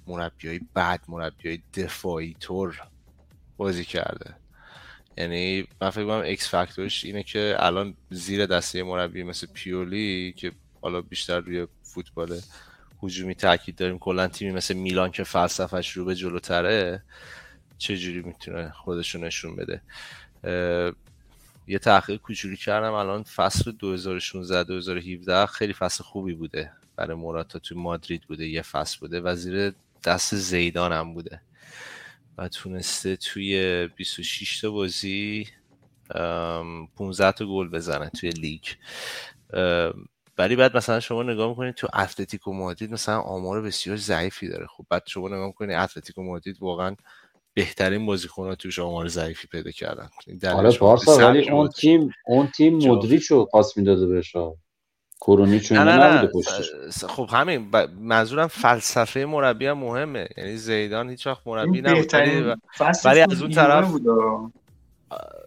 مربیای 0.07 0.59
بد 0.75 0.99
مربیای 1.07 1.59
دفاعی 1.73 2.35
طور 2.39 2.81
بازی 3.63 3.85
کرده. 3.85 4.35
یعنی 5.17 5.67
من 5.81 5.89
فکر 5.89 6.05
کنم 6.05 6.23
اکس 6.25 6.49
فاکتورش 6.49 7.05
اینه 7.05 7.23
که 7.23 7.55
الان 7.59 7.93
زیر 8.09 8.45
دسته 8.45 8.83
مربی 8.83 9.23
مثل 9.23 9.47
پیولی 9.53 10.33
که 10.37 10.51
حالا 10.81 11.01
بیشتر 11.01 11.39
روی 11.39 11.67
فوتبال 11.83 12.39
هجومی 13.03 13.35
تاکید 13.35 13.75
داریم 13.75 13.99
کلا 13.99 14.27
تیمی 14.27 14.51
مثل 14.51 14.73
میلان 14.73 15.11
که 15.11 15.23
فلسفهش 15.23 15.91
رو 15.91 16.05
به 16.05 16.15
جلوتره 16.15 17.03
چجوری 17.77 18.21
می‌تونه 18.21 18.69
خودشو 18.69 19.19
نشون 19.19 19.55
بده؟ 19.55 19.81
یه 21.67 21.79
تحقیق 21.79 22.21
کوچولی 22.21 22.57
کردم 22.57 22.93
الان 22.93 23.23
فصل 23.23 23.71
2016 23.71 24.63
2017 24.63 25.45
خیلی 25.45 25.73
فصل 25.73 26.03
خوبی 26.03 26.33
بوده 26.33 26.71
برای 26.95 27.17
موراتا 27.17 27.59
تو 27.59 27.79
مادرید 27.79 28.21
بوده 28.21 28.47
یه 28.47 28.61
فصل 28.61 28.99
بوده 28.99 29.21
و 29.21 29.35
زیر 29.35 29.73
دست 30.05 30.35
زیدان 30.35 30.91
هم 30.91 31.13
بوده. 31.13 31.41
و 32.37 32.47
تونسته 32.47 33.15
توی 33.15 33.87
26 33.87 34.61
تا 34.61 34.71
بازی 34.71 35.47
15 36.09 37.31
تا 37.31 37.45
گل 37.45 37.69
بزنه 37.69 38.09
توی 38.09 38.29
لیگ. 38.29 38.63
ولی 40.37 40.55
بعد 40.55 40.77
مثلا 40.77 40.99
شما 40.99 41.23
نگاه 41.23 41.49
می‌کنید 41.49 41.75
تو 41.75 41.87
اتلتیکو 41.93 42.53
مادرید 42.53 42.91
مثلا 42.91 43.19
آمار 43.19 43.61
بسیار 43.61 43.97
ضعیفی 43.97 44.47
داره. 44.47 44.67
خب 44.67 44.85
بعد 44.89 45.03
شما 45.07 45.27
نگاه 45.27 45.47
می‌کنید 45.47 45.75
اتلتیکو 45.75 46.23
مادرید 46.23 46.57
واقعا 46.61 46.95
بهترین 47.53 48.05
بازیکن 48.05 48.47
ها 48.47 48.55
توش 48.55 48.79
آمار 48.79 49.07
ضعیفی 49.07 49.47
پیدا 49.47 49.71
کردن. 49.71 50.09
آره 50.53 50.77
بارسا 50.77 51.17
ولی 51.17 51.49
اون 51.49 51.69
تیم 51.69 52.11
اون 52.25 52.47
تیم 52.47 52.77
مدریچو 52.77 53.45
پاس 53.45 53.77
می‌داده 53.77 54.07
بهش 54.07 54.35
کرونی 55.25 55.59
چون 55.59 55.77
نه 55.77 55.83
نه 55.83 56.21
نه. 56.21 56.29
خب 57.07 57.29
همین 57.31 57.71
ب... 57.71 57.89
منظورم 57.99 58.47
فلسفه 58.47 59.25
مربی 59.25 59.67
هم 59.67 59.77
مهمه. 59.77 60.27
یعنی 60.37 60.57
زیدان 60.57 61.09
هیچ 61.09 61.27
وقت 61.27 61.47
مربی 61.47 61.81
نبود 61.81 62.13
ولی 63.05 63.21
از 63.21 63.41
اون 63.41 63.51
طرف 63.51 63.91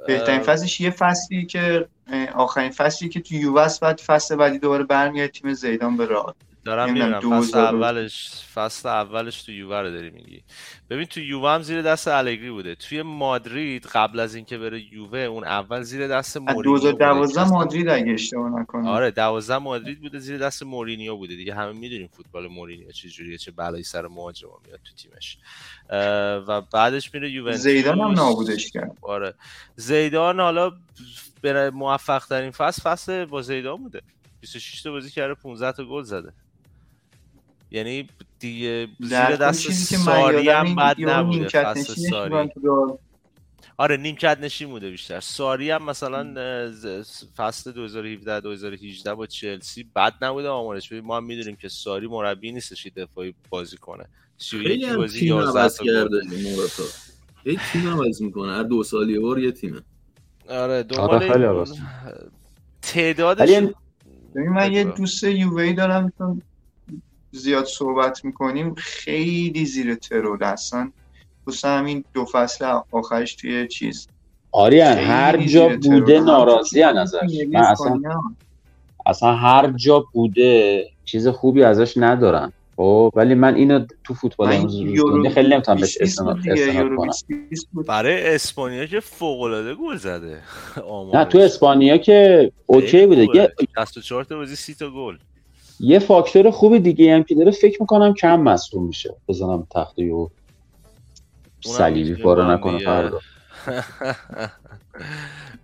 بهترین 0.06 0.40
فصلش 0.40 0.80
یه 0.80 0.90
فصلی 0.90 1.46
که 1.46 1.88
آخرین 2.34 2.70
فصلی 2.70 3.08
که 3.08 3.20
تو 3.20 3.34
یووه 3.34 3.68
بعد 3.82 4.00
فصل 4.00 4.36
بعدی 4.36 4.58
دوباره 4.58 4.84
برمیاد 4.84 5.30
تیم 5.30 5.52
زیدان 5.52 5.96
به 5.96 6.06
راه 6.06 6.34
دارم 6.66 6.92
می‌بینم. 6.92 7.40
فصل 7.40 7.58
اولش 7.58 8.30
فصل 8.54 8.88
اولش 8.88 9.42
تو 9.42 9.52
یووه 9.52 9.80
رو 9.80 9.90
داری 9.90 10.10
میگی. 10.10 10.42
ببین 10.90 11.04
تو 11.04 11.20
یووه 11.20 11.50
هم 11.50 11.62
زیر 11.62 11.82
دست 11.82 12.08
الگری 12.08 12.50
بوده. 12.50 12.74
توی 12.74 13.02
مادرید 13.02 13.86
قبل 13.86 14.20
از 14.20 14.34
اینکه 14.34 14.58
بره 14.58 14.94
یووه 14.94 15.18
اون 15.18 15.44
اول 15.44 15.82
زیر 15.82 16.08
دست 16.08 16.36
مورینیو 16.36 16.62
2012 16.62 17.44
مادرید 17.44 17.88
اگه 17.88 18.12
اشتباه 18.12 18.60
نکنم. 18.60 18.86
آره 18.86 19.10
12 19.10 19.58
مادرید 19.58 20.00
بوده 20.00 20.18
زیر 20.18 20.38
دست 20.38 20.62
مورینیو 20.62 21.16
بوده. 21.16 21.36
دیگه 21.36 21.54
همه 21.54 21.72
می‌دونیم 21.72 22.08
فوتبال 22.12 22.46
مورینیو 22.46 22.92
چه 22.92 23.08
جوریه 23.08 23.38
چه 23.38 23.50
بلایی 23.50 23.84
سر 23.84 24.06
مهاجم 24.06 24.48
میاد 24.66 24.80
تو 24.84 24.94
تیمش. 24.94 25.38
و 26.48 26.60
بعدش 26.60 27.14
میره 27.14 27.30
یوونتوس. 27.30 27.60
زیدان 27.60 28.00
هم 28.00 28.10
نابودش 28.10 28.70
کرد. 28.70 28.96
آره. 29.02 29.34
زیدان 29.76 30.40
حالا 30.40 30.72
موفق 31.72 32.24
ترین 32.26 32.50
فصل 32.50 32.82
فصل 32.82 33.24
با 33.24 33.42
زیدان 33.42 33.76
بوده. 33.76 34.02
26 34.40 34.82
تا 34.82 34.90
بازی 34.90 35.10
کرده 35.10 35.34
15 35.34 35.72
تا 35.72 35.84
گل 35.84 36.02
زده. 36.02 36.32
یعنی 37.70 38.08
دیگه 38.38 38.88
زیر 39.00 39.36
دست 39.36 39.70
ساری 39.72 40.48
هم 40.48 40.74
بد 40.74 40.96
نبوده 40.98 41.48
فصل 41.48 41.94
ساری. 42.10 42.50
آره 43.78 43.96
نیمکت 43.96 44.38
نشین 44.40 44.68
بوده 44.68 44.90
بیشتر. 44.90 45.20
ساری 45.20 45.70
هم 45.70 45.84
مثلا 45.84 46.34
فصل 47.36 47.72
2017 47.72 48.40
2018 48.40 49.14
با 49.14 49.26
چلسی 49.26 49.90
بد 49.96 50.12
نبوده 50.22 50.48
آمارش. 50.48 50.92
ما 50.92 51.16
هم 51.16 51.24
می‌دونیم 51.24 51.56
که 51.56 51.68
ساری 51.68 52.06
مربی 52.06 52.52
نیستش 52.52 52.86
دفاعی 52.86 53.34
بازی 53.50 53.76
کنه. 53.76 54.04
31 54.38 54.88
بازی 54.88 55.26
11 55.26 55.68
تا 55.68 55.84
کرده 55.84 56.20
یک 57.44 57.60
تیم 57.72 57.88
عوض 57.88 58.22
می‌کنه. 58.22 58.52
هر 58.52 58.62
دو 58.62 58.82
سالی 58.82 59.12
یه 59.12 59.20
بار 59.20 59.38
یه 59.38 59.52
تیمه. 59.52 59.80
آره 60.48 60.82
دنبال 60.82 61.66
تعدادش 62.82 63.62
من 64.36 64.72
یه 64.72 64.84
دوست 64.84 65.24
یووی 65.24 65.72
دارم 65.72 66.12
زیاد 67.30 67.64
صحبت 67.64 68.24
می‌کنیم 68.24 68.74
خیلی 68.74 69.64
زیر 69.64 69.94
ترور 69.94 70.44
هستن. 70.44 70.92
خصوصا 71.48 71.68
همین 71.68 72.04
دو 72.14 72.24
فصل 72.24 72.80
آخرش 72.90 73.34
توی 73.34 73.68
چیز 73.68 74.08
آریان 74.52 74.98
هر 74.98 75.36
جا 75.46 75.68
بوده 75.68 76.20
ناراضی 76.20 76.82
ازش 76.82 77.18
اصلا 77.54 78.00
اصلا 79.06 79.34
هر 79.34 79.72
جا 79.72 80.04
بوده 80.12 80.84
چیز 81.04 81.28
خوبی 81.28 81.62
ازش 81.62 81.94
ندارن 81.96 82.52
خب 82.76 83.12
ولی 83.14 83.34
من 83.34 83.54
اینو 83.54 83.86
تو 84.04 84.14
فوتبال 84.14 84.52
امروز 84.52 85.32
خیلی 85.34 85.48
نمی‌تونم 85.48 85.80
بهش 85.80 85.98
استناد 86.00 86.38
کنم. 86.96 87.10
برای 87.88 88.34
اسپانیا 88.34 88.86
که 88.86 89.00
فوق 89.00 89.40
العاده 89.40 89.74
گل 89.74 89.96
زده. 89.96 90.42
نه 91.14 91.24
تو 91.24 91.38
اسپانیا 91.38 91.96
که 91.96 92.52
اوکی 92.66 93.06
بوده. 93.06 93.52
64 93.74 94.24
تا 94.24 94.36
بازی 94.36 94.56
30 94.56 94.74
تا 94.74 94.90
گل. 94.90 95.16
یه 95.80 95.98
فاکتور 95.98 96.50
خوب 96.50 96.78
دیگه 96.78 97.14
هم 97.14 97.22
که 97.22 97.34
داره 97.34 97.50
فکر 97.50 97.76
می‌کنم 97.80 98.14
کم 98.14 98.40
مصدوم 98.40 98.86
میشه. 98.86 99.14
بزنم 99.28 99.66
تخته 99.70 100.12
و 100.12 100.28
صلیبی 101.64 102.22
پاره 102.22 102.50
نکنه 102.50 102.78
فردا. 102.78 103.20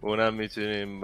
اونم 0.01 0.35
می‌تونیم 0.35 1.01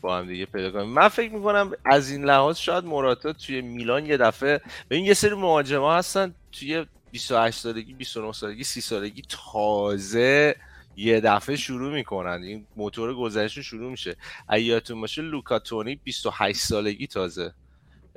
با 0.00 0.18
هم 0.18 0.26
دیگه 0.26 0.46
پیدا 0.46 0.70
کنیم. 0.70 0.88
من 0.88 1.08
فکر 1.08 1.32
می‌کنم 1.32 1.72
از 1.84 2.10
این 2.10 2.24
لحاظ 2.24 2.58
شاید 2.58 2.84
مراتا 2.84 3.32
توی 3.32 3.60
میلان 3.60 4.06
یه 4.06 4.16
دفعه 4.16 4.60
این 4.90 5.04
یه 5.04 5.14
سری 5.14 5.34
مهاجما 5.34 5.94
هستن 5.94 6.34
توی 6.52 6.86
28 7.10 7.58
سالگی 7.58 7.94
29 7.94 8.32
سالگی 8.32 8.64
30 8.64 8.80
سالگی 8.80 9.22
تازه 9.52 10.56
یه 10.96 11.20
دفعه 11.20 11.56
شروع 11.56 11.94
می‌کنن. 11.94 12.42
این 12.42 12.66
موتور 12.76 13.14
گذشتون 13.14 13.62
شروع 13.62 13.90
میشه. 13.90 14.16
ایاتون 14.50 15.00
باشه 15.00 15.22
لوکاتونی 15.22 16.00
28 16.04 16.58
سالگی 16.58 17.06
تازه. 17.06 17.52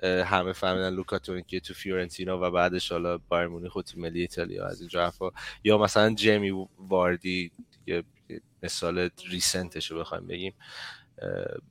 همه 0.03 0.53
فهمیدن 0.53 0.93
لوکاتونی 0.93 1.43
که 1.47 1.59
تو 1.59 1.73
فیورنتینا 1.73 2.37
و 2.41 2.51
بعدش 2.51 2.91
حالا 2.91 3.17
بایر 3.17 3.47
مونیخ 3.47 3.75
و 3.75 3.81
تیم 3.81 4.01
ملی 4.01 4.21
ایتالیا 4.21 4.67
از 4.67 4.81
این 4.81 4.89
حرفا. 4.93 5.29
یا 5.63 5.77
مثلا 5.77 6.13
جیمی 6.13 6.67
واردی 6.79 7.51
یه 7.87 8.03
مثال 8.63 9.09
ریسنتش 9.29 9.91
رو 9.91 9.99
بخوایم 9.99 10.27
بگیم. 10.27 10.53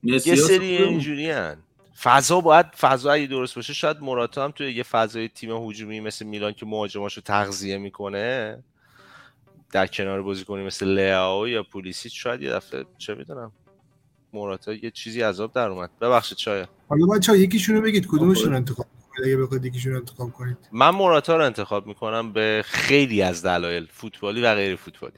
یه 0.03 0.19
سری 0.19 0.77
اینجوری 0.77 1.31
هن. 1.31 1.63
فضا 2.03 2.41
باید 2.41 2.67
فضا 2.67 3.13
اگه 3.13 3.27
درست 3.27 3.55
باشه 3.55 3.73
شاید 3.73 4.01
مراتا 4.01 4.45
هم 4.45 4.51
توی 4.51 4.73
یه 4.73 4.83
فضای 4.83 5.29
تیم 5.29 5.51
هجومی 5.51 6.01
مثل 6.01 6.27
میلان 6.27 6.53
که 6.53 6.67
مهاجماشو 6.67 7.21
تغذیه 7.21 7.79
می‌کنه 7.79 8.63
در 9.73 9.87
کنار 9.87 10.23
بازیکنی 10.23 10.63
مثل 10.65 10.89
لیاو 10.99 11.49
یا 11.49 11.63
پولیسی 11.63 12.11
شاید 12.11 12.43
یه 12.43 12.51
دفعه 12.51 12.85
چه 12.99 13.15
می‌دونم 13.15 13.53
موراتا 14.33 14.73
یه 14.73 14.91
چیزی 14.91 15.23
عذاب 15.23 15.53
در 15.53 15.69
اومد. 15.69 15.91
ببخشید 16.01 16.39
شاید. 16.39 16.69
حالا 16.89 17.07
بچا 17.07 17.37
یکیشون 17.37 17.77
رو 17.77 17.83
بگید. 17.83 18.07
کدومشون 18.07 18.51
رو 18.51 18.57
انتخاب 18.57 18.87
کنید 19.11 19.29
اگه 19.29 19.37
بخواید 19.37 19.65
یکیشون 19.65 19.93
رو 19.93 19.99
انتخاب 19.99 20.33
کنید. 20.33 20.57
من 20.73 20.91
موراتا 20.91 21.37
رو 21.37 21.45
انتخاب 21.45 21.87
می‌کنم 21.87 22.33
به 22.33 22.63
خیلی 22.67 23.23
از 23.23 23.43
دلایل 23.43 23.87
فوتبالی 23.93 24.43
و 24.43 24.55
غیر 24.55 24.77
فوتبالی. 24.77 25.15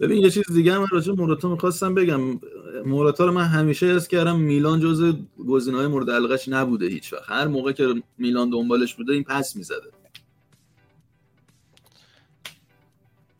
ببین 0.00 0.22
یه 0.22 0.30
چیز 0.30 0.52
دیگه 0.52 0.72
هم 0.72 0.86
راجع 0.92 1.12
موراتا 1.12 1.48
می‌خواستم 1.48 1.94
بگم. 1.94 2.40
موراتا 2.86 3.24
رو 3.24 3.32
من 3.32 3.44
همیشه 3.44 3.86
حس 3.86 4.08
کردم 4.08 4.36
میلان 4.40 4.80
جز 4.80 5.14
گزینه‌های 5.48 5.86
مورد 5.86 6.10
علاقش 6.10 6.48
نبوده 6.48 6.86
هیچ 6.86 7.12
وقت. 7.12 7.30
هر 7.30 7.46
موقع 7.46 7.72
که 7.72 8.02
میلان 8.18 8.50
دنبالش 8.50 8.94
بوده 8.94 9.12
این 9.12 9.24
پس 9.24 9.56
می‌زده. 9.56 9.90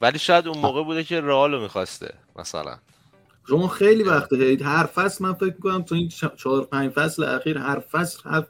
ولی 0.01 0.19
شاید 0.19 0.49
اون 0.49 0.59
موقع 0.59 0.85
بوده 0.85 1.05
که 1.05 1.21
رئال 1.21 1.61
می‌خواسته 1.61 2.15
مثلا. 2.37 2.79
شما 3.49 3.69
خیلی 3.69 4.03
وقت 4.03 4.33
هید 4.33 4.63
هر 4.63 4.87
فصل 4.87 5.25
من 5.25 5.33
فکر 5.33 5.59
کنم 5.63 5.83
تو 5.83 5.95
این 5.95 6.09
چهار 6.37 6.65
پنج 6.65 6.91
فصل 6.91 7.25
اخیر 7.25 7.59
هر 7.59 7.79
فصل 7.79 8.31
حرف 8.31 8.49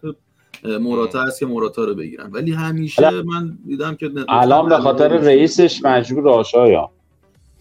موراتا 0.81 1.23
هست 1.23 1.39
که 1.39 1.47
موراتا 1.47 1.85
رو 1.85 1.95
بگیرم 1.95 2.31
ولی 2.33 2.53
همیشه 2.53 3.23
من 3.23 3.59
دیدم 3.66 3.95
که 3.95 4.11
الان 4.29 4.69
به 4.69 4.79
خاطر 4.79 5.09
رئیسش 5.09 5.85
مجبور 5.85 6.29
آشایا. 6.29 6.91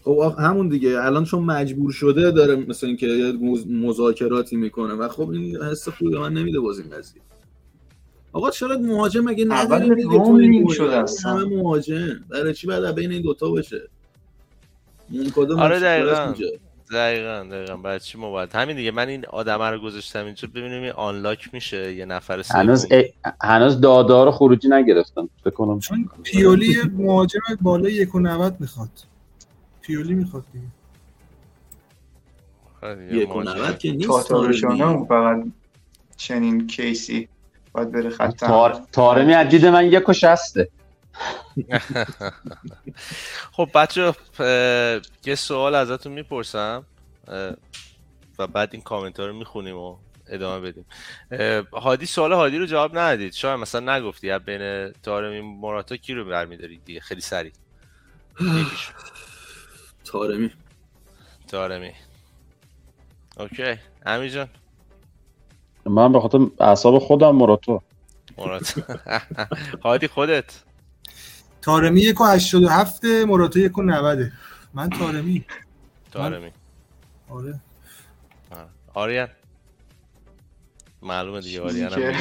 خب 0.04 0.34
همون 0.38 0.68
دیگه. 0.68 1.04
الان 1.04 1.24
چون 1.24 1.44
مجبور 1.44 1.92
شده 1.92 2.30
داره 2.30 2.56
مثل 2.56 2.86
اینکه 2.86 3.32
مذاکراتی 3.70 4.56
می‌کنه 4.56 4.94
و 4.94 5.08
خب 5.08 5.30
این 5.30 5.62
حس 5.62 5.88
خوبی 5.88 6.18
من 6.18 6.32
نمیده 6.32 6.60
باز 6.60 6.78
این 6.78 6.90
قضیه. 6.90 7.22
آقا 8.32 8.50
چرا 8.50 8.78
مهاجم 8.78 9.20
مگه 9.20 9.44
نداریم 9.44 9.94
دیگه؟ 9.94 10.18
تو 10.18 10.32
این 10.32 10.68
شده 10.68 10.90
همه 10.90 11.02
اصلا. 11.02 11.44
مهاجم. 11.46 12.24
برای 12.28 12.54
چی 12.54 12.66
بعد 12.66 12.94
بین 12.94 13.12
این 13.12 13.22
دوتا 13.22 13.50
باشه؟ 13.50 13.88
این 15.10 15.30
کدوم 15.30 15.58
آره 15.58 15.80
دقیقاً. 15.80 16.34
دقیقا 16.92 17.46
دقیقا. 17.50 17.76
برای 17.76 18.00
چی 18.00 18.18
ما 18.18 18.30
باید 18.30 18.52
همین 18.52 18.76
دیگه. 18.76 18.90
من 18.90 19.08
این 19.08 19.26
آدم 19.26 19.62
رو 19.62 19.78
گذاشتم 19.80 20.24
اینجا. 20.24 20.48
ببینیم 20.54 20.82
این 20.82 20.92
آنلاک 20.92 21.54
میشه 21.54 21.94
یه 21.94 22.04
نفر 22.04 22.42
سوم. 22.42 22.60
هنوز 22.60 22.86
ا... 22.90 23.02
هنوز 23.42 23.80
دادار 23.80 24.30
خروجی 24.30 24.68
نگرفتم. 24.68 25.28
فکر 25.44 25.50
کنم 25.50 25.80
چون 25.80 26.10
پیولی 26.22 26.76
مهاجم 26.92 27.40
و 27.64 27.76
نوت 28.18 28.56
می‌خواد. 28.60 28.90
پیولی 29.80 30.14
می‌خواد 30.14 30.44
دیگه. 30.52 30.64
یک 33.22 33.36
و. 33.36 33.42
نود 33.42 33.78
که 33.78 33.92
نیست 33.92 34.28
فقط 35.08 35.44
چنین 36.16 36.66
کیسی 36.66 37.28
باید 37.72 37.92
بره 37.92 38.10
خط 38.10 38.36
تار... 38.36 38.80
تارمی 38.92 39.34
از 39.34 39.48
دید 39.48 39.66
من 39.66 39.86
یک 39.86 40.08
و 40.08 40.12
شسته. 40.12 40.68
خب 43.52 43.68
بچه 43.74 44.14
یه 45.24 45.34
سوال 45.34 45.74
ازتون 45.74 46.12
می‌پرسم 46.12 46.86
و 48.38 48.46
بعد 48.46 48.68
این 48.72 48.82
کامنت 48.82 49.20
ها 49.20 49.26
رو 49.26 49.32
می‌خونیم 49.32 49.76
و 49.76 49.96
ادامه 50.28 50.60
بدیم. 50.70 50.86
هادی 51.72 52.06
سوال 52.06 52.32
هادی 52.32 52.58
رو 52.58 52.66
جواب 52.66 52.98
ندادید. 52.98 53.32
شاید 53.32 53.60
مثلا 53.60 53.96
نگفتی 53.96 54.30
از 54.30 54.42
بین 54.44 54.92
تارمی 55.02 55.40
موراتا 55.40 55.96
کی 55.96 56.14
رو 56.14 56.24
برمیدارید 56.24 56.84
دیگه؟ 56.84 57.00
خیلی 57.00 57.20
سریع. 57.20 57.52
تارمی. 60.04 60.50
تارمی. 61.48 61.92
اوکی. 63.36 63.76
امی 64.06 64.30
جان. 64.30 64.48
من 65.84 66.12
به 66.12 66.20
خاطر 66.20 66.38
اعصاب 66.60 66.98
خودم 66.98 67.36
مراتو 67.36 67.82
موراتا. 68.38 68.82
هادی 69.84 70.08
خودت. 70.08 70.67
تارمی 71.62 72.00
یک 72.00 72.20
و 72.20 72.24
هشتاد 72.24 72.62
و 72.64 72.68
هفته 72.68 73.24
مراتا 73.24 73.60
یک 73.60 73.78
و 73.78 73.82
نوده 73.82 74.32
من 74.74 74.90
تارمی. 74.90 75.44
تارمی. 76.12 76.52
آره. 77.28 77.60
آریان. 78.94 79.28
معلومه 81.02 81.40
دیگه 81.40 81.60
آریان 81.60 81.92
هم. 81.92 82.14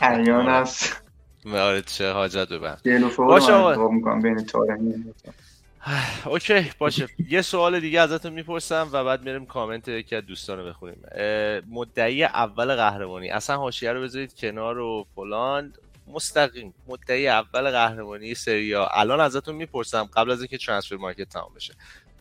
عیان 0.00 0.48
است. 0.48 1.02
آره 1.46 1.82
چه 1.82 2.12
حاجت 2.12 2.48
ببن 2.48 2.76
باشه 3.16 3.52
آقا. 3.52 4.14
بین 4.22 4.44
تارمی 4.44 5.04
اوکی 6.24 6.70
باشه. 6.78 7.08
یه 7.28 7.42
سوال 7.42 7.80
دیگه 7.80 8.00
ازتون 8.00 8.32
می‌پرسم 8.32 8.88
و 8.92 9.04
بعد 9.04 9.22
میریم 9.24 9.46
کامنت 9.46 9.88
یکی 9.88 10.16
از 10.16 10.26
دوستان 10.26 10.58
رو 10.58 10.64
بخونیم. 10.66 11.02
مدعی 11.70 12.24
اول 12.24 12.76
قهرمانی. 12.76 13.30
اصلا 13.30 13.56
حاشیه 13.56 13.92
رو 13.92 14.02
بذارید 14.02 14.34
کنار 14.34 14.78
و 14.78 15.06
فلان. 15.14 15.72
مستقیم. 16.12 16.74
مدعی 16.86 17.28
اول 17.28 17.70
قهرمانی 17.70 18.34
سریا 18.34 18.86
الان 18.86 19.20
ازتون 19.20 19.54
می‌پرسم 19.54 20.04
قبل 20.04 20.30
از 20.30 20.40
اینکه 20.40 20.58
ترانسفر 20.58 20.96
مارکت 20.96 21.28
تمام 21.28 21.54
بشه. 21.54 21.74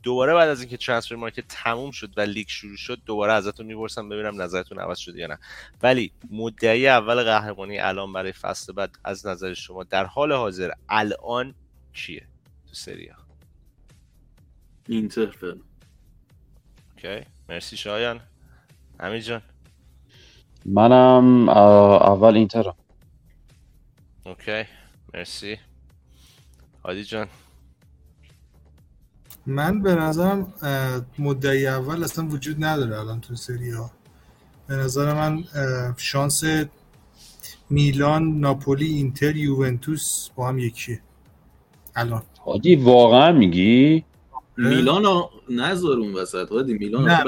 دوباره 0.04 0.34
بعد 0.34 0.50
از 0.50 0.60
اینکه 0.62 0.78
ترانسفر 0.78 1.16
مارکت 1.16 1.44
تموم 1.48 1.92
شد 1.92 2.18
و 2.18 2.22
لیگ 2.22 2.48
شروع 2.48 2.78
شد 2.78 3.02
دوباره 3.06 3.34
ازتون 3.34 3.66
می‌پرسم 3.66 4.10
ببینم 4.10 4.42
نظرتون 4.42 4.80
عوض 4.80 4.98
شده 4.98 5.20
یا 5.20 5.28
نه. 5.28 5.38
ولی 5.84 6.12
مدعی 6.32 6.88
اول 6.88 7.24
قهرمانی 7.24 7.80
الان 7.80 8.14
برای 8.14 8.32
فصل 8.32 8.74
بعد 8.74 8.96
از 9.04 9.28
نظر 9.28 9.54
شما 9.54 9.84
در 9.84 10.06
حال 10.06 10.32
حاضر 10.34 10.72
الان 10.90 11.56
کیه 11.94 12.28
تو 12.68 12.74
سریا 12.74 13.16
اینتر. 14.88 15.36
اوکی. 16.96 17.26
مرسی 17.50 17.78
شایان. 17.78 18.20
امیر 19.00 19.20
جان. 19.20 19.42
منم 20.66 21.50
اول 21.50 22.36
اینترم. 22.36 22.76
اوکی 24.26 24.64
مرسی 25.14 25.58
هادی 26.86 27.04
جان 27.04 27.28
من 29.46 29.82
به 29.82 29.96
نظرم 29.96 30.54
مدعی 31.20 31.68
اول 31.68 32.04
اصلا 32.04 32.26
وجود 32.26 32.64
نداره 32.64 33.00
الان 33.00 33.22
تو 33.22 33.36
سری 33.36 33.72
آ. 33.72 33.92
به 34.68 34.76
نظر 34.76 35.14
من 35.14 35.44
شانس 35.98 36.44
میلان 37.70 38.40
ناپولی 38.40 38.86
اینتر 38.86 39.36
یوونتوس 39.36 40.30
با 40.36 40.48
هم 40.48 40.60
یکیه. 40.60 41.02
الان. 41.96 42.24
حاجی 42.40 42.76
واقعا 42.76 43.32
میگی؟ 43.32 44.06
میلان 44.58 45.04
رو 45.04 45.32
نذار 45.50 45.98
اون 45.98 46.14
وسط. 46.14 46.50
هادی 46.52 46.74
میلان 46.74 47.10
نه،. 47.10 47.24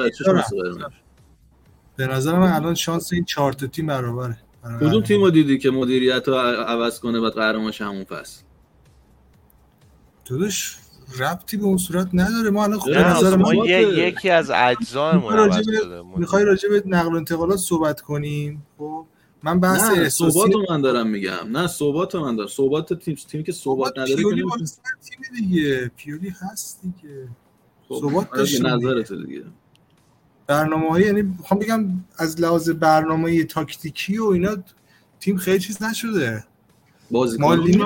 به 1.95 2.07
نظر 2.07 2.39
من 2.39 2.51
الان 2.51 2.75
شانس 2.75 3.13
این 3.13 3.25
چهار 3.25 3.53
تا 3.53 3.67
تیم 3.67 3.85
برابره. 3.85 4.42
کدوم 4.63 4.79
قهرمانی. 4.79 5.01
تیم 5.01 5.21
رو 5.23 5.29
دیدی 5.29 5.57
که 5.57 5.71
مدیریت 5.71 6.27
رو 6.27 6.35
عوض 6.35 6.99
کنه 6.99 7.19
بعد 7.19 7.33
قهرمان 7.33 7.71
شه 7.71 7.85
همون 7.85 8.03
فصل؟ 8.03 8.41
داداش 10.25 10.77
ربطی 11.19 11.57
به 11.57 11.63
اون 11.63 11.77
صورت 11.77 12.09
نداره. 12.13 12.49
ما 12.49 12.63
الان 12.63 12.79
خب 12.79 12.85
به 12.91 12.97
نه 12.97 13.17
نظر 13.17 13.35
ما 13.35 13.53
یکی 13.55 14.29
از 14.29 14.51
اجزایمون 14.55 15.23
می‌خوای 15.23 15.45
عوض 15.45 15.55
راجع 15.55 15.71
به- 15.71 15.77
شده 15.77 16.01
می‌خوای 16.17 16.45
راجع 16.45 16.69
به 16.69 16.83
نقل 16.85 17.13
و 17.13 17.15
انتقالات 17.15 17.57
صحبت 17.57 18.01
کنیم؟ 18.01 18.65
خب 18.77 19.05
من 19.43 19.59
بحث 19.59 19.81
نه 19.81 19.99
احساسی 19.99 20.39
من 20.69 20.81
دارم 20.81 21.07
میگم. 21.07 21.47
نه 21.51 21.67
رو 22.15 22.25
من 22.25 22.35
دارم. 22.35 22.49
ثبات 22.49 22.93
تیم 22.93 23.15
تیمی 23.15 23.43
که 23.43 23.51
ثبات 23.51 23.91
نداره 23.97 24.15
پیولی 24.15 24.41
تیم 24.41 25.47
دیگه. 25.47 25.91
پیولی 25.97 26.29
هست 26.29 26.81
دیگه. 26.81 27.27
خب، 27.89 27.95
ثبات 28.01 28.27
آره، 28.33 28.75
نظرت 28.75 29.13
دیگه. 29.13 29.43
برنامه 30.47 30.89
های 30.89 31.03
یعنی 31.03 31.21
می‌خوام 31.21 31.59
بگم 31.59 31.85
از 32.17 32.41
لحاظ 32.41 32.69
برنامه 32.69 33.43
تاکتیکی 33.43 34.17
و 34.17 34.25
اینا 34.25 34.57
تیم 35.19 35.37
خیلی 35.37 35.59
چیز 35.59 35.83
نشده. 35.83 36.43
بازیکن 37.11 37.77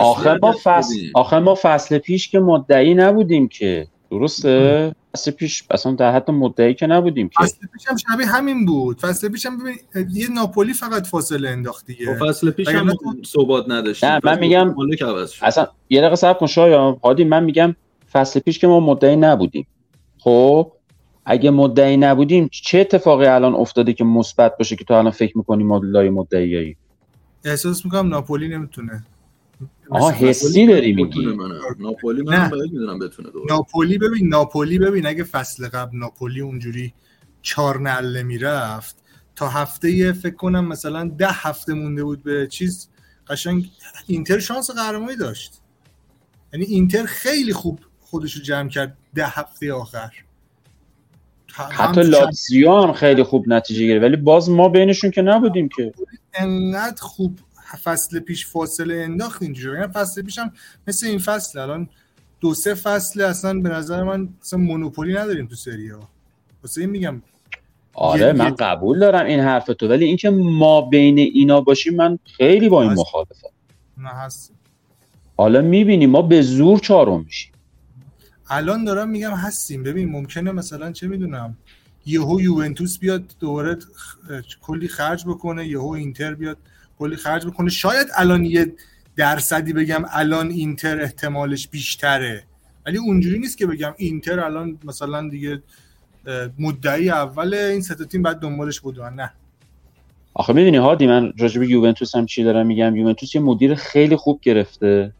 آخه 0.00 0.38
ما 0.42 0.54
فصل. 0.64 0.94
آخه 1.14 1.38
ما 1.38 1.58
فصل 1.62 1.98
پیش 1.98 2.28
که 2.28 2.40
مدعی 2.40 2.94
نبودیم 2.94 3.48
که 3.48 3.86
درسته؟ 4.10 4.94
فصل 5.14 5.30
پیش 5.30 5.64
اصلا 5.70 5.92
در 5.92 6.14
حد 6.14 6.30
مدعی 6.30 6.74
که 6.74 6.86
نبودیم 6.86 7.28
که. 7.28 7.44
فصل 7.44 7.66
پیش 7.72 7.86
هم 7.88 7.96
شبیه 7.96 8.26
همین 8.26 8.66
بود. 8.66 9.00
فصل 9.00 9.28
پیش 9.28 9.46
هم 9.46 9.58
ببین 9.58 9.76
یه 10.12 10.28
ناپولی 10.30 10.72
فقط 10.72 11.06
فاصله 11.06 11.50
انداخت 11.50 11.86
دیگه. 11.86 12.18
خب، 12.18 12.28
فصل 12.28 12.50
پیش 12.50 12.68
هم 12.68 12.92
ثبات 13.26 13.64
نداشتیم. 13.68 14.08
نه، 14.08 14.20
من 14.24 14.38
میگم-. 14.38 14.74
اصلا 15.42 15.68
یه 15.88 16.00
دقیقه 16.00 16.16
صبر 16.16 16.38
کن 16.38 16.46
شایان. 16.46 16.96
هادی 17.04 17.24
من 17.24 17.44
میگم 17.44 17.76
فصل 18.12 18.40
پیش 18.40 18.58
که 18.58 18.66
ما 18.66 18.80
مدعی 18.80 19.16
نبودیم. 19.16 19.66
خب؟ 20.18 20.72
اگه 21.28 21.50
مدعی 21.50 21.96
نبودیم 21.96 22.48
چه 22.52 22.78
اتفاقی 22.78 23.26
الان 23.26 23.54
افتاده 23.54 23.92
که 23.92 24.04
مثبت 24.04 24.56
باشه 24.58 24.76
که 24.76 24.84
تو 24.84 24.94
الان 24.94 25.12
فکر 25.12 25.38
می‌کنی 25.38 25.64
ما 25.64 25.80
لای 25.84 26.10
مدعیایی 26.10 26.76
احساس 27.44 27.84
می‌کنم 27.84 28.08
ناپولی 28.08 28.48
نمی‌تونه. 28.48 29.04
آها 29.90 30.10
حسی 30.10 30.66
داری 30.66 30.92
میگی. 30.92 31.26
ناپولی 31.78 32.22
نه. 32.22 32.42
من 32.42 32.50
باید 32.50 32.72
می‌دونم 32.72 32.98
بتونه 32.98 33.30
دوباره 33.30 33.52
ناپولی 33.52 33.98
ببین 33.98 34.28
ناپولی 34.28 34.78
ببین 34.78 35.06
اگه 35.06 35.24
فصل 35.24 35.68
قبل 35.68 35.98
ناپولی 35.98 36.40
اونجوری 36.40 36.94
چهار 37.42 37.80
نله 37.80 38.22
می‌رفت 38.22 38.96
تا 39.36 39.48
هفته 39.48 40.12
فکر 40.12 40.34
کنم 40.34 40.68
مثلا 40.68 41.08
ده 41.18 41.28
هفته 41.30 41.74
مونده 41.74 42.04
بود 42.04 42.22
به 42.22 42.46
چیز 42.46 42.88
قشنگ 43.28 43.70
اینتر 44.06 44.38
شانس 44.38 44.70
قهرمانی 44.70 45.16
داشت. 45.16 45.60
یعنی 46.52 46.64
اینتر 46.64 47.04
خیلی 47.04 47.52
خوب 47.52 47.80
خودش 48.00 48.32
رو 48.32 48.42
جمع 48.42 48.68
کرد 48.68 48.96
ده 49.14 49.26
هفته 49.26 49.72
آخر. 49.72 50.10
حتی 51.52 52.02
لاتزیو 52.02 52.72
هم 52.72 52.92
خیلی 52.92 53.22
خوب 53.22 53.48
نتیجه 53.48 53.86
گرفت. 53.86 54.04
ولی 54.04 54.16
باز 54.16 54.50
ما 54.50 54.68
بینشون 54.68 55.10
که 55.10 55.22
نبودیم 55.22 55.68
که. 55.76 55.92
انقدر 56.34 57.02
خوب 57.02 57.38
فصل 57.84 58.20
پیش 58.20 58.46
فاصله 58.46 58.94
انداخت 58.94 59.42
اینجوری. 59.42 59.80
یعنی 59.80 59.92
فصل 59.92 60.22
پیش 60.22 60.38
هم 60.38 60.52
مثل 60.86 61.06
این 61.06 61.18
فصل 61.18 61.58
الان 61.58 61.88
دو 62.40 62.54
سه 62.54 62.74
فصل 62.74 63.20
اصلا 63.20 63.60
به 63.60 63.68
نظر 63.68 64.02
من 64.02 64.28
اصلا 64.42 64.58
مونوپولی 64.58 65.14
نداریم 65.14 65.46
تو 65.46 65.54
سری 65.54 65.88
ها. 65.88 66.08
واسه 66.62 66.80
این 66.80 66.90
میگم. 66.90 67.22
آره 67.94 68.32
من 68.32 68.54
قبول 68.54 68.98
دارم 68.98 69.26
این 69.26 69.40
حرف 69.40 69.66
تو 69.66 69.88
ولی 69.88 70.04
اینکه 70.04 70.30
ما 70.30 70.80
بین 70.80 71.18
اینا 71.18 71.60
باشیم 71.60 71.96
من 71.96 72.18
خیلی 72.24 72.68
با 72.68 72.82
این. 72.82 72.92
مخالفم. 72.92 73.48
نه 73.98 74.08
هست. 74.08 74.52
حالا 75.36 75.60
می‌بینی 75.60 76.06
ما 76.06 76.22
به 76.22 76.42
زور 76.42 76.78
چهارم 76.78 77.20
میشیم. 77.20 77.52
الان 78.48 78.84
دارم 78.84 79.08
میگم 79.08 79.34
هستیم. 79.34 79.82
ببین 79.82 80.08
ممکنه 80.08 80.52
مثلا 80.52 80.92
چه 80.92 81.06
می‌دونم 81.06 81.56
یهو 82.06 82.40
یوونتوس 82.40 82.98
بیاد 82.98 83.22
دوباره 83.40 83.78
کلی 84.60 84.88
خرج 84.88 85.24
بکنه 85.24 85.66
یهو 85.66 85.88
اینتر 85.88 86.34
بیاد 86.34 86.58
کلی 86.98 87.16
خرج 87.16 87.46
بکنه. 87.46 87.70
شاید 87.70 88.06
الان 88.14 88.44
یه 88.44 88.72
درصدی 89.16 89.72
بگم 89.72 90.04
الان 90.10 90.50
اینتر 90.50 91.00
احتمالش 91.00 91.68
بیشتره. 91.68 92.44
ولی 92.86 92.98
اونجوری 92.98 93.38
نیست 93.38 93.58
که 93.58 93.66
بگم 93.66 93.94
اینتر 93.96 94.40
الان 94.40 94.78
مثلا 94.84 95.28
دیگه 95.28 95.62
مدعی 96.58 97.10
اول 97.10 97.54
این 97.54 97.80
سه 97.80 97.94
تیم 97.94 98.22
بعد 98.22 98.38
دنبالش 98.38 98.80
بودن 98.80 99.12
نه. 99.12 99.32
آخه 100.34 100.52
می‌دونی 100.52 100.76
هادی 100.76 101.06
من 101.06 101.32
راجع 101.38 101.60
به 101.60 101.68
یوونتوس 101.68 102.14
هم 102.14 102.26
چی 102.26 102.44
دارم 102.44 102.66
میگم؟ 102.66 102.96
یوونتوس 102.96 103.34
یه 103.34 103.40
مدیر 103.40 103.74
خیلی 103.74 104.16
خوب 104.16 104.40
گرفته. 104.42 105.12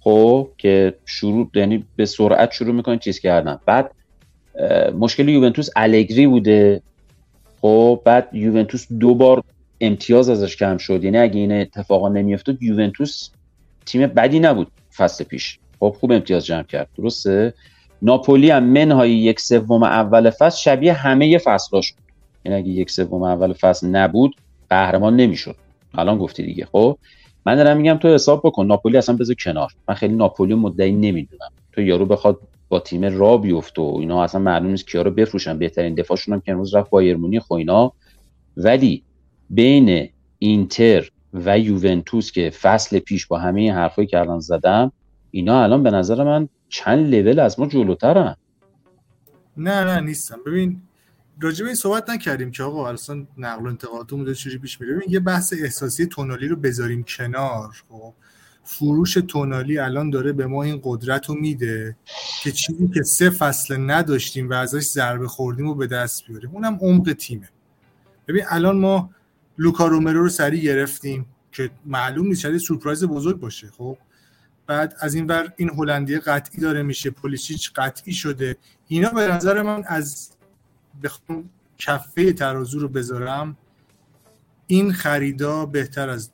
خب 0.00 0.48
که 0.58 0.94
شروع 1.06 1.50
یعنی 1.54 1.84
به 1.96 2.06
سرعت 2.06 2.52
شروع 2.52 2.74
می‌کنه 2.74 2.98
چیز 2.98 3.20
کردن. 3.20 3.58
بعد 3.66 3.90
مشکل 4.98 5.28
یوونتوس 5.28 5.68
الگری 5.76 6.26
بوده. 6.26 6.82
خب 7.60 8.02
بعد 8.04 8.28
یوونتوس 8.32 8.86
دو 8.92 9.14
بار 9.14 9.42
امتیاز 9.80 10.28
ازش 10.28 10.56
کم 10.56 10.76
شد. 10.76 11.04
یعنی 11.04 11.18
اگه 11.18 11.40
این 11.40 11.52
اتفاقا 11.52 12.08
نمیافتاد 12.08 12.62
یوونتوس 12.62 13.30
تیم 13.86 14.06
بدی 14.06 14.40
نبود 14.40 14.68
فصل 14.96 15.24
پیش. 15.24 15.58
خب 15.80 15.96
خوب 16.00 16.12
امتیاز 16.12 16.46
جمع 16.46 16.62
کرد. 16.62 16.88
درسته؟ 16.98 17.54
ناپولی 18.02 18.50
هم 18.50 18.64
منهای 18.64 19.12
یک 19.12 19.40
سوم 19.40 19.82
اول 19.82 20.30
فصل 20.30 20.58
شبیه 20.58 20.92
همه 20.92 21.38
فصلاش 21.38 21.92
بود. 21.92 22.04
یعنی 22.44 22.58
اگه 22.58 22.68
یک 22.68 22.90
سوم 22.90 23.22
اول 23.22 23.52
فصل 23.52 23.86
نبود 23.86 24.36
قهرمان 24.70 25.16
نمی‌شد. 25.16 25.56
الان 25.94 26.18
گفتی 26.18 26.42
دیگه. 26.42 26.64
خب 26.72 26.98
من 27.46 27.56
دارم 27.56 27.76
میگم 27.76 27.94
تو 27.94 28.08
حساب 28.08 28.40
بکن 28.44 28.66
ناپولی 28.66 28.96
اصلا 28.96 29.16
بذار 29.16 29.36
کنار. 29.44 29.72
من 29.88 29.94
خیلی 29.94 30.14
ناپولی 30.14 30.54
مدعی 30.54 30.92
نمی‌دونم. 30.92 31.50
تو 31.72 31.80
یارو 31.80 32.06
بخواد 32.06 32.40
با 32.68 32.80
تیم 32.80 33.18
را 33.18 33.36
بیفته 33.36 33.82
و 33.82 33.96
اینا 34.00 34.24
اصلا 34.24 34.40
معلوم 34.40 34.70
نیست 34.70 34.86
کیا 34.86 35.02
رو 35.02 35.10
بفروشن. 35.10 35.58
بهترین 35.58 35.94
دفاعشون 35.94 36.34
هم 36.34 36.40
که 36.40 36.52
امروز 36.52 36.74
رفت 36.74 36.90
بایر 36.90 37.16
مونیخ 37.16 37.52
اینا. 37.52 37.92
ولی 38.56 39.02
بین 39.50 40.08
اینتر 40.38 41.10
و 41.34 41.58
یوونتوس 41.58 42.32
که 42.32 42.50
فصل 42.50 42.98
پیش 42.98 43.26
با 43.26 43.38
همه 43.38 43.72
حرفایی 43.72 44.08
که 44.08 44.18
الان 44.18 44.40
زدم 44.40 44.92
اینا 45.30 45.62
الان 45.62 45.82
به 45.82 45.90
نظر 45.90 46.24
من 46.24 46.48
چند 46.68 47.14
لول 47.14 47.38
از 47.38 47.60
ما 47.60 47.66
جلوترن. 47.66 48.36
نه 49.56 49.84
نه 49.84 50.00
نیستم 50.00 50.38
ببین 50.46 50.82
راجع 51.40 51.62
به 51.62 51.68
این 51.68 51.76
صحبت 51.76 52.10
نکردیم 52.10 52.50
که 52.50 52.62
آقا 52.62 52.88
اصلا 52.88 53.26
نقل 53.38 53.64
و 53.64 53.66
انتقالاتمون 53.66 54.34
چجوری 54.34 54.58
پیش 54.58 54.80
میره. 54.80 55.00
یه 55.08 55.20
بحث 55.20 55.54
احساسی 55.62 56.06
تونالی 56.06 56.48
رو 56.48 56.56
بذاریم 56.56 57.02
کنار 57.02 57.84
خب؟ 57.88 58.14
فروش 58.64 59.14
تونالی 59.14 59.78
الان 59.78 60.10
داره 60.10 60.32
به 60.32 60.46
ما 60.46 60.62
این 60.62 60.80
قدرت 60.84 61.26
رو 61.26 61.34
میده 61.34 61.96
که 62.42 62.52
چیزی 62.52 62.88
که 62.94 63.02
سه 63.02 63.30
فصل 63.30 63.90
نداشتیم 63.90 64.50
و 64.50 64.52
ازش 64.52 64.82
ضربه 64.82 65.28
خوردیم 65.28 65.66
و 65.66 65.74
به 65.74 65.86
دست 65.86 66.26
بیاریم. 66.26 66.50
اونم 66.50 66.78
عمق 66.82 67.12
تیمه. 67.12 67.48
ببین 68.28 68.44
الان 68.48 68.78
ما 68.78 69.10
لوکا 69.58 69.86
رومرو 69.86 70.22
رو 70.22 70.28
سریع 70.28 70.62
گرفتیم 70.62 71.26
که 71.52 71.70
معلوم 71.86 72.26
نیست 72.26 72.40
شاید 72.40 72.58
سورپرایز 72.58 73.04
بزرگ 73.04 73.40
باشه 73.40 73.70
خب؟ 73.78 73.98
بعد 74.66 74.96
از 75.00 75.14
این 75.14 75.26
ور 75.26 75.52
این 75.56 75.70
هلندی 75.70 76.18
قطعی 76.18 76.60
داره 76.60 76.82
میشه 76.82 77.10
پولیسیچ 77.10 77.72
قطعی 77.72 78.12
شده. 78.12 78.56
اینا 78.86 79.08
به 79.08 79.28
نظر 79.32 79.62
من 79.62 79.84
از 79.86 80.30
بخوام 81.02 81.50
کفه 81.78 82.32
ترازو 82.32 82.78
رو 82.78 82.88
بذارم. 82.88 83.56
این 84.66 84.92
خریدا 84.92 85.66
بهتر 85.66 86.08
از 86.08 86.30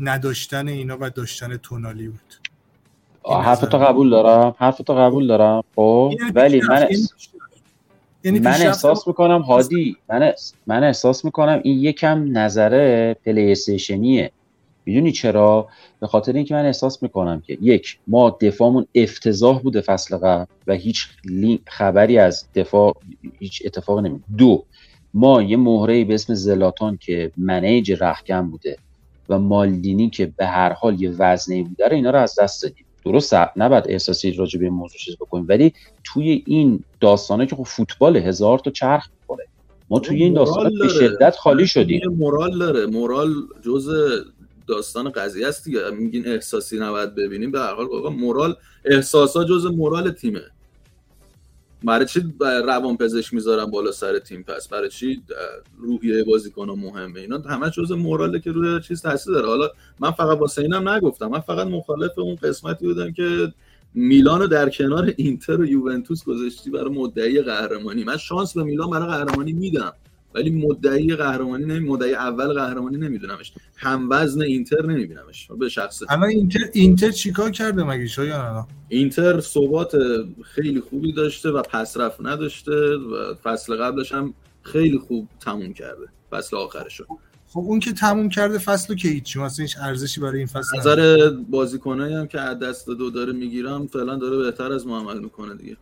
نداشتن 0.00 0.68
اینا 0.68 0.96
و 1.00 1.10
داشتن 1.10 1.56
تونالی 1.56 2.08
بود. 2.08 2.34
حرف 3.44 3.60
تو 3.60 3.78
قبول 3.78 4.10
دارم. 4.10 4.54
حرف 4.58 4.78
تو 4.78 4.94
قبول 4.94 5.26
دارم. 5.26 5.64
خب 5.76 6.12
ولی 6.34 6.60
من 6.68 6.88
یعنی 8.24 8.38
من 8.38 8.50
احساس 8.50 9.08
می‌کنم 9.08 9.42
هادی 9.42 9.96
من 10.08 10.32
من 10.66 10.84
احساس 10.84 11.24
می‌کنم 11.24 11.60
این 11.64 11.80
یکم 11.80 12.38
نظره 12.38 13.14
پلی 13.24 13.52
استیشنیه 13.52 14.32
می‌دونی 14.90 15.12
چرا؟ 15.12 15.68
به 16.00 16.06
خاطر 16.06 16.32
اینکه 16.32 16.54
من 16.54 16.64
احساس 16.64 17.02
می‌کنم 17.02 17.40
که 17.40 17.58
یک 17.60 17.98
ما 18.06 18.38
دفاعمون 18.40 18.86
افتضاح 18.94 19.62
بوده 19.62 19.80
فصل 19.80 20.16
قبل 20.16 20.44
و 20.66 20.74
هیچ 20.74 21.08
خبری 21.66 22.18
از 22.18 22.44
دفاع 22.54 22.96
هیچ 23.38 23.62
اتفاق 23.64 23.98
نمی 23.98 24.20
دو 24.38 24.64
ما 25.14 25.42
یه 25.42 25.56
مهره 25.56 26.04
به 26.04 26.14
اسم 26.14 26.34
زلاتان 26.34 26.96
که 26.96 27.32
منیج 27.36 27.92
رخکن 28.00 28.50
بوده 28.50 28.76
و 29.28 29.38
مالدینی 29.38 30.10
که 30.10 30.32
به 30.36 30.46
هر 30.46 30.72
حال 30.72 31.02
یه 31.02 31.10
وزنه 31.10 31.62
بوده 31.62 31.88
رو 31.88 31.94
اینا 31.94 32.10
رو 32.10 32.18
از 32.18 32.38
دست 32.40 32.62
دادیم. 32.62 32.84
درست 33.04 33.34
نباید 33.56 33.84
احساسی 33.88 34.32
راجع 34.32 34.60
به 34.60 34.70
موضوع 34.70 34.98
چیز 34.98 35.16
بکنیم 35.16 35.46
ولی 35.48 35.72
توی 36.04 36.44
این 36.46 36.84
داستانه 37.00 37.46
که 37.46 37.56
خب 37.56 37.62
فوتبال 37.62 38.16
هزار 38.16 38.58
تا 38.58 38.70
چرخ 38.70 39.08
می‌خوره. 39.20 39.46
ما 39.90 40.00
توی 40.00 40.22
این 40.22 40.34
داستان 40.34 40.72
به 40.80 40.88
شدت 40.88 41.36
خالی 41.36 41.66
شدیم. 41.66 42.00
مورال 42.18 42.58
داره. 42.58 42.86
مورال 42.86 43.28
جز 43.64 43.88
داستان 44.70 45.10
قضیه 45.10 45.48
است 45.48 45.64
دیگه. 45.64 45.90
میگین 45.90 46.28
احساسی 46.28 46.78
نباید 46.78 47.14
ببینیم. 47.14 47.50
به 47.50 47.60
هر 47.60 47.74
حال 47.74 47.86
مورال 48.12 48.56
احساسا 48.84 49.44
جز 49.44 49.66
مورال 49.66 50.10
تیمه. 50.10 50.42
برای 51.84 52.06
چی 52.06 52.34
روان 52.40 52.96
پزشک 52.96 53.34
می‌ذارن 53.34 53.64
بالا 53.64 53.92
سر 53.92 54.18
تیم 54.18 54.42
پس؟ 54.42 54.68
برای 54.68 54.88
چی 54.88 55.22
روحیه 55.78 56.24
بازیکن 56.24 56.70
مهمه؟ 56.70 57.20
اینا 57.20 57.38
همه 57.38 57.70
جز 57.70 57.92
موراله 57.92 58.40
که 58.40 58.52
روی 58.52 58.80
چیز 58.80 59.02
تاثیر 59.02 59.32
داره. 59.32 59.46
حالا 59.46 59.68
من 60.00 60.10
فقط 60.10 60.38
واسه 60.38 60.62
اینم 60.62 60.88
نگفتم. 60.88 61.26
من 61.26 61.40
فقط 61.40 61.66
مخالف 61.66 62.18
اون 62.18 62.34
قسمتی 62.34 62.86
بودم 62.86 63.12
که 63.12 63.52
میلانو 63.94 64.46
در 64.46 64.68
کنار 64.68 65.12
اینتر 65.16 65.60
و 65.60 65.64
یوونتوس 65.64 66.24
گذاشتی 66.24 66.70
برای 66.70 66.94
مدعی 66.94 67.42
قهرمانی. 67.42 68.04
من 68.04 68.16
شانس 68.16 68.54
به 68.54 68.62
میلان 68.62 68.90
برای 68.90 69.08
قهرمانی 69.08 69.52
میدم. 69.52 69.92
ولی 70.34 70.50
مدعی 70.50 71.16
قهرمانی 71.16 71.64
نمی 71.64 71.88
مدعی 71.88 72.14
اول 72.14 72.52
قهرمانی 72.52 72.96
نمیدونمش. 72.96 73.52
هم 73.76 74.08
وزن 74.10 74.42
اینتر 74.42 74.86
نمیبینمش 74.86 75.48
به 75.58 75.68
شخص 75.68 76.02
اما 76.08 76.26
اینتر 76.26 76.60
اینتر 76.72 77.10
چیکار 77.10 77.50
کرده 77.50 77.84
مگه 77.84 78.06
شاید 78.06 78.64
اینتر 78.88 79.40
ثبات 79.40 79.96
خیلی 80.42 80.80
خوبی 80.80 81.12
داشته 81.12 81.50
و 81.50 81.62
پسرفت 81.62 82.20
نداشته 82.20 82.96
و 82.96 83.34
فصل 83.34 83.76
قبلش 83.76 84.12
هم 84.12 84.34
خیلی 84.62 84.98
خوب 84.98 85.28
تموم 85.40 85.72
کرده. 85.72 86.06
فصل 86.30 86.56
آخرش 86.56 87.02
خب 87.48 87.60
اون 87.60 87.80
که 87.80 87.92
تموم 87.92 88.28
کرده 88.28 88.58
فصل 88.58 88.94
که 88.94 89.08
هیچی 89.08 89.38
مثلا 89.38 89.62
هیچ 89.62 89.76
ارزشی 89.80 90.20
برای 90.20 90.38
این 90.38 90.46
فصل 90.46 90.78
نظر 90.78 91.30
بازیکنایی 91.30 92.14
هم 92.14 92.26
که 92.26 92.40
از 92.40 92.58
دست 92.58 92.86
دو 92.86 93.10
داره 93.10 93.32
می‌گیرم 93.32 93.86
فعلا 93.86 94.16
داره 94.16 94.36
بهتر 94.36 94.72
از 94.72 94.86
ما 94.86 95.00
عمل 95.00 95.18
می‌کنه 95.18 95.54
دیگه. 95.54 95.76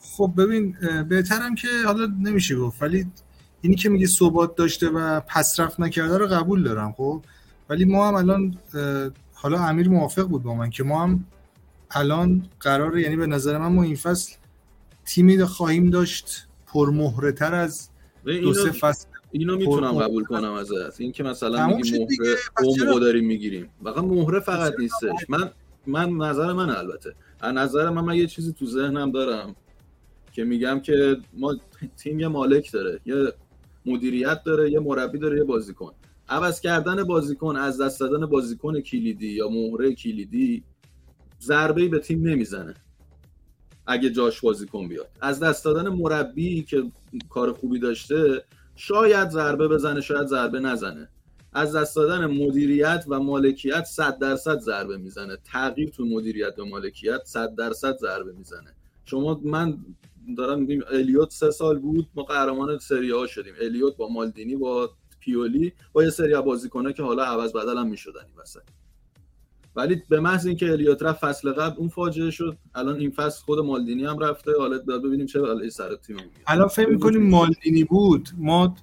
خب 0.00 0.32
ببین 0.38 0.76
بهترم 1.08 1.54
که 1.54 1.68
حالا 1.86 2.06
نمیشه 2.22 2.56
گفت 2.56 2.82
ولی 2.82 3.06
اینی 3.60 3.76
که 3.76 3.88
میگه 3.88 4.06
ثبات 4.06 4.56
داشته 4.56 4.88
و 4.88 5.20
پسرفت 5.20 5.80
نکرده 5.80 6.18
رو 6.18 6.26
قبول 6.26 6.62
دارم 6.62 6.92
خب؟ 6.92 7.22
ولی 7.68 7.84
ما 7.84 8.08
هم 8.08 8.14
الان 8.14 8.58
حالا 9.32 9.58
امیر 9.58 9.88
موافق 9.88 10.22
بود 10.22 10.42
با 10.42 10.54
من 10.54 10.70
که 10.70 10.84
ما 10.84 11.02
هم 11.02 11.24
الان 11.90 12.48
قراره 12.60 13.02
یعنی 13.02 13.16
به 13.16 13.26
نظر 13.26 13.58
من 13.58 13.72
ما 13.72 13.82
این 13.82 13.96
فصل 13.96 14.34
تیمی 15.04 15.44
خواهیم 15.44 15.90
داشت 15.90 16.46
پرمهره 16.66 17.32
تر 17.32 17.54
از 17.54 17.88
دو 18.24 18.54
سه 18.54 18.70
فصل 18.70 19.06
اینو 19.32 19.56
می‌تونم 19.56 19.92
قبول 19.92 20.24
کنم 20.24 20.52
ازت. 20.52 21.00
این 21.00 21.12
که 21.12 21.22
مثلا 21.22 21.66
میگی 21.66 21.98
مهره 21.98 22.36
عمقو 22.56 22.98
داریم 23.00 23.26
می‌گیریم. 23.26 23.70
واقعا 23.82 24.02
مهره 24.02 24.40
فقط 24.40 24.72
نیستش. 24.78 25.28
من 25.28 25.50
من 25.86 26.10
نظر 26.10 26.52
من 26.52 26.70
البته. 26.70 27.14
از 27.40 27.54
نظر 27.54 27.90
من 27.90 28.04
من 28.04 28.14
یه 28.14 28.26
چیزی 28.26 28.52
تو 28.52 28.66
ذهنم 28.66 29.10
دارم 29.10 29.56
که 30.32 30.44
میگم 30.44 30.80
که 30.80 31.16
ما 31.32 31.56
تیم 31.96 32.20
یه 32.20 32.28
مالک 32.28 32.72
داره. 32.72 33.00
یه 33.06 33.32
مدیریت 33.92 34.42
داره 34.44 34.70
یه 34.70 34.80
مربی 34.80 35.18
داره 35.18 35.38
یه 35.38 35.44
بازیکن. 35.44 35.92
عوض 36.28 36.60
کردن 36.60 37.04
بازیکن 37.04 37.56
از 37.56 37.80
دست 37.80 38.00
دادن 38.00 38.26
بازیکن 38.26 38.80
کلیدی 38.80 39.28
یا 39.28 39.48
مهره 39.48 39.94
کلیدی 39.94 40.64
ضربه 41.40 41.88
به 41.88 41.98
تیم 41.98 42.28
نمی‌زنه. 42.28 42.74
اگه 43.86 44.10
جاش 44.10 44.40
بازیکن 44.40 44.88
بیاد. 44.88 45.08
از 45.20 45.40
دست 45.40 45.64
دادن 45.64 45.88
مربی 45.88 46.62
که 46.62 46.82
کار 47.28 47.52
خوبی 47.52 47.78
داشته 47.78 48.44
شاید 48.76 49.30
ضربه 49.30 49.68
بزنه 49.68 50.00
شاید 50.00 50.26
ضربه 50.26 50.60
نزنه. 50.60 51.08
از 51.52 51.76
دست 51.76 51.96
دادن 51.96 52.26
مدیریت 52.26 53.04
و 53.08 53.20
مالکیت 53.20 53.84
100 53.84 54.18
درصد 54.18 54.58
ضربه 54.58 54.96
می‌زنه. 54.96 55.36
تغییر 55.44 55.88
تو 55.88 56.04
مدیریت 56.04 56.58
و 56.58 56.64
مالکیت 56.64 57.20
100 57.24 57.54
درصد 57.54 57.96
ضربه 57.96 58.32
می‌زنه. 58.32 58.74
شما 59.04 59.40
من 59.44 59.78
دارم 60.36 60.60
میگیم 60.60 60.82
الیوت 60.90 61.30
سه 61.30 61.50
سال 61.50 61.78
بود 61.78 62.08
ما 62.14 62.22
قهرمان 62.22 62.78
سری 62.78 63.10
ها 63.10 63.26
شدیم. 63.26 63.54
الیوت 63.60 63.96
با 63.96 64.08
مالدینی 64.08 64.56
با 64.56 64.90
پیولی 65.20 65.72
با 65.92 66.04
یه 66.04 66.10
سری 66.10 66.34
بازیکنه 66.34 66.92
که 66.92 67.02
حالا 67.02 67.24
عوض 67.24 67.52
بدل 67.52 67.78
هم 67.78 67.88
می‌شدن 67.88 68.20
این 68.20 68.34
وسط 68.42 68.62
ولی 69.76 70.02
به 70.08 70.20
محض 70.20 70.46
اینکه 70.46 70.70
الیوت 70.70 71.02
رفت 71.02 71.20
فصل 71.20 71.52
قبل 71.52 71.76
اون 71.78 71.88
فاجعه 71.88 72.30
شد. 72.30 72.58
الان 72.74 72.96
این 72.96 73.10
فصل 73.10 73.42
خود 73.42 73.58
مالدینی 73.58 74.04
هم 74.04 74.18
رفته. 74.18 74.52
حالا 74.58 74.78
ببینیم 74.78 75.26
چه 75.26 75.40
بلایی 75.40 75.70
سر 75.70 75.96
تیم 75.96 76.16
الان 76.46 76.68
فکر 76.68 76.88
می‌کنیم 76.88 77.22
مالدینی 77.30 77.84
بود. 77.84 78.28
ما 78.36 78.76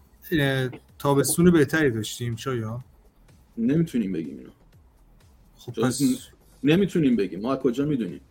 تابستون 1.00 1.52
بهتری 1.52 1.92
داشتیم 1.92 2.36
شاید 2.36 2.64
نمی‌تونیم 3.58 4.12
بگیم 4.12 4.38
اینو. 4.38 4.50
خب 5.56 5.82
پس... 5.82 6.02
نمی‌تونیم 6.64 7.16
بگیم. 7.16 7.42
ما 7.42 7.56
کجا 7.56 7.86
می‌دونیم؟ 7.86 8.22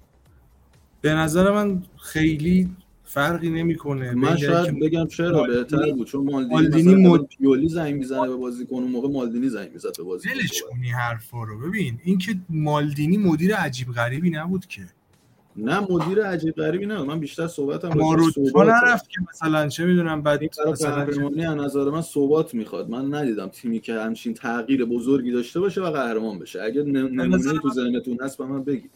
به 1.00 1.14
نظر 1.14 1.50
من 1.50 1.82
خیلی 1.98 2.76
فرقی 3.04 3.50
نمی‌کنه. 3.50 4.14
من 4.14 4.36
شاید 4.36 4.80
بگم 4.80 5.06
چرا 5.06 5.42
بهتر 5.42 5.92
بود 5.92 6.06
چون 6.06 6.24
مالدینی, 6.24 6.54
مالدینی 6.54 6.94
مد... 6.94 7.26
پیولی 7.26 7.68
زنگ 7.68 7.94
می‌زنه 7.94 8.28
به 8.28 8.36
بازیکن 8.36 8.76
اون 8.76 8.90
موقع 8.90 9.08
مالدینی 9.08 9.48
زنگ 9.48 9.72
می‌زد 9.72 9.96
به 9.96 10.02
بازیکن 10.02 10.34
ولش 10.34 10.62
کنی 10.70 10.88
حرفا 10.88 11.44
رو. 11.44 11.58
ببین 11.58 11.98
اینکه 12.04 12.34
مالدینی 12.48 13.16
مدیر 13.16 13.54
عجیب 13.54 13.92
غریبی 13.92 14.30
نبود 14.30 14.66
که. 14.66 14.82
نه 15.56 15.80
مدیر 15.90 16.24
عجیب 16.24 16.54
غریبی 16.54 16.86
نه 16.86 17.02
من 17.02 17.20
بیشتر 17.20 17.46
صحبتم 17.46 17.88
ماروتو 17.88 18.64
نرفت 18.64 19.10
که 19.10 19.20
مثلا 19.30 19.68
چه 19.68 19.84
می‌دونم 19.84 20.22
بعد 20.22 20.40
مثلا 20.72 21.04
قهرمانی 21.04 21.46
از 21.46 21.56
نظر 21.56 21.90
من 21.90 22.02
ثبات 22.02 22.54
می‌خواد. 22.54 22.90
من 22.90 23.14
ندیدم 23.14 23.48
تیمی 23.48 23.80
که 23.80 23.94
همچین 23.94 24.34
تغییر 24.34 24.84
بزرگی 24.84 25.32
داشته 25.32 25.60
باشه 25.60 25.80
و 25.80 25.90
قهرمان 25.90 26.38
بشه. 26.38 26.62
اگه 26.62 26.82
نمونه 26.82 27.58
تو 27.58 27.70
ذهنتون 27.70 28.18
هست 28.22 28.38
به 28.38 28.44
من 28.44 28.64
بگید. 28.64 28.90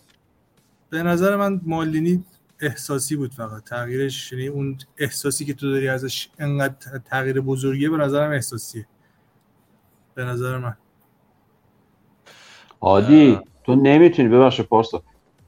به 0.91 1.03
نظر 1.03 1.37
من 1.37 1.61
مالدینی 1.65 2.25
احساسی 2.61 3.17
بود 3.17 3.35
فقط. 3.35 3.65
تغییرش 3.65 4.33
یعنی 4.33 4.47
اون 4.47 4.79
احساسی 4.99 5.45
که 5.45 5.55
تو 5.55 5.71
داری 5.71 5.89
ازش 5.89 6.29
انقدر 6.39 6.99
تغییر 7.05 7.41
بزرگیه 7.41 7.91
به 7.91 7.97
نظرم 7.97 8.31
احساسیه. 8.31 8.87
به 10.15 10.25
نظر 10.25 10.59
من. 10.59 10.77
عادی. 12.81 13.39
تو 13.65 13.75
نمی‌تونی 13.75 14.29
ببخش 14.29 14.61
پارسا. 14.61 15.03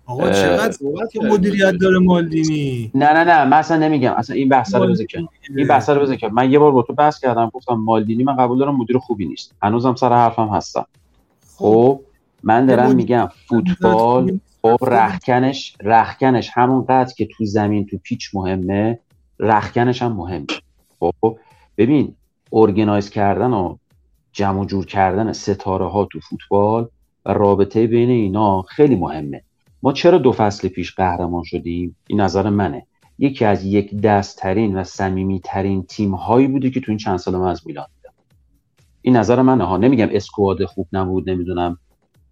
آقا 0.07 0.31
چقدر 0.31 0.77
مدیریت 1.23 1.73
داره 1.81 1.99
مالدینی. 1.99 2.91
نه 2.95 3.13
نه 3.13 3.25
نه 3.25 3.45
من 3.45 3.57
اصلا 3.57 3.77
نمیگم. 3.77 4.13
اصلا 4.13 4.37
این 4.37 4.49
بحث 4.49 4.75
رو 4.75 4.87
بذار 4.87 5.07
این 5.57 5.67
بحث 5.67 5.89
رو 5.89 6.01
بذار 6.01 6.31
من 6.31 6.51
یه 6.51 6.59
بار 6.59 6.73
با 6.73 6.83
تو 6.83 6.93
بحث 6.93 7.21
کردم 7.21 7.51
گفتم 7.55 7.75
مالدینی 7.75 8.25
من 8.25 8.37
قبول 8.37 8.59
دارم 8.59 8.77
مدیر 8.77 8.99
خوبی 8.99 9.27
نیست. 9.27 9.55
هنوزم 9.63 9.95
سر 9.95 10.13
حرفم 10.13 10.49
هستم. 10.49 10.87
خب. 11.57 12.01
من 12.43 12.67
دارم 12.67 12.95
میگم 12.95 13.29
فوتبال 13.49 14.41
خب 14.63 14.79
رخکنش 14.83 15.77
رخکنش 15.83 16.51
همون 16.55 16.85
قدر 16.85 17.13
که 17.17 17.27
تو 17.27 17.45
زمین 17.45 17.87
تو 17.87 17.99
پیچ 17.99 18.31
مهمه 18.35 18.99
رخکنش 19.39 20.03
هم 20.03 20.13
مهمه. 20.13 20.47
خب 21.01 21.39
ببین 21.77 22.15
ارگنایز 22.53 23.11
کردن 23.11 23.53
و 23.53 23.77
جمع 24.33 24.65
جور 24.65 24.87
کردن 24.87 25.33
ستاره 25.33 25.89
ها 25.89 26.05
تو 26.05 26.21
فوتبال 26.21 26.89
و 27.27 27.33
رابطه 27.33 27.87
بین 27.87 28.11
اینا 28.11 28.63
خیلی 28.63 28.97
مهمه. 28.97 29.43
ما 29.83 29.93
چرا 29.93 30.19
دو 30.19 30.33
فصل 30.33 30.69
پیش 30.69 30.95
قهرمان 30.95 31.43
شدیم؟ 31.43 31.97
این 32.07 32.21
نظر 32.21 32.51
منه. 32.51 32.87
یکی 33.19 33.45
از 33.45 33.65
یک 33.65 34.01
دستترین 34.01 34.77
و 34.77 34.85
صمیمی 34.85 35.41
ترین 35.45 35.83
تیم 35.83 36.15
هایی 36.15 36.47
بوده 36.47 36.71
که 36.71 36.81
تو 36.81 36.93
این 36.93 36.99
چند 36.99 37.17
سال 37.17 37.35
از 37.35 37.67
میلان 37.67 37.87
دیدم. 37.97 38.15
این 39.03 39.17
نظر 39.17 39.43
منه 39.43 39.65
ها. 39.65 39.77
نمیگم 39.77 40.09
اسکواد 40.11 40.65
خوب 40.65 40.89
نبود 40.93 41.31
نمی‌دونم. 41.31 41.79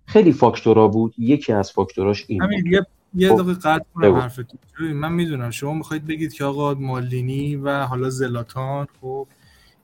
خیلی 0.09 0.33
فاکتورا 0.33 0.89
بود. 0.89 1.15
یکی 1.19 1.53
از 1.53 1.73
فاکتوراش 1.73 2.25
این 2.29 2.43
همین 2.43 2.63
بود. 2.63 2.73
یه 2.73 2.87
یه 3.15 3.29
خب، 3.29 3.35
دقیقه 3.35 3.55
قطع 3.55 3.85
کنم. 3.95 4.15
حرفتون 4.15 4.59
من 4.93 5.13
می‌دونم. 5.13 5.51
شما 5.51 5.75
می‌خواید 5.75 6.07
بگید 6.07 6.33
که 6.33 6.45
آقا 6.45 6.75
مالدینی 6.75 7.57
و 7.57 7.83
حالا 7.87 8.11
زلاتان 8.11 8.87
خب 9.01 9.27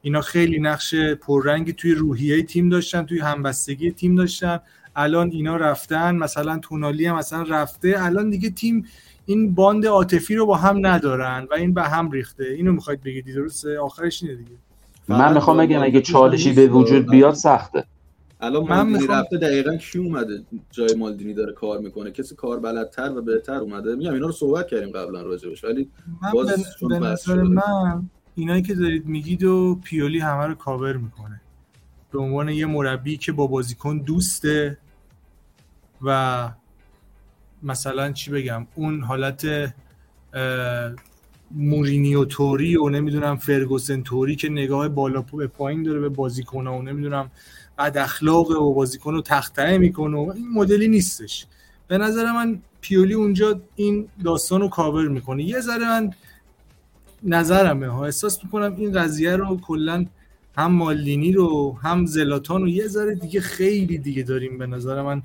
اینا 0.02 0.20
خیلی 0.20 0.58
نقش 0.60 0.94
پررنگی 0.94 1.72
توی 1.72 1.94
روحیه 1.94 2.42
تیم 2.42 2.68
داشتن 2.68 3.02
توی 3.02 3.20
همبستگی 3.20 3.90
تیم 3.90 4.14
داشتن. 4.14 4.60
الان 4.96 5.30
اینا 5.30 5.56
رفتن 5.56 6.14
مثلا 6.16 6.58
تونالی 6.58 7.06
هم 7.06 7.16
مثلا 7.16 7.42
رفته. 7.42 7.94
الان 7.98 8.30
دیگه 8.30 8.50
تیم 8.50 8.86
این 9.26 9.54
باند 9.54 9.86
عاطفی 9.86 10.34
رو 10.34 10.46
با 10.46 10.56
هم 10.56 10.86
ندارن 10.86 11.46
و 11.50 11.54
این 11.54 11.74
به 11.74 11.82
هم 11.82 12.10
ریخته. 12.10 12.44
اینو 12.44 12.72
می‌خواید 12.72 13.00
بگید 13.02 13.26
درسته؟ 13.34 13.78
آخرش 13.78 14.22
اینه 14.22 14.34
دیگه. 14.34 14.50
من 15.08 15.34
می‌خوام 15.34 15.56
بگم 15.56 15.82
اگه 15.82 16.00
چالشی 16.00 16.52
به 16.52 16.66
وجود 16.66 17.10
بیاد 17.10 17.34
سخته. 17.34 17.84
الان 18.44 18.62
من 18.62 18.76
مالدینی 18.76 18.98
میخوام- 18.98 19.18
رفته 19.18 19.36
دقیقا 19.38 19.76
کی 19.76 19.98
اومده؟ 19.98 20.42
جای 20.70 20.94
مالدینی 20.94 21.34
داره 21.34 21.52
کار 21.52 21.78
می‌کنه. 21.78 22.10
کسی 22.10 22.34
کار 22.34 22.60
بلدتر 22.60 23.12
و 23.18 23.22
بهتر 23.22 23.54
اومده. 23.54 23.94
میگم 23.96 24.12
اینا 24.14 24.26
رو 24.26 24.32
صحبت 24.32 24.68
کردیم 24.68 24.90
قبلا 24.90 25.22
راجبش 25.22 25.64
ولی 25.64 25.90
من 26.22 26.30
باز 26.32 26.46
به- 26.48 26.62
چون 26.80 26.88
به 26.88 26.98
نظر. 26.98 27.42
من 27.42 28.10
اینایی 28.34 28.62
که 28.62 28.74
دارید 28.74 29.06
میگید 29.06 29.44
و 29.44 29.80
پیولی 29.84 30.18
همه 30.18 30.46
رو 30.46 30.54
کاور 30.54 30.96
می‌کنه. 30.96 31.40
به 32.12 32.18
عنوان 32.18 32.48
یه 32.48 32.66
مربی 32.66 33.16
که 33.16 33.32
با 33.32 33.46
بازیکن 33.46 33.98
دوسته 33.98 34.78
و 36.02 36.50
مثلا 37.62 38.12
چی 38.12 38.30
بگم 38.30 38.66
اون 38.74 39.00
حالت 39.02 39.46
مورینیو 41.50 42.24
توری 42.24 42.76
و 42.76 42.88
نمی‌دونم 42.88 43.36
فرگوسن 43.36 44.02
توری 44.02 44.36
که 44.36 44.48
نگاه 44.48 44.88
بالا 44.88 45.22
به 45.22 45.46
پایین 45.46 45.82
داره 45.82 46.00
به 46.00 46.08
بازیکن 46.08 46.66
و 46.66 46.82
نمی‌دونم 46.82 47.30
بد 47.78 47.98
اخلاقه 47.98 48.54
و 48.54 48.74
بازیکن 48.74 49.12
رو 49.12 49.22
تختعه 49.22 49.78
می‌کنه 49.78 50.16
و 50.16 50.32
این 50.36 50.48
مدلی 50.48 50.88
نیستش. 50.88 51.46
به 51.88 51.98
نظر 51.98 52.32
من 52.32 52.58
پیولی 52.80 53.14
اونجا 53.14 53.60
این 53.76 54.08
داستان 54.24 54.60
رو 54.60 54.68
کاور 54.68 55.08
می‌کنه. 55.08 55.42
یه 55.42 55.60
ذره 55.60 55.88
من 55.88 56.10
نظرمه 57.22 57.88
ها. 57.88 58.04
احساس 58.04 58.44
می‌کنم 58.44 58.74
این 58.76 58.92
قضیه 58.92 59.36
رو 59.36 59.60
کلا 59.60 60.06
هم 60.56 60.72
مالدینی 60.72 61.32
رو 61.32 61.78
هم 61.82 62.06
زلاتان 62.06 62.62
رو 62.62 62.68
یه 62.68 62.86
ذره 62.86 63.14
دیگه 63.14 63.40
خیلی 63.40 63.98
دیگه 63.98 64.22
داریم 64.22 64.58
به 64.58 64.66
نظر 64.66 65.02
من 65.02 65.22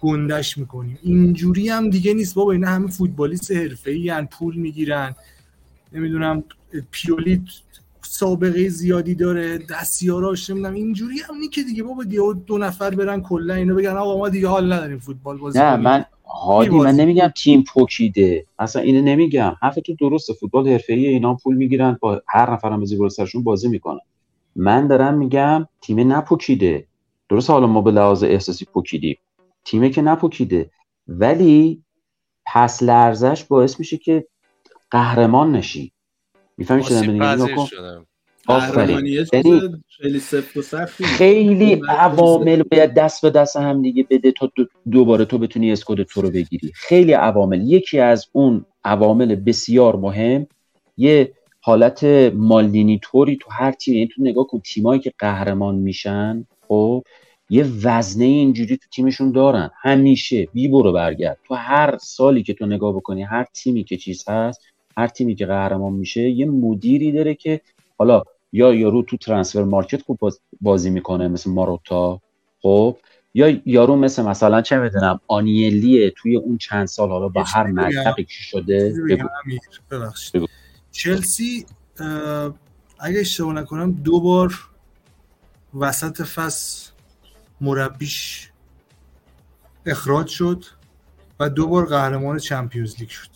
گندش 0.00 0.58
می‌کنیم. 0.58 0.98
اینجوری 1.02 1.68
هم 1.68 1.90
دیگه 1.90 2.14
نیست. 2.14 2.34
بابا 2.34 2.52
اینا 2.52 2.68
همه 2.68 2.90
فوتبالیست 2.90 3.52
حرفه‌ای 3.52 4.22
پول 4.30 4.56
می‌گیرن. 4.56 5.14
نمی‌دونم 5.92 6.44
پیولی 6.90 7.44
سابقه 8.12 8.68
زیادی 8.68 9.14
داره 9.14 9.58
دستیاراش 9.58 10.50
نمی‌دونم 10.50 10.74
اینجوری 10.74 11.18
هم 11.18 11.36
نی 11.38 11.48
که 11.48 11.62
دیگه 11.62 11.82
بابا 11.82 12.04
دیگه 12.04 12.22
دو 12.46 12.58
نفر 12.58 12.90
برن 12.90 13.22
کلا 13.22 13.54
اینو 13.54 13.74
بگن 13.74 13.90
آقا 13.90 14.18
ما 14.18 14.28
دیگه 14.28 14.48
حال 14.48 14.72
نداریم 14.72 14.98
فوتبال 14.98 15.38
بازی 15.38 15.58
نه. 15.58 15.76
من 15.76 16.04
هادی 16.24 16.70
من. 16.70 16.94
نمیگم 16.94 17.32
تیم 17.36 17.64
پوکیده 17.74 18.46
اصلا 18.58 18.82
اینو 18.82 19.02
نمیگم. 19.02 19.56
حرف 19.62 19.74
تو 19.74 19.94
درسته 20.00 20.32
فوتبال 20.32 20.68
حرفه‌ای 20.68 21.06
اینا 21.06 21.34
پول 21.34 21.56
می‌گیرن 21.56 21.98
با 22.00 22.22
هر 22.28 22.52
نفرم 22.52 22.80
بازی 22.80 22.96
بالا 22.96 23.08
سرشون 23.08 23.44
بازی 23.44 23.68
می‌کنن. 23.68 24.00
من 24.56 24.86
دارم 24.86 25.14
میگم 25.14 25.68
تیم 25.80 26.12
نپوکیده. 26.12 26.86
درست 27.28 27.50
حالا 27.50 27.66
ما 27.66 27.80
به 27.80 27.90
لحاظ 27.90 28.24
احساسی 28.24 28.64
پوکیدیم. 28.64 29.16
تیمه 29.64 29.90
که 29.90 30.02
نپوکیده. 30.02 30.70
ولی 31.08 31.82
پس 32.46 32.82
لرزش 32.82 33.44
باعث 33.44 33.78
میشه 33.78 33.96
که 33.96 34.26
قهرمان 34.90 35.52
نشی. 35.52 35.92
می‌فهمی 36.58 36.82
چه 36.82 36.94
دارم. 36.94 37.66
شدم. 37.66 38.06
چیز 38.48 39.30
یعنی 39.32 39.82
خیلی 39.88 40.18
سفت 40.18 40.56
و 40.56 40.62
سختی 40.62 41.04
خیلی 41.04 41.82
عوامل 41.88 42.62
باید 42.62 42.94
دست 42.94 43.22
به 43.22 43.30
دست 43.30 43.56
هم 43.56 43.82
دیگه 43.82 44.06
بده 44.10 44.32
تا 44.32 44.50
دو- 44.56 44.66
دوباره 44.90 45.24
تو 45.24 45.38
بتونی 45.38 45.72
اسکود 45.72 46.02
تو 46.02 46.22
رو 46.22 46.30
بگیری. 46.30 46.72
خیلی 46.74 47.12
عوامل. 47.12 47.70
یکی 47.70 47.98
از 47.98 48.26
اون 48.32 48.64
عوامل 48.84 49.34
بسیار 49.34 49.96
مهم 49.96 50.46
یه 50.96 51.32
حالت 51.60 52.04
مالدینی 52.34 52.98
توری 53.02 53.36
تو 53.36 53.50
هر 53.50 53.72
تیم 53.72 53.94
یعنی 53.94 54.08
تو 54.14 54.22
نگاه 54.22 54.46
کن 54.46 54.60
تیمایی 54.60 55.00
که 55.00 55.12
قهرمان 55.18 55.74
میشن 55.74 56.46
خب 56.68 57.02
یه 57.50 57.64
وزنه 57.84 58.24
اینجوری 58.24 58.76
تو 58.76 58.88
تیمشون 58.94 59.32
دارن. 59.32 59.70
همیشه. 59.82 60.48
بی 60.52 60.68
برو 60.68 60.92
برگرد. 60.92 61.38
تو 61.44 61.54
هر 61.54 61.98
سالی 61.98 62.42
که 62.42 62.54
تو 62.54 62.66
نگاه 62.66 62.96
بکنی 62.96 63.22
هر 63.22 63.46
تیمی 63.54 63.84
که 63.84 63.96
چیز 63.96 64.28
هست 64.28 64.60
هر 64.96 65.06
تیمی 65.06 65.34
که 65.34 65.46
قهرمان 65.46 65.92
میشه 65.92 66.20
یه 66.20 66.46
مدیری 66.46 67.12
داره 67.12 67.34
که 67.34 67.60
حالا 67.98 68.22
یا 68.52 68.74
یارو 68.74 69.02
تو 69.02 69.16
ترانسفر 69.16 69.64
مارکت 69.64 70.02
خوب 70.02 70.18
باز- 70.18 70.40
بازی 70.60 70.90
می‌کنه 70.90 71.28
مثل 71.28 71.50
ماروتا 71.50 72.20
خب؟ 72.62 72.96
یا 73.34 73.60
یارو 73.66 73.96
مثل 73.96 74.22
مثلا 74.22 74.62
چه 74.62 74.78
می‌دونم 74.78 75.20
آنیلیه 75.28 76.10
توی 76.10 76.36
اون 76.36 76.58
چند 76.58 76.86
سال 76.86 77.08
حالا 77.08 77.28
با 77.28 77.42
هر. 77.42 77.66
ملحقی 77.66 78.24
که 78.24 78.32
شده؟ 78.32 78.94
ببخشید. 79.90 80.48
چلسی 80.90 81.66
اگه 82.98 83.20
اشتباه 83.20 83.54
نکنم 83.54 83.92
دو 83.92 84.20
بار 84.20 84.68
وسط 85.74 86.22
فصل 86.22 86.90
مربیش 87.60 88.48
اخراج 89.86 90.26
شد 90.26 90.64
و 91.40 91.50
دو 91.50 91.66
بار 91.68 91.86
قهرمان 91.86 92.38
چمپیونز 92.38 93.00
لیگ 93.00 93.08
شد. 93.08 93.31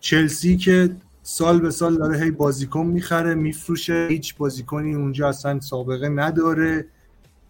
چلسی 0.00 0.56
که 0.56 0.96
سال 1.22 1.60
به 1.60 1.70
سال 1.70 1.96
داره 1.96 2.18
هی 2.24 2.30
بازیکن 2.30 2.86
می‌خره 2.86 3.34
میفروشه. 3.34 4.06
هیچ 4.10 4.36
بازیکنی 4.36 4.94
اونجا 4.94 5.28
اصلا 5.28 5.60
سابقه 5.60 6.08
نداره. 6.08 6.86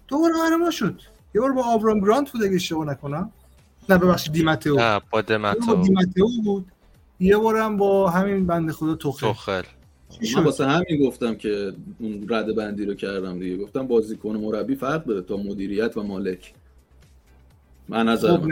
دو 0.09 0.19
بار 0.19 0.33
قهرمان 0.33 0.71
شد. 0.71 1.01
یه 1.35 1.41
بار 1.41 1.53
با 1.53 1.65
آبرام 1.65 2.01
گرانت 2.01 2.33
بود 2.33 2.43
اگه 2.43 2.55
اشتباه 2.55 2.87
نکنم. 2.87 3.33
نه 3.89 3.99
ببخشید 3.99 4.33
دیمتئو 4.33 4.75
نه 4.75 4.79
با 4.79 4.85
یه 4.85 4.91
بار 4.91 5.03
با 5.11 5.21
دمتو 5.21 5.83
دیمتئو 5.83 6.29
بود. 6.45 6.67
یه 7.21 7.37
بارم 7.37 7.77
با 7.77 8.11
همین 8.11 8.47
بنده 8.47 8.73
خدا 8.73 8.95
توخل. 8.95 9.27
توخل. 9.27 9.63
من؟ 10.37 10.45
واسه 10.45 10.67
همین 10.67 11.07
گفتم 11.07 11.35
که 11.35 11.73
اون 11.99 12.27
رده 12.29 12.53
بندی 12.53 12.85
رو 12.85 12.95
کردم 12.95 13.39
دیگه. 13.39 13.57
گفتم 13.57 13.87
بازیکن 13.87 14.37
و 14.37 14.41
مربی 14.41 14.77
فرق 14.77 15.05
داره 15.05 15.23
تا 15.23 15.37
مدیریت 15.37 15.97
و 15.97 16.03
مالک. 16.03 16.55
من 17.89 18.09
نظر 18.09 18.37
خب 18.37 18.47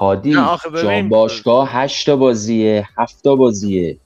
هادی 0.00 0.32
جام 0.82 1.08
باشگاه 1.08 1.68
هشت 1.72 2.06
تا 2.06 2.16
بازیه 2.16 2.88
هفت 2.96 3.24
تا 3.24 3.36
بازیه. 3.36 3.96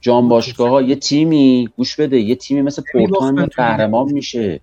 جام 0.00 0.28
باشگاه 0.28 0.70
ها 0.70 0.82
یه 0.82 0.96
تیمی 0.96 1.68
گوش 1.76 1.96
بده 1.96 2.20
یه 2.20 2.34
تیمی 2.34 2.62
مثل 2.62 2.82
لیگ. 2.94 3.48
قهرمان 3.56 4.12
میشه. 4.12 4.60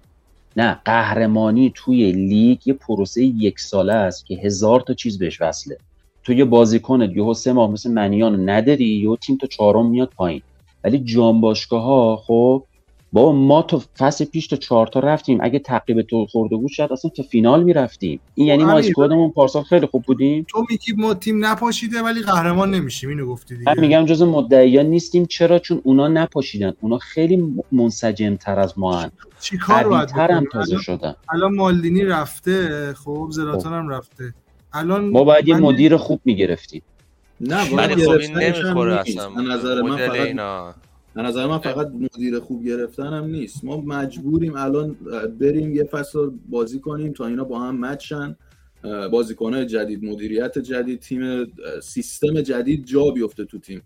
نه 0.57 0.80
قهرمانی 0.86 1.72
توی 1.76 2.11
لیگ 2.11 2.68
یه 2.68 2.74
پروسه 2.74 3.24
یک 3.24 3.60
ساله 3.60 3.94
است 3.94 4.26
که 4.26 4.36
هزار 4.36 4.82
تا 4.82 4.94
چیز 4.94 5.20
بهش 5.20 5.41
وصله. 5.41 5.78
تو 6.24 6.34
یه 6.34 6.45
بازیکنت 6.45 7.15
یهو 7.15 7.34
سه 7.34 7.53
ماه 7.53 7.72
مثل 7.72 7.91
منیان 7.91 8.49
نداری 8.49 8.86
یهو 8.86 9.15
تیم 9.15 9.38
تا 9.38 9.48
چهارم 9.48 9.86
میاد 9.86 10.10
پایین. 10.15 10.41
ولی 10.84 10.99
جام 10.99 11.41
باشگاه 11.41 11.84
ها 11.84 12.15
خب 12.28 12.64
بابا 13.14 13.31
ما 13.31 13.61
تو 13.61 13.81
فصل 13.98 14.26
پیش 14.26 14.48
تا 14.48 14.56
چهار 14.56 14.88
تا 14.88 14.99
رفتیم. 14.99 15.38
اگه 15.41 15.60
تعقیب 15.60 16.02
تو 16.02 16.26
خورده 16.26 16.56
بود 16.56 16.69
شاید 16.69 16.94
اصلا 16.94 17.11
تا 17.18 17.23
فینال 17.23 17.64
می‌رفتیم. 17.64 18.19
این 18.35 18.48
یعنی 18.48 18.64
ما 18.64 18.77
اسکوادمون 18.77 19.31
پارسال 19.31 19.64
خیلی 19.64 19.85
خوب 19.85 20.03
بودیم. 20.03 20.45
تو 20.49 20.65
میگی 20.69 20.94
ما 20.98 21.14
تیم 21.14 21.45
نپاشیده 21.45 22.02
ولی 22.02 22.22
قهرمان 22.22 22.72
نمیشیم. 22.72 23.10
اینو 23.10 23.26
گفتی 23.26 23.57
دیگه. 23.57 23.73
من 23.73 23.81
میگم 23.81 24.06
جز 24.06 24.22
مدعیان 24.22 24.85
نیستیم. 24.85 25.26
چرا؟ 25.26 25.60
چون 25.60 25.81
اونا 25.84 26.07
نپاشیدن. 26.07 26.73
اونا 26.81 26.98
خیلی 26.98 27.53
منسجم 27.72 28.35
تر 28.35 28.60
از 28.60 28.73
ما 28.77 28.99
هن. 28.99 29.11
چی 29.40 29.57
کار 29.57 29.88
باید 29.88 30.10
تر 30.10 30.31
هم 30.31 30.45
تازه 30.52 30.72
الان, 30.72 30.84
شدن. 30.84 31.15
الان 31.30 31.56
مالدینی 31.56 32.06
رفته. 32.06 32.94
خب 32.94 33.27
زلاتان 33.31 33.73
هم 33.73 33.90
رفته. 33.90 34.34
الان 34.73 35.10
ما 35.10 35.23
باید 35.23 35.48
یه 35.48 35.56
مدیر 35.56 35.98
خوب 35.98 36.22
می‌گرفتیم. 36.26 36.81
نه 37.41 37.76
ولی 37.76 38.06
خب 38.06 38.11
این 38.11 38.38
نمی‌خوره. 38.38 38.99
اصلا. 38.99 39.30
نظر 39.30 39.81
من 39.81 39.98
فقط 39.98 40.15
اینا. 40.15 40.73
به 41.15 41.22
نظر 41.22 41.48
من 41.48 41.60
فقط 41.60 41.88
مدیر 41.88 42.40
خوب 42.40 42.65
گرفتن 42.65 43.14
هم 43.14 43.26
نیست. 43.26 43.64
ما 43.64 43.77
مجبوریم 43.77 44.56
الان 44.56 44.95
بریم 45.40 45.76
یه 45.76 45.84
فصل 45.84 46.30
بازی 46.49 46.80
کنیم 46.80 47.14
تا 47.14 47.26
اینا 47.26 47.44
با 47.44 47.60
هم 47.60 47.80
مچن. 47.85 48.35
بازیکنهای 49.11 49.65
جدید 49.65 50.06
مدیریت 50.06 50.60
جدید 50.60 50.99
تیم 50.99 51.53
سیستم 51.84 52.41
جدید 52.41 52.85
جا 52.85 53.11
بیفته 53.11 53.45
تو 53.45 53.60
تیم. 53.60 53.81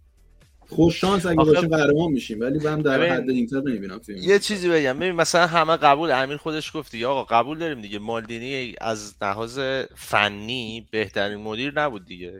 خوش 0.69 1.01
شانس 1.01 1.25
اگه 1.25 1.35
باشه 1.35 1.67
قهرمان 1.67 2.11
میشیم 2.11 2.39
ولی 2.39 2.59
من 2.59 2.81
در 2.81 3.09
حد 3.09 3.29
اینتر 3.29 3.61
نمی‌بینم 3.61 3.97
تیم 3.97 4.17
یه 4.17 4.39
چیزی 4.39 4.69
بگم. 4.69 4.99
ببین 4.99 5.11
مثلا 5.11 5.47
همه 5.47 5.77
قبول 5.77 6.11
امیر 6.11 6.37
خودش 6.37 6.77
گفتی 6.77 7.05
آقا 7.05 7.23
قبول 7.23 7.59
داریم 7.59 7.81
دیگه. 7.81 7.99
مالدینی 7.99 8.75
از 8.81 9.15
لحاظ 9.21 9.59
فنی 9.95 10.87
بهترین 10.91 11.37
مدیر 11.37 11.79
نبود 11.79 12.05
دیگه. 12.05 12.39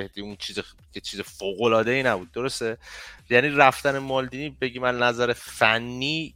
بهترین 0.00 0.26
اون 0.26 0.36
چیز 0.36 0.58
که 0.92 1.00
چیز 1.00 1.20
فوق 1.20 1.62
العاده 1.62 1.90
ای 1.90 2.02
نبود 2.02 2.32
درسته؟ 2.32 2.78
یعنی 3.30 3.48
رفتن 3.48 3.98
مالدینی 3.98 4.50
بگی 4.50 4.78
من 4.78 4.98
نظر 4.98 5.32
فنی 5.32 6.34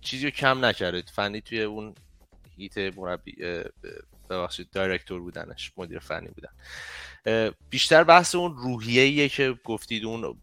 چیزی 0.00 0.24
رو 0.24 0.30
کم 0.30 0.64
نکرده 0.64 1.02
فنی 1.12 1.40
توی 1.40 1.62
اون 1.62 1.94
هیت 2.56 2.78
مربی 2.78 3.36
ببخشید 4.30 4.70
دایرکتور 4.70 5.20
بودنش 5.20 5.72
مدیر 5.76 5.98
فنی 5.98 6.28
بودن. 6.28 6.50
بیشتر 7.70 8.04
بحث 8.04 8.34
اون 8.34 8.56
روحیه 8.56 9.28
که 9.28 9.58
گفتید 9.64 10.04
اون 10.04 10.36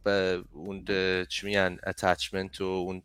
اون 0.54 0.86
چی 1.26 1.46
میگن 1.46 1.78
اتچمنت 1.88 2.62
و 2.62 2.66
اون 2.66 3.02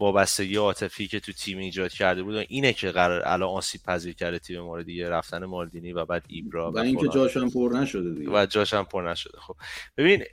وابستگی 0.00 0.56
عاطفی 0.56 1.08
که 1.08 1.20
تو 1.20 1.32
تیم 1.32 1.58
ایجاد 1.58 1.92
کرده 1.92 2.22
بود 2.22 2.36
اینه 2.48 2.72
که 2.72 2.90
قرار 2.90 3.22
الان 3.24 3.48
آسیب 3.48 3.82
پذیر 3.82 4.14
کرده 4.14 4.38
تیم 4.38 4.60
ما 4.60 4.82
دیگه 4.82 5.10
رفتن 5.10 5.44
مالدینی 5.44 5.92
و 5.92 6.04
بعد 6.04 6.24
ایبرا 6.28 6.72
و, 6.72 6.78
اینکه 6.78 7.08
جاش 7.08 7.36
هم 7.36 7.50
پر 7.50 7.70
نشده 7.74 8.14
دیگه. 8.14 8.30
و 8.30 8.46
جاش 8.46 8.74
هم 8.74 8.84
پر 8.84 9.10
نشده. 9.10 9.38
خب 9.40 9.56
ببین 9.96 10.24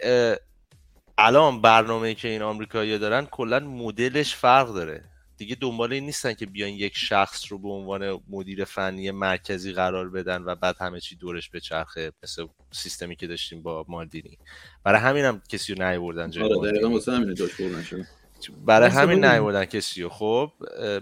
الان 1.18 1.62
برنامه 1.62 2.14
که 2.14 2.28
این 2.28 2.42
آمریکایی‌ها 2.42 2.98
دارن 2.98 3.26
کلا 3.26 3.60
مدلش 3.60 4.36
فرق 4.36 4.74
داره. 4.74 5.04
دیگه 5.38 5.56
دنبال 5.56 5.94
این 5.94 6.06
نیستن 6.06 6.34
که 6.34 6.46
بیان 6.46 6.70
یک 6.70 6.98
شخص 6.98 7.52
رو 7.52 7.58
به 7.60 7.70
عنوان 7.70 8.22
مدیر 8.30 8.66
فنی 8.66 9.12
مرکزی 9.12 9.74
قرار 9.74 10.10
بدن 10.10 10.44
و 10.44 10.56
بعد 10.56 10.76
همه 10.80 11.00
چی 11.00 11.16
دورش 11.16 11.50
به 11.50 11.60
چرخه 11.60 12.12
مثل 12.24 12.48
سیستمی 12.72 13.16
که 13.16 13.28
داشتیم 13.28 13.62
با 13.62 13.86
مالدینی. 13.88 14.38
برای 14.84 15.02
همین 15.02 15.26
هم 15.26 15.42
کسی 15.50 15.74
رو 15.74 15.88
نیاوردن 15.88 16.32
جای 16.32 16.44
آره 16.44 16.56
برای 18.66 18.90
همین 18.90 19.26
نیاوردن 19.26 19.66
کسی 19.66 20.02
رو. 20.02 20.10
خب 20.10 20.52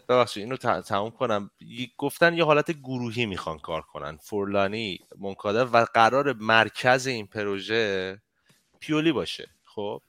ببخشید 0.10 0.43
اینو 0.43 0.57
تموم 0.81 1.11
کنم. 1.11 1.51
گفتن 1.97 2.34
یه 2.34 2.43
حالت 2.43 2.72
گروهی 2.72 3.26
می‌خوان 3.26 3.60
کار 3.60 3.81
کنن. 3.81 4.18
فورلانی 4.18 4.99
منکاده 5.19 5.64
و 5.64 5.85
قرار 5.93 6.34
مرکز 6.34 7.07
این 7.07 7.27
پروژه 7.27 8.18
پیولی 8.80 9.11
باشه. 9.11 9.49
خب 9.65 10.01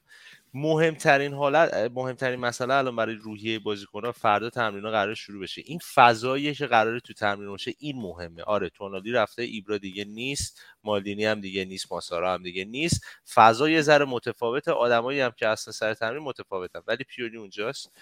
مهمترین 0.55 1.35
حالت 1.35 1.75
مهمترین 1.95 2.41
مسئله 2.41 2.75
الان 2.75 2.97
برای 2.97 3.15
روحیه 3.15 3.59
بازیکن‌ها 3.59 4.13
فردا 4.13 4.51
تمرین‌ها 4.51 4.91
قرار 4.91 5.15
شروع 5.15 5.43
بشه. 5.43 5.63
این 5.65 5.79
فضاییه 5.95 6.55
که 6.55 6.67
قراره 6.67 7.01
تو 7.01 7.13
تمرین 7.15 7.49
باشه 7.49 7.73
این 7.79 7.97
مهمه. 7.97 8.43
آره 8.43 8.69
تونالی 8.69 9.13
رفته 9.13 9.43
ایبرا 9.43 9.79
دیگه 9.79 10.05
نیست 10.05 10.61
مالدینی 10.85 11.25
هم 11.25 11.41
دیگه 11.41 11.65
نیست 11.65 11.93
ماسارا 11.93 12.35
هم 12.35 12.43
دیگه 12.43 12.65
نیست. 12.65 13.05
فضا 13.35 13.69
یه 13.69 13.83
ذره 13.83 14.05
متفاوته 14.05 14.73
آدمایی 14.73 15.21
هم 15.21 15.33
که 15.37 15.49
اصلا 15.49 15.73
سر 15.73 15.95
تمرین 15.95 16.23
متفاوتن. 16.23 16.81
ولی 16.87 17.05
پیولی 17.05 17.37
اونجاست. 17.37 17.93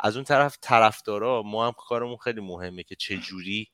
از 0.00 0.16
اون 0.16 0.24
طرف 0.24 0.56
طرفدارا 0.60 1.42
ما 1.42 1.66
هم 1.66 1.72
کارمون 1.78 2.16
خیلی 2.16 2.40
مهمه 2.40 2.82
که 2.82 2.96
چه 2.96 3.16
جوری 3.16 3.68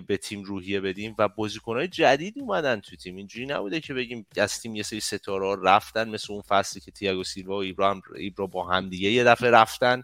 به 0.00 0.16
تیم 0.16 0.42
روحیه 0.42 0.80
بدیم 0.80 1.14
و 1.18 1.28
بازیکنهای 1.28 1.88
جدید 1.88 2.38
اومدن 2.38 2.80
تو 2.80 2.96
تیم. 2.96 3.16
اینجوری 3.16 3.46
نبوده 3.46 3.80
که 3.80 3.94
بگیم 3.94 4.26
از 4.36 4.60
تیم 4.60 4.74
یه 4.74 4.82
سری 4.82 5.00
ستاره 5.00 5.62
رفتن 5.62 6.08
مثل 6.08 6.32
اون 6.32 6.42
فصلی 6.42 6.80
که 6.80 6.90
تییاگو 6.90 7.24
سیلوا 7.24 7.56
و 7.56 7.60
ایبرا, 7.60 8.02
ایبرا 8.16 8.46
با 8.46 8.66
هم 8.66 8.88
دیگه 8.88 9.10
یه 9.10 9.24
دفعه 9.24 9.50
رفتن 9.50 10.02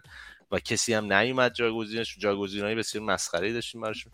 و 0.51 0.59
کسی 0.59 0.93
هم 0.93 1.13
نیومد 1.13 1.53
جایگزینش. 1.53 2.17
جایگزینای 2.17 2.75
بسیار 2.75 3.03
مسخره 3.03 3.53
داشتیم 3.53 3.81
براشون. 3.81 4.11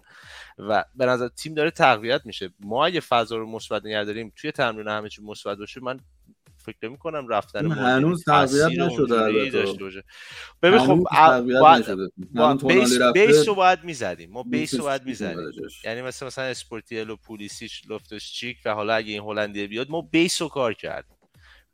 و 0.57 0.85
به 0.95 1.06
نظر 1.06 1.27
تیم 1.27 1.53
داره 1.53 1.72
تقویت 1.72 2.22
میشه. 2.26 2.49
ما 2.60 2.85
اگه 2.85 2.99
فضا 2.99 3.38
رو 3.38 3.52
مثبت 3.52 3.85
نگه 3.85 4.03
داریم 4.03 4.34
توی 4.35 4.52
تمرین 4.52 4.88
همه 4.88 5.10
چی 5.10 5.22
مثبت 5.22 5.57
باشه 5.57 5.81
من 5.81 5.99
فکر 6.65 6.77
نمی 6.83 6.97
کنم 6.97 7.27
رفتن 7.27 7.71
هنوز 7.71 8.23
تقویت 8.23 8.79
نشده 8.79 9.21
البته. 9.21 10.03
ببین 10.61 10.79
خب 10.79 11.07
بیس, 12.67 13.01
بیس 13.13 13.47
رو 13.47 13.55
باید 13.55 13.83
می‌زدیم. 13.83 14.31
ما 14.31 14.43
بیس 14.43 14.73
رو 14.73 14.83
باید 14.83 15.05
می‌زدیم. 15.05 15.51
یعنی 15.83 16.01
مثلا 16.01 16.27
مثلا 16.27 16.45
اسپورتیل 16.45 17.09
و 17.09 17.15
پولیسیش 17.15 17.81
لفتش 17.89 18.33
چیک 18.33 18.57
و 18.65 18.73
حالا 18.73 18.93
اگه 18.93 19.11
این 19.11 19.21
هلندی 19.21 19.67
بیاد 19.67 19.89
ما 19.89 20.01
بیس 20.01 20.41
رو 20.41 20.47
کار 20.47 20.73
کرد 20.73 21.05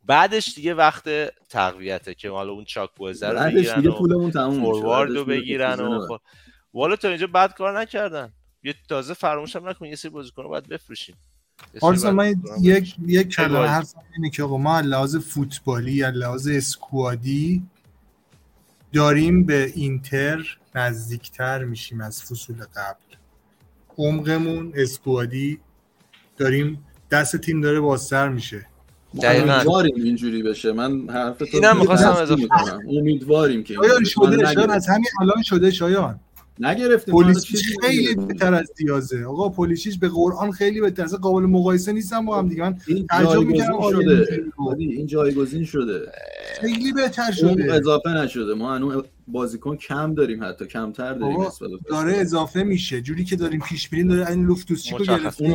بعدش 0.03 0.53
دیگه 0.55 0.73
وقت 0.73 1.09
تقویته 1.49 2.13
که 2.13 2.29
حالا 2.29 2.51
اون 2.51 2.65
چاک 2.65 2.89
بوزه 2.95 3.29
رو 3.29 3.39
بگیرن 3.39 3.87
و 3.87 4.31
فوروارد 4.31 5.11
رو 5.11 5.25
بگیرن 5.25 5.79
و 5.79 6.07
خب 6.07 6.19
والا 6.73 6.95
تا 6.95 7.07
اینجا 7.07 7.27
بعد 7.27 7.53
کار 7.53 7.79
نکردن. 7.79 8.33
یه 8.63 8.75
تازه 8.89 9.13
فراموش 9.13 9.55
هم 9.55 9.69
نکن 9.69 9.85
یه 9.85 9.95
سری 9.95 10.11
بازیکن 10.11 10.43
رو 10.43 10.49
باید 10.49 10.67
بفروشیم. 10.67 11.15
آرسا 11.81 12.11
من 12.11 12.35
یک 12.61 12.95
یک 13.07 13.27
کلمه 13.29 13.67
حرف 13.67 13.93
اینه 14.15 14.29
که 14.29 14.43
آقا 14.43 14.57
ما 14.57 14.79
لحاظ 14.79 15.15
فوتبالی 15.15 15.91
یا 15.91 16.09
لحاظ 16.09 16.47
اسکوادی 16.47 17.63
داریم 18.93 19.43
به 19.43 19.71
اینتر 19.75 20.57
نزدیکتر 20.75 21.63
میشیم 21.63 22.01
از 22.01 22.23
فصول 22.23 22.55
قبل. 22.55 23.15
عمقمون 23.97 24.73
اسکوادی 24.75 25.59
داریم 26.37 26.85
دست 27.11 27.37
تیم 27.37 27.61
داره 27.61 27.79
بازتر 27.79 28.29
میشه. 28.29 28.65
امیدواریم 29.23 29.95
اینجوری 30.03 30.43
بشه. 30.43 30.71
من 30.71 31.09
حرف 31.09 31.41
اینم 31.53 31.79
می‌خواستم 31.79 32.09
اضافه 32.09 32.47
کنم 32.47 32.79
امیدواریم 32.89 33.63
که 33.63 33.73
شایان 33.73 34.03
شده 34.03 34.53
شایان 34.53 34.69
از 34.69 34.87
همین 34.87 35.07
الان 35.21 35.43
شده 35.43 35.71
شایان. 35.71 36.19
نگرفتیم. 36.59 37.13
پلیسیچ 37.13 37.65
خیلی 37.81 38.15
بهتر 38.15 38.53
از 38.53 38.71
دیازه. 38.77 39.25
آقا 39.25 39.49
پلیسیچ 39.49 39.99
به 39.99 40.09
قرآن 40.09 40.51
خیلی 40.51 40.81
بهتر. 40.81 41.03
از 41.03 41.13
قابل 41.13 41.43
مقایسه 41.43 41.91
نیستم 41.91 42.25
با 42.25 42.37
هم 42.37 42.49
دیگه. 42.49 42.63
من 42.63 42.77
این 42.87 43.07
جایگزین 43.23 43.91
شده. 43.91 44.43
این 44.79 45.07
جایگزین 45.07 45.65
شده. 45.65 46.11
خیلی 46.61 46.91
بهتر 46.91 47.31
شده. 47.31 47.73
اضافه 47.73 48.09
نشده. 48.09 48.53
ما 48.53 48.75
هنوز 48.75 49.03
بازیکن 49.27 49.75
کم 49.75 50.13
داریم 50.13 50.43
حتی. 50.43 50.67
کمتر 50.67 51.13
داریم 51.13 51.37
داره 51.89 52.17
اضافه 52.17 52.63
میشه. 52.63 53.01
جوری 53.01 53.23
که 53.23 53.35
داریم 53.35 53.59
پیش 53.59 53.93
میریم 53.93 54.07
داره 54.07 54.31
این 54.31 54.45
لوفتوسچیکو 54.45 55.03
گرفتیم. 55.03 55.53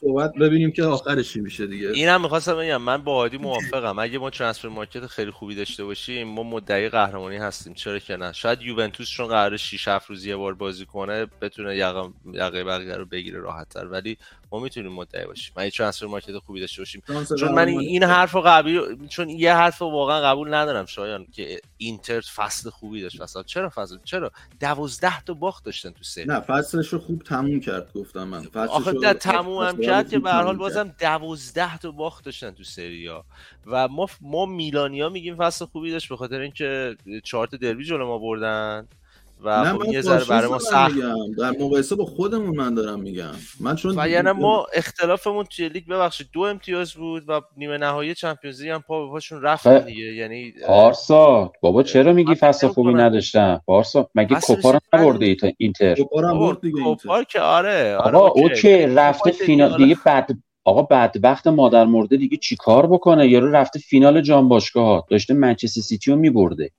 صحبت 0.00 0.34
ببینیم 0.34 0.70
که 0.70 0.84
آخرش 0.84 1.32
چی 1.32 1.40
میشه 1.40 1.66
دیگه. 1.66 1.88
اینم 1.88 2.22
می‌خواستم 2.22 2.56
بگم 2.56 2.76
من 2.76 2.96
با 2.96 3.12
عادی 3.12 3.38
موافقم. 3.38 3.98
اگه 3.98 4.18
ما 4.18 4.30
ترانسفر 4.30 4.68
مارکت 4.68 5.06
خیلی 5.06 5.30
خوبی 5.30 5.54
داشته 5.54 5.84
باشیم 5.84 6.28
ما 6.28 6.42
مدعی 6.42 6.88
قهرمانی 6.88 7.36
هستیم. 7.36 7.74
چرا 7.74 7.98
که 7.98 8.16
نه؟ 8.16 8.32
شاید 8.32 8.62
یوونتوس 8.62 9.08
چون 9.10 9.26
قرار 9.26 9.56
6 9.56 9.88
7 9.88 10.10
روز 10.10 10.26
یه 10.26 10.36
بار 10.36 10.54
بازی 10.54 10.86
کنه 10.86 11.26
بتونه 11.40 11.76
یقه 11.76 12.02
یقه 12.32 12.64
بقیه 12.64 12.94
رو 12.94 13.04
بگیره 13.04 13.40
راحت‌تر. 13.40 13.86
ولی 13.86 14.16
ما 14.52 14.58
می‌تونیم 14.58 14.92
مدعی 14.92 15.26
باشیم. 15.26 15.54
من 15.56 15.68
ترانسفر 15.68 16.06
مارکت 16.06 16.38
خوبی 16.38 16.60
داشته 16.60 16.80
باشیم. 16.82 17.02
چون 17.38 17.52
من 17.52 17.68
این 17.68 18.02
حرف 18.02 18.32
رو 18.32 18.40
قبول 18.40 19.08
چون 19.08 19.28
یه 19.28 19.54
حرف 19.54 19.78
رو 19.78 19.90
واقعا 19.90 20.20
قبول 20.20 20.54
ندارم 20.54 20.86
شایان 20.86 21.26
که 21.32 21.60
اینتر 21.76 22.20
فصل 22.20 22.70
خوبی 22.70 23.02
داشت. 23.02 23.22
فصل 23.22 23.42
چرا 23.42 23.68
فصل 23.68 23.96
چرا؟ 24.04 24.30
12 24.60 25.20
تا 25.20 25.34
باخت 25.34 25.64
داشتن 25.64 25.90
تو 25.90 26.02
سری 26.04 26.24
نه 26.24 26.40
فصلش 26.40 26.88
رو 26.88 26.98
خوب 26.98 27.22
تموم 27.22 27.60
کرد 27.60 27.92
گفتم 27.94 28.24
من. 28.24 28.46
آخه 28.54 28.92
در 28.92 29.12
تموم 29.12 29.62
هم 29.62 29.80
کرد 29.90 30.10
که 30.10 30.18
به 30.18 30.30
هر 30.30 30.42
حال 30.42 30.56
بازم 30.56 30.94
12 30.98 31.78
تا 31.78 31.90
باخت 31.90 32.24
داشتن 32.24 32.50
تو 32.50 32.64
سری 32.64 33.06
ها 33.06 33.24
و 33.66 33.88
ما 33.88 34.06
ما 34.20 34.46
میلانیا 34.46 35.08
میگیم 35.08 35.36
فصل 35.36 35.64
خوبی 35.64 35.90
داشت 35.90 36.08
به 36.08 36.16
خاطر 36.16 36.40
اینکه 36.40 36.96
چهار 37.24 37.46
تا 37.46 37.56
دربی 37.56 37.84
جلو 37.84 38.06
ما 38.06 38.18
بردن 38.18 38.88
و 39.44 39.64
خب 39.64 39.92
یه 39.92 40.00
ذره 40.00 40.24
برای 40.24 40.48
ما 40.48 40.58
سخت 40.58 40.94
در 41.38 41.50
مقایسه 41.50 41.96
با 41.96 42.04
خودمون 42.04 42.56
من 42.56 42.74
دارم 42.74 43.00
میگم. 43.00 43.30
من 43.60 43.76
چون 43.76 43.94
و 43.98 44.08
یعنی 44.08 44.32
ما 44.32 44.66
اختلافمون 44.74 45.44
توی 45.44 45.68
لیگ 45.68 45.86
ببخشید 45.86 46.28
دو 46.32 46.40
امتیاز 46.40 46.94
بود 46.94 47.24
و 47.28 47.40
نیمه 47.56 47.78
نهایی 47.78 48.14
Champions 48.14 48.62
League 48.62 48.70
هم 48.70 48.84
پا 48.88 49.06
به 49.06 49.12
پاشون 49.12 49.42
رفت 49.42 49.68
دیگه. 49.68 50.14
یعنی 50.14 50.52
بارسا 50.68 51.52
بابا 51.60 51.82
چرا 51.82 52.12
میگی 52.12 52.34
فصل 52.34 52.68
خوبی 52.68 52.94
نداشتن؟ 52.94 53.60
بارسا 53.64 54.10
مگه 54.14 54.36
کوپا 54.40 54.70
رو 54.70 54.80
نبرده 54.94 55.36
اینتر؟ 55.58 55.94
کوپا 55.94 56.20
رو 56.20 56.38
برد 56.38 56.60
دیگه 56.60 56.82
کوپا 56.82 57.24
که 57.24 57.40
آره 57.40 57.96
آره 57.96 58.18
آقا 58.18 58.28
اوکی. 58.28 58.86
رفته 58.86 59.30
فینال 59.30 59.76
دیگه 59.76 59.96
بعد 60.04 60.30
آقا 60.64 60.82
بدبخت 60.82 61.46
مادر 61.46 61.84
مرده 61.84 62.16
دیگه 62.16 62.36
چیکار 62.36 62.86
بکنه؟ 62.86 63.28
یارو 63.28 63.50
رفته 63.50 63.78
فینال 63.78 64.20
جام 64.20 64.48
باشگاه 64.48 65.06
داشته 65.10 65.34
منچستر 65.34 65.80
سیتی 65.80 66.10
رو 66.10 66.16
میبرده. 66.16 66.70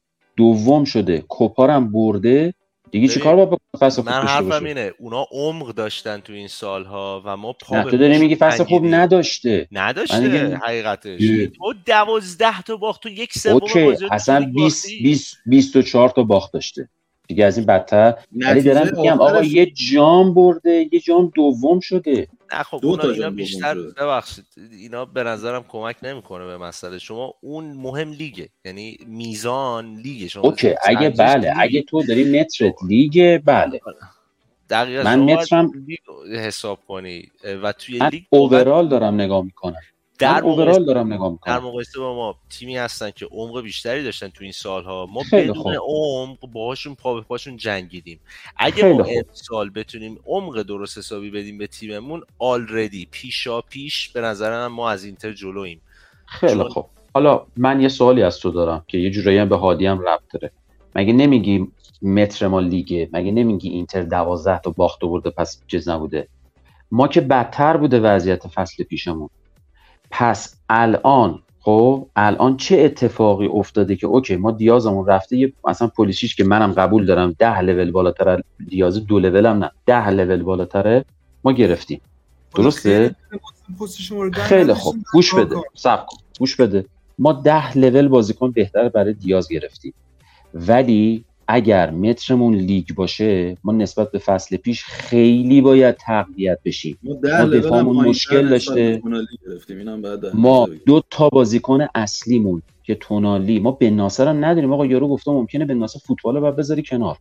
دوم 0.41 0.84
شده. 0.85 1.22
کوپارم 1.22 1.91
برده. 1.91 2.53
دیگه 2.91 3.07
چیکار 3.07 3.45
بکنه؟ 3.45 3.57
فصل 3.80 4.01
خوب 4.01 4.11
من 4.11 4.22
حرفم 4.22 4.65
اینه 4.65 4.91
اونا 4.99 5.26
عمق 5.31 5.73
داشتن 5.73 6.19
تو 6.19 6.34
این 6.34 6.47
سالها 6.47 7.22
و 7.26 7.38
ما 7.38 7.53
پا 7.53 7.84
تو 7.84 7.97
داری 7.97 8.18
میگی 8.18 8.35
فصل 8.35 8.63
خوب 8.63 8.85
نداشته. 8.85 9.68
نداشته 9.72 10.59
حقیقتش. 10.63 11.22
تو 11.57 11.73
دوازده 11.85 12.61
تا 12.61 12.76
باخت 12.76 13.03
تو 13.03 13.09
یک 13.09 13.34
سوم 13.34 13.53
اوکی 13.53 13.97
اصلا 14.11 14.51
20 14.55 14.88
20 15.03 15.38
24 15.45 16.09
تا 16.09 16.23
باخت 16.23 16.53
داشته. 16.53 16.89
دیگه 17.32 17.45
از 17.45 17.58
این 17.58 17.66
بدتر. 17.66 18.14
ولی 18.36 18.62
دارم 18.62 18.98
میگم 18.98 19.22
آقا 19.22 19.44
یه 19.44 19.66
جام 19.66 20.34
برده 20.34 20.90
یه 20.91 20.99
جام 20.99 21.32
دوم 21.36 21.80
شده. 21.80 22.28
نه 22.53 22.64
خب 22.64 22.80
دو 22.82 22.98
تا 22.98 23.12
اینا 23.12 23.30
بیشتر 23.30 23.76
ببخشید 23.98 24.45
اینا 24.72 25.06
به 25.06 25.24
نظرم 25.24 25.66
کمک 25.68 25.95
نمی‌کنه 26.03 26.45
به 26.45 26.58
مسئله. 26.58 26.99
شما 26.99 27.34
اون 27.41 27.74
مهم 27.74 28.12
لیگه 28.12 28.49
یعنی 28.66 28.98
میزان 29.08 29.95
لیگه. 29.95 30.28
شما 30.28 30.44
اوکی 30.44 30.76
اگه 30.86 31.10
بله 31.10 31.53
اگه 31.58 31.82
تو 31.82 32.03
داری 32.03 32.40
مترت 32.40 32.76
لیگه 32.88 33.41
بله. 33.45 33.82
دقیقا 34.70 35.03
من 35.03 35.20
مترم 35.20 35.72
حساب 36.32 36.80
کنی. 36.88 37.32
و 37.64 37.72
توی 37.72 37.99
لیگ 38.12 38.24
اوورال 38.30 38.88
دارم 38.88 39.22
نگاه 39.22 39.44
می‌کنم. 39.44 39.82
در 40.22 40.43
اوورال 40.43 40.85
دارم 40.85 41.14
نگاه 41.14 41.31
می‌کنم. 41.31 41.53
در 41.56 41.60
مقایسه 41.60 41.99
با 41.99 42.15
ما 42.15 42.35
تیمی 42.49 42.77
هستن 42.77 43.11
که 43.11 43.26
عمق 43.26 43.61
بیشتری 43.61 44.03
داشتن 44.03 44.27
تو 44.27 44.43
این 44.43 44.52
سالها. 44.52 45.06
ما 45.06 45.23
بدون 45.34 45.76
عمق 45.88 46.38
باهاشون 46.53 46.95
پا 46.95 47.14
به 47.14 47.22
پاشون 47.22 47.57
جنگیدیم. 47.57 48.19
اگه 48.57 48.93
ما 48.93 49.06
سال 49.31 49.69
بتونیم 49.69 50.19
عمق 50.26 50.61
درست 50.61 50.98
حسابی 50.98 51.31
بدیم 51.31 51.57
به 51.57 51.68
تیممون 51.68 52.22
آلردی 52.39 53.07
پیشا 53.11 53.61
پیش 53.61 54.10
به 54.10 54.22
نظر 54.22 54.68
ما 54.68 54.89
از 54.89 55.03
اینتر 55.03 55.34
جلویم 55.34 55.81
خیلی. 56.26 56.64
خوب. 56.64 56.85
حالا 57.14 57.45
من 57.57 57.81
یه 57.81 57.88
سوالی 57.88 58.23
از 58.23 58.39
تو 58.39 58.52
دارم 58.52 58.85
که 58.88 58.98
یه 58.98 59.10
جورایی 59.10 59.38
هم 59.38 59.49
به 59.49 59.57
هادی 59.57 59.85
هم 59.85 60.02
ربط 60.02 60.22
داره. 60.34 60.52
مگه 60.95 61.14
نمیگی 61.14 61.68
متر 62.02 62.48
ما 62.48 62.60
لیگه؟ 62.60 63.10
مگه 63.14 63.31
نمیگی 63.31 63.69
اینتر 63.69 64.02
دوازده 64.02 64.60
تا 64.60 64.72
باخت 64.72 64.99
برده 65.02 65.30
پس 65.30 65.61
چیز 65.68 65.89
نبوده؟ 65.89 66.27
ما 66.91 67.07
که 67.07 67.22
بدتر 67.22 67.77
بوده 67.77 67.99
وضعیت 67.99 68.48
فصل 68.48 68.84
پیشمون. 68.84 69.30
پس 70.11 70.55
الان 70.69 71.39
خب 71.59 72.07
الان 72.15 72.57
چه 72.57 72.79
اتفاقی 72.79 73.47
افتاده 73.47 73.95
که 73.95 74.07
اوکی 74.07 74.35
ما 74.35 74.51
دیازمون 74.51 75.07
رفته 75.07 75.38
یه 75.38 75.53
مثلا 75.67 75.88
پلیسیش 75.88 76.35
که 76.35 76.43
منم 76.43 76.71
قبول 76.71 77.05
دارم 77.05 77.35
ده 77.39 77.61
لول 77.61 77.91
بالاتر 77.91 78.41
دیاز 78.67 79.05
دو 79.05 79.19
لول 79.19 79.45
هم 79.45 79.57
نه 79.57 79.71
ده 79.85 80.09
لول 80.09 80.43
بالاتره 80.43 81.05
ما 81.43 81.51
گرفتیم. 81.51 82.01
درسته؟ 82.55 83.15
خیلی 84.33 84.73
خوب. 84.73 84.95
گوش 85.13 85.35
بده. 85.35 85.55
صبر 85.73 86.05
کن. 86.05 86.17
گوش 86.39 86.55
بده. 86.55 86.85
ما 87.19 87.33
ده 87.33 87.77
لول 87.77 88.07
بازیکن 88.07 88.51
بهتر 88.51 88.89
برای 88.89 89.13
دیاز 89.13 89.49
گرفتیم. 89.49 89.93
ولی 90.53 91.25
اگر 91.53 91.91
مترمون 91.91 92.53
لیگ 92.53 92.94
باشه 92.95 93.57
ما 93.64 93.72
نسبت 93.72 94.11
به 94.11 94.19
فصل 94.19 94.57
پیش 94.57 94.84
خیلی 94.84 95.61
باید 95.61 95.95
تقویت 95.95 96.60
بشیم. 96.65 96.98
ما, 97.03 97.14
ما 97.14 97.45
دفاعمون 97.45 98.07
مشکل 98.07 98.49
داشته. 98.49 99.02
ما 100.34 100.69
دو 100.86 101.02
تا 101.10 101.30
بازیکن 101.30 101.88
اصلیمون 101.95 102.61
که 102.84 102.95
تونالی 102.95 103.60
ما 103.60 103.72
به 103.72 103.90
ناصر 103.90 104.28
هم 104.28 104.45
نداریم. 104.45 104.73
آقا 104.73 104.86
یارو 104.86 105.07
گفته 105.07 105.32
ممکنه 105.32 105.65
به 105.65 105.73
ناصر 105.73 105.99
فوتبال 105.99 106.36
رو 106.36 106.52
بذاری 106.52 106.84
کنار. 106.84 107.18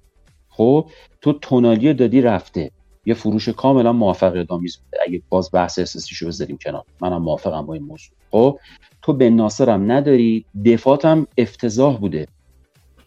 خب 0.49 0.91
تو 1.21 1.33
تونالی 1.33 1.95
دادی 1.95 2.21
رفته. 2.21 2.71
یه 3.07 3.15
فروش 3.15 3.49
کاملا 3.49 3.93
موافق 3.93 4.47
آمیز 4.49 4.77
بوده. 4.77 4.99
اگه 5.07 5.23
باز 5.29 5.51
بحث 5.53 5.79
اساسیشو 5.79 6.27
بذاریم 6.27 6.59
کنار. 6.65 6.85
منم 7.01 7.23
موافقم 7.23 7.67
با 7.67 7.75
این 7.75 7.83
موضوع. 7.83 8.17
خب 8.31 8.59
تو 9.03 9.13
به 9.13 9.31
ناصرم 9.31 9.93
نداری. 9.93 10.45
دفاعتم 10.67 11.27
افتضاح 11.39 11.97
بوده. 11.99 12.29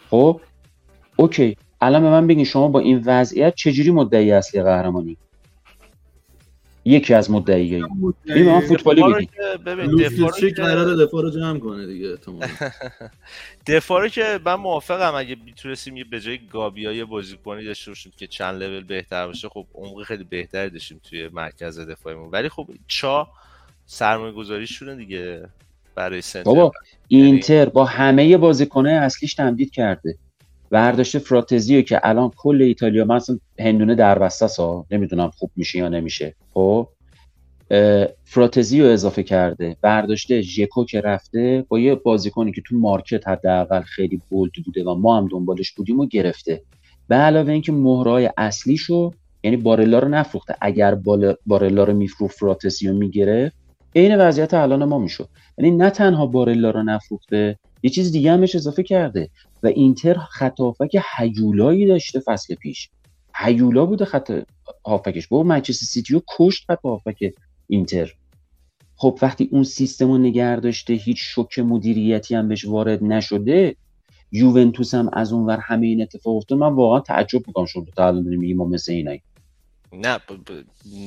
خب 0.09 0.41
اوکی 1.15 1.57
الان 1.81 2.01
به 2.01 2.09
من 2.09 2.27
بگین 2.27 2.45
شما 2.45 2.67
با 2.67 2.79
این 2.79 3.03
وضعیت 3.05 3.55
چجوری 3.55 3.91
مدعی 3.91 4.31
اصلی 4.31 4.63
قهرمانی؟ 4.63 5.17
یکی 6.85 7.13
از 7.13 7.31
مدعی 7.31 7.75
این 7.75 8.45
من 8.45 8.59
فوتبالی 8.59 9.03
بگی 9.03 10.51
قرار 10.51 10.95
دفاع 10.95 11.21
رو 11.21 11.29
جمع 11.29 11.59
کنه 11.59 11.87
دیگه 11.87 12.17
دفاع 13.67 14.01
رو 14.01 14.07
که 14.07 14.39
من 14.45 14.53
موافقم 14.53 15.15
اگه 15.15 15.35
می‌تونستیم 15.45 15.97
یه 15.97 16.03
به 16.03 16.19
جای 16.19 16.39
گابیا 16.51 17.05
بازیکنی 17.05 17.65
داشته 17.65 17.91
باشیم 17.91 18.11
که 18.17 18.27
چند 18.27 18.63
لول 18.63 18.83
بهتر 18.83 19.27
باشه 19.27 19.49
خب 19.49 19.65
عمق 19.73 20.03
خیلی 20.03 20.23
بهتری 20.23 20.69
داشتیم 20.69 21.01
توی 21.03 21.27
مرکز 21.27 21.79
دفاعمون. 21.79 22.29
ولی 22.31 22.49
خب 22.49 22.67
چا 22.87 23.27
سرمایه 23.85 24.31
گذاری 24.31 24.67
شونه 24.67 24.95
دیگه 24.95 25.49
برای 25.95 26.21
سنتر. 26.21 26.43
بابا 26.43 26.71
یعنی 27.09 27.25
اینتر 27.25 27.69
با 27.69 27.85
همه 27.85 28.37
بازیکنه 28.37 28.91
اصلیش 28.91 29.33
تمدید 29.33 29.71
کرده. 29.71 30.17
برداشته 30.73 31.19
فراتزیو 31.19 31.81
که 31.81 31.99
الان 32.03 32.31
کل 32.37 32.61
ایتالیا 32.61 33.05
مثلا 33.05 33.37
هندونه 33.59 33.95
در 33.95 34.29
ها 34.57 34.85
نمی‌دونم 34.91 35.29
خوب 35.29 35.51
میشه 35.55 35.79
یا 35.79 35.89
نمیشه. 35.89 36.35
خب؟ 36.53 36.87
فراتزیو 38.23 38.85
اضافه 38.85 39.23
کرده. 39.23 39.77
برداشته 39.81 40.41
ژکو 40.41 40.85
که 40.85 41.01
رفته 41.01 41.65
با 41.67 41.79
یه 41.79 41.95
بازیکنی 41.95 42.51
که 42.51 42.61
تو 42.65 42.75
مارکت 42.77 43.27
حداقل 43.27 43.81
خیلی 43.81 44.21
بولد 44.29 44.51
بوده 44.65 44.83
و 44.83 44.95
ما 44.95 45.17
هم 45.17 45.27
دنبالش 45.31 45.71
بودیم 45.71 45.99
و 45.99 46.05
گرفته. 46.05 46.61
به 47.07 47.15
علاوه 47.15 47.51
اینکه 47.51 47.71
مهرای 47.71 48.29
اصلیشو 48.37 49.11
یعنی 49.43 49.57
بارلا 49.57 49.99
رو 49.99 50.07
نفروخته. 50.07 50.55
اگر 50.61 50.95
بارلا 51.45 51.83
رو 51.83 51.93
میفروخت 51.93 52.35
فراتزیو 52.35 52.93
می‌گرفت 52.93 53.55
عین 53.95 54.17
وضعیت 54.17 54.53
الان 54.53 54.83
ما 54.83 54.99
می‌شد. 54.99 55.29
یعنی 55.57 55.71
نه 55.71 55.89
تنها 55.89 56.25
بارلا 56.25 56.71
رو 56.71 56.83
نفروخته 56.83 57.59
یه 57.83 57.89
چیز 57.89 58.11
دیگه 58.11 58.31
هم 58.31 58.39
بهش 58.39 58.55
اضافه 58.55 58.83
کرده. 58.83 59.29
و 59.63 59.67
اینتر 59.67 60.13
خط 60.13 60.59
هافک 60.59 60.97
هیولایی 61.17 61.87
داشته 61.87 62.19
فصل 62.19 62.55
پیش. 62.55 62.89
هیولا 63.35 63.85
بوده 63.85 64.05
خط 64.05 64.31
هافکش. 64.85 65.27
با 65.27 65.43
منچستر 65.43 65.85
سیتی 65.85 66.13
رو 66.13 66.21
کشت 66.37 66.65
خط 66.67 66.79
هافک 66.83 67.33
اینتر. 67.67 68.13
خب 68.95 69.19
وقتی 69.21 69.49
اون 69.51 69.63
سیستم 69.63 70.07
رو 70.07 70.17
نگر 70.17 70.55
داشته 70.55 70.93
هیچ 70.93 71.17
شوک 71.21 71.59
مدیریتی 71.59 72.35
هم 72.35 72.47
بهش 72.47 72.65
وارد 72.65 73.03
نشده 73.03 73.75
یوونتوس 74.31 74.93
هم 74.93 75.09
از 75.13 75.33
اونور 75.33 75.57
همه 75.57 75.87
این 75.87 76.01
اتفاق 76.01 76.35
افتاد. 76.35 76.57
من 76.57 76.73
واقعا 76.73 76.99
تعجب 76.99 77.47
می‌کنم 77.47 77.65
شما 77.65 77.85
تا 77.95 78.07
الان 78.07 78.23
میگیم 78.23 78.57
ما 78.57 78.65
مثل 78.65 78.91
اینایی. 78.91 79.21
نه 79.93 80.19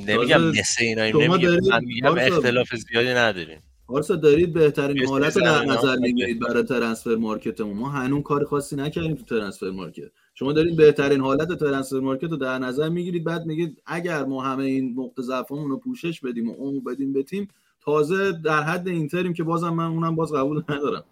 نمیگم 0.06 0.42
مثل 0.42 0.84
اینایی 0.84 1.12
نمیگم. 1.12 1.50
من 1.70 1.84
میگم 1.84 2.18
اختلاف 2.18 2.74
زیادی 2.74 3.08
نداریم. 3.08 3.60
پارسا 3.86 4.16
دارید 4.16 4.52
بهترین 4.52 5.06
حالت 5.06 5.38
در 5.38 5.64
نظر 5.64 5.96
می‌گیرید 5.96 6.40
برای 6.40 6.62
ترنسفر 6.62 7.14
مارکتمون؟ 7.14 7.76
ما 7.76 7.88
هنوز 7.88 8.22
کار 8.22 8.44
خاصی 8.44 8.76
نکردیم 8.76 9.14
تو 9.14 9.24
ترنسفر 9.24 9.70
مارکت. 9.70 10.10
شما 10.34 10.52
دارید 10.52 10.76
بهترین 10.76 11.20
حالت 11.20 11.58
ترنسفر 11.58 12.00
مارکت 12.00 12.30
رو 12.30 12.36
در 12.36 12.58
نظر 12.58 12.88
می‌گیرید 12.88 13.24
بعد 13.24 13.46
میگید 13.46 13.82
اگر 13.86 14.24
ما 14.24 14.42
همه 14.42 14.64
این 14.64 14.94
نقطه 14.98 15.22
ضعفمون 15.22 15.70
رو 15.70 15.76
پوشش 15.76 16.20
بدیم 16.20 16.48
و 16.50 16.54
اون 16.58 16.84
بدیم 16.84 17.12
به 17.12 17.22
تیم 17.22 17.48
تازه 17.84 18.32
در 18.32 18.62
حد 18.62 18.88
اینتریم 18.88 19.32
که 19.32 19.44
بازم 19.44 19.70
من 19.70 19.86
اونم 19.86 20.16
باز 20.16 20.32
قبول 20.32 20.62
ندارم. 20.68 21.04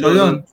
شایان 0.00 0.44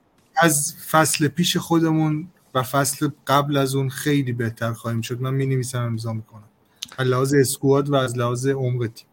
از 0.42 0.74
فصل 0.90 1.28
پیش 1.28 1.58
خودمون 1.58 2.28
و 2.56 2.64
فصل 2.64 3.10
قبل 3.28 3.58
از 3.58 3.76
اون 3.76 3.90
خیلی 3.90 4.34
بهتر 4.34 4.74
خواهیم 4.74 5.02
شد. 5.02 5.22
من 5.22 5.34
می 5.34 5.46
نویسم 5.46 5.82
امضا 5.82 6.14
می‌کنم. 6.14 6.50
از 6.98 7.08
لحاظ 7.08 7.34
اسکواد 7.34 7.90
و 7.90 7.96
از 7.96 8.18
لحاظ 8.18 8.48
عمق 8.48 8.88
تیم. 8.88 9.08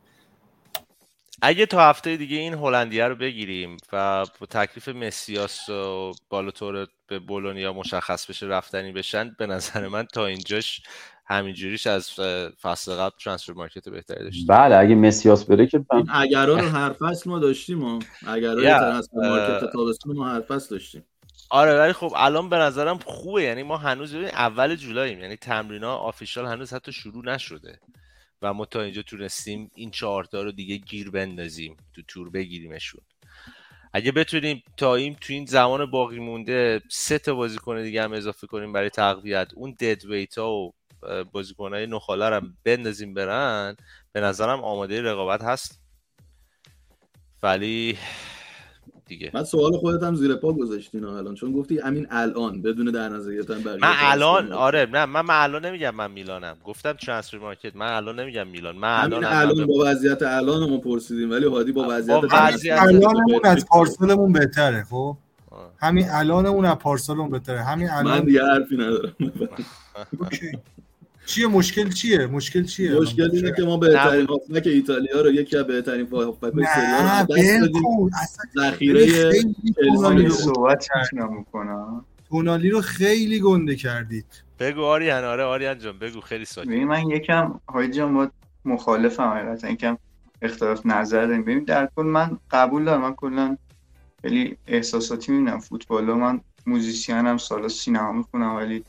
اگه 1.44 1.66
تا 1.66 1.80
هفته 1.88 2.16
دیگه 2.16 2.36
این 2.36 2.54
هلندیه 2.54 3.08
رو 3.08 3.14
بگیریم 3.14 3.76
و 3.92 4.26
با 4.40 4.46
تکلیف 4.46 4.88
مسیاس 4.88 5.68
و 5.68 6.12
بالوتور 6.28 6.86
به 7.06 7.18
بولونیا 7.18 7.72
مشخص 7.72 8.26
بشه 8.26 8.46
رفتنی 8.46 8.92
بشن 8.92 9.34
به 9.38 9.46
نظر 9.46 9.88
من 9.88 10.06
تا 10.06 10.26
اینجاش 10.26 10.82
همینجوریش 11.26 11.86
از 11.86 12.10
فصل 12.62 12.94
قبل 12.94 13.16
ترانسفر 13.24 13.52
مارکت 13.52 13.88
بهتری 13.88 14.24
داشتیم 14.24 14.46
بله 14.46 14.76
اگه 14.76 14.94
مسیاس 14.94 15.44
بره 15.44 15.66
که 15.66 15.84
این 15.92 16.06
اگر 16.12 16.46
رو 16.46 16.56
هر 16.56 16.92
فصل 16.92 17.30
ما 17.30 17.38
داشتیم 17.38 17.84
و 17.84 18.00
اگر 18.26 18.54
رو 18.54 18.62
ترانسفر 18.62 19.16
مارکت 19.16 19.72
تابستون 19.72 20.16
ما 20.16 20.28
هر 20.28 20.40
فصل 20.40 20.70
داشتیم. 20.70 21.04
آره 21.50 21.78
ولی 21.78 21.92
خب 21.92 22.12
الان 22.16 22.48
به 22.48 22.56
نظرم 22.56 22.98
خوبه 22.98 23.42
یعنی 23.42 23.62
ما 23.62 23.76
هنوز 23.76 24.14
اول 24.14 24.74
جولاییم 24.74 25.20
یعنی 25.20 25.36
تمرینا 25.36 25.96
آفیشال 25.96 26.46
هنوز 26.46 26.72
حتی 26.72 26.92
شروع 26.92 27.24
نشده. 27.24 27.78
و 28.42 28.52
ما 28.52 28.64
تا 28.64 28.82
اینجا 28.82 29.02
تونستیم 29.02 29.70
این 29.74 29.90
چهارتا 29.90 30.42
رو 30.42 30.52
دیگه 30.52 30.76
گیر 30.76 31.10
بندازیم 31.10 31.76
تو 31.92 32.02
تور 32.08 32.30
بگیریمشون. 32.30 33.00
اگه 33.92 34.12
بتونیم 34.12 34.62
تا 34.76 34.94
این 34.94 35.14
تو 35.14 35.32
این 35.32 35.46
زمان 35.46 35.90
باقی 35.90 36.18
مونده 36.18 36.82
سه 36.88 37.18
تا 37.18 37.34
بازیکن 37.34 37.82
دیگه 37.82 38.02
هم 38.02 38.12
اضافه 38.12 38.46
کنیم 38.46 38.72
برای 38.72 38.90
تقویت 38.90 39.52
اون 39.54 39.76
دد 39.80 40.04
ویتا 40.04 40.50
و 40.50 40.74
بازیکنهای 41.32 41.86
نخاله 41.86 42.24
هم 42.24 42.56
بندازیم 42.64 43.14
برن 43.14 43.76
به 44.12 44.20
نظرم 44.20 44.64
آماده 44.64 45.02
رقابت 45.02 45.42
هست. 45.42 45.82
ولی 47.42 47.98
دیگه. 49.12 49.30
من 49.34 49.44
سوال 49.44 49.72
خودت 49.72 50.02
هم 50.02 50.14
زیر 50.14 50.34
پا 50.34 50.52
گذاشتین 50.52 51.04
الان 51.04 51.34
چون 51.34 51.52
گفتی 51.52 51.78
همین 51.78 52.06
الان 52.10 52.62
بدون 52.62 52.86
در 52.86 53.08
نظر 53.08 53.32
گرفتن 53.32 53.54
من 53.64 53.78
الان 53.82 54.52
آره 54.52 54.86
نه 54.92 55.06
من, 55.06 55.20
من 55.20 55.34
الان 55.42 55.64
نمیگم 55.64 55.94
من 55.94 56.10
میلانم. 56.10 56.56
گفتم 56.64 56.92
ترانسفر 56.92 57.38
مارکت 57.38 57.76
من 57.76 57.86
الان 57.92 58.20
نمیگم 58.20 58.46
میلان. 58.46 58.76
من 58.76 59.00
الان 59.02 59.24
الان 59.24 59.66
با 59.66 59.74
وضعیت 59.86 60.22
الان 60.22 60.70
ما 60.70 60.78
پرسیدیم 60.78 61.30
ولی 61.30 61.46
هادی 61.46 61.72
با 61.72 61.86
وضعیت 61.88 62.20
با 62.20 62.28
وضعیت 62.32 62.82
الانمون 62.82 63.40
از 63.44 63.66
پارسالمون 63.66 64.32
بهتره 64.32 64.84
خب؟ 64.90 65.16
همین 65.78 66.06
الانمون 66.10 66.64
از 66.64 66.76
پارسالمون 66.76 67.30
بهتره. 67.30 67.62
همین 67.62 67.90
الان 67.90 68.18
من 68.18 68.24
دیگه 68.24 68.44
حرفی 68.44 68.76
ندارم. 68.76 69.12
چیه 71.26 71.46
مشکل 71.46 71.88
چیه؟ 71.88 72.26
مشکل 72.26 72.64
چیه؟ 72.64 73.00
مشکل 73.00 73.30
اینه 73.32 73.52
که 73.56 73.62
ما 73.62 73.76
بهترین 73.76 74.26
هافبک 74.26 74.66
ایتالیا 74.66 75.20
رو 75.20 75.30
یکی 75.30 75.56
از 75.56 75.66
بهترین 75.66 76.08
هافبک 76.12 76.52
سری 76.74 77.58
رو 77.58 78.10
ذخیره 78.56 80.28
صحبت 80.28 80.88
می‌کنم 81.12 82.04
تونالی 82.28 82.70
رو 82.70 82.80
خیلی 82.80 83.40
گنده 83.40 83.76
کردید. 83.76 84.26
بگو 84.58 84.82
آریان 84.82 85.24
آره 85.24 85.42
آریان 85.42 85.78
جان 85.78 85.98
بگو 85.98 86.20
خیلی 86.20 86.44
ساکت 86.44 86.68
من 86.68 87.10
یکم 87.10 87.60
های 87.68 87.90
جان 87.90 88.14
با 88.14 88.28
مخالفم 88.64 89.22
حقیقتا. 89.22 89.70
یکم 89.70 89.98
اختلاف 90.42 90.86
نظر 90.86 91.26
داریم. 91.26 91.42
ببین 91.42 91.64
در 91.64 91.88
کل 91.96 92.02
من 92.02 92.38
قبول 92.50 92.84
دارم. 92.84 93.00
من 93.00 93.14
کلا 93.14 93.56
خیلی 94.22 94.56
احساساتی 94.66 95.32
می‌بینم 95.32 95.60
فوتبال 95.60 96.04
من 96.04 96.40
موزیسین 96.66 97.36
سالا 97.36 97.68
سینما 97.68 98.12
می‌خونم 98.12 98.56
ولی 98.56 98.84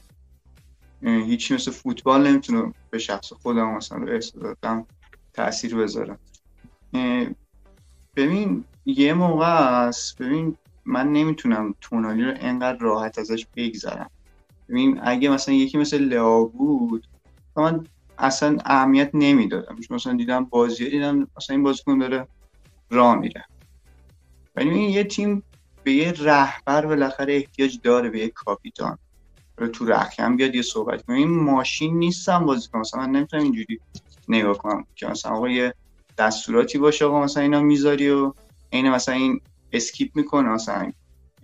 هیچی 1.04 1.54
مثل 1.54 1.72
فوتبال 1.72 2.28
نمی‌تونه 2.28 2.74
به 2.90 3.00
شخص 3.00 3.34
خودم 3.34 3.76
مثلا 3.76 3.98
رو 3.98 4.14
احساساتم 4.14 4.88
تاثیر 5.34 5.76
بذاره. 5.76 6.18
ببین 8.16 8.66
یه 8.86 9.14
موقع 9.14 9.86
است 9.88 10.22
ببین 10.22 10.58
من 10.86 11.12
نمی‌تونم 11.12 11.76
تونالی 11.82 12.24
رو 12.24 12.34
انقدر 12.36 12.78
راحت 12.78 13.20
ازش 13.20 13.48
بگذرم. 13.56 14.10
ببین 14.70 15.00
اگه 15.04 15.30
مثلا 15.30 15.56
یکی 15.56 15.78
مثل 15.78 15.98
لئو 15.98 16.46
بود 16.46 17.08
من 17.56 17.88
اصلا 18.18 18.58
اهمیت 18.66 19.10
نمی‌دادم. 19.14 19.76
چون 19.76 19.96
مثلا 19.96 20.14
دیدم 20.14 20.46
بازی 20.46 20.90
دیدم 20.90 21.20
مثلا 21.20 21.56
این 21.56 21.64
بازیکن 21.64 21.98
داره 21.98 22.28
راه 22.90 23.16
میره. 23.16 23.46
ولی 24.56 24.70
این 24.70 24.90
یه 24.90 25.04
تیم 25.04 25.44
به 25.84 25.92
یه 25.94 26.12
رهبر 26.12 26.86
بالاخره 26.86 27.36
احتیاج 27.36 27.80
داره 27.84 28.10
به 28.10 28.20
یه 28.20 28.30
کاپیتان. 28.30 28.98
تو 29.58 29.86
رخکم 29.86 30.36
بیاد 30.36 30.56
یه 30.56 30.62
صحبت 30.62 31.06
کنیم. 31.06 31.18
این 31.18 31.40
ماشین 31.44 31.98
نیستم 31.98 32.46
بازی 32.46 32.68
کنم. 32.68 32.82
مثلا 32.82 33.02
من 33.02 33.12
نمی‌تونم 33.12 33.44
اینجوری 33.44 33.80
نگاه 34.28 34.58
کنم 34.58 34.86
که 34.96 35.08
مثلا 35.08 35.32
آقا 35.32 35.50
یه 35.50 35.74
دستوراتی 36.18 36.78
باشه 36.78 37.06
آقا 37.06 37.24
مثلا 37.24 37.44
اینا 37.44 37.62
می‌ذاری 37.62 38.10
و 38.10 38.34
عین 38.72 38.90
مثلا 38.90 39.16
این 39.16 39.42
skip 39.72 40.16
می‌کنه 40.16 40.50
مثلا 40.50 40.92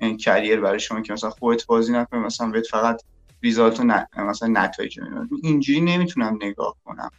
این 0.01 0.17
career 0.17 0.61
برای 0.61 0.79
شما 0.79 1.01
که 1.01 1.13
مثلا 1.13 1.29
خودت 1.29 1.65
بازی 1.65 1.93
نکنی 1.93 2.19
مثلا 2.19 2.49
بهت 2.49 2.67
فقط 2.67 3.01
result 3.43 3.79
و 3.79 4.05
مثلا 4.21 4.47
نتایج 4.47 4.99
اینجوری 5.43 5.81
نمی‌تونم 5.81 6.39
نگاه 6.41 6.75
کنم. 6.85 7.09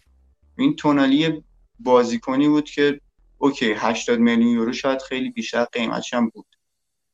این 0.59 0.77
تونالی 0.77 1.45
بازیکنی 1.79 2.49
بود 2.49 2.65
که 2.65 3.01
اوکی 3.39 3.73
80 3.73 4.19
میلیون 4.19 4.49
یورو 4.49 4.73
شاید 4.73 5.03
خیلی 5.03 5.31
بیشتر 5.31 5.65
قیمتش 5.65 6.15
هم 6.15 6.29
بود. 6.29 6.47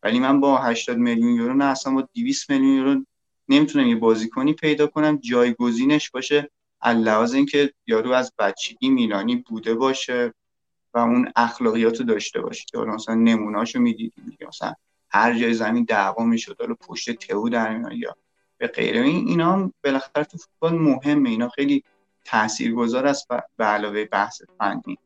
ولی 0.03 0.19
من 0.19 0.41
با 0.41 0.59
80 0.59 0.97
میلیون 0.97 1.35
یورو 1.35 1.55
نه 1.55 1.65
اصلا 1.65 1.95
با 1.95 2.09
200 2.15 2.51
میلیون 2.51 2.77
یورو 2.77 3.05
نمی‌تونم 3.49 3.87
یه 3.87 3.97
بازیکنی 3.97 4.53
پیدا 4.53 4.87
کنم 4.87 5.17
جایگزینش 5.17 6.11
باشه 6.11 6.51
لحاظ 6.85 7.35
اینکه 7.35 7.73
یارو 7.87 8.13
از 8.13 8.33
بچگی 8.39 8.91
میلانی 8.91 9.37
بوده 9.37 9.75
باشه 9.75 10.35
و 10.95 10.99
اون 10.99 11.33
اخلاقیات 11.37 12.01
رو 12.01 12.07
داشته 12.07 12.41
باشه. 12.41 12.65
که 12.67 12.79
مثلا 12.79 13.15
نموناشو 13.15 13.81
می‌دیدیم 13.81 14.39
مثلا 14.49 14.73
هر 15.11 15.39
جای 15.39 15.55
زمین 15.55 15.85
دعوا 15.85 16.25
می‌شد 16.25 16.57
حالا 16.61 16.75
پشت 16.75 17.13
تئو 17.13 17.49
در 17.49 17.93
یا 17.93 18.17
به 18.59 18.67
غیره. 18.67 19.01
این 19.01 19.29
اینا 19.29 19.73
بالاخره 19.85 20.25
تو 20.25 20.39
فوتبال 20.39 20.79
مهمه. 20.79 21.31
اینا 21.31 21.49
خیلی 21.49 21.85
تاثیرگذار 22.25 23.07
است 23.07 23.29
به 23.57 23.65
علاوه 23.65 24.05
بحث 24.05 24.43
فنی. 24.59 24.99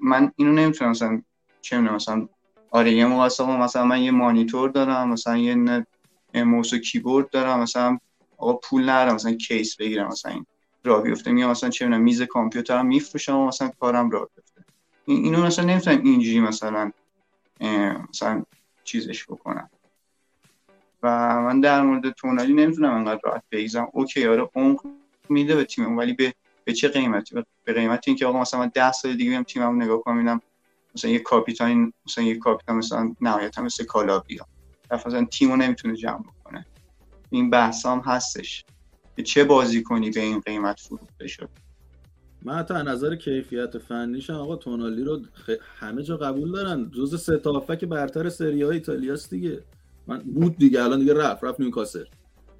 من 0.00 0.32
اینو 0.36 0.52
نمی‌تونم 0.52 0.90
مثلا 0.90 1.22
چه 1.60 1.80
مثلا 1.80 2.28
آره 2.70 2.92
یه 2.92 3.06
موقع 3.06 3.24
مثلا 3.44 3.84
من 3.84 4.02
یه 4.02 4.10
مانیتور 4.10 4.70
دارم 4.70 5.08
مثلا 5.08 5.36
یه 5.36 5.84
موس 6.42 6.72
و 6.72 6.78
کیبورد 6.78 7.30
دارم 7.30 7.60
مثلا 7.60 7.98
آقا 8.36 8.52
پول 8.52 8.82
ندارم 8.82 9.14
مثلا 9.14 9.32
کیس 9.32 9.76
بگیرم 9.76 10.08
مثلا 10.08 10.32
این 10.32 10.46
راه 10.84 11.02
بیفته 11.02 11.32
میام 11.32 11.50
مثلا 11.50 11.70
چه 11.70 11.86
میز 11.86 12.22
کامپیوترم 12.22 12.86
میفروشم 12.86 13.40
مثلا 13.40 13.70
کارم 13.80 14.10
راه 14.10 14.28
بیفته. 14.36 14.64
این 15.04 15.24
اینو 15.24 15.46
مثلا 15.46 15.64
نمی‌تونم 15.64 16.00
اینجوری 16.02 16.40
مثلا 16.40 16.92
مثلا 18.08 18.42
چیزش 18.84 19.24
بکنم. 19.24 19.70
و 21.02 21.08
من 21.40 21.60
در 21.60 21.82
مورد 21.82 22.10
تونالی 22.10 22.52
نمی‌تونم 22.52 22.94
انقدر 22.94 23.20
راحت 23.24 23.42
بگیرم 23.50 23.88
اوکی 23.92 24.26
آره 24.26 24.50
اون 24.54 24.78
میده 25.28 25.56
به 25.56 25.64
تیمم 25.64 25.98
ولی 25.98 26.12
به 26.12 26.34
به 26.64 26.72
چه 26.72 26.88
قیمتی؟ 26.88 27.44
به 27.64 27.72
قیمتی 27.72 28.10
اینکه 28.10 28.26
آقا 28.26 28.40
مثلا 28.40 28.60
من 28.60 28.70
10 28.74 28.92
سال 28.92 29.16
دیگه 29.16 29.30
بیام 29.30 29.42
تیمم 29.42 29.82
نگاه 29.82 30.02
کنم 30.02 30.40
مثلا 30.94 31.10
یه 31.10 31.18
کاپیتان 31.18 31.92
مثلا 32.06 32.24
یه 32.24 32.38
کاپیتان 32.38 32.76
مثلا 32.76 33.14
نهایتا 33.20 33.62
مثل 33.62 33.84
کالابریا 34.96 35.16
مثلا 35.16 35.24
تیمو 35.24 35.56
نمی‌تونه 35.56 35.96
جمع 35.96 36.22
بکنه. 36.22 36.66
این 37.30 37.50
بحث 37.50 37.86
هم 37.86 38.02
هستش. 38.04 38.64
که 39.16 39.22
چه 39.22 39.44
بازی 39.44 39.82
کنی 39.82 40.10
به 40.10 40.20
این 40.20 40.40
قیمت 40.40 40.80
فروخته 40.80 41.26
شد؟ 41.26 41.48
من 42.42 42.54
حتی 42.54 42.74
نظر 42.74 43.16
کیفیت 43.16 43.78
فنیشم 43.78 44.34
آقا 44.34 44.56
تونالی 44.56 45.04
رو 45.04 45.20
همه 45.78 46.02
جا 46.02 46.16
قبول 46.16 46.52
دارن. 46.52 46.90
جز 46.90 47.22
سه 47.22 47.40
که 47.80 47.86
برتر 47.86 48.28
سری 48.28 48.62
های 48.62 48.74
ایتالیاست 48.74 49.30
دیگه. 49.30 49.62
من 50.06 50.18
بود 50.18 50.56
دیگه. 50.56 50.82
الان 50.82 50.98
دیگه 50.98 51.14
رفت. 51.14 51.44
رفت 51.44 51.60
نیوکاسل. 51.60 52.04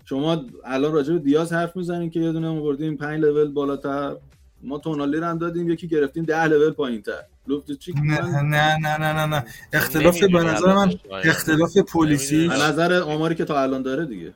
شما 0.05 0.45
الان 0.65 0.93
راجع 0.93 1.13
به 1.13 1.19
دیاز 1.19 1.53
حرف 1.53 1.77
می‌زنین 1.77 2.11
که 2.11 2.21
یه 2.21 2.33
دونه 2.33 2.49
آوردیم 2.49 2.97
5 2.97 3.21
لول 3.21 3.51
بالاتر. 3.53 4.17
ما 4.63 4.79
تونالی 4.79 5.17
رو 5.17 5.25
هم 5.25 5.39
دادیم. 5.39 5.71
یکی 5.71 5.89
گرفتیم 5.89 6.25
10 6.25 6.45
لول 6.45 6.71
پایینتر. 6.71 7.23
نه 7.49 8.43
نه 8.43 8.77
نه 8.77 8.97
نه 8.99 9.27
نه 9.27 9.45
اختلاف 9.73 10.21
به 10.21 10.43
نظر 10.45 10.75
من 10.75 10.95
اختلاف 11.25 11.79
پلیسی 11.79 12.49
به 12.49 12.55
نظر 12.55 13.03
آماری 13.03 13.35
که 13.35 13.45
تا 13.45 13.63
الان 13.63 13.83
داره 13.83 14.07
دیگه. 14.07 14.35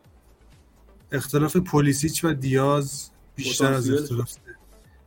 اختلاف 1.13 1.57
پلیسیچ 1.57 2.25
و 2.25 2.33
دیاز 2.33 3.11
بیشتر 3.37 3.73
از 3.73 3.91
اختلاف 3.91 4.33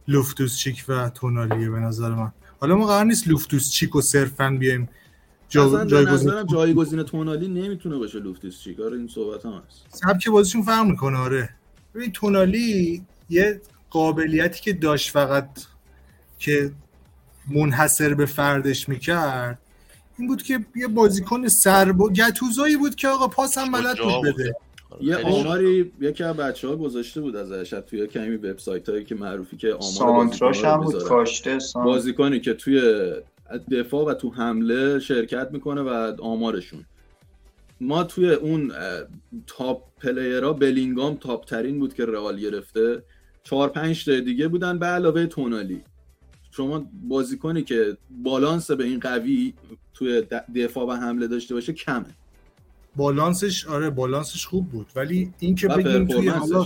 لوفتوس 0.08 0.58
چیک 0.58 0.86
و 0.88 1.10
تونالیه 1.10 1.70
به 1.70 1.80
نظر 1.80 2.10
من. 2.10 2.32
حالا 2.60 2.76
ما 2.76 2.88
قرار 2.88 3.06
نیست 3.06 3.28
لوفتوس 3.28 3.70
چیک 3.70 3.96
و 3.96 4.02
صرفا 4.02 4.50
بیایم 4.60 4.90
جا... 5.50 5.86
جایگزین 5.86 6.46
جایگزین 6.52 7.04
تونالی 7.04 7.48
نمی‌تونه 7.48 7.98
باشه 7.98 8.20
لوفتوس 8.20 8.62
چیک. 8.62 8.80
آره 8.80 8.98
این 8.98 9.08
صحبت 9.08 9.46
هم 9.46 9.52
هست. 9.68 9.86
سبک 9.90 10.30
بازیشون 10.30 10.62
فرق 10.62 10.86
می‌کنه 10.86 11.18
آره. 11.18 11.50
ببین 11.96 12.12
تونالی 12.12 13.04
یه 13.30 13.62
قابلیتی 13.90 14.62
که 14.62 14.74
داشت 14.74 15.12
فقط 15.12 15.50
که 16.40 16.72
منحصر 17.54 18.14
به 18.14 18.26
فردش 18.26 18.90
می‌کرد 18.90 19.60
این 20.18 20.28
بود 20.28 20.44
که 20.44 20.66
یه 20.76 20.88
بازیکن 20.88 21.48
سربا 21.48 22.10
گتوزایی 22.10 22.78
بود 22.78 22.96
که 22.96 23.08
آقا 23.08 23.28
پاس 23.28 23.58
هم 23.58 23.72
بلد 23.72 23.98
بود 23.98 24.34
بده. 24.34 24.54
یه 25.02 25.18
آماری 25.18 25.92
یکی 26.00 26.24
از 26.24 26.36
بچه 26.36 26.68
ها 26.68 26.76
گذاشته 26.76 27.22
بود 27.22 27.36
ازش 27.36 27.70
توی 27.70 28.08
کمی 28.08 28.36
وبسایت 28.36 28.90
هایی 28.90 29.04
که 29.04 29.16
معروفی 29.16 29.58
که 29.58 29.74
آمار 29.74 30.30
هم 30.66 30.82
بود 30.82 31.04
کاشته 31.04 31.58
بازیکنی 31.76 32.40
که 32.40 32.54
توی 32.54 32.82
دفاع 33.72 34.06
و 34.06 34.14
تو 34.14 34.30
حمله 34.30 35.00
شرکت 35.00 35.50
می‌کنه 35.52 35.82
و 35.82 36.16
آمارشون. 36.22 36.86
ما 37.82 38.04
توی 38.04 38.34
اون 38.34 38.72
تاپ 39.48 39.84
پلیرها 40.02 40.54
بلینگام 40.54 41.16
تاپ 41.16 41.46
ترین 41.46 41.80
بود 41.80 41.94
که 41.94 42.06
رئال 42.06 42.40
گرفته. 42.40 43.04
چهار 43.44 43.70
پنج 43.70 44.06
تا 44.06 44.20
دیگه 44.20 44.48
بودن 44.48 44.80
به 44.80 44.86
علاوه 44.86 45.26
تونالی. 45.26 45.84
شما 46.52 46.86
بازیکنی 47.04 47.64
که 47.64 47.98
بالانس 48.24 48.72
به 48.72 48.84
این 48.84 49.00
قوی 49.00 49.54
توی 49.94 50.24
دفاع 50.56 50.88
و 50.88 50.92
حمله 50.92 51.28
داشته 51.28 51.54
باشه 51.54 51.74
کمه. 51.74 52.16
بالانسش 52.96 53.68
آره 53.68 53.90
بالانسش 53.90 54.46
خوب 54.46 54.70
بود. 54.70 54.88
ولی 54.96 55.34
این 55.40 55.56
که 55.56 55.68
بگیم 55.68 56.08
توی 56.08 56.28
حالا 56.30 56.66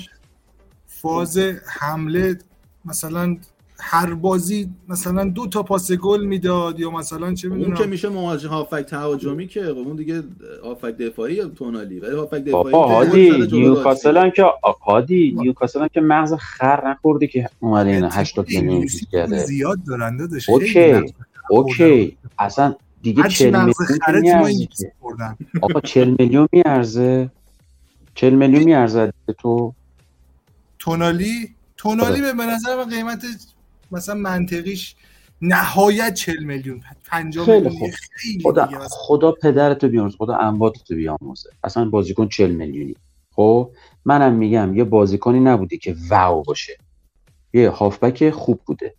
فاز 0.88 1.38
حمله 1.80 2.40
مثلا 2.86 3.38
هر 3.80 4.14
بازی 4.14 4.70
مثلا 4.88 5.24
دو 5.30 5.48
تا 5.48 5.64
پاس 5.64 5.92
گل 5.92 6.26
می‌داد 6.26 6.80
یا 6.80 6.92
مثلا 6.92 7.34
چه 7.34 7.50
می‌دونم. 7.50 7.68
اون 7.68 7.78
که 7.78 7.86
میشه 7.86 8.10
مهاجم 8.10 8.50
هافبک 8.50 8.82
تهاجمی 8.82 9.48
که 9.48 9.66
اون 9.66 9.96
دیگه 9.96 10.24
هافبک 10.64 10.98
دفاعی 10.98 11.46
تونالی 11.46 12.00
ولی 12.00 12.16
هافبک 12.16 12.44
دفاعی 12.44 12.72
بابا 12.72 12.88
هادی 12.88 13.48
نیوکاسل 13.52 14.18
هم 14.18 14.30
که 14.30 14.46
هادی 14.86 15.36
نیوکاسل 15.40 15.82
هم 15.82 15.88
که 15.88 16.02
مغز 16.02 16.34
خر 16.34 16.90
نخوردی 16.90 17.28
که 17.28 17.50
اومده 17.60 17.90
اینا 17.90 18.10
80 18.10 18.50
میلیون 18.50 18.88
کرده 19.12 19.46
زیاد 19.46 19.80
دارن 19.88 20.18
داداش 20.18 20.50
اوکی 20.50 21.14
اوکی. 21.50 22.18
اصلا 22.40 22.76
دیگه 23.02 23.28
40 23.28 23.56
میلیون 23.56 24.68
آقا 25.62 25.80
40 25.80 26.16
میلیون 26.20 26.48
میارزه. 26.52 27.30
40 28.16 28.34
میلیون 28.34 28.64
میارزه 28.64 29.14
تو. 29.38 29.74
تونالی؟ 30.80 31.56
تونالی 31.78 32.22
به 32.22 32.46
نظر 32.46 32.76
من 32.76 32.90
قیمت 32.90 33.26
مثلا 33.92 34.16
منطقیش 34.16 34.96
نهایت 35.42 36.14
40 36.14 36.44
میلیون 36.44 36.82
50 37.06 37.50
میلیون. 37.50 37.92
خیلی 38.16 38.44
خدا 38.44 38.70
خدا 38.90 39.32
پدرتو 39.32 39.88
بیامرزه 39.88 40.18
خدا 40.18 40.36
امواتتو 40.36 40.96
بیامرزه. 40.96 41.50
اصلا 41.64 41.90
بازیکن 41.90 42.28
40 42.28 42.52
میلیونی. 42.52 42.96
خب 43.32 43.72
منم 44.06 44.34
میگم 44.34 44.76
یه 44.76 44.84
بازیکنی 44.84 45.40
نبودی 45.40 45.78
که 45.78 45.96
واو 46.10 46.44
باشه. 46.44 46.78
یه 47.54 47.70
هافبک 47.70 48.30
خوب 48.30 48.62
بوده. 48.66 48.96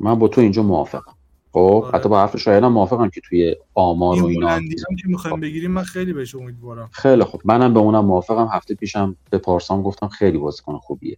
من 0.00 0.14
با 0.14 0.28
تو 0.28 0.40
اینجا 0.40 0.62
موافقم. 0.62 1.14
خب 1.52 1.58
آره. 1.58 1.98
حتی 1.98 2.08
با 2.08 2.20
حرف 2.20 2.36
شایدم 2.36 2.72
موافقم 2.72 3.08
که 3.08 3.20
توی 3.20 3.56
آمار 3.74 4.22
و 4.22 4.26
اینا. 4.26 4.48
هم 4.48 4.68
که 4.68 5.08
می‌خوایم 5.08 5.40
بگیریم 5.40 5.70
من 5.70 5.82
خیلی 5.82 6.12
بهش 6.12 6.34
امیدوارم. 6.34 6.88
خیلی 6.92 7.24
خوب. 7.24 7.40
منم 7.44 7.74
به 7.74 7.80
اونم 7.80 8.04
موافقم. 8.04 8.48
هفته 8.52 8.74
پیشم 8.74 9.16
به 9.30 9.38
پارسام 9.38 9.82
گفتم 9.82 10.08
خیلی 10.08 10.38
بازیکن 10.38 10.78
خوبیه. 10.78 11.16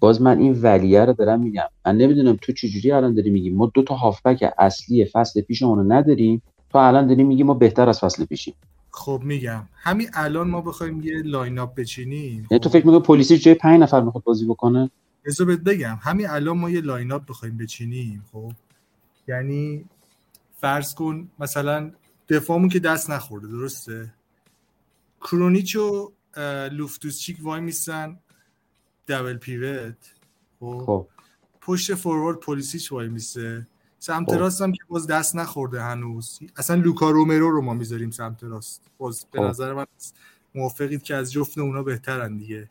باز 0.00 0.22
من 0.22 0.38
این 0.38 0.52
ولیه 0.62 1.04
رو 1.04 1.12
دارم 1.12 1.40
میگم. 1.40 1.68
من 1.86 1.96
نمی‌دونم 1.96 2.38
تو 2.42 2.52
چجوری 2.52 2.92
الان 2.92 3.14
داری 3.14 3.30
میگی. 3.30 3.50
ما 3.50 3.70
دو 3.74 3.82
تا 3.82 3.94
هافبک 3.94 4.52
اصلی 4.58 5.04
فصل 5.04 5.40
پیشمون 5.40 5.78
رو 5.78 5.92
نداریم. 5.92 6.42
تو 6.70 6.78
الان 6.78 7.06
داری 7.06 7.22
میگی 7.22 7.42
ما 7.42 7.54
بهتر 7.54 7.88
از 7.88 8.00
فصل 8.00 8.24
پیشیم. 8.24 8.54
خب 8.90 9.20
میگم. 9.24 9.68
همین 9.74 10.08
الان 10.14 10.48
ما 10.48 10.60
بخوایم 10.60 11.02
یه 11.02 11.22
line 11.22 11.58
up 11.58 11.74
بچینیم. 11.74 12.46
یعنی 12.50 12.60
تو 12.60 12.68
فکر 12.68 12.86
می‌کنی 12.86 13.02
پولیسیچ 13.02 13.38
جای 13.38 13.54
5 13.54 13.80
نفر 13.80 14.00
می‌خواد 14.00 14.24
بازی 14.24 14.46
بکنه؟ 14.46 14.90
بذار 15.24 15.46
بهت 15.46 15.60
بگم. 15.60 15.98
همین 16.02 16.30
الان 16.30 16.58
ما 16.58 16.70
یه 16.70 16.80
line 16.80 17.12
up 17.12 17.26
بخوایم 17.26 17.56
بچینیم 17.56 18.24
خب؟ 18.32 18.52
یعنی 19.28 19.84
فرض 20.60 20.94
کن 20.94 21.28
مثلا 21.38 21.90
دفاعمون 22.28 22.68
که 22.68 22.78
دست 22.78 23.10
نخورده 23.10 23.48
درسته؟ 23.48 24.14
کرونیچ 25.20 25.76
و 25.76 26.12
لوفتوسچیک 26.72 27.36
وای 27.42 27.60
میستن. 27.60 28.18
دبل 29.08 29.36
پیوت. 29.36 30.14
خب. 30.60 30.82
خب. 30.86 31.08
پشت 31.60 31.94
فوروارد 31.94 32.36
پلیسیچ 32.36 32.92
وای 32.92 33.08
میسته 33.08 33.66
سمت 33.98 34.30
خب. 34.30 34.36
راست 34.36 34.62
هم 34.62 34.72
که 34.72 34.80
باز 34.88 35.06
دست 35.06 35.36
نخورده 35.36 35.82
هنوز. 35.82 36.38
اصلا 36.56 36.76
لوکا 36.76 37.10
رومرو 37.10 37.50
رو 37.50 37.62
ما 37.62 37.74
می‌ذاریم 37.74 38.10
سمت 38.10 38.44
راست. 38.44 38.82
باز 38.98 39.26
به 39.32 39.38
خب. 39.38 39.44
نظر 39.44 39.72
من 39.72 39.86
موافقید 40.54 41.02
که 41.02 41.14
از 41.14 41.32
جفت 41.32 41.58
اونا 41.58 41.82
بهترن 41.82 42.36
دیگه. 42.36 42.68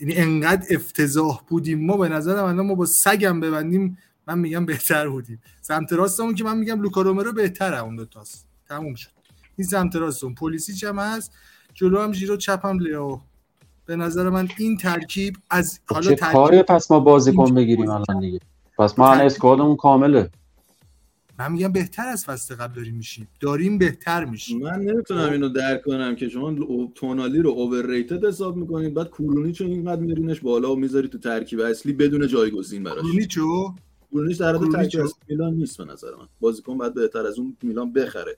یعنی 0.00 0.14
انقدر 0.14 0.66
افتضاح 0.70 1.42
بودیم. 1.48 1.86
ما 1.86 1.96
به 1.96 2.08
نظرم 2.08 2.44
الان 2.44 2.66
ما 2.66 2.74
با 2.74 2.86
سگم 2.86 3.40
ببندیم 3.40 3.98
من 4.26 4.38
میگم 4.38 4.66
بهتر 4.66 5.08
بودیم. 5.08 5.42
سمت 5.60 5.92
راستمون 5.92 6.34
که 6.34 6.44
من 6.44 6.58
میگم 6.58 6.82
لوکا 6.82 7.02
رومرو 7.02 7.32
بهتره 7.32 7.82
اون 7.82 7.96
دوتاست 7.96 8.46
تموم 8.68 8.94
شد. 8.94 9.10
این 9.56 9.66
سمت 9.66 9.96
راستمون. 9.96 10.34
پلیسیچ 10.34 10.84
هم 10.84 10.98
هست. 10.98 11.32
جلو 11.74 12.00
هم 12.00 12.12
ژیرو 12.12 12.36
چپ 12.36 12.66
هم 12.66 12.78
لیاو. 12.78 13.20
به 13.92 13.96
نظر 13.96 14.28
من 14.30 14.48
این 14.58 14.76
ترکیب 14.76 15.36
از 15.50 15.80
حالا 15.86 16.10
چه 16.10 16.16
ترکیب 16.16 16.32
کاری؟ 16.32 16.62
پس 16.62 16.90
ما 16.90 17.00
بازیکن 17.00 17.38
اینجا 17.38 17.54
بگیریم 17.54 17.90
الان 17.90 18.20
دیگه. 18.20 18.40
پس 18.78 18.98
ما 18.98 19.06
الان 19.06 19.18
ترکیب- 19.18 19.26
اسکوادمون 19.26 19.76
کامله. 19.76 20.30
من 21.38 21.52
میگم 21.52 21.72
بهتر 21.72 22.06
از 22.08 22.24
فصل 22.24 22.54
قبل 22.54 22.74
داریم 22.74 22.94
میشیم. 22.94 23.28
داریم 23.40 23.78
بهتر 23.78 24.24
میشیم. 24.24 24.62
من 24.62 24.80
نمی‌تونم 24.80 25.32
اینو 25.32 25.48
درک 25.48 25.82
کنم 25.82 26.16
که 26.16 26.28
شما 26.28 26.48
او- 26.50 26.92
تونالی 26.94 27.38
رو 27.38 27.50
اوورریتد 27.50 28.24
حساب 28.24 28.56
می‌کنید 28.56 28.94
بعد 28.94 29.10
کورونیچ 29.10 29.60
رو 29.60 29.66
اینقدر 29.66 30.00
میرینش 30.00 30.40
بالا 30.40 30.72
و 30.72 30.76
می‌ذاری 30.76 31.08
تو 31.08 31.18
ترکیب 31.18 31.60
اصلی 31.60 31.92
بدون 31.92 32.26
جایگزین 32.28 32.82
براش. 32.82 32.96
کرونیچو 33.02 33.74
کورونیچ 34.10 34.38
در 34.38 34.56
حد 34.56 34.72
ترکیب 34.72 35.00
میلان 35.28 35.54
نیست 35.54 35.78
به 35.78 35.84
نظر 35.92 36.10
من. 36.18 36.28
بازیکن 36.40 36.78
بعد 36.78 36.94
بهتر 36.94 37.26
از 37.26 37.38
اون 37.38 37.56
میلان 37.62 37.92
بخره. 37.92 38.36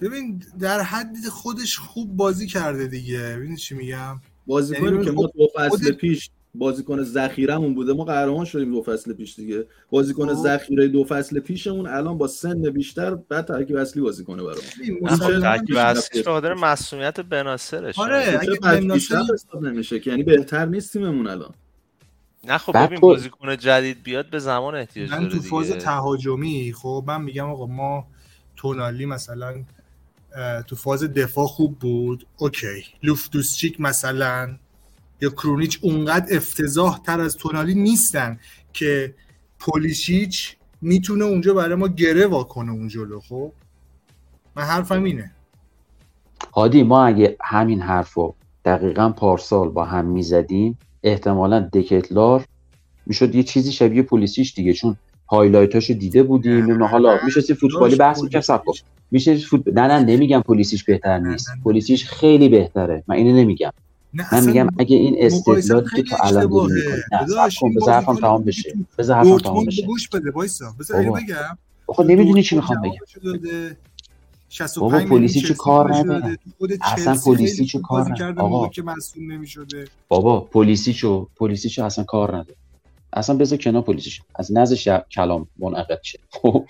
ببین 0.00 0.42
در 0.60 0.80
حد 0.80 1.16
خودش 1.30 1.78
خوب 1.78 2.16
بازی 2.16 2.46
کرده 2.46 2.86
دیگه. 2.86 3.18
ببین 3.36 3.56
چی 3.56 3.74
میگم؟ 3.74 4.20
بازیکنی 4.46 4.84
یعنی 4.92 5.04
که 5.04 5.10
خب 5.10 5.16
ما 5.16 5.26
دو 5.36 5.46
فصل 5.56 5.68
خودت- 5.68 5.90
پیش 5.96 6.30
بازیکن 6.54 7.02
ذخیرمون 7.02 7.74
بوده 7.74 7.92
ما 7.92 8.04
قهرمان 8.04 8.44
شدیم 8.44 8.70
دو 8.72 8.82
فصل 8.82 9.12
پیش 9.12 9.34
دیگه. 9.36 9.66
بازیکن 9.90 10.34
خب. 10.34 10.42
ذخیره 10.42 10.88
دو 10.88 11.04
فصل 11.04 11.40
پیشمون 11.40 11.86
الان 11.86 12.18
با 12.18 12.26
سن 12.26 12.70
بیشتر 12.70 13.14
بعد 13.14 13.44
ترکیب 13.46 13.76
اصلی 13.76 14.02
بازی 14.02 14.24
کنه 14.24 14.42
خب 14.42 15.02
مسلماً 15.02 15.40
ترکیب 15.40 15.76
اصلیش 15.76 16.24
به 16.24 16.30
خاطر 16.30 16.54
مسئولیت 16.54 17.20
بناسرش 17.20 17.98
آره. 17.98 18.38
اگه 18.40 18.80
حساب 19.34 19.62
نمیشه 19.66 20.00
که؟ 20.00 20.10
یعنی 20.10 20.22
بهتر 20.22 20.66
نیست 20.66 20.92
تیممون 20.92 21.26
الان. 21.26 21.54
نه 22.44 22.58
خب 22.58 22.86
ببین 22.86 23.00
بازیکن 23.00 23.56
جدید 23.56 24.02
بیاد 24.02 24.30
به 24.30 24.38
زمان 24.38 24.74
احتیاج 24.74 25.10
من 25.10 25.18
داره 25.18 25.30
تو 25.32 25.40
فاز 25.40 25.70
تهاجمی 25.70 26.72
خب 26.72 27.04
من 27.06 27.22
میگم 27.22 27.50
آقا 27.50 27.66
ما 27.66 28.06
تونالی 28.56 29.06
مثلا 29.06 29.64
تو 30.66 30.76
فاز 30.76 31.04
دفاع 31.04 31.46
خوب 31.46 31.78
بود. 31.78 32.26
اوکی. 32.36 32.84
لوفتوسچیک 33.02 33.80
مثلا 33.80 34.56
یا 35.20 35.30
کرونیچ 35.30 35.78
اونقدر 35.82 36.36
افتضاح 36.36 37.02
تر 37.02 37.20
از 37.20 37.36
تونالی 37.36 37.74
نیستن 37.74 38.40
که 38.72 39.14
پولیشیچ 39.58 40.56
می‌تونه 40.80 41.24
اونجا 41.24 41.54
برای 41.54 41.74
ما 41.74 41.88
گره 41.88 42.26
واکنه 42.26 42.72
اون 42.72 42.88
جلو 42.88 43.20
خب؟ 43.20 43.52
من 44.56 44.62
حرفم 44.62 45.04
اینه. 45.04 45.32
هادی 46.54 46.82
ما 46.82 47.04
اگه 47.06 47.36
همین 47.40 47.80
حرف 47.80 48.14
رو 48.14 48.34
دقیقا 48.64 49.08
پارسال 49.08 49.68
با 49.68 49.84
هم 49.84 50.04
می‌زدیم 50.04 50.78
احتمالا 51.02 51.68
دکتلار 51.72 52.44
می‌شد 53.06 53.34
یه 53.34 53.42
چیزی 53.42 53.72
شبیه 53.72 54.02
پلیسیش 54.02 54.54
دیگه 54.54 54.72
چون 54.72 54.96
هایلایتاشو 55.32 55.94
دیده 55.94 56.22
بودیم. 56.22 56.82
حالا 56.82 57.18
میشه 57.24 57.54
فوتبالی 57.54 57.96
بحث 57.96 58.22
می‌کرد 58.22 58.46
کن. 58.46 58.72
میشه 59.10 59.36
فوت... 59.36 59.62
نه 59.66 59.82
نه 59.82 60.04
نمیگم 60.04 60.40
پلیسیش 60.40 60.84
بهتر 60.84 61.18
نیست. 61.18 61.48
پلیسیش 61.64 62.04
خیلی 62.04 62.48
بهتره. 62.48 63.04
من 63.06 63.16
اینو 63.16 63.36
نمیگم. 63.36 63.70
من 64.32 64.46
میگم 64.46 64.68
اگه 64.78 64.96
این 64.96 65.14
مقایسه 65.14 65.76
استدلالی 65.76 65.86
که 65.96 66.02
تو 66.02 66.16
الان 66.22 66.46
داری. 66.50 66.72
می‌کنی 66.74 67.00
نه 67.12 67.24
بذار 67.76 67.94
حرفم 67.94 68.14
تمام 68.16 68.44
بشه. 68.44 68.74
بذار 68.98 69.16
حرفم 69.16 69.38
تمام 69.38 69.64
بشه. 69.64 69.86
گوش 69.86 70.08
بده 70.08 70.30
وایسا. 70.30 70.74
بذار 70.80 70.96
اینو 71.00 71.10
بابا. 71.12 71.24
بگم. 71.24 71.58
خب 71.86 72.02
نمی‌دونی 72.02 72.42
چی 72.42 72.56
می‌خوام 72.56 72.80
بگم. 72.80 72.90
جوابشو 72.90 73.20
داده 73.20 73.76
65 74.48 74.92
بابا، 74.92 75.16
پلیسیچو 75.16 75.48
چلسی 75.48 75.54
کار 75.58 75.92
خود 76.58 76.72
اصلا 76.82 77.34
پلیسیچو 77.34 77.78
خوب 77.78 77.86
کار 77.86 78.32
موقع 78.32 78.42
آقا. 78.42 78.68
که 78.68 78.82
مصدوم 78.82 79.32
نمی‌شده. 79.32 79.84
بابا 80.08 80.40
پلیسیچو 80.40 81.28
پلیسیچو 81.36 81.84
اصلا 81.84 82.04
کار 82.04 82.36
نداره. 82.36 82.56
اصلا 83.12 83.36
بذار 83.36 83.58
کنار 83.58 83.82
پلیسیچو 83.82 84.22
از 84.34 84.52
نزش 84.52 84.88
کلام 84.88 85.48
منعقد 85.58 85.98
شه. 86.02 86.18
خب 86.30 86.66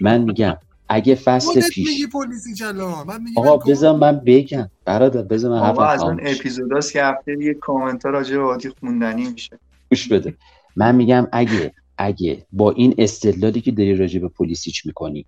من 0.00 0.22
میگم 0.22 0.56
اگه 0.88 1.14
فصل 1.14 1.68
پیش 1.68 1.88
میگی 1.88 2.06
پلیسی 2.06 2.54
چلان 2.54 3.06
من 3.06 3.22
میگی 3.22 3.40
آقا 3.40 3.56
بذار 3.56 3.96
من 3.96 4.20
بگم. 4.26 4.70
برادر 4.84 5.22
بذار 5.22 5.50
من 5.50 5.58
آقا 5.58 5.84
حرفم 5.84 5.94
از 5.94 6.02
اون. 6.02 6.20
اپیزوداست 6.22 6.92
که 6.92 7.04
هفته 7.04 7.36
یه 7.40 7.54
کامنت 7.54 8.04
ها 8.04 8.10
راجع 8.10 8.36
به 8.36 8.42
عادی 8.42 8.68
خوندنی 8.68 9.28
میشه. 9.28 9.58
گوش 9.90 10.08
بده. 10.08 10.36
من 10.76 10.94
میگم 10.94 11.28
اگه 11.32 11.72
اگه 11.98 12.46
با 12.52 12.70
این 12.70 12.94
استدلالی 12.98 13.60
که 13.60 13.70
داری 13.70 13.96
راجع 13.96 14.20
به 14.20 14.28
پلیسیچ 14.28 14.86
می‌کنی 14.86 15.26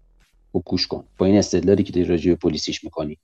و 0.54 0.58
گوش 0.58 0.86
کن. 0.86 1.04
با 1.18 1.26
این 1.26 1.38
استدلالی 1.38 1.82
که 1.82 1.92
داری 1.92 2.06
راجع 2.06 2.30
به 2.30 2.36
پلیسیچ 2.36 2.84
می‌کنی 2.84 3.18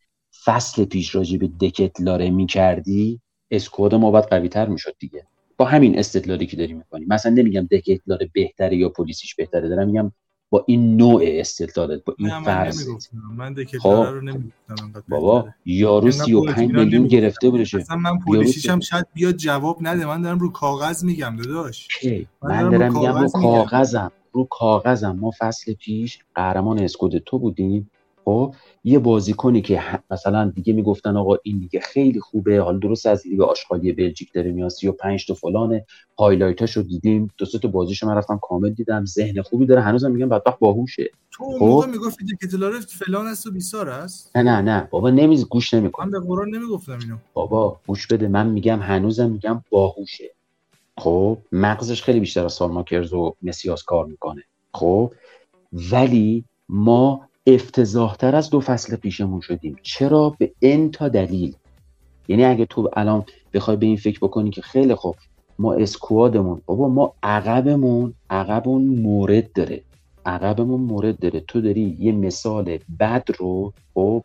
فصل 0.44 0.84
پیش 0.84 1.14
راجع 1.14 1.38
به 1.38 1.50
دکت 1.60 2.00
لاره 2.00 2.30
می‌کردی 2.30 3.20
اسکواد 3.50 3.94
ما 3.94 4.10
باید 4.10 4.24
قوی 4.24 4.48
تر 4.48 4.68
می‌شد 4.68 4.94
دیگه. 4.98 5.26
با 5.56 5.64
همین 5.64 5.98
استدلالی 5.98 6.46
که 6.46 6.56
داری 6.56 6.72
می‌کنی 6.72 7.04
مثلا 7.08 7.32
نمیگم 7.32 7.68
دکت 7.70 8.00
لاره 8.06 8.30
بهتره 8.32 8.76
یا 8.76 8.88
پلیسیچ 8.88 9.36
بهتره 9.36 9.68
دارم 9.68 9.86
میگم 9.86 10.12
با 10.50 10.64
این 10.68 10.96
نوع 10.96 11.22
استدلالت 11.24 12.04
با 12.04 12.14
این 12.18 12.40
فرض. 12.40 12.88
من 13.36 13.54
خب. 13.78 13.88
رو 13.88 14.20
بابا 15.08 15.40
بهتره. 15.40 15.54
یارو 15.64 16.04
اینقدر 16.06 16.24
35 16.24 16.46
با 16.46 16.50
اطمینان 16.52 16.84
میلیون. 16.84 17.06
گرفته 17.06 17.50
بودشه. 17.50 17.78
اصلا 17.78 17.96
من 17.96 18.18
پلیسیش 18.18 18.68
هم 18.68 18.80
شاید 18.80 19.06
بیاد 19.14 19.36
جواب 19.36 19.78
نده. 19.80 20.06
من 20.06 20.22
دارم 20.22 20.38
رو 20.38 20.52
کاغذ 20.52 21.04
میگم 21.04 21.36
داداش. 21.36 21.88
من 22.42 22.62
من 22.62 22.70
دارم 22.70 22.78
دارم 22.78 22.92
رو 22.92 23.00
میگم 23.00 23.12
رو 23.12 23.28
کاغذ 23.28 23.36
میگم. 23.36 23.48
کاغذم 23.48 24.12
رو 24.32 24.44
کاغذم. 24.50 25.16
ما 25.20 25.30
فصل 25.38 25.74
پیش 25.74 26.18
قهرمان 26.34 26.78
اسکودتو 26.78 27.38
بودیم. 27.38 27.90
خب 28.24 28.54
یه 28.84 28.98
بازیکنی 28.98 29.62
که 29.62 29.82
مثلا 30.10 30.52
دیگه 30.54 30.72
می‌گفتن 30.72 31.16
آقا 31.16 31.36
این 31.42 31.58
دیگه 31.58 31.80
خیلی 31.80 32.20
خوبه 32.20 32.60
حالا 32.60 32.78
درست 32.78 33.06
از 33.06 33.26
لیگ 33.26 33.40
آشغالی 33.40 33.92
بلژیک 33.92 34.32
داره 34.32 34.52
میاد 34.52 34.70
35 34.70 35.26
تا 35.26 35.34
فلانه. 35.34 35.86
highlight 36.18 36.66
اشو 36.66 36.82
دیدیم 36.82 37.30
دو 37.38 37.44
سه 37.44 37.58
تا 37.58 37.68
بازیشو 37.68 38.06
من 38.06 38.16
رفتم 38.16 38.38
کامل 38.42 38.70
دیدم 38.70 39.04
ذهن 39.04 39.42
خوبی 39.42 39.66
داره 39.66 39.80
هنوزم 39.80 40.10
میگم 40.10 40.28
بدبخت 40.28 40.58
باهوشه. 40.58 41.10
تو 41.30 41.44
اون 41.44 41.58
خب. 41.58 41.64
موقع 41.64 41.86
می‌گفتی 41.86 42.24
دکتلاره 42.24 42.80
فلان 42.80 43.26
است 43.26 43.46
و 43.46 43.50
بیسار 43.50 43.88
است؟ 43.90 44.36
نه 44.36 44.42
نه 44.42 44.60
نه 44.60 44.88
بابا 44.90 45.10
نمیز 45.10 45.48
گوش 45.48 45.74
نمیکن 45.74 46.04
من 46.04 46.10
به 46.10 46.20
قرآن 46.20 46.48
نمی‌گفتم 46.48 46.98
اینو. 46.98 47.16
بابا 47.34 47.80
گوش 47.86 48.06
بده 48.06 48.28
من 48.28 48.46
میگم 48.46 48.80
هنوزم 48.80 49.30
میگم 49.30 49.64
باهوشه. 49.70 50.30
خب 50.98 51.38
مغزش 51.52 52.02
خیلی 52.02 52.20
بیشتر 52.20 52.44
از 52.44 52.52
سالماکرز 52.52 53.12
و 53.12 53.34
مسیاس 53.42 53.82
کار 53.82 54.06
می‌کنه. 54.06 54.42
خب 54.74 55.12
ولی 55.92 56.44
ما 56.68 57.28
افتضاحتر 57.46 58.36
از 58.36 58.50
دو 58.50 58.60
فصل 58.60 58.96
پیشمون 58.96 59.40
شدیم. 59.40 59.76
چرا؟ 59.82 60.36
به 60.38 60.52
ان 60.62 60.90
تا 60.90 61.08
دلیل. 61.08 61.56
یعنی 62.28 62.44
اگه 62.44 62.66
تو 62.66 62.90
الان 62.96 63.24
بخوای 63.54 63.76
به 63.76 63.86
این 63.86 63.96
فکر 63.96 64.18
بکنی 64.18 64.50
که 64.50 64.62
خیلی 64.62 64.94
خوب 64.94 65.16
ما 65.58 65.74
اسکوادمون 65.74 66.60
بابا 66.66 66.88
ما 66.88 67.14
عقبمون 67.22 68.14
عقبمون 68.30 68.84
مورد 68.84 69.52
داره. 69.52 69.82
عقبمون 70.26 70.80
مورد 70.80 71.18
داره. 71.18 71.40
تو 71.40 71.60
داری 71.60 71.96
یه 72.00 72.12
مثال 72.12 72.78
بد 73.00 73.24
رو 73.38 73.72
خب 73.94 74.24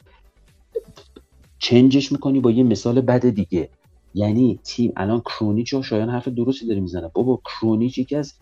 چنجش 1.60 2.12
می‌کنی 2.12 2.40
با 2.40 2.52
یه 2.52 2.64
مثال 2.64 3.02
بد 3.02 3.30
دیگه. 3.30 3.70
یعنی 4.14 4.60
تیم 4.64 4.94
الان 4.98 5.20
کرونیچ 5.20 5.74
و 5.74 5.84
شایان 5.84 6.10
حرف 6.10 6.28
درستی 6.28 6.68
داره 6.68 6.80
می‌زنه 6.80 7.08
بابا 7.14 7.42
کرونیچ 7.46 7.98
یکی 7.98 8.16
از 8.16 8.34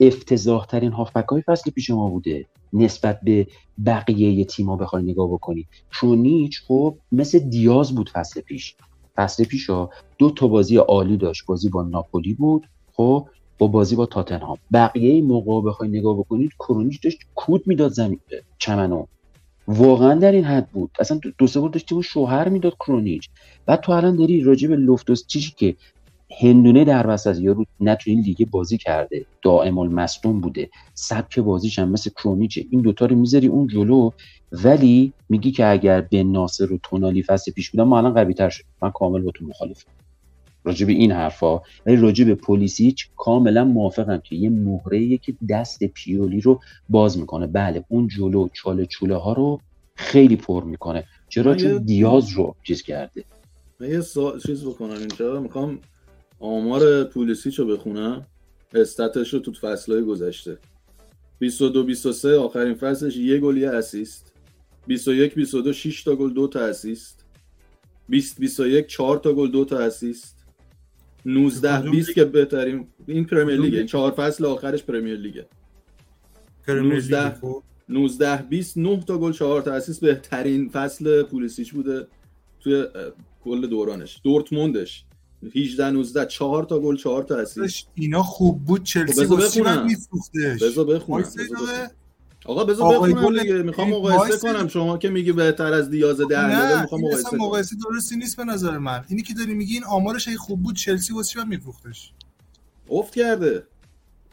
افتضاح 0.00 0.66
ترین 0.66 0.92
هافبک 0.92 1.28
های 1.28 1.42
فصل 1.42 1.70
پیش 1.70 1.90
ما 1.90 2.08
بوده. 2.08 2.46
نسبت 2.72 3.20
به 3.24 3.46
بقیه 3.86 4.44
تیما 4.44 4.76
بخوای 4.76 5.02
نگاه 5.02 5.32
بکنی. 5.32 5.66
کرونیچ 6.00 6.62
خب 6.68 6.98
مثل 7.12 7.38
دیاز 7.38 7.94
بود 7.94 8.10
فصل 8.10 8.40
پیش. 8.40 8.76
فصل 9.16 9.44
پیش 9.44 9.70
ها 9.70 9.90
دو 10.18 10.30
تا 10.30 10.48
بازی 10.48 10.76
عالی 10.76 11.16
داشت. 11.16 11.46
بازی 11.46 11.68
با 11.68 11.82
ناپولی 11.82 12.34
بود 12.34 12.66
خب 12.92 13.28
با 13.58 13.66
بازی 13.66 13.96
با 13.96 14.06
تاتنهام. 14.06 14.58
بقیه 14.72 15.22
موقع 15.22 15.70
بخوای 15.70 15.88
نگاه 15.90 16.18
بکنید 16.18 16.50
کرونیچ 16.58 17.02
داشت 17.02 17.18
کود 17.34 17.62
می‌داد 17.66 17.92
زمین 17.92 18.20
چمنو. 18.58 19.06
واقعا 19.68 20.14
در 20.14 20.32
این 20.32 20.44
حد 20.44 20.70
بود. 20.70 20.90
اصلا 21.00 21.20
دو- 21.38 21.46
سه 21.46 21.60
بار 21.60 21.70
داشتی 21.70 21.94
و 21.94 22.02
شوهر 22.02 22.48
می‌داد 22.48 22.74
کرونیچ. 22.74 23.28
بعد 23.66 23.80
تو 23.80 23.92
الان 23.92 24.16
داری 24.16 24.40
راجع 24.40 24.68
به 24.68 24.76
لوفتوس 24.76 25.26
چیزی 25.26 25.50
که 25.56 25.76
هندونه 26.40 26.84
در 26.84 27.06
وسط 27.06 27.38
یارو 27.40 27.64
نه 27.80 27.94
تو 27.94 28.10
این 28.10 28.20
لیگ 28.20 28.50
بازی 28.50 28.78
کرده. 28.78 29.26
دائم 29.42 29.78
المصدوم 29.78 30.40
بوده. 30.40 30.70
سبک 30.94 31.38
بازیش 31.38 31.78
هم 31.78 31.88
مثل 31.88 32.10
کرونیچه. 32.10 32.64
این 32.70 32.80
دوتا 32.80 33.06
رو 33.06 33.16
می‌ذاری 33.16 33.46
اون 33.46 33.66
جلو 33.66 34.10
ولی 34.52 35.12
میگی 35.28 35.50
که 35.50 35.66
اگر 35.66 36.00
به 36.00 36.22
ناصر 36.22 36.72
و 36.72 36.78
تونالی 36.82 37.22
فصل 37.22 37.52
پیش 37.52 37.70
بودن 37.70 37.84
ما 37.84 37.98
الان 37.98 38.14
قوی 38.14 38.34
تر 38.34 38.48
شد 38.48 38.64
من 38.82 38.90
کامل 38.90 39.20
با 39.20 39.30
تو 39.30 39.44
مخالفم. 39.44 39.90
راجع 40.64 40.86
به 40.86 40.92
این 40.92 41.12
حرفا. 41.12 41.60
ولی 41.86 41.96
راجع 41.96 42.24
به 42.24 42.34
پلیسیچ 42.34 43.08
کاملا 43.16 43.64
موافقم 43.64 44.18
که 44.18 44.36
یه 44.36 44.50
مهره 44.50 45.16
که 45.18 45.34
دست 45.48 45.84
پیولی 45.84 46.40
رو 46.40 46.60
باز 46.88 47.18
می‌کنه. 47.18 47.46
بله 47.46 47.84
اون 47.88 48.08
جلو 48.08 48.48
چاله 48.52 48.86
چوله 48.86 49.16
ها 49.16 49.32
رو 49.32 49.60
خیلی 49.94 50.36
پر 50.36 50.64
می‌کنه. 50.64 51.04
چرا؟ 51.28 51.54
چون 51.54 51.78
دیاز 51.78 52.30
رو 52.30 52.54
چیز 52.62 52.82
کرده. 52.82 53.24
من 53.80 53.90
یه 53.90 54.02
چیز 54.46 54.64
بکنم 54.64 54.90
اینجا. 54.90 55.40
می‌خوام 55.40 55.78
آمار 56.42 57.04
پولیسیچ 57.04 57.58
رو 57.58 57.66
بخونم. 57.66 58.26
استاتش 58.74 59.34
رو 59.34 59.40
تو 59.40 59.52
فصلهای 59.52 60.02
گذشته. 60.02 60.58
22 61.38 61.84
23 61.84 62.36
آخرین 62.36 62.74
فصلش 62.74 63.16
یه 63.16 63.38
گل 63.38 63.56
یه 63.56 63.70
اسیست. 63.70 64.32
21 64.86 65.34
22 65.34 65.72
6 65.72 66.04
تا 66.04 66.16
گل 66.16 66.32
دو 66.32 66.48
تا 66.48 66.60
اسیست. 66.60 67.24
20 68.08 68.40
21 68.40 68.86
4 68.86 69.18
تا 69.18 69.32
گل 69.32 69.50
دو 69.50 69.64
تا 69.64 69.78
اسیست. 69.78 70.44
19 71.26 71.90
20 71.90 72.12
که 72.12 72.24
بهترین 72.24 72.86
این 73.06 73.24
پرمیر 73.24 73.60
لیگه. 73.60 73.84
چهار 73.84 74.12
فصل 74.12 74.44
آخرش 74.44 74.82
پرمیر 74.82 75.16
لیگه. 75.16 75.46
19 76.68 77.34
19 77.88 78.42
20 78.42 78.78
9 78.78 79.00
تا 79.06 79.18
گل 79.18 79.32
4 79.32 79.62
تا 79.62 79.72
اسیست. 79.72 80.00
بهترین 80.00 80.68
فصل 80.68 81.22
پولیسیچ 81.22 81.72
بوده 81.72 82.06
توی 82.60 82.84
کل 83.44 83.66
دورانش. 83.66 84.20
دورتموندش. 84.24 85.04
18 85.54 85.90
19 85.90 86.26
4 86.26 86.64
تا 86.64 86.78
گل 86.78 86.96
4 86.96 87.22
تا 87.22 87.36
اسیست. 87.36 87.86
اینا 87.94 88.22
خوب 88.22 88.64
بود. 88.64 88.84
چلسی 88.84 89.26
خب 89.26 89.60
من 89.64 89.84
میفروختش. 89.86 90.62
بذار 90.62 90.84
بخونم. 90.84 91.24
آقا 92.44 92.64
بذار 92.64 92.94
بخونم 92.94 93.38
دیگه. 93.42 93.54
می‌خوام 93.54 93.90
مقایسه 93.90 94.38
کنم. 94.38 94.68
شما 94.68 94.98
که 94.98 95.08
میگی 95.08 95.32
بهتر 95.32 95.72
از 95.72 95.90
دیاز 95.90 96.20
ده 96.20 96.40
نه 96.40 96.80
می‌خوام 96.80 97.00
مقایسه 97.00 97.18
مقایسه 97.20 97.36
مقایسه 97.36 97.76
درستی 97.90 98.16
نیست 98.16 98.36
به 98.36 98.44
نظر 98.44 98.78
من. 98.78 99.04
اینی 99.08 99.22
که 99.22 99.34
داری 99.34 99.54
میگی 99.54 99.74
این 99.74 99.84
آمارش 99.84 100.28
اگه 100.28 100.36
خوب 100.36 100.62
بود 100.62 100.76
چلسی 100.76 101.14
واسه 101.14 101.40
من 101.40 101.48
میفروختش؟ 101.48 102.12
افت 102.90 103.14
کرده. 103.14 103.66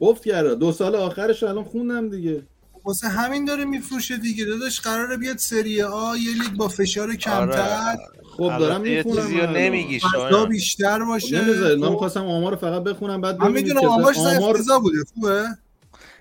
افت 0.01 0.25
کرده. 0.25 0.55
دو 0.55 0.71
سال 0.71 0.95
آخرش 0.95 1.43
الان 1.43 1.63
خوندم 1.63 2.09
دیگه. 2.09 2.43
واسه 2.83 3.07
همین 3.07 3.45
داره 3.45 3.65
میفروشه 3.65 4.17
دیگه. 4.17 4.45
داداش 4.45 4.81
قراره 4.81 5.17
بیاد 5.17 5.37
سری 5.37 5.81
آ 5.81 6.15
یه 6.15 6.33
لیگ 6.33 6.53
با 6.57 6.67
فشار 6.67 7.15
کمتر. 7.15 7.97
خب 8.37 8.57
دارم 8.59 8.81
می‌خونم 8.81 9.57
نمیگی 9.57 9.99
فضا 9.99 10.45
بیشتر 10.45 11.03
باشه. 11.03 11.41
نمی‌ذارید. 11.41 11.79
من 11.79 11.87
خب، 11.87 11.93
می‌خواستم 11.93 12.25
آمار 12.25 12.51
رو 12.51 12.57
فقط 12.57 12.83
بخونم 12.83 13.21
بعد 13.21 13.39
من 13.39 13.51
می‌دونم 13.51 13.85
آمارش 13.85 14.17
آمار 14.17 14.57
بوده. 14.81 15.03
خوبه؟ 15.13 15.47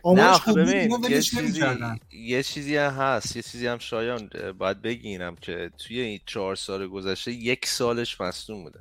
نه 0.04 0.38
بود 0.46 0.56
ببین 0.56 1.10
یه 1.10 1.22
چیزی. 1.22 1.62
یه 2.12 2.42
چیزی 2.42 2.76
هم 2.76 2.90
هست. 2.92 3.36
یه 3.36 3.42
چیزی 3.42 3.66
هم 3.66 3.78
شایان 3.78 4.30
باید 4.58 4.82
بگینم 4.82 5.36
که 5.40 5.70
توی 5.78 6.00
این 6.00 6.20
چهار 6.26 6.56
سال 6.56 6.88
گذشته 6.88 7.32
یک 7.32 7.66
سالش 7.66 8.20
مصدوم 8.20 8.62
بوده. 8.62 8.80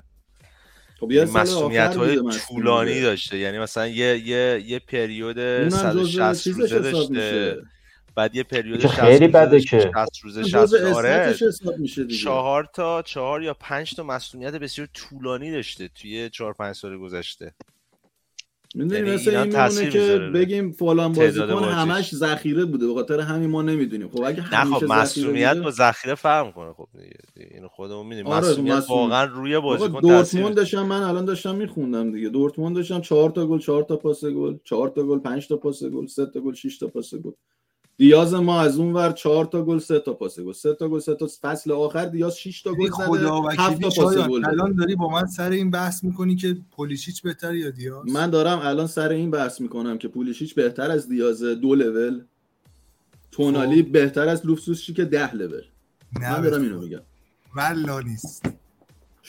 خب 1.00 1.12
یه 1.12 1.26
مسئولیت 1.26 1.96
های 1.96 2.22
طولانی. 2.48 3.02
داشته. 3.02 3.38
یعنی 3.38 3.60
مثلا 3.60 3.88
یه 3.88 4.28
یه 4.28 4.64
یه 4.68 4.80
پریود 4.80 5.40
اونم 5.40 5.70
جزء 5.70 5.78
160 5.78 6.44
چیزش 6.44 6.72
روزه 6.72 6.92
داشته. 6.92 7.58
بعد 8.16 8.36
یه 8.36 8.44
پریود 8.44 8.80
که 8.80 8.88
60 8.88 9.00
خیلی 9.00 9.28
روزه 9.28 9.28
بده 9.28 9.60
که. 9.60 9.80
60 9.80 10.20
روزه 10.24 10.44
جزء 10.44 10.78
60 10.78 10.96
آره. 10.96 11.10
استاتش 11.10 11.44
حساب 11.44 11.78
میشه 11.78 12.04
دیگه. 12.04 12.24
چهار 12.24 12.70
تا 12.74 13.02
چهار 13.02 13.44
یا 13.44 13.54
پنج 13.54 13.96
تا 13.96 14.04
مسئولیت 14.04 14.56
بسیار 14.56 14.88
طولانی 14.94 15.52
داشته 15.52 15.88
توی 15.88 16.30
چهار 16.30 16.54
پنج 16.54 16.76
سال 16.76 16.98
گذشته. 16.98 17.54
می‌دونی 18.76 19.00
یعنی 19.00 19.14
مثل 19.14 19.36
این 19.36 19.48
میمونه 19.48 19.90
که 19.90 20.18
بگیم 20.34 20.72
فلان 20.72 21.14
بازیکن. 21.14 21.64
همش 21.64 22.16
ذخیره 22.16 22.66
بوده. 22.66 22.88
به 22.88 22.94
خاطر 22.94 23.20
همین 23.20 23.50
ما 23.50 23.62
نمی‌دونیم. 23.62 24.10
خب 24.10 24.24
اگه 24.24 24.54
نه 24.66 24.76
خب 24.76 24.84
مسئولیت 24.86 25.58
با 25.58 25.72
ذخیره 25.72 26.16
فرق 26.16 26.46
می‌کنه. 26.46 26.74
خب 26.74 26.88
اینو 27.36 27.68
خودمون 27.68 28.06
می‌دونیم. 28.06 28.28
آره، 28.32 28.50
مسئولیت 28.50 28.76
مسئول- 28.76 28.98
واقعا 28.98 29.24
روی 29.24 29.60
بازیکن 29.60 30.00
دورتموند 30.00 30.56
داشتم 30.56 30.86
من 30.86 31.02
الان 31.04 31.26
داشتم 31.26 31.56
میخوندم 31.56 32.12
دیگه. 32.12 32.30
دورتموند 32.30 32.76
داشتم 32.76 33.02
4 33.02 33.30
تا 33.30 33.48
گل 33.48 33.60
4 33.60 33.84
تا 33.84 33.98
پاس 33.98 34.26
گل 34.26 34.58
4 34.64 34.90
تا 34.90 35.04
گل 35.04 35.20
5 35.20 35.48
تا 35.48 35.58
پاس 35.58 35.84
گل 35.84 36.08
3 36.08 36.26
تا 36.26 36.40
گل 36.40 36.54
6 36.54 36.78
تا 36.78 36.88
پاس 36.88 37.16
گل. 37.16 37.32
دیاز 37.98 38.34
ما 38.34 38.62
از 38.62 38.80
اون 38.80 38.94
ور 38.94 39.12
4 39.12 39.46
تا 39.46 39.64
گل 39.64 39.80
3 39.80 40.00
تا 40.00 40.14
پاس 40.14 40.40
گل. 40.40 40.54
3 40.54 40.74
تا 40.74 40.90
گل 40.90 41.00
3 41.00 41.16
تا 41.16 41.28
فصل 41.42 41.72
آخر 41.72 42.06
دیاز 42.06 42.38
6 42.38 42.62
تا 42.62 42.74
گل 42.74 42.90
زده. 42.90 43.06
خدا 43.06 43.42
7 43.42 43.82
تا 43.82 43.90
پاس 43.90 44.18
گل. 44.18 44.46
الان 44.46 44.76
داری 44.76 44.96
با 44.96 45.10
من 45.10 45.26
سر 45.26 45.50
این 45.50 45.72
بحث 45.72 46.04
می‌کنی 46.04 46.36
که 46.36 46.58
پولیشیچ 46.72 47.22
بهتر 47.22 47.56
یا 47.56 47.70
دیاز؟ 47.70 48.10
من 48.10 48.30
دارم 48.30 48.60
الان 48.60 48.88
سر 48.88 49.10
این 49.10 49.32
بحث 49.32 49.62
می‌کنم 49.62 49.98
که 49.98 50.08
پولیشیچ 50.08 50.56
بهتر 50.56 50.92
از 50.92 51.10
دیاز 51.10 51.44
دو 51.44 51.76
لول. 51.76 52.22
تونالی 53.32 53.82
بهتر 53.82 54.28
از 54.28 54.46
لوفسوسچی 54.46 54.94
که 54.94 55.06
ده 55.06 55.36
لول. 55.36 55.62
نه 56.20 56.34
من 56.34 56.42
دارم 56.42 56.62
اینو 56.62 56.80
میگم. 56.80 57.02
والله 57.56 58.04
نیست. 58.04 58.46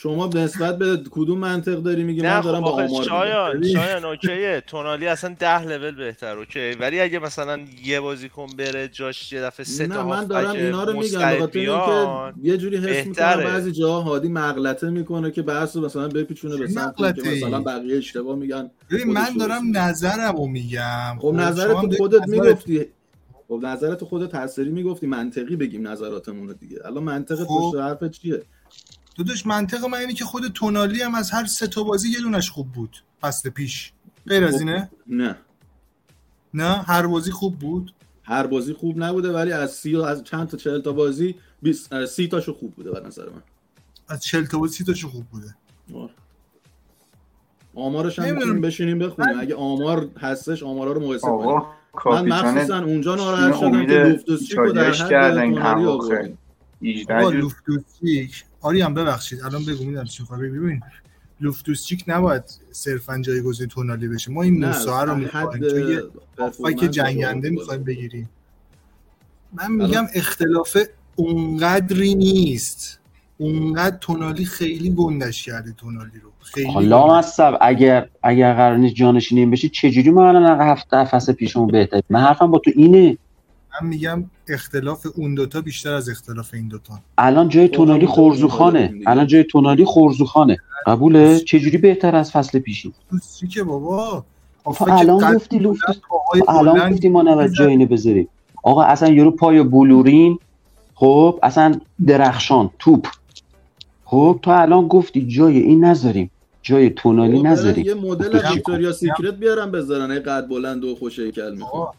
شما 0.01 0.27
نسبت 0.27 0.77
به 0.77 1.03
کدوم 1.11 1.39
منطق 1.39 1.75
داری 1.75 2.03
میگی 2.03 2.21
من 2.21 2.41
خب 2.41 2.43
دارم 2.43 2.61
با 2.61 2.69
آخه 2.69 2.83
آمار 2.83 3.03
شایان. 3.03 3.63
شایان 3.63 4.05
اوکیه 4.05 4.63
تونالی 4.67 5.07
اصلا 5.07 5.35
ده 5.39 5.63
لول 5.63 5.95
بهتر 5.95 6.37
اوکی 6.37 6.71
ولی 6.71 6.99
اگه 6.99 7.19
مثلا 7.19 7.59
یه 7.83 7.99
بازیکن 7.99 8.47
بره 8.57 8.87
جاش 8.87 9.33
یه 9.33 9.41
دفعه 9.41 9.65
سه 9.65 9.87
نه 9.87 9.95
تا 9.95 10.07
من 10.07 10.25
دارم 10.25 10.55
اینا 10.55 10.83
رو 10.83 10.99
میگم 10.99 11.27
اینکه 11.27 11.59
یه 12.43 12.57
جوری 12.57 12.77
حس 12.77 13.07
می‌کنم. 13.07 13.43
بعضی 13.43 13.71
جاها 13.71 14.01
هادی 14.01 14.27
مغلطه 14.27 14.89
می‌کنه 14.89 15.31
که 15.31 15.41
بحث 15.41 15.75
رو 15.75 15.85
مثلا 15.85 16.07
بپیچونه 16.07 16.57
به 16.57 16.67
چه 16.67 16.73
سمتی 16.73 17.13
که؟ 17.13 17.29
مثلا 17.29 17.61
بقیه 17.61 17.97
اشتباه 17.97 18.35
میگن 18.35 18.71
من 19.07 19.37
دارم. 19.39 19.77
نظرمو 19.77 20.47
میگم 20.47 21.15
خب 21.19 21.21
شما 21.21 21.31
نظرت 21.31 21.77
هم 21.77 21.89
تو 21.89 21.95
خودت 21.95 22.27
می‌گفتی 22.27 22.85
خب 23.47 23.59
نظرت 23.63 24.03
خودت 24.03 24.31
تأثیری 24.31 24.69
می‌گفتی 24.69 25.07
منطقی 25.07 25.55
بگیم 25.55 25.87
نظراتمون 25.87 26.47
رو 26.47 26.53
دیگه 26.53 26.77
الان 26.85 27.03
منطق 27.03 27.35
خب. 27.35 27.47
پشت 27.47 27.81
حرفت 27.81 28.11
چیه 28.11 28.41
داداش 29.19 29.45
منطق 29.45 29.85
من 29.85 29.97
اینه 29.97 30.13
که 30.13 30.25
خود 30.25 30.47
تونالی 30.47 31.01
هم 31.01 31.15
از 31.15 31.31
هر 31.31 31.45
سه 31.45 31.67
تا 31.67 31.83
بازی 31.83 32.09
یه 32.09 32.19
دونش 32.19 32.49
خوب 32.51 32.71
بود. 32.71 33.03
فصل 33.21 33.49
پیش. 33.49 33.91
غیر 34.27 34.43
از 34.43 34.53
خب. 34.53 34.59
اینه؟ 34.59 34.89
نه. 35.07 35.37
نه؟ 36.53 36.81
هر 36.81 37.07
بازی 37.07 37.31
خوب 37.31 37.59
بود؟ 37.59 37.93
هر 38.23 38.47
بازی 38.47 38.73
خوب 38.73 39.03
نبوده 39.03 39.31
ولی 39.31 39.51
از 39.51 39.71
سی 39.71 39.95
از 40.01 40.23
چند 40.23 40.47
تا 40.47 40.57
چهل 40.57 40.81
تا 40.81 40.91
بازی 40.91 41.35
20 41.61 42.05
سی 42.05 42.27
تاشو 42.27 42.53
خوب 42.53 42.75
بوده 42.75 42.91
به 42.91 42.99
نظر 42.99 43.29
من. 43.29 43.43
از 44.07 44.23
40 44.23 44.45
تا 44.45 44.57
بازی 44.57 44.73
30 44.73 44.83
تاشو 44.83 45.09
خوب 45.09 45.25
بوده. 45.25 45.55
آمارش 47.75 48.19
هم 48.19 48.25
نمی‌دونم. 48.25 48.43
می‌تونیم 48.45 48.61
بشینیم 48.61 48.99
بخونیم. 48.99 49.39
اگه 49.39 49.55
آمار 49.55 50.09
هستش 50.19 50.63
آمارا 50.63 50.91
رو 50.91 51.01
مقایسه 51.01 51.27
کنیم. 51.27 51.61
من 52.05 52.27
مخصوصا 52.27 52.83
اونجا 52.83 53.15
ناراحت 53.15 53.55
شدم 53.55 53.85
که 53.85 53.93
لوفتوسچیک 53.93 54.57
رو 54.57 54.71
در 54.71 54.91
حد 54.91 55.09
کردن. 55.09 55.41
این 55.41 55.55
تونالی 55.55 55.85
اواخر. 55.85 56.13
آوردیم. 56.13 56.37
18 56.81 57.15
آقا 57.15 57.31
جور 57.31 57.41
لوفتوسچیک 57.41 58.45
آریان 58.61 58.93
ببخشید 58.93 59.41
الان 59.41 59.65
بگو 59.65 59.83
می‌دونم 59.83 60.05
چی 60.05 60.23
می‌خوای 60.23 60.41
بگی. 60.41 60.59
ببین 60.59 60.81
لوفتوسچیک 61.41 62.03
نباید 62.07 62.43
صرفا 62.71 63.21
جایگزین 63.21 63.67
تونالی 63.67 64.07
بشه. 64.07 64.31
ما 64.31 64.43
این 64.43 64.59
نه، 64.59 64.67
موسا 64.67 65.03
رو 65.03 65.15
می‌خوایم. 65.15 66.75
که 66.79 66.87
جنگنده. 66.87 67.49
می‌خوایم 67.49 67.83
بگیریم. 67.83 68.29
من 69.53 69.71
میگم 69.71 70.05
اختلاف 70.13 70.77
اونقدری 71.15 72.15
نیست. 72.15 72.99
اونقدر 73.37 73.97
تونالی 73.97 74.45
خیلی 74.45 74.89
گندش 74.89 75.45
کرده 75.45 75.71
تونالی 75.71 76.19
رو. 76.23 76.29
خیلی 76.39 76.71
حالا. 76.71 77.17
مصب 77.17 77.57
اگر 77.61 78.09
اگر 78.23 78.53
قرار 78.53 78.77
نیست 78.77 78.95
جانشینی 78.95 79.41
این 79.41 79.51
بشه 79.51 79.69
چجوری 79.69 80.09
ما 80.09 80.29
الان 80.29 80.61
هفته 80.61 81.05
فصل 81.05 81.33
پیشمون 81.33 81.67
بهتر 81.67 82.01
من 82.09 82.19
حرفم 82.21 82.51
با 82.51 82.59
تو 82.59 82.71
اینه. 82.75 83.17
من 83.81 83.87
میگم 83.87 84.23
اختلاف 84.49 85.07
اون 85.15 85.35
دوتا 85.35 85.61
بیشتر 85.61 85.93
از 85.93 86.09
اختلاف 86.09 86.53
این 86.53 86.67
دوتا. 86.67 86.93
الان 87.17 87.49
جای 87.49 87.67
خب، 87.67 87.73
تونالی 87.73 88.05
خورزوخانه. 88.05 88.93
الان 89.07 89.27
جای 89.27 89.43
تونالی 89.43 89.85
خورزوخانه. 89.85 90.57
قبوله؟ 90.87 91.39
چجوری 91.39 91.77
بهتر 91.77 92.15
از 92.15 92.31
فصل 92.31 92.59
پیشی؟ 92.59 92.93
چی 93.39 93.47
که 93.47 93.63
بابا؟ 93.63 94.25
تو 94.63 94.71
هافک 94.71 94.87
الان 94.89 95.35
گفتی 95.35 95.59
پاهای 95.59 96.41
تو 96.45 96.51
الان 96.51 96.93
گفتی 96.93 97.09
ما 97.09 97.21
نباید 97.21 97.49
می‌زنه. 97.49 97.57
جای 97.57 97.67
اینو 97.67 97.85
بذاریم. 97.85 98.27
آقا 98.63 98.83
اصلا 98.83 99.09
یورو 99.09 99.31
پای 99.31 99.63
بلورین. 99.63 100.39
خب 100.95 101.39
اصلا 101.43 101.79
درخشان 102.07 102.69
توپ. 102.79 103.07
خب 104.05 104.39
تو 104.41 104.51
الان 104.51 104.87
گفتی 104.87 105.27
جای 105.27 105.57
این 105.57 105.85
نذاریم. 105.85 106.31
جای 106.61 106.89
تونالی 106.89 107.41
نذاریم. 107.41 107.85
یه 107.85 107.93
مدل 107.93 108.39
خب 108.39 108.53
ویکتوریا 108.53 108.91
سیکرت 108.91 109.33
بیارن 109.33 109.71
بذارن. 109.71 110.19
قد 110.19 110.47
بلند 110.47 110.83
و 110.83 110.95
خوش 110.95 111.19
هیکل 111.19 111.55
می‌خوام 111.55 111.93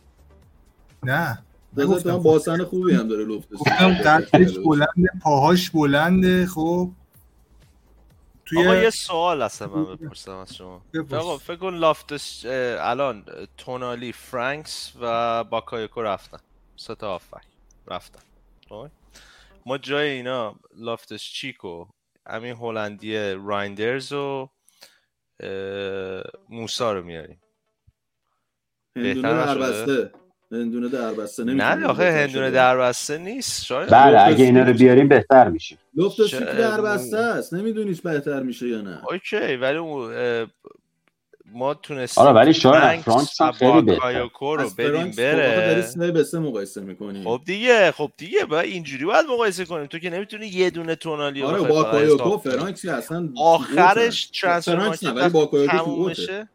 نه. 1.03 1.39
بذار 1.77 2.15
هم 2.15 2.23
باسن 2.23 2.65
خوبی 2.65 2.95
هم 2.95 3.09
داره 3.09 3.25
گفتم 3.25 3.95
قدش 3.95 4.59
بلنده 4.59 5.11
پاهاش 5.23 5.71
بلنده 5.71 6.47
خب. 6.47 6.91
توی 8.45 8.67
آقا 8.67 8.77
یه 8.77 8.91
سوال 8.91 9.43
هستم 9.43 9.67
من 9.67 9.85
بپرسم 9.85 10.37
از 10.37 10.55
شما. 10.57 10.83
آقا 11.13 11.39
فکر 11.39 11.57
کن 11.57 11.85
الان 12.81 13.25
تونالی 13.57 14.13
فرانکس 14.13 14.93
و 15.01 15.45
باکایوکو 15.45 16.03
رفتن. 16.03 16.39
سه 16.77 16.95
تا 16.95 17.09
هافبک 17.09 17.45
رفتن. 17.87 18.23
خب؟ 18.69 18.89
ما 19.67 19.79
جای 19.79 20.11
اینا 20.11 20.55
لافتس 20.77 21.23
چیکو؟ 21.23 21.87
همین 22.27 22.57
هلندی 22.57 23.17
رایندرز 23.33 24.13
و 24.13 24.49
موسا 26.49 26.93
رو 26.93 27.03
میاریم. 27.03 27.41
هندونه 30.53 30.89
دربسته 30.89 31.43
هندونه 31.43 31.59
دربسته 31.59 31.81
نه 31.81 31.87
آخه 31.87 32.13
هندونه 32.13 32.51
دربسته 32.51 33.19
نیست 33.19 33.65
شاید 33.65 33.91
بله 33.91 34.21
اگه 34.21 34.45
اینا 34.45 34.63
رو 34.63 34.73
بیاریم 34.73 35.09
بهتر 35.09 35.49
میشه. 35.49 35.77
لافتس 35.97 36.23
چیک 36.23 36.41
دربسته 36.41 37.17
است. 37.17 37.55
نمیدونیش 37.55 38.01
بهتر 38.01 38.43
میشه 38.43 38.69
یا 38.69 38.81
نه. 38.81 39.01
اوکی 39.11 39.57
ولی 39.57 39.79
ما 41.55 41.75
تونستیم 41.75 42.25
آره 42.25 42.33
ولی 42.33 42.55
شاید 42.55 43.01
فرانکس 43.01 43.41
هم 43.41 43.53
خیلی 43.53 43.83
بهتر. 43.83 44.29
رو 44.41 44.71
بدیم 44.79 45.11
بره. 45.11 45.83
سه 45.83 46.13
به 46.13 46.25
سه 46.25 46.39
مقایسه 46.39 46.81
می‌کنی 46.81 47.25
خب 47.25 47.41
دیگه 47.47 47.93
خب 47.93 48.11
دیگه 48.17 48.45
با 48.45 48.61
اینجوری 48.61 49.05
باید 49.05 49.27
مقایسه 49.27 49.65
کنیم. 49.65 49.87
تو 49.87 49.99
که 49.99 50.11
نمی‌تونی 50.11 50.47
یه 50.47 50.71
دونه 50.71 50.95
تونالی 50.95 51.43
آره 51.43 51.63
باکایوکو 51.63 52.39
فرانکس 52.39 52.85
اصلا 52.85 53.29
آخرش 53.37 54.31
transfer 54.41 55.29
market 55.29 55.71
تموم 55.71 56.09
بشه 56.09 56.49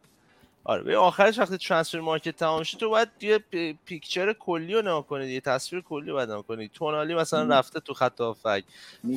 آره 0.68 0.82
به 0.82 0.96
آخرش 0.96 1.38
وقتی 1.38 1.56
transfer 1.56 2.00
market 2.00 2.36
تمام 2.36 2.62
شد 2.62 2.78
تو 2.78 2.90
باید 2.90 3.08
یه 3.20 3.40
picture 3.84 4.32
کلی 4.32 4.74
رو 4.74 4.80
نگاه 4.80 5.06
کنید 5.06 5.30
یه 5.30 5.40
تصویر 5.40 5.82
کلی 5.82 6.10
رو 6.10 6.20
نگاه 6.20 6.42
کنید 6.42 6.70
تونالی 6.72 7.14
مثلا 7.14 7.58
رفته 7.58 7.80
تو 7.80 7.94
خط 7.94 8.20
هافبک. 8.20 8.64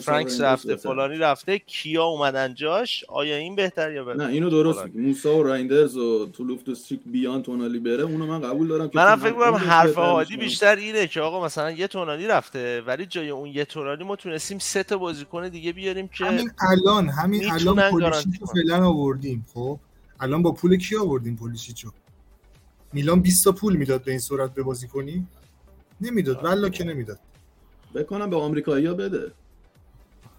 فرانکس 0.03 0.41
رفته 0.41 0.75
فلانی 0.75 1.17
رفته. 1.17 1.59
کیا 1.59 2.05
اومدن 2.05 2.53
جاش؟ 2.53 3.03
آیا 3.07 3.35
این 3.35 3.55
بهتر 3.55 3.91
یا 3.91 4.03
بهتر 4.03 4.23
نه 4.23 4.33
اینو 4.33 4.49
درست 4.49 4.83
میگی. 4.83 4.99
موسا 4.99 5.37
و 5.37 5.43
رایندرز 5.43 5.97
و 5.97 6.25
تو 6.25 6.43
لوفت 6.43 6.69
استریک 6.69 6.99
بیان 7.05 7.43
تونالی 7.43 7.79
بره 7.79 8.03
اونو 8.03 8.25
من 8.25 8.41
قبول 8.41 8.67
دارم 8.67 8.89
که 8.89 8.97
منم 8.97 9.15
فکر 9.15 9.33
کنم 9.33 9.55
حرف 9.55 9.95
هادی 9.95 10.37
بیشتر 10.37 10.75
اینه 10.75 11.07
که 11.07 11.21
آقا 11.21 11.45
مثلا 11.45 11.71
یه 11.71 11.87
تونالی 11.87 12.27
رفته 12.27 12.81
ولی 12.81 13.05
جای 13.05 13.29
اون 13.29 13.49
یه 13.49 13.65
تونالی 13.65 14.03
ما 14.03 14.15
تونستیم 14.15 14.59
سه 14.59 14.83
تا 14.83 14.97
بازیکن 14.97 15.49
دیگه 15.49 15.73
بیاریم 15.73 16.07
که 16.07 16.25
همین 16.25 16.51
الان 16.71 17.09
همین 17.09 17.51
الان 17.51 17.91
فعلا 18.53 18.87
آوردیم 18.87 19.45
خب؟ 19.53 19.79
الان 20.19 20.41
با 20.43 20.51
پول 20.51 20.77
کی 20.77 20.95
آوردیم 20.95 21.35
پولیسیچو 21.35 21.91
میلان 22.93 23.21
20 23.21 23.43
تا 23.43 23.51
پول 23.51 23.75
می‌داد 23.75 24.03
به 24.03 24.11
این 24.11 24.19
صورت 24.19 24.53
به 24.53 24.63
بازی 24.63 24.87
کنی؟ 24.87 25.27
نمی‌داد 26.01 26.43
والا 26.43 26.69
که 26.69 26.83
نمی‌داد. 26.83 27.19
بکنم 27.95 28.29
به 28.29 28.35
آمریکایی‌ها 28.35 28.93
بده. 28.93 29.31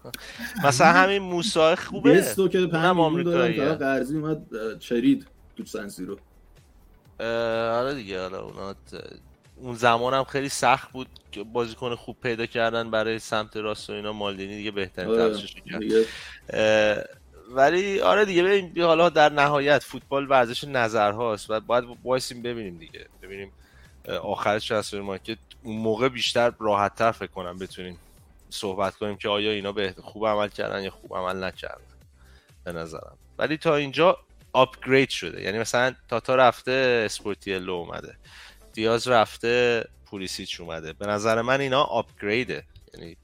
مثلا 0.65 0.87
همین 0.87 1.21
موسی 1.21 1.75
خوبه. 1.75 2.13
بیستو 2.13 2.47
که 2.47 2.67
پنج 2.67 2.97
میلیون 2.97 3.23
دارم 3.23 3.75
قرضی 3.75 4.17
اومد 4.17 4.77
چرید 4.79 5.27
تو 5.57 5.65
سنسی 5.65 6.05
رو. 6.05 6.17
آره 7.79 7.93
دیگه 7.93 8.21
حالا 8.21 8.41
اونا 8.41 8.75
اون 9.55 9.75
زمان 9.75 10.13
هم 10.13 10.23
خیلی 10.23 10.49
سخت 10.49 10.91
بود 10.91 11.07
بازیکن 11.53 11.95
خوب 11.95 12.17
پیدا 12.21 12.45
کردن 12.45 12.91
برای 12.91 13.19
سمت 13.19 13.57
راست 13.57 13.89
و 13.89 13.93
اینا. 13.93 14.13
مالدینی 14.13 14.57
دیگه 14.57 14.71
بهترین 14.71 15.09
آره. 15.09 15.37
کرد. 15.71 17.20
ولی 17.55 17.99
آره 17.99 18.25
دیگه 18.25 18.43
ببین 18.43 18.83
حالا 18.83 19.09
در 19.09 19.29
نهایت 19.29 19.83
فوتبال 19.83 20.29
ورزش 20.29 20.63
نظر 20.63 21.11
هاست 21.11 21.49
و 21.49 21.59
باید 21.59 21.83
وایسیم 22.03 22.41
ببینیم 22.41 22.77
دیگه. 22.77 23.05
ببینیم 23.21 23.51
آخرش 24.21 24.67
transfer 24.67 24.99
market 24.99 25.37
اون 25.63 25.77
موقع 25.77 26.09
بیشتر 26.09 26.53
راحت 26.59 26.95
تر 26.95 27.11
فکر 27.11 27.31
کنم 27.31 27.57
بتونیم 27.57 27.97
صحبت 28.49 28.95
کنیم 28.95 29.17
که 29.17 29.29
آیا 29.29 29.51
اینا 29.51 29.71
به 29.71 29.93
خوب 30.03 30.27
عمل 30.27 30.47
کردن 30.47 30.83
یا 30.83 30.91
خوب 30.91 31.15
عمل 31.15 31.43
نکردن. 31.43 31.81
به 32.63 32.71
نظرم. 32.71 33.17
ولی 33.37 33.57
تا 33.57 33.75
اینجا 33.75 34.17
upgrade 34.53 35.09
شده. 35.09 35.41
یعنی 35.41 35.59
مثلا 35.59 35.95
تاتا 36.09 36.35
رفته 36.35 37.03
اسپورتیلو 37.05 37.73
اومده. 37.73 38.15
دیاز 38.73 39.07
رفته 39.07 39.85
پولیسیچ 40.05 40.61
اومده. 40.61 40.93
به 40.93 41.05
نظر 41.07 41.41
من 41.41 41.61
اینا 41.61 41.81
upgrade 41.81 42.53
ه 42.53 42.63
یعنی 42.93 43.17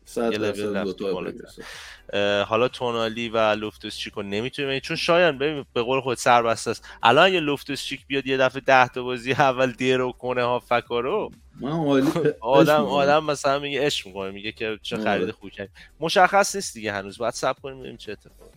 حالا 2.48 2.68
تونالی 2.68 3.30
و 3.30 3.38
لوفتوس 3.38 3.98
چیکو 3.98 4.22
نمی‌تونه 4.22 4.80
چون 4.80 4.96
شاید 4.96 5.38
ببین 5.38 5.66
به 5.74 5.82
قول 5.82 6.02
خود 6.02 6.18
سربسته 6.18 6.72
است. 6.72 6.90
الان 7.04 7.26
اگه 7.26 7.40
لوفتوس 7.40 7.84
چیک 7.84 8.08
بیاد 8.08 8.28
یه 8.28 8.38
دفعه 8.38 8.62
ده 8.62 8.88
تا 8.88 9.04
بازی 9.04 9.32
اول 9.32 9.72
درو 9.72 10.12
کنه 10.12 10.44
هافبکارو 10.44 11.32
آدم 12.40 12.86
آدم 12.86 13.24
مثلا 13.24 13.60
میگه 13.60 13.86
عشق 13.86 14.08
می‌کنه. 14.08 14.32
میگه 14.32 14.52
که 14.52 14.80
چه 14.82 14.98
خرید 14.98 15.24
آره. 15.24 15.32
خوب 15.32 15.50
کرد 15.50 15.70
مشخص 16.00 16.56
نیست 16.56 16.74
دیگه 16.74 16.92
هنوز. 16.94 17.18
باید 17.18 17.34
صبر 17.34 17.60
کنیم 17.60 17.80
ببینیم 17.80 17.98
چه 17.98 18.12
اتفاقی 18.12 18.52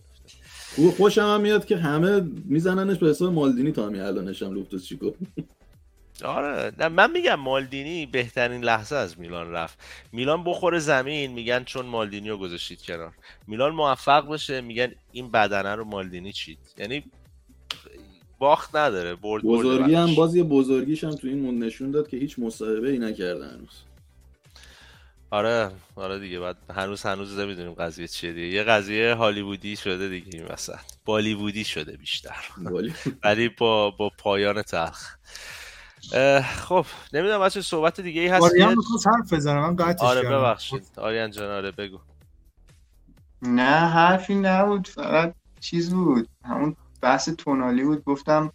خوب 0.75 0.91
خوشم 0.91 1.21
هم 1.21 1.41
میاد 1.41 1.65
که 1.65 1.77
همه 1.77 2.21
میزننش 2.45 2.97
به 2.97 3.09
حساب 3.09 3.33
مالدینی 3.33 3.71
تا 3.71 3.85
همین 3.85 4.01
الانش 4.01 4.43
هم 4.43 4.53
لوفتوس 4.53 4.85
چیکو. 4.87 5.11
آره. 6.25 6.71
نه 6.77 6.87
من 6.87 7.11
میگم 7.11 7.35
مالدینی 7.35 8.05
بهترین 8.05 8.63
لحظه 8.63 8.95
از 8.95 9.19
میلان 9.19 9.51
رفت. 9.51 9.79
میلان 10.11 10.43
بخوره 10.43 10.79
زمین 10.79 11.31
میگن 11.31 11.63
چون 11.63 11.85
مالدینی 11.85 12.29
رو 12.29 12.37
گذاشتید 12.37 12.81
کنار. 12.81 13.13
میلان 13.47 13.71
موفق 13.73 14.33
بشه 14.33 14.61
میگن 14.61 14.91
این 15.11 15.31
بدنه 15.31 15.75
رو 15.75 15.85
مالدینی 15.85 16.33
چید. 16.33 16.59
یعنی 16.77 17.03
باخت 18.39 18.75
نداره 18.75 19.15
برد 19.15 19.43
بزرگی 19.43 19.95
هم 19.95 20.15
بازی 20.15 20.43
بزرگیش 20.43 21.03
هم 21.03 21.15
تو 21.15 21.27
این 21.27 21.63
نشون 21.63 21.91
داد 21.91 22.07
که 22.07 22.17
هیچ 22.17 22.39
مصاحبه 22.39 22.89
ای 22.89 22.99
نکرده 22.99 23.45
هنوز. 23.45 23.83
آره 25.29 25.71
آره 25.95 26.19
دیگه. 26.19 26.39
بعد 26.39 26.57
هنوز 26.69 27.03
هنوز 27.03 27.39
نمی‌دونیم 27.39 27.73
قضیه 27.73 28.07
چیه 28.07 28.33
دیگه. 28.33 28.47
یه 28.47 28.63
قضیه 28.63 29.13
هالیوودی 29.13 29.75
شده 29.75 30.09
دیگه 30.09 30.27
این 30.33 30.45
وسط. 30.45 30.79
بالیوودی 31.05 31.63
شده 31.63 31.97
بیشتر. 31.97 32.45
ولی 33.23 33.49
با 33.49 33.91
با 33.91 34.09
پایان 34.17 34.61
تلخ. 34.61 35.15
خب 36.41 36.85
نمی‌دونم 37.13 37.39
بچه 37.39 37.61
صحبت 37.61 38.01
دیگه 38.01 38.21
ای 38.21 38.27
هست؟ 38.27 38.43
آریان 38.43 38.75
می‌خواست 38.77 39.07
حرف 39.07 39.33
بزنه 39.33 39.59
من 39.59 39.75
قطعش 39.75 40.01
آره 40.01 40.29
ببخشید. 40.29 40.87
آریان 40.97 41.31
جان 41.31 41.51
آره 41.51 41.71
بگو. 41.71 41.99
نه 43.41 43.89
حرفی 43.89 44.35
نبود 44.35 44.87
فقط 44.87 45.33
چیز 45.59 45.93
بود. 45.93 46.27
همون 46.45 46.75
بحث 47.01 47.29
تونالی 47.29 47.83
بود. 47.83 48.03
گفتم 48.03 48.51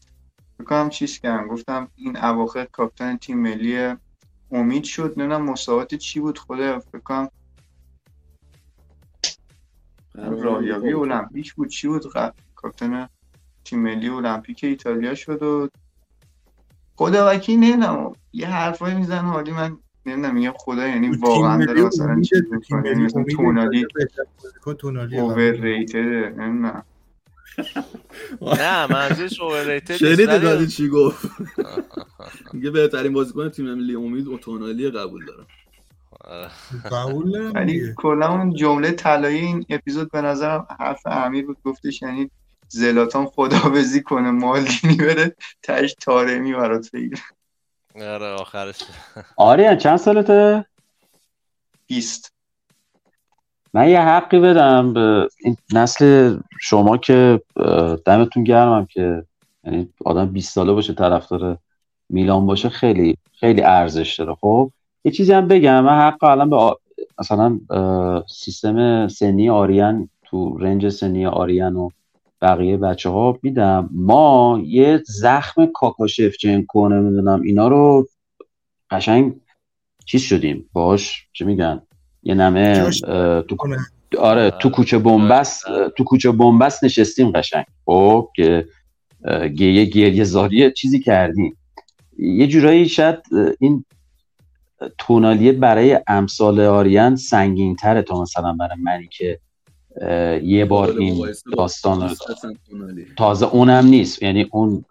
بکنم 0.61 0.91
چیز 0.91 1.19
کردم. 1.19 1.49
گفتم 1.49 1.89
این 1.97 2.17
اواخر 2.17 2.65
کاپیتان 2.65 3.19
تیم 3.19 3.39
ملی 3.39 3.95
امید 4.51 4.85
شد. 4.85 5.15
نمی‌دونم 5.17 5.43
مساوات 5.43 5.95
چی 5.95 6.21
بود. 6.21 6.39
خود 6.39 6.59
بکنم 6.95 7.31
راهیابی 10.15 10.93
المپیک 10.93 11.55
بود. 11.55 11.69
چی 11.69 11.89
بود؟ 11.89 12.05
کاپیتان 12.55 13.09
تیم 13.65 13.79
ملی 13.79 14.09
المپیک 14.09 14.65
ایتالیا 14.65 15.15
شد 15.15 15.43
و 15.43 15.69
خدا 16.97 17.31
وکی 17.31 17.57
نمی‌دونم. 17.57 18.13
یه 18.33 18.47
حرفایی 18.47 18.95
میزن 18.95 19.19
حالی 19.19 19.51
من 19.51 19.77
نمی‌دونم 20.07 20.35
میگم 20.35 20.53
خدا 20.57 20.89
یعنی 20.89 21.09
واقعا 21.09 21.65
داره 21.65 21.83
مثلا 21.83 22.21
چیز 22.21 22.43
می‌کنه. 22.51 22.89
یعنی 22.89 23.03
مثلا 23.03 23.25
تونالی 24.75 25.19
اوور 25.19 25.51
ریتد 25.51 25.99
نمی‌دونم. 25.99 26.85
نه 28.43 28.93
منظورش 28.93 29.41
اوور 29.41 29.65
ریتد 29.65 29.97
شنید 29.97 30.27
دادی 30.27 30.67
چی 30.67 30.89
گفت؟ 30.89 31.31
میگه 32.53 32.71
بهترین 32.71 33.13
بازیکن 33.13 33.49
تیم 33.49 33.75
ملی 33.75 33.95
امید 33.95 34.29
و 34.29 34.39
تونالی 34.39 34.91
قبول 34.91 35.25
دارم. 35.27 35.47
قبول 36.93 37.53
ولی 37.55 37.95
کلا 37.97 38.33
اون 38.33 38.55
جمله 38.55 38.91
طلایی 38.91 39.39
این 39.39 39.67
اپیزود 39.69 40.11
به 40.11 40.21
نظرم 40.21 40.67
حرف 40.81 41.07
امیر 41.07 41.47
بود 41.47 41.57
گفتش 41.65 42.03
یعنی 42.03 42.31
زلاتان 42.69 43.27
خدابزی 43.27 44.03
کنه 44.03 44.31
مالدینی 44.31 44.97
بره 44.97 45.37
تش 45.63 45.95
تارمی 46.01 46.53
برات 46.53 46.91
بگیره. 46.91 47.21
آره 47.97 48.27
آخرش. 48.27 48.83
آره 49.37 49.77
چند 49.77 49.97
سالته؟ 49.97 50.65
20 51.87 52.33
من 53.75 53.89
یه 53.89 54.01
حقی 54.01 54.41
بدم 54.41 54.93
به 54.93 55.29
این 55.41 55.57
نسل 55.75 56.39
شما 56.61 56.97
که 56.97 57.43
دمتون 58.05 58.45
گرمم 58.45 58.87
که 58.87 59.25
یعنی 59.65 59.93
آدم 60.05 60.27
20 60.27 60.55
ساله 60.55 60.73
باشه 60.73 60.93
طرفدار 60.93 61.59
میلان 62.09 62.47
باشه 62.47 62.69
خیلی 62.69 63.17
خیلی 63.41 63.63
ارزش 63.63 64.15
داره. 64.19 64.35
خب 64.35 64.71
یه 65.05 65.13
چیزی 65.13 65.33
هم 65.33 65.49
بگم. 65.49 65.85
من 65.85 65.99
حق 65.99 66.25
الان 66.25 66.51
به 66.51 66.77
مثلا 67.19 67.61
سیستم 68.29 69.09
سنی 69.09 69.51
آریان 69.51 70.09
تو 70.25 70.59
رنج 70.59 70.89
سنی 70.89 71.27
آریان 71.27 71.77
و 71.77 71.91
بقیه 72.43 72.77
بچه 72.77 73.11
ها 73.11 73.39
میدم. 73.43 73.91
ما 73.93 74.61
یه 74.65 75.03
زخم 75.07 75.67
کاکاشفچنکو 75.67 76.89
نمی‌دونم 76.89 77.43
اینا 77.43 77.69
رو 77.69 78.09
قشنگ 78.91 79.35
چیز 80.05 80.23
شدیم. 80.23 80.71
باش 80.73 81.27
چه 81.33 81.45
میگن؟ 81.45 81.83
یه 82.23 82.35
نمه 82.35 82.91
تو 83.49 83.57
آره 84.19 84.51
تو 84.51 84.71
کوچه 84.71 84.99
بنبست 84.99 85.65
تو 85.97 86.05
کوچه 86.05 86.33
بنبست 86.33 86.85
نشستیم 86.85 87.31
قشنگ. 87.31 87.65
خب 87.85 88.29
که 88.37 88.69
گیه 89.57 89.85
گریه 89.85 90.25
زاری 90.25 90.73
چیزی 90.73 91.01
کردیم. 91.01 91.57
یه 92.19 92.47
جورایی 92.47 92.89
شاید 92.89 93.19
این 93.61 93.85
تونالیه 94.99 95.53
برای 95.53 96.01
امثال 96.07 96.61
آریان 96.61 97.17
سنگین 97.17 97.77
تره 97.77 98.03
تا 98.03 98.23
مثلا 98.23 98.53
برای 98.53 98.79
منی 98.83 99.09
که 99.09 99.41
یه 100.43 100.65
بار 100.65 100.99
این 100.99 101.27
داستان 101.57 102.11
تازه 103.17 103.47
اونم 103.47 103.87
نیست. 103.87 104.23
یعنی 104.23 104.47
اون 104.53 104.85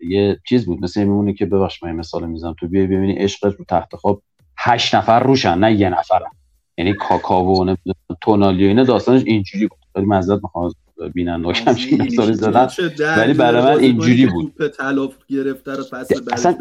یه 0.00 0.40
چیز 0.48 0.66
بود. 0.66 0.84
مثل 0.84 1.00
اونی 1.00 1.34
که 1.34 1.46
ببخش 1.46 1.82
من 1.82 1.92
مثال 1.92 2.26
می‌زنم. 2.26 2.54
تو 2.60 2.68
بیای 2.68 2.86
ببینی 2.86 3.12
عشق 3.12 3.46
رو 3.58 3.64
تخت 3.68 3.96
خواب 3.96 4.22
هشت 4.58 4.94
نفر 4.94 5.20
روشن 5.20 5.58
نه 5.58 5.74
یه 5.74 5.90
نفرن 5.90 6.30
یعنی 6.78 6.94
کاکا 6.94 7.44
و 7.44 7.76
تونالی 8.20 8.64
و 8.64 8.68
اینا 8.68 8.84
داستانش 8.84 9.22
اینجوری 9.24 9.66
بود. 9.66 9.78
ولی 9.94 10.06
معذرت 10.06 10.40
می‌خوام 10.42 10.72
بیننده 11.14 11.52
همچین 11.52 12.02
مثالی 12.02 12.34
زدن. 12.34 12.68
ولی 13.16 13.34
برای 13.34 13.62
من 13.62 13.80
اینجوری 13.80 14.26
بود. 14.26 14.54
تلاف 14.78 15.14
گرفته 15.28 15.72
رو 15.72 15.84
پس 15.92 16.08
اصلا, 16.32 16.58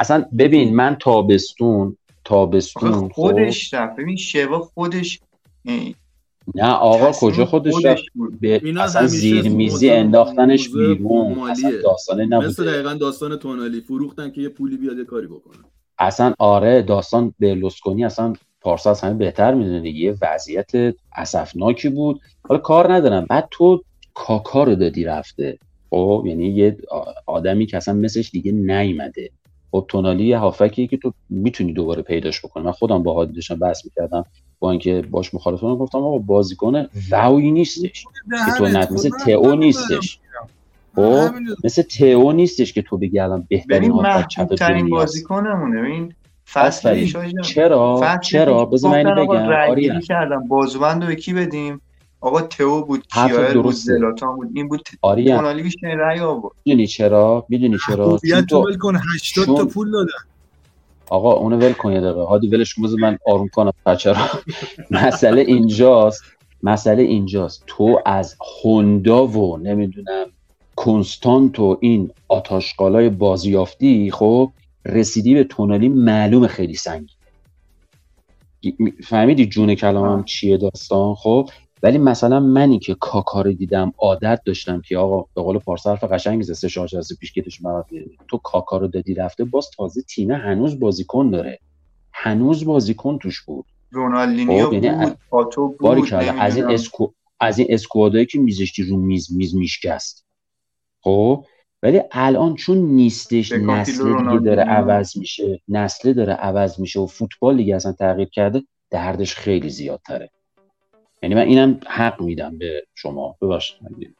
اصلا 0.00 0.24
ببین 0.38 0.76
من 0.76 0.96
تابستون 1.00 1.96
تابستون 2.24 2.92
خب 2.92 3.12
خودش 3.14 3.74
رفت. 3.74 3.96
ببین 3.96 4.16
شوا 4.16 4.58
خودش 4.58 5.20
نه 6.54 6.72
آقا 6.72 7.12
کجا 7.12 7.44
خودش 7.44 7.84
رفت؟ 7.84 8.02
اصلا 8.80 9.06
زیر 9.06 9.48
میزی 9.48 9.90
انداختنش 9.90 10.68
بیرون 10.68 11.38
اصلا 11.38 11.72
داستانه 11.84 12.26
نبوده. 12.26 12.48
مثل 12.48 12.72
دقیقا 12.72 12.94
داستان 12.94 13.36
تونالی 13.36 13.80
فروختن 13.80 14.30
که 14.30 14.40
یه 14.40 14.48
پولی 14.48 14.76
بیاد 14.76 14.98
یه 14.98 15.04
کاری 15.04 15.26
بکنن. 15.26 15.64
اصلا 15.98 16.34
آره 16.38 16.82
داستان 16.82 17.34
برلوسکونی 17.40 18.04
اصلا 18.04 18.32
پارسا 18.60 18.90
از 18.90 19.00
همه 19.00 19.14
بهتر 19.14 19.54
می‌دونه 19.54 19.90
یه 19.90 20.14
وضعیت 20.22 20.70
اسفناکی 21.16 21.88
بود. 21.88 22.20
حالا 22.48 22.60
کار 22.60 22.92
ندارم. 22.92 23.26
بعد 23.30 23.48
تو 23.50 23.82
کاکا 24.14 24.64
رو 24.64 24.74
دادی 24.74 25.04
رفته. 25.04 25.58
خب 25.90 26.24
یعنی 26.26 26.46
یه 26.46 26.76
آدمی 27.26 27.66
که 27.66 27.76
اصلا 27.76 27.94
مثلش 27.94 28.30
دیگه 28.30 28.52
نیومده. 28.52 29.30
خب 29.70 29.84
تونالی 29.88 30.24
یه 30.24 30.38
هافکی 30.38 30.86
که 30.86 30.96
تو 30.96 31.12
می‌تونی 31.30 31.72
دوباره 31.72 32.02
پیداش 32.02 32.44
بکنی. 32.44 32.64
من 32.64 32.72
خودم 32.72 33.02
با 33.02 33.14
هادی 33.14 33.32
داشتم 33.32 33.58
بحث 33.58 33.84
می‌کردم. 33.84 34.24
با 34.62 34.70
اینکه 34.70 35.04
باش 35.10 35.34
مخالفت 35.34 35.62
گفتم 35.62 35.98
آقا 35.98 36.18
بازیکن 36.18 36.86
ووی 37.10 37.50
نیستش. 37.50 38.04
که 38.46 38.52
تو 38.58 38.66
نت 38.66 38.92
مثل 38.92 39.10
تئو 39.24 39.54
نیستش. 39.54 40.18
خب؟ 40.96 41.28
مثل 41.64 41.82
تئو 41.82 42.32
نیستش 42.32 42.72
که 42.72 42.82
تو 42.82 42.98
بگی 42.98 43.18
الان 43.18 43.46
بهترین 43.48 43.92
هافک 43.92 44.26
چپ 44.28 44.54
دنیاست 44.54 44.90
بازیکنمونه. 44.90 45.80
ببین 45.80 46.14
فصل 46.52 47.06
چرا؟ 47.44 48.18
چرا؟ 48.22 48.64
بذار 48.64 48.90
من 48.90 48.96
اینو 48.96 49.26
بگم. 49.26 49.70
آریا. 49.70 50.00
کردم. 50.00 50.48
بازوبند 50.48 51.04
رو 51.04 51.14
کی 51.14 51.32
بدیم؟ 51.32 51.80
آقا 52.20 52.40
تئو 52.40 52.84
بود 52.84 53.06
کیار 53.06 53.62
بود 53.62 53.74
زلاتان 53.74 54.36
بود. 54.36 54.50
این 54.54 54.68
بود 54.68 54.88
آریا. 55.02 55.36
تونالی 55.36 55.62
بیشتر 55.62 55.94
رأی 55.94 56.20
آورد. 56.20 56.54
می‌دونی 56.66 56.86
چرا؟ 56.86 57.46
می‌دونی 57.48 57.78
چرا؟ 57.86 58.18
تو 58.48 58.76
کن 58.80 59.00
80 59.14 59.46
تا 59.56 59.64
پول 59.64 59.90
دادن. 59.90 60.10
آقا 61.12 61.32
اونو 61.32 61.56
ول 61.56 61.72
کن 61.72 61.92
یه 61.92 62.00
دقیقه. 62.00 62.22
هادی 62.22 62.48
ولش 62.48 62.74
کن. 62.74 62.82
من 63.00 63.18
آروم 63.26 63.48
کنم. 63.48 63.72
بچه 63.86 64.14
مسئله 64.90 65.40
اینجاست. 65.40 66.22
مسئله 66.62 67.02
اینجاست. 67.02 67.64
تو 67.66 68.00
از 68.06 68.36
هوندا 68.62 69.26
و 69.26 69.58
نمی‌دونم 69.58 70.26
کنستانت 70.76 71.60
و 71.60 71.78
این 71.80 72.10
آتاشقالای 72.28 73.08
بازیافتی 73.08 74.10
خب 74.10 74.52
رسیدی 74.86 75.34
به 75.34 75.44
تونالی 75.44 75.88
معلوم 75.88 76.46
خیلی 76.46 76.74
سنگی 76.74 77.14
فهمیدی 79.04 79.46
جون 79.46 79.74
کلامم 79.74 80.24
چیه 80.24 80.56
داستان؟ 80.56 81.14
خب 81.14 81.50
ولی 81.82 81.98
مثلا 81.98 82.40
منی 82.40 82.78
که 82.78 82.94
کاکار 82.94 83.52
دیدم 83.52 83.92
عادت 83.98 84.40
داشتم 84.44 84.80
که 84.80 84.98
آقا 84.98 85.28
به 85.34 85.42
قول 85.42 85.58
پارسا 85.58 85.90
حرف 85.90 86.04
قشنگی 86.04 86.42
زسته 86.42 86.68
شارژ 86.68 86.94
پیش 87.20 87.32
کتش 87.32 87.60
تو 88.28 88.38
کاکا 88.38 88.76
رو 88.76 88.88
دادی 88.88 89.14
رفته 89.14 89.44
باز 89.44 89.70
تازه 89.76 90.02
تیمه 90.02 90.36
هنوز 90.36 90.80
بازیکن 90.80 91.30
داره. 91.30 91.58
هنوز 92.12 92.64
بازیکن 92.64 93.18
توش 93.18 93.40
بود. 93.40 93.64
رونالدینیو 93.90 94.66
خب، 94.66 94.72
یعنی 94.72 94.90
بود 94.90 95.18
پاتو 95.30 95.68
بود 95.68 96.14
از 96.14 96.56
این 96.56 96.70
اسکو 96.70 97.08
از 97.40 97.58
این 97.58 97.68
اسکوادایی 97.70 98.26
که 98.26 98.38
میزشتی 98.38 98.82
رو 98.82 98.96
میز 98.96 99.32
میز 99.32 99.54
میشکست. 99.54 100.26
خب؟ 101.00 101.44
ولی 101.82 102.00
الان 102.12 102.54
چون 102.54 102.78
نیستش 102.78 103.52
نسل 103.52 104.16
دیگه 104.16 104.38
داره 104.38 104.62
عوض 104.62 105.16
میشه 105.16 105.60
نسل 105.68 106.12
داره 106.12 106.32
عوض 106.32 106.80
میشه 106.80 107.00
و 107.00 107.06
فوتبال 107.06 107.56
دیگه 107.56 107.76
اصلا 107.76 107.92
تغییر 107.92 108.28
کرده 108.28 108.62
دردش 108.90 109.34
خیلی 109.34 109.70
زیادتره. 109.70 110.30
یعنی 111.22 111.34
من 111.34 111.40
اینم 111.40 111.80
حق 111.86 112.20
میدم 112.20 112.58
به 112.58 112.86
شما. 112.94 113.36
ببخشید 113.42 114.16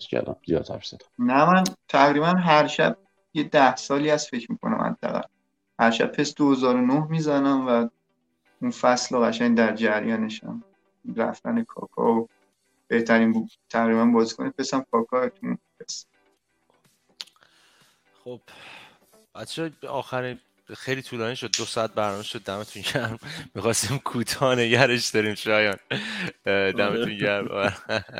کردم 0.00 0.36
زیاد 0.46 0.70
حرف 0.70 0.94
نه 1.18 1.44
من 1.44 1.64
تقریبا 1.88 2.26
هر 2.26 2.66
شب 2.66 2.96
یه 3.34 3.42
ده 3.44 3.76
سالی 3.76 4.10
از 4.10 4.28
فکر 4.28 4.52
می‌کنم 4.52 4.80
حداقل. 4.80 5.28
هر 5.78 5.90
شب 5.90 6.12
پس 6.12 6.34
2009 6.34 7.06
می‌زنم 7.10 7.66
و 7.66 7.88
اون 8.62 8.70
فصل 8.70 9.16
رو 9.16 9.22
قشنگ 9.22 9.56
در 9.56 9.74
جریانشم. 9.74 10.64
رفتن 11.16 11.64
کاکا 11.64 12.12
و 12.12 12.28
بهترین 12.88 13.32
بود 13.32 13.50
تقریبا 13.70 14.04
بازیکن 14.04 14.50
پسم 14.50 14.84
کاکا 14.90 15.30
پس 15.80 16.06
خب 18.24 18.40
بچه 19.34 19.72
آخرین 19.88 20.38
خیلی 20.76 21.02
طولانی 21.02 21.36
شد. 21.36 21.56
دو 21.58 21.64
ساعت 21.64 21.94
برنامه 21.94 22.22
شد. 22.22 22.42
دمتون 22.42 22.82
گرم. 22.94 23.18
می‌خواستیم 23.54 23.98
کوتاه 23.98 24.54
نگرش 24.54 25.08
داریم 25.08 25.34
شایان. 25.34 25.76
دمتون 26.44 27.18
گرم. 27.18 27.74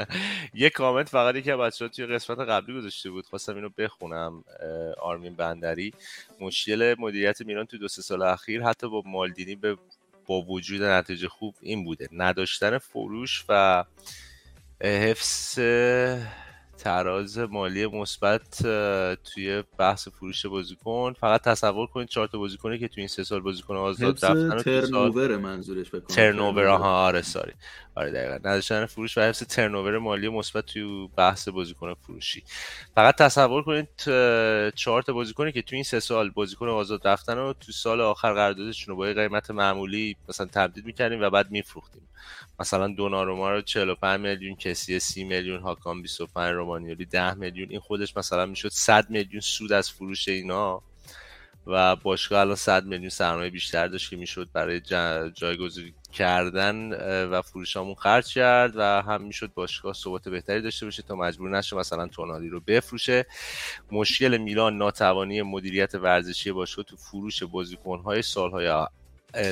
یه 0.54 0.70
کامنت 0.70 1.08
فقط 1.08 1.34
یکی 1.34 1.52
بچه 1.52 1.84
ها 1.84 1.88
توی 1.88 2.06
قسمت 2.06 2.38
قبلی 2.38 2.78
گذاشته 2.78 3.10
بود. 3.10 3.26
خواستم 3.26 3.54
اینو 3.54 3.68
بخونم. 3.78 4.44
آرمین 5.00 5.34
بندری. 5.34 5.92
مشکل 6.40 6.94
مدیریت 6.98 7.42
میران 7.42 7.66
تو 7.66 7.78
دو 7.78 7.88
سه 7.88 8.02
سال 8.02 8.22
اخیر 8.22 8.62
حتی 8.62 8.88
با 8.88 9.02
مالدینی 9.06 9.56
به 9.56 9.76
با 10.26 10.42
وجود 10.42 10.82
نتیجه 10.82 11.28
خوب 11.28 11.54
این 11.60 11.84
بوده. 11.84 12.08
نداشتن 12.12 12.78
فروش 12.78 13.44
و 13.48 13.84
حفظ 14.82 15.58
تراز 16.78 17.38
مالی 17.38 17.86
مثبت 17.86 18.62
توی 19.24 19.62
بحث 19.78 20.08
فروش 20.08 20.46
بازیکن. 20.46 21.12
فقط 21.20 21.42
تصور 21.42 21.86
کنید 21.86 22.08
چهار 22.08 22.26
تا 22.26 22.38
بازیکنی 22.38 22.78
که 22.78 22.88
توی 22.88 23.00
این 23.00 23.08
سه 23.08 23.24
سال 23.24 23.40
بازیکن 23.40 23.76
آزاد 23.76 24.24
رفتن 24.24 24.62
ترنوور 24.62 25.36
منظورش 25.36 25.88
بکنم 25.88 26.16
ترنوور 26.16 26.66
ها 26.66 27.06
آره 27.06 27.22
ساری. 27.22 27.52
آره 27.94 28.10
دقیقاً. 28.10 28.34
نداشتن 28.34 28.86
فروش 28.86 29.18
و 29.18 29.20
حفظ 29.20 29.42
ترنوور 29.42 29.98
مالی 29.98 30.28
مثبت 30.28 30.66
توی 30.66 31.08
بحث 31.16 31.48
بازیکن 31.48 31.94
فروشی. 31.94 32.42
فقط 32.94 33.16
تصور 33.16 33.62
کنید 33.62 33.88
چهار 34.74 35.02
تا 35.02 35.12
بازیکنی 35.12 35.52
که 35.52 35.62
توی 35.62 35.76
این 35.76 35.84
سه 35.84 36.00
سال 36.00 36.30
بازیکن 36.30 36.68
آزاد 36.68 37.08
رفتن 37.08 37.38
و 37.38 37.52
تو 37.52 37.72
سال 37.72 38.00
آخر 38.00 38.32
قراردادشون 38.32 38.92
رو 38.94 38.96
با 38.96 39.04
قیمت 39.04 39.50
معمولی 39.50 40.16
مثلا 40.28 40.46
تبدیل 40.46 40.84
می‌کردیم 40.84 41.20
و 41.22 41.30
بعد 41.30 41.50
میفروختیم. 41.50 42.02
مثلا 42.60 42.88
دوناروما 42.88 43.50
رو 43.50 43.60
45 43.60 44.20
میلیون 44.20 44.56
کسی 44.56 44.98
30 44.98 45.24
میلیون 45.24 45.60
هاکان 45.60 46.02
25 46.02 46.54
رومانیولی 46.68 47.04
10 47.04 47.34
میلیون. 47.34 47.70
این 47.70 47.80
خودش 47.80 48.16
مثلا 48.16 48.46
می‌شد 48.46 48.68
100 48.68 49.10
میلیون 49.10 49.40
سود 49.40 49.72
از 49.72 49.90
فروش 49.90 50.28
اینا. 50.28 50.82
و 51.66 51.96
باشگاه 51.96 52.40
الان 52.40 52.54
100 52.54 52.84
میلیون 52.84 53.08
سرمایه 53.08 53.50
بیشتر 53.50 53.88
داشت 53.88 54.10
که 54.10 54.16
می‌شد 54.16 54.48
برای 54.52 54.80
جایگزین 55.34 55.94
کردن 56.12 56.92
و 57.24 57.42
فروشامون 57.42 57.94
خرج 57.94 58.34
کرد 58.34 58.72
و 58.76 58.82
هم 58.82 59.22
می‌شد 59.22 59.52
باشگاه 59.54 59.92
ثبات 59.92 60.28
بهتری 60.28 60.62
داشته 60.62 60.86
باشه 60.86 61.02
تا 61.02 61.14
مجبور 61.14 61.50
نشه 61.50 61.76
مثلا 61.76 62.06
تونالی 62.06 62.48
رو 62.48 62.60
بفروشه. 62.60 63.26
مشکل 63.92 64.36
میلان 64.36 64.78
ناتوانی 64.78 65.42
مدیریت 65.42 65.94
ورزشی 65.94 66.52
باشگاه 66.52 66.84
تو 66.84 66.96
فروش 66.96 67.42
بازیکن‌های 67.42 68.22
سالهای 68.22 68.86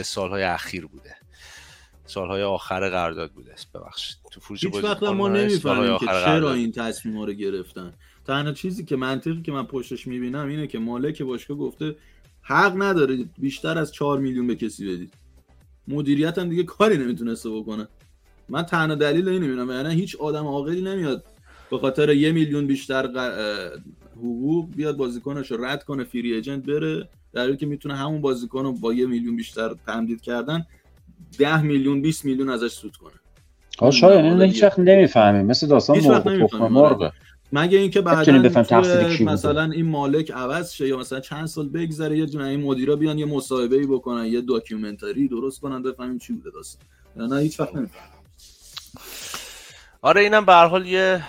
سالهای 0.02 0.42
اخیر 0.42 0.86
بوده. 0.86 1.16
سالهای 2.06 2.42
آخر 2.42 2.88
قرارداد 2.88 3.30
بوده 3.32 3.54
ببخشید. 3.74 4.16
تو 4.32 4.40
فروش 4.40 4.64
هیچ 4.64 4.84
وقت 4.84 5.02
ما 5.02 5.28
نمی‌فهمیم 5.28 5.98
که 5.98 6.06
چرا 6.06 6.52
این 6.52 6.72
تصمیم 6.72 7.16
ها 7.16 7.24
رو 7.24 7.32
گرفتن. 7.32 7.92
تنها 8.26 8.52
چیزی 8.52 8.84
که 8.84 8.96
منطقی 8.96 9.42
که 9.42 9.52
من 9.52 9.66
پشتش 9.66 10.06
می‌بینم 10.06 10.48
اینه 10.48 10.66
که 10.66 10.78
مالک 10.78 11.22
باشگاه 11.22 11.56
گفته 11.56 11.96
حق 12.42 12.82
نداره 12.82 13.24
بیشتر 13.38 13.78
از 13.78 13.92
4 13.92 14.18
میلیون 14.18 14.46
به 14.46 14.54
کسی 14.54 14.94
بدید. 14.94 15.12
مدیریت 15.88 16.38
هم 16.38 16.48
دیگه 16.48 16.62
کاری 16.62 16.98
نمی‌تونسته 16.98 17.50
بکنه. 17.50 17.88
من 18.48 18.62
تنها 18.62 18.94
دلیل 18.94 19.28
اینو 19.28 19.46
می‌بینم 19.46 19.70
یعنی 19.70 19.94
هیچ 19.94 20.16
آدم 20.16 20.46
عاقلی 20.46 20.82
نمیاد 20.82 21.24
به 21.70 21.78
خاطر 21.78 22.10
یه 22.10 22.32
میلیون 22.32 22.66
بیشتر 22.66 23.06
حقوق 24.16 24.70
بیاد 24.76 24.96
بازیکنش 24.96 25.50
رو 25.50 25.64
رد 25.64 25.84
کنه 25.84 26.04
فری 26.04 26.34
ایجنت 26.34 26.66
بره 26.66 27.08
در 27.32 27.40
حالی 27.40 27.56
که 27.56 27.66
می‌تونه 27.66 27.96
همون 27.96 28.20
بازیکن 28.20 28.62
رو 28.62 28.72
با 28.72 28.94
یه 28.94 29.06
میلیون 29.06 29.36
بیشتر 29.36 29.74
تمدید 29.86 30.20
کردن 30.20 30.66
10 31.38 31.62
میلیون 31.62 32.02
20 32.02 32.24
میلیون 32.24 32.50
ازش 32.50 32.72
سود 32.72 32.96
کنه. 32.96 33.12
آ 33.78 33.90
شاید. 33.90 34.24
این 34.24 34.42
هیچ 34.42 34.62
وقت 34.62 34.78
نمی‌فهمیم. 34.78 35.46
مثل 35.46 35.66
داستان 35.66 35.98
مرغ 35.98 36.54
مرغ 36.54 37.12
مگه 37.52 37.78
اینکه 37.78 38.00
بعدا 38.00 38.32
مثلا 39.20 39.70
این 39.70 39.86
مالک 39.86 40.30
عوض 40.30 40.72
شه 40.72 40.88
یا 40.88 40.96
مثلا 40.96 41.20
چند 41.20 41.46
سال 41.46 41.68
بگذره 41.68 42.18
یه 42.18 42.40
این 42.40 42.60
مدیرا 42.60 42.96
بیان 42.96 43.18
یه 43.18 43.26
مصاحبه 43.26 43.76
ای 43.76 43.86
بکنن 43.86 44.26
یه 44.26 44.40
داکیومنتری 44.40 45.28
درست 45.28 45.60
کنن 45.60 45.82
بفهمیم 45.82 46.18
چی 46.18 46.32
بوده 46.32 46.50
داستان. 46.50 46.82
نه 47.16 47.40
هیچ 47.40 47.60
وقت 47.60 47.76
نمی‌فهمیم. 47.76 48.10
آره 50.02 50.20
اینم 50.20 50.44
به 50.44 50.52
هر 50.52 50.66
حال 50.66 50.86
یه 50.86 51.22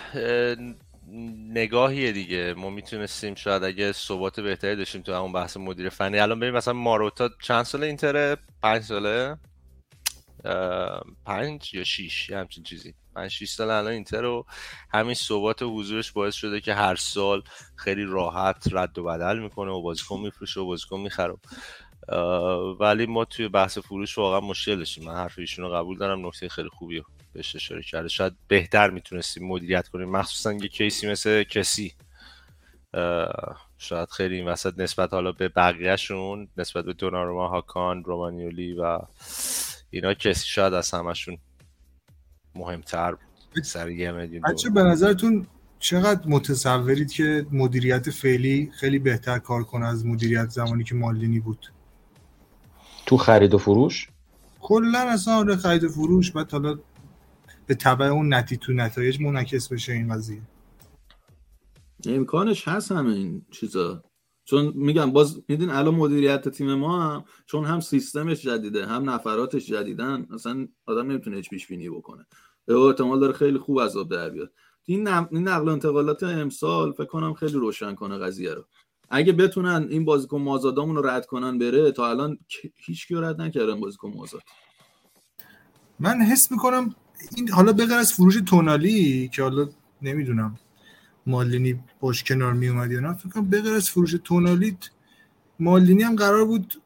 نگاهیه 1.53 2.11
دیگه. 2.11 2.53
ما 2.57 2.69
می‌تونستیم 2.69 3.35
شاید 3.35 3.63
اگه 3.63 3.91
ثبات 3.91 4.39
بهتری 4.39 4.75
داشتیم 4.75 5.01
تو 5.01 5.13
همون 5.13 5.33
بحث 5.33 5.57
مدیر 5.57 5.89
فنی. 5.89 6.19
الان 6.19 6.39
ببین 6.39 6.53
مثلا 6.53 6.73
ماروتا 6.73 7.29
چند 7.41 7.63
سال 7.63 7.83
اینتره؟ 7.83 8.37
پنج 8.63 8.83
ساله؟ 8.83 9.37
پنج 11.25 11.73
یا 11.73 11.83
شیش 11.83 12.29
یه 12.29 12.37
همچین 12.37 12.63
چیزی. 12.63 12.93
پنج 13.15 13.31
شیش 13.31 13.51
سال 13.51 13.69
الان 13.69 13.91
اینتر 13.91 14.21
رو 14.21 14.45
همین 14.93 15.13
ثبات 15.13 15.63
حضورش 15.63 16.11
باعث 16.11 16.35
شده 16.35 16.61
که 16.61 16.73
هر 16.73 16.95
سال 16.95 17.43
خیلی 17.75 18.03
راحت 18.03 18.67
رد 18.71 18.97
و 18.97 19.03
بدل 19.03 19.39
می‌کنه 19.39 19.71
و 19.71 19.81
بازیکن 19.81 20.19
میفروشه 20.19 20.59
و 20.59 20.65
بازیکن 20.65 20.99
می‌خره. 20.99 21.33
ولی 22.79 23.05
ما 23.05 23.25
توی 23.25 23.47
بحث 23.47 23.77
فروش 23.77 24.17
واقعا 24.17 24.39
مشکل 24.39 24.75
داشتیم. 24.75 25.03
من 25.03 25.13
حرف 25.13 25.39
ایشون 25.39 25.65
رو 25.65 25.71
قبول 25.71 25.97
دارم 25.97 26.27
نکته 26.27 26.49
خیلی 26.49 26.69
خوبی 26.69 27.03
بهش 27.33 27.55
اشاره 27.55 27.83
کرده. 27.83 28.07
شاید 28.07 28.33
بهتر 28.47 28.89
می‌تونستیم 28.89 29.47
مدیریت 29.47 29.87
کنیم. 29.87 30.09
مخصوصا 30.09 30.53
یه 30.53 30.67
کیسی 30.67 31.07
مثل 31.07 31.43
کسی. 31.43 31.93
شاید 33.77 34.09
خیلی 34.09 34.35
این 34.35 34.47
وسط 34.47 34.73
نسبت 34.77 35.13
حالا 35.13 35.31
به 35.31 35.47
بقیهشون 35.47 36.47
نسبت 36.57 36.85
به 36.85 36.93
دوناروما 36.93 37.47
هاکان 37.47 38.03
رومانیولی 38.03 38.73
و 38.73 38.99
اینا 39.97 40.13
کسی 40.13 40.45
شاید 40.45 40.73
از 40.73 40.91
همشون 40.91 41.37
مهمتر 42.55 43.17
سر 43.63 43.89
یه 43.89 44.11
میلیون 44.11 44.41
بچه 44.41 44.69
به 44.69 44.83
نظرتون 44.83 45.47
چقدر 45.79 46.27
متصورید 46.27 47.11
که 47.11 47.45
مدیریت 47.51 48.09
فعلی 48.09 48.71
خیلی 48.73 48.99
بهتر 48.99 49.39
کار 49.39 49.63
کنه 49.63 49.85
از 49.85 50.05
مدیریت 50.05 50.49
زمانی 50.49 50.83
که 50.83 50.95
مالدینی 50.95 51.39
بود؟ 51.39 51.71
تو 53.05 53.17
خرید 53.17 53.53
و 53.53 53.57
فروش؟ 53.57 54.07
کلا 54.59 54.99
اصلا 54.99 55.33
آره 55.33 55.55
خرید 55.55 55.83
و 55.83 55.89
فروش 55.89 56.31
بعد 56.31 56.51
حالا 56.51 56.79
به 57.67 57.75
تبع 57.75 58.05
اون 58.05 58.33
نتی 58.33 58.57
تو 58.57 58.73
نتایج 58.73 59.21
منعکس 59.21 59.67
بشه 59.67 59.93
این 59.93 60.13
قضیه. 60.13 60.41
امکانش 62.05 62.67
هست 62.67 62.91
همه 62.91 63.13
این 63.13 63.45
چیزا. 63.51 64.03
چون 64.49 64.73
میگم 64.75 65.11
باز 65.11 65.41
میدین 65.47 65.69
الان 65.69 65.95
مدیریت 65.95 66.49
تیم 66.49 66.73
ما 66.73 67.03
هم 67.03 67.25
چون 67.45 67.65
هم 67.65 67.79
سیستمش 67.79 68.41
جدیده 68.41 68.85
هم 68.85 69.09
نفراتش 69.09 69.65
جدیدن 69.65 70.27
اصلا 70.33 70.67
آدم 70.85 71.11
نمی‌تونه 71.11 71.35
هیچ 71.35 71.49
پیش 71.49 71.67
بینی 71.67 71.89
بکنه 71.89 72.25
احتمال 72.67 73.19
داره 73.19 73.33
خیلی 73.33 73.57
خوب 73.57 73.79
آب 73.79 74.11
در 74.11 74.29
بیاد. 74.29 74.51
این 74.85 75.07
نقل 75.07 75.67
و 75.67 75.71
انتقالات 75.71 76.23
امسال 76.23 76.91
فکر 76.91 77.05
کنم 77.05 77.33
خیلی 77.33 77.53
روشن 77.53 77.95
کنه 77.95 78.17
قضیه 78.17 78.53
رو. 78.53 78.65
اگه 79.09 79.33
بتونن 79.33 79.87
این 79.89 80.05
بازیکن 80.05 80.41
مازادامون 80.41 80.95
رو 80.95 81.07
رد 81.07 81.25
کنن 81.25 81.57
بره 81.57 81.91
تا 81.91 82.09
الان 82.09 82.37
هیچ 82.75 83.07
کیو 83.07 83.21
رد 83.21 83.41
نکردن 83.41 83.79
بازیکن 83.79 84.13
مازاد. 84.15 84.41
من 85.99 86.21
حس 86.21 86.51
می‌کنم 86.51 86.95
این 87.35 87.49
حالا 87.49 87.73
بغیر 87.73 87.93
از 87.93 88.13
فروش 88.13 88.35
تونالی 88.45 89.29
که 89.33 89.43
حالا 89.43 89.69
نمی‌دونم. 90.01 90.59
مالینی 91.27 91.79
باش 91.99 92.23
کنار 92.23 92.53
می 92.53 92.67
اومد 92.67 92.91
یا 92.91 92.99
نه. 92.99 93.13
فکر 93.13 93.29
کنم 93.29 93.49
بغیر 93.49 93.73
از 93.73 93.89
فروش 93.89 94.15
تونالی 94.23 94.77
مالینی 95.59 96.03
هم 96.03 96.15
قرار 96.15 96.45
بود 96.45 96.81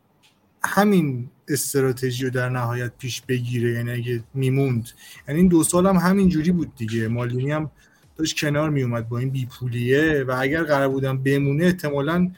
همین 0.63 1.29
استراتژی 1.47 2.23
رو 2.23 2.29
در 2.29 2.49
نهایت 2.49 2.91
پیش 2.97 3.21
بگیره 3.21 3.71
یعنی 3.71 3.91
اگه 3.91 4.23
میموند. 4.33 4.89
یعنی 5.27 5.39
این 5.39 5.49
دو 5.49 5.63
سال 5.63 5.87
هم 5.87 5.95
همین 5.95 6.29
جوری 6.29 6.51
بود 6.51 6.75
دیگه. 6.75 7.07
مالینی 7.07 7.51
هم 7.51 7.71
داشت 8.17 8.39
کنار 8.39 8.69
میومد 8.69 9.09
با 9.09 9.17
این 9.17 9.29
بیپولیه 9.29 10.23
و 10.27 10.35
اگر 10.39 10.63
قرار 10.63 10.89
بودم 10.89 11.17
بمونه 11.17 11.65
احتمالا 11.65 12.31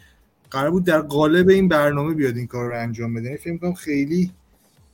قرار 0.51 0.71
بود 0.71 0.84
در 0.84 1.01
قالب 1.01 1.49
این 1.49 1.67
برنامه 1.67 2.13
بیاد 2.13 2.38
این 2.38 2.47
کار 2.47 2.69
رو 2.69 2.80
انجام 2.80 3.13
بده. 3.13 3.25
یعنی 3.25 3.38
فکر 3.38 3.57
کنم 3.57 3.73
خیلی 3.73 4.31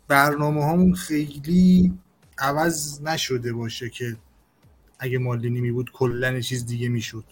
برنامه 0.07 0.63
هامون 0.63 0.93
خیلی 0.93 1.93
عوض 2.39 3.01
نشده 3.01 3.53
باشه 3.53 3.89
که 3.89 4.17
اگه 4.99 5.17
مالدینی 5.17 5.61
می 5.61 5.71
بود 5.71 5.91
کلا 5.91 6.39
چیز 6.41 6.65
دیگه 6.65 6.89
می‌شد. 6.89 7.23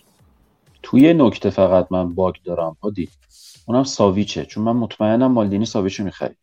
توی 0.84 1.14
نکته 1.14 1.50
فقط 1.50 1.88
من 1.92 2.16
باگ 2.16 2.36
دارم 2.44 2.78
هادی. 2.84 3.10
اونم 3.66 3.84
ساویچه. 3.84 4.46
چون 4.46 4.64
من 4.64 4.72
مطمئنم 4.72 5.32
مالدینی 5.32 5.66
ساویچو 5.66 6.04
می‌خرید 6.04 6.38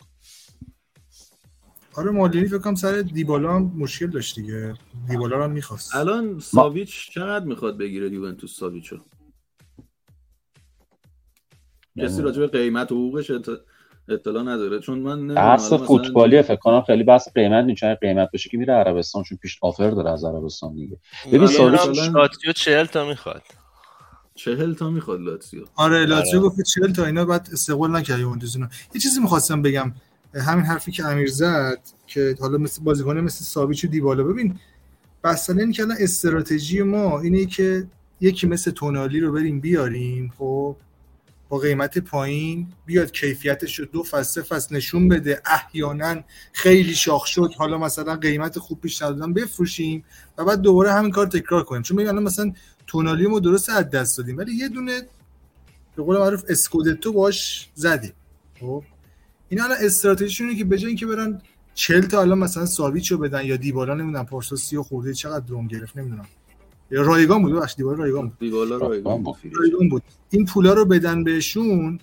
آره 1.97 2.11
مالدینی 2.11 2.47
فکر 2.47 2.59
کنم 2.59 2.75
سر 2.75 3.01
دیبالا 3.01 3.57
هم 3.57 3.73
مشکل 3.77 4.07
داشت 4.07 4.37
دیگه. 4.37 4.75
دیبالا 5.09 5.45
هم 5.45 5.51
می‌خواست. 5.51 5.95
الان 5.95 6.41
ساویچ 6.41 7.09
ما... 7.09 7.15
چقدر 7.15 7.45
می‌خواد 7.45 7.79
بگیره 7.79 8.11
یوونتوس 8.11 8.57
ساویچو؟ 8.57 8.99
کسی 11.99 12.23
راجع 12.23 12.41
به 12.41 12.47
قیمت 12.47 12.93
و 12.93 12.95
حقوقش 12.95 13.31
اطلاع 14.09 14.43
نداره. 14.43 14.81
چون 14.81 14.99
من 14.99 15.35
بحث 15.35 15.73
فوتبالی 15.73 16.43
فکر 16.43 16.57
کنم 16.57 16.83
خیلی 16.83 17.05
بحث 17.05 17.29
قیمت 17.35 17.65
نیست 17.65 17.85
قیمت 17.85 18.31
بشه 18.31 18.51
که 18.51 18.59
میره 18.59 18.75
عربستان 18.75 19.23
چون 19.23 19.39
پیش 19.43 19.59
آفر 19.63 19.91
داره 19.91 20.11
از 20.11 20.25
عربستان 20.25 20.75
دیگه. 20.75 20.97
ببین 21.33 21.47
سالیش 21.47 21.99
لاتزیو 21.99 22.53
40 22.53 22.87
تا 22.87 23.09
می‌خواد. 23.09 23.43
40 24.35 24.75
تا 24.75 24.91
می‌خواد 24.91 25.21
لاتزیو. 25.21 25.65
آره 25.77 26.07
لاتزیو 26.07 26.41
گفت 26.41 26.63
40 26.63 26.93
تا 26.93 27.05
اینا 27.05 27.25
بعد 27.25 27.49
استقبال 27.53 27.97
نکرد 27.97 28.19
یوونتوس 28.19 28.57
یه 28.57 29.01
چیزی 29.03 29.21
می‌خواستم 29.21 29.63
بگم 29.63 29.93
همین 30.35 30.65
حرفی 30.65 30.93
که 30.93 31.05
امیر 31.05 31.29
زد 31.29 31.79
که 32.07 32.37
حالا 32.41 32.59
مثل 32.59 32.83
بازیکن 32.83 33.21
مثل 33.21 33.45
ساویچ 33.45 33.85
و 33.85 33.89
دیبالا. 33.89 34.25
ببین 34.25 34.59
مثلا 35.25 35.61
این 35.61 35.73
که 35.73 35.83
الان 35.83 35.97
استراتژی 36.01 36.83
ما 36.83 37.21
اینه 37.21 37.47
که 37.47 37.87
یکی 38.21 38.47
مثل 38.47 38.71
تونالی 38.71 39.21
رو 39.21 39.33
بریم 39.33 39.61
بیاریم 39.61 40.33
خب؟ 40.39 40.77
با 41.55 41.61
قیمت 41.61 41.99
پایین 41.99 42.67
بیاد 42.87 43.13
کیفیتش 43.13 43.79
رو 43.79 43.85
دو 43.85 44.03
فصل 44.03 44.43
فصل 44.43 44.77
نشون 44.77 45.09
بده. 45.09 45.43
احیانا 45.47 46.23
خیلی 46.53 46.95
شاخ 46.95 47.27
شد. 47.27 47.51
حالا 47.59 47.79
مثلا 47.79 48.17
قیمت 48.17 48.59
خوب 48.59 48.81
پیش 48.81 48.97
دادن 48.97 49.33
بفروشیم 49.33 50.05
و 50.39 50.45
بعد 50.45 50.61
دوباره 50.61 50.93
همین 50.93 51.11
کار 51.11 51.27
تکرار 51.27 51.65
کنیم. 51.65 51.83
چون 51.83 51.97
میگن 51.97 52.19
مثلا 52.19 52.53
تونالی 52.87 53.27
ما 53.27 53.39
درست 53.41 53.71
از 53.71 53.91
دست 53.91 54.19
دادیم 54.19 54.37
ولی 54.37 54.55
یه 54.55 54.69
دونه 54.69 55.03
به 55.97 56.03
قول 56.03 56.19
معروف 56.19 56.45
اسکودتو 56.49 57.13
باش 57.13 57.69
زدیم. 57.75 58.13
خب؟ 58.61 58.85
این 59.49 59.61
الان 59.61 59.77
استراتژیشونه 59.81 60.57
که 60.57 60.65
به 60.65 60.79
جای 60.79 60.89
اینکه 60.89 61.07
برن 61.07 61.43
40 61.75 62.01
تا 62.01 62.21
الان 62.21 62.39
مثلا 62.39 62.67
ساویچو 62.67 63.19
بدن 63.19 63.45
یا 63.45 63.57
دیبالا 63.57 63.95
نمی‌دونم 63.95 64.27
پارسا 64.27 64.57
سی 64.57 64.79
خورده 64.79 65.15
چقدر 65.15 65.47
دوم 65.47 65.67
گرفت 65.67 65.97
نمی‌دونم. 65.97 66.27
یا 66.95 67.03
رایگان 67.03 67.43
بود 67.43 67.53
بخش 67.53 67.75
دیوار 67.75 67.97
رایگان 67.97 68.29
بود. 68.29 68.39
دیوالا 68.39 68.77
رایگان 68.77 69.23
بود. 69.23 69.37
رایگان 69.53 69.89
بود. 69.89 70.03
این 70.31 70.45
پولا 70.45 70.73
رو 70.73 70.85
بدن 70.85 71.25
بهشون 71.25 72.01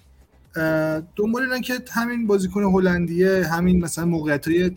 دنبال 1.15 1.41
اینن 1.41 1.61
که 1.61 1.73
همین 1.91 2.27
بازیکن 2.27 2.63
هلندیه 2.63 3.47
همین 3.47 3.84
مثلا 3.84 4.05
موقعیت 4.05 4.47
های 4.47 4.72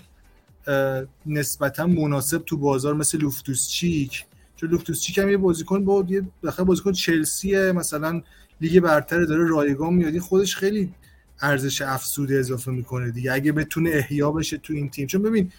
نسبتا 1.27 1.87
مناسب 1.87 2.39
تو 2.39 2.57
بازار 2.57 2.95
مثل 2.95 3.19
لوفتوس 3.19 3.69
چیک 3.69 4.25
چون 4.57 4.71
لوفتوس 4.71 5.01
چیک 5.01 5.19
هم 5.19 5.29
یه 5.29 5.37
بازیکن 5.37 5.85
با 5.85 6.07
یه 6.09 6.23
بازیکن 6.67 6.93
چلسی 6.93 7.73
مثلا 7.73 8.23
لیگ 8.61 8.81
برتر 8.81 9.25
داره 9.25 9.49
رایگان 9.49 9.95
میاد. 9.95 10.19
خودش 10.19 10.57
خیلی 10.57 10.93
ارزش 11.41 11.83
افزوده 11.83 12.39
اضافه 12.39 12.71
می‌کنه 12.71 13.11
دیگه. 13.11 13.33
اگه 13.33 13.53
بتونه 13.53 13.91
احیا 13.91 14.33
بشه 14.33 14.57
تو 14.57 14.73
این 14.73 14.91
تیم. 14.91 15.07
چون 15.07 15.23
ببین 15.23 15.53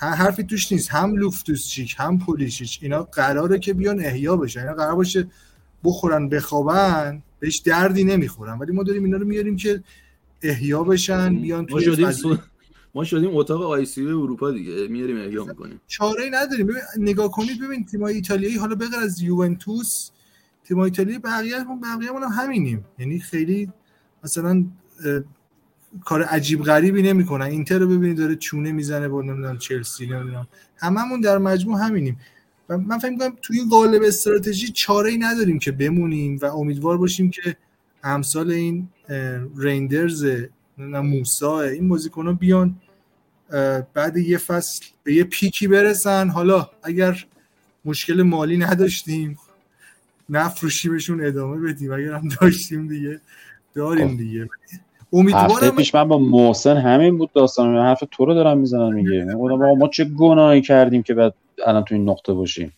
حرفی 0.00 0.44
توش 0.44 0.72
نیست. 0.72 0.90
هم 0.90 1.16
لوفتوس 1.16 1.66
چیک 1.66 1.94
هم 1.98 2.18
پولیشیچ. 2.18 2.78
اینا 2.82 3.02
قراره 3.02 3.58
که 3.58 3.74
بیان 3.74 4.00
احیا 4.00 4.36
بشن. 4.36 4.60
اینا 4.60 4.74
قرار 4.74 4.94
باشه 4.94 5.26
بخورن 5.84 6.28
بخوابن 6.28 7.22
بهش 7.40 7.58
دردی 7.58 8.04
نمی‌خورن. 8.04 8.58
ولی 8.58 8.72
ما 8.72 8.82
داریم 8.82 9.04
اینا 9.04 9.16
رو 9.16 9.26
میاریم 9.26 9.56
که 9.56 9.82
احیا 10.42 10.84
بشن 10.84 11.34
بیان 11.42 11.66
ما 11.70 11.80
شدیم 11.80 12.38
ما 12.94 13.04
شدیم 13.04 13.36
اتاق 13.36 13.62
آی 13.62 13.84
سی 13.84 14.02
اروپا 14.02 14.50
دیگه. 14.50 14.88
میاریم 14.88 15.16
احیا 15.16 15.44
می‌کنیم. 15.44 15.80
چاره 15.86 16.30
نداریم. 16.32 16.66
ببین 16.66 16.80
نگاه 16.98 17.30
کنید 17.30 17.60
ببین 17.60 17.86
تیمای 17.86 18.14
ایتالیایی 18.14 18.56
حالا 18.56 18.74
بغیر 18.74 18.98
از 19.02 19.20
یوونتوس 19.20 20.10
تیمای 20.64 20.84
ایتالیایی 20.84 21.18
بقیه 21.18 21.60
هم 21.60 21.80
بقیه 21.80 22.12
هم 22.12 22.32
همینیم. 22.32 22.84
یعنی 22.98 23.20
خیلی 23.20 23.72
مثلا 24.24 24.64
کار 26.04 26.22
عجیب 26.22 26.62
غریبی 26.62 27.02
نمی‌کنن. 27.02 27.46
اینتر 27.46 27.78
رو 27.78 27.86
ببینید 27.86 28.16
داره 28.16 28.36
چونه 28.36 28.72
می‌زنه 28.72 29.08
با 29.08 29.22
نمی‌دونم 29.22 29.58
چلسی 29.58 30.06
نمی‌دونم. 30.06 30.46
هممون 30.76 31.20
در 31.20 31.38
مجموع 31.38 31.80
همینیم. 31.80 32.20
و 32.68 32.78
من 32.78 32.98
فکر 32.98 33.10
می‌کنم 33.10 33.36
توی 33.42 33.58
این 33.58 33.68
قالب 33.68 34.02
استراتژی 34.02 34.68
چاره 34.68 35.10
ای 35.10 35.18
نداریم 35.18 35.58
که 35.58 35.72
بمونیم 35.72 36.38
و 36.42 36.44
امیدوار 36.44 36.98
باشیم 36.98 37.30
که 37.30 37.56
امثال 38.04 38.50
این 38.50 38.88
ریندرز 39.56 40.26
موسا 40.78 41.60
این 41.60 41.88
بازیکن 41.88 42.34
بیان 42.34 42.74
بعد 43.94 44.16
یه 44.16 44.38
فصل 44.38 44.84
به 45.04 45.14
یه 45.14 45.24
پیکی 45.24 45.66
برسن. 45.68 46.28
حالا 46.28 46.70
اگر 46.82 47.24
مشکل 47.84 48.22
مالی 48.22 48.56
نداشتیم 48.56 49.38
نفروشیمشون 50.28 51.26
ادامه 51.26 51.72
بدیم. 51.72 51.92
اگر 51.92 52.12
هم 52.12 52.28
داشتیم 52.40 52.88
دیگه 52.88 53.20
داریم 53.74 54.08
خب. 54.08 54.16
دیگه. 54.16 54.48
امیدوارم 55.12 55.76
پیش 55.76 55.94
من 55.94 56.08
با 56.08 56.18
محسن 56.18 56.76
همین 56.76 57.18
بود 57.18 57.32
داستان. 57.32 57.76
حرف 57.76 58.02
تو 58.10 58.24
رو 58.24 58.34
دارم 58.34 58.58
می‌زنم 58.58 58.94
میگه. 58.94 59.24
ما 59.24 59.74
ما 59.74 59.88
چه 59.88 60.04
گناهی 60.04 60.62
کردیم 60.62 61.02
که 61.02 61.14
بعد 61.14 61.34
الان 61.66 61.84
تو 61.84 61.94
این 61.94 62.08
نقطه 62.08 62.32
باشیم. 62.32 62.72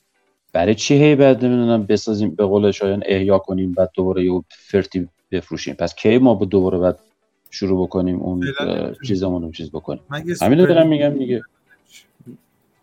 برای 0.52 0.74
چی 0.74 0.94
هی 0.94 1.14
بعد 1.14 1.44
نمی‌دونم 1.44 1.82
بسازیم 1.82 2.30
به 2.30 2.44
قول 2.44 2.70
شایان 2.70 3.02
احیا 3.06 3.38
کنیم 3.38 3.72
بعد 3.72 3.90
دوباره 3.94 4.24
یه 4.24 4.42
فرتی 4.48 5.08
بفروشیم. 5.30 5.74
پس 5.74 5.94
کی 5.94 6.18
ما 6.18 6.34
با 6.34 6.46
دوباره 6.46 6.78
بعد 6.78 6.98
شروع 7.50 7.86
بکنیم 7.86 8.20
اون 8.20 8.44
چیزمون 9.06 9.42
رو 9.42 9.52
چیز 9.52 9.70
بکنیم؟ 9.70 10.02
همین 10.42 10.60
رو 10.60 10.66
دارم 10.66 10.88
میگم 10.88 11.08
دیگه. 11.08 11.42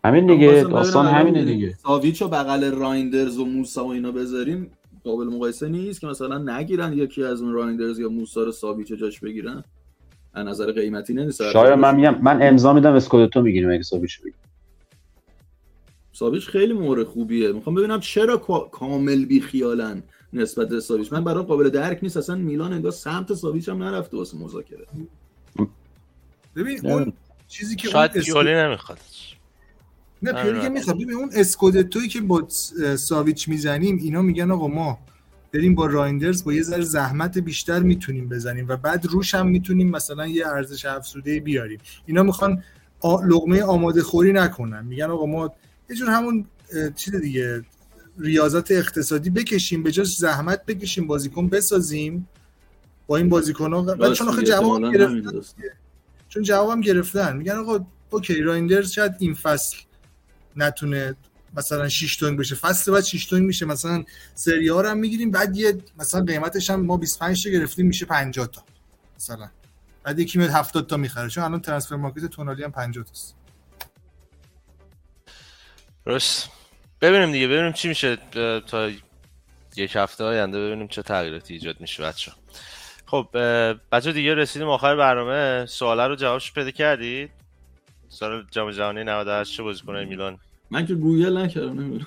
همین 0.04 0.26
دیگه 0.26 0.62
داستان 0.62 1.06
همینه 1.06 1.44
دیگه. 1.44 1.74
ساویچو 1.82 2.28
بغل 2.28 2.64
رایندرز 2.64 3.38
و 3.38 3.44
موسا 3.44 3.84
و 3.84 3.92
اینا 3.92 4.12
بذاریم. 4.12 4.70
قابل 5.04 5.24
مقایسه 5.24 5.68
نیست 5.68 6.00
که 6.00 6.06
مثلا 6.06 6.38
نگیرن 6.38 6.92
یکی 6.92 7.24
از 7.24 7.42
اون 7.42 7.52
رایندرز 7.52 7.98
یا 7.98 8.08
موسا 8.08 8.42
رو 8.42 8.52
ساویچ 8.52 8.88
جاش 8.88 9.20
بگیرن. 9.20 9.64
از 10.34 10.46
نظر 10.46 10.72
قیمتی 10.72 11.14
نیست 11.14 11.50
شاید 11.52 11.78
من 11.78 11.96
میگم 11.96 12.18
من 12.22 12.42
امضا 12.42 12.72
میدم 12.72 12.92
اسکودتو 12.92 13.42
می‌گیریم 13.42 13.70
اگه 13.70 13.82
ساویچ 13.82 14.20
بگیریم. 14.20 14.40
ساویچ 16.12 16.48
خیلی 16.48 16.72
مورد 16.72 17.06
خوبیه. 17.06 17.52
می‌خوام 17.52 17.74
ببینم 17.76 18.00
چرا 18.00 18.36
کامل 18.72 19.24
بی 19.24 19.40
خیالن 19.40 20.02
نسبت 20.32 20.68
به 20.68 20.80
ساویچ. 20.80 21.12
من 21.12 21.24
برام 21.24 21.44
قابل 21.44 21.68
درک 21.68 21.98
نیست. 22.02 22.16
اصلا 22.16 22.36
میلان 22.36 22.72
انگار 22.72 22.92
سمت 22.92 23.34
ساویچ 23.34 23.68
هم 23.68 23.82
نرفته 23.82 24.16
واسه 24.16 24.38
مذاکره 24.38 24.86
ببین 26.56 26.86
اون 26.86 27.12
چیزی 27.48 27.76
که 27.76 27.88
شاید 27.88 28.12
پیولی 28.12 28.54
نمی‌خواد. 28.54 28.98
نه 30.22 30.32
پیولی 30.32 30.60
که 30.60 30.68
می‌خواد. 30.68 30.96
ببین 30.96 31.14
اون 31.14 31.30
اسکودتویی 31.34 32.08
که 32.08 32.20
با 32.20 32.48
ساویچ 32.96 33.48
می‌زنیم 33.48 33.96
اینا 33.96 34.22
میگن 34.22 34.50
آقا 34.50 34.68
ما 34.68 34.98
بریم 35.52 35.74
با 35.74 35.86
رایندرز 35.86 36.44
با 36.44 36.52
یه 36.52 36.62
ذره 36.62 36.82
زحمت 36.82 37.38
بیشتر 37.38 37.80
می‌تونیم 37.80 38.28
بزنیم 38.28 38.68
و 38.68 38.76
بعد 38.76 39.06
روش 39.06 39.34
هم 39.34 39.48
می‌تونیم 39.48 39.90
مثلا 39.90 40.26
یه 40.26 40.46
ارزش 40.46 40.84
افزوده 40.84 41.40
بیاریم. 41.40 41.78
اینا 42.06 42.22
می‌خوان 42.22 42.62
لغمه 43.04 43.62
آماده 43.62 44.02
خوری 44.02 44.32
نکنن. 44.32 44.86
میگن 44.86 45.04
آقا 45.04 45.26
ما 45.26 45.54
یه 45.90 45.96
جور 45.96 46.10
همون 46.10 46.44
چیز 46.96 47.14
دیگه 47.14 47.64
ریاضت 48.18 48.70
اقتصادی 48.70 49.30
بکشیم 49.30 49.82
به 49.82 49.92
جاش 49.92 50.16
زحمت 50.16 50.66
بکشیم 50.66 51.06
بازیکن 51.06 51.48
بسازیم. 51.48 52.28
با 53.06 53.16
این 53.16 53.28
بازیکن 53.28 53.72
ها 53.72 54.14
چون 54.14 54.28
آخه 54.28 54.42
جواب 54.42 54.92
گرفتن 54.92 55.40
چون 56.28 56.42
جوابم 56.42 56.80
گرفتن. 56.80 57.36
میگن 57.36 57.56
آقا 57.56 57.86
اوکی 58.10 58.42
رایندرز 58.42 58.90
شاید 58.90 59.12
این 59.18 59.34
فصل 59.34 59.76
نتونه 60.56 61.14
مثلا 61.56 61.88
6 61.88 62.16
دونگ 62.16 62.38
بشه. 62.38 62.54
فصل 62.54 62.92
بعد 62.92 63.04
6 63.04 63.26
دونگ 63.26 63.42
میشه. 63.42 63.66
مثلا 63.66 64.04
سری 64.34 64.68
ها 64.68 64.80
رو 64.80 64.88
هم 64.88 64.98
می‌گیریم. 64.98 65.30
بعد 65.30 65.56
یه 65.56 65.78
مثلا 65.98 66.24
قیمتش 66.24 66.70
هم 66.70 66.80
ما 66.86 66.96
25 66.96 67.44
تا 67.44 67.50
گرفتیم 67.50 67.86
میشه 67.86 68.06
50 68.06 68.46
تا 68.46 68.64
مثلا. 69.16 69.50
بعد 70.02 70.18
یکی 70.18 70.38
میاد 70.38 70.50
70 70.50 70.86
تا 70.86 70.96
می‌خره. 70.96 71.28
چون 71.28 71.44
الان 71.44 71.60
transfer 71.60 71.96
market 71.96 72.26
تونالی 72.26 72.64
هم 72.64 72.72
50 72.72 73.04
تاست. 73.04 73.34
درست 76.06 76.48
ببینیم 77.00 77.32
دیگه. 77.32 77.48
ببینیم 77.48 77.72
چی 77.72 77.88
میشه. 77.88 78.18
تا 78.66 78.90
یک 79.76 79.96
هفته 79.96 80.24
آینده 80.24 80.66
ببینیم 80.66 80.88
چه 80.88 81.02
تغییراتی 81.02 81.54
ایجاد 81.54 81.80
میشه 81.80 82.02
بچه 82.02 82.32
خب 83.06 83.28
بچه 83.92 84.12
دیگه 84.12 84.34
رسیدیم 84.34 84.68
آخر 84.68 84.96
برنامه. 84.96 85.66
سواله 85.66 86.06
رو 86.06 86.16
جوابش 86.16 86.52
پیدا 86.52 86.70
کردید؟ 86.70 87.30
سال 88.12 88.44
جام 88.50 88.70
جهانی 88.70 89.04
98 89.04 89.56
چه 89.56 89.62
بازیکن 89.62 90.04
میلان. 90.04 90.38
من 90.70 90.86
که 90.86 90.94
گوگل 90.94 91.36
نکردم 91.36 91.80
نمی‌دونم. 91.80 92.06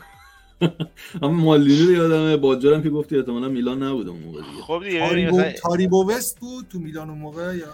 اما 1.21 1.31
مالدینی 1.33 1.85
رو 1.85 1.91
یادمه 1.91 2.37
باجرم 2.37 2.83
که 2.83 2.89
گفتی 2.89 3.17
احتمالاً 3.17 3.49
میلان 3.49 3.83
نبود 3.83 4.07
اون 4.07 4.19
موقع 4.19 4.41
دیگه. 4.41 4.61
خب 4.63 4.83
دیگه 4.83 4.99
تاریبو, 4.99 5.41
تاریبو 5.43 6.09
وست 6.09 6.39
بود 6.39 6.65
تو 6.71 6.79
میلان 6.79 7.09
اون 7.09 7.19
موقع 7.19 7.55
یا؟ 7.55 7.67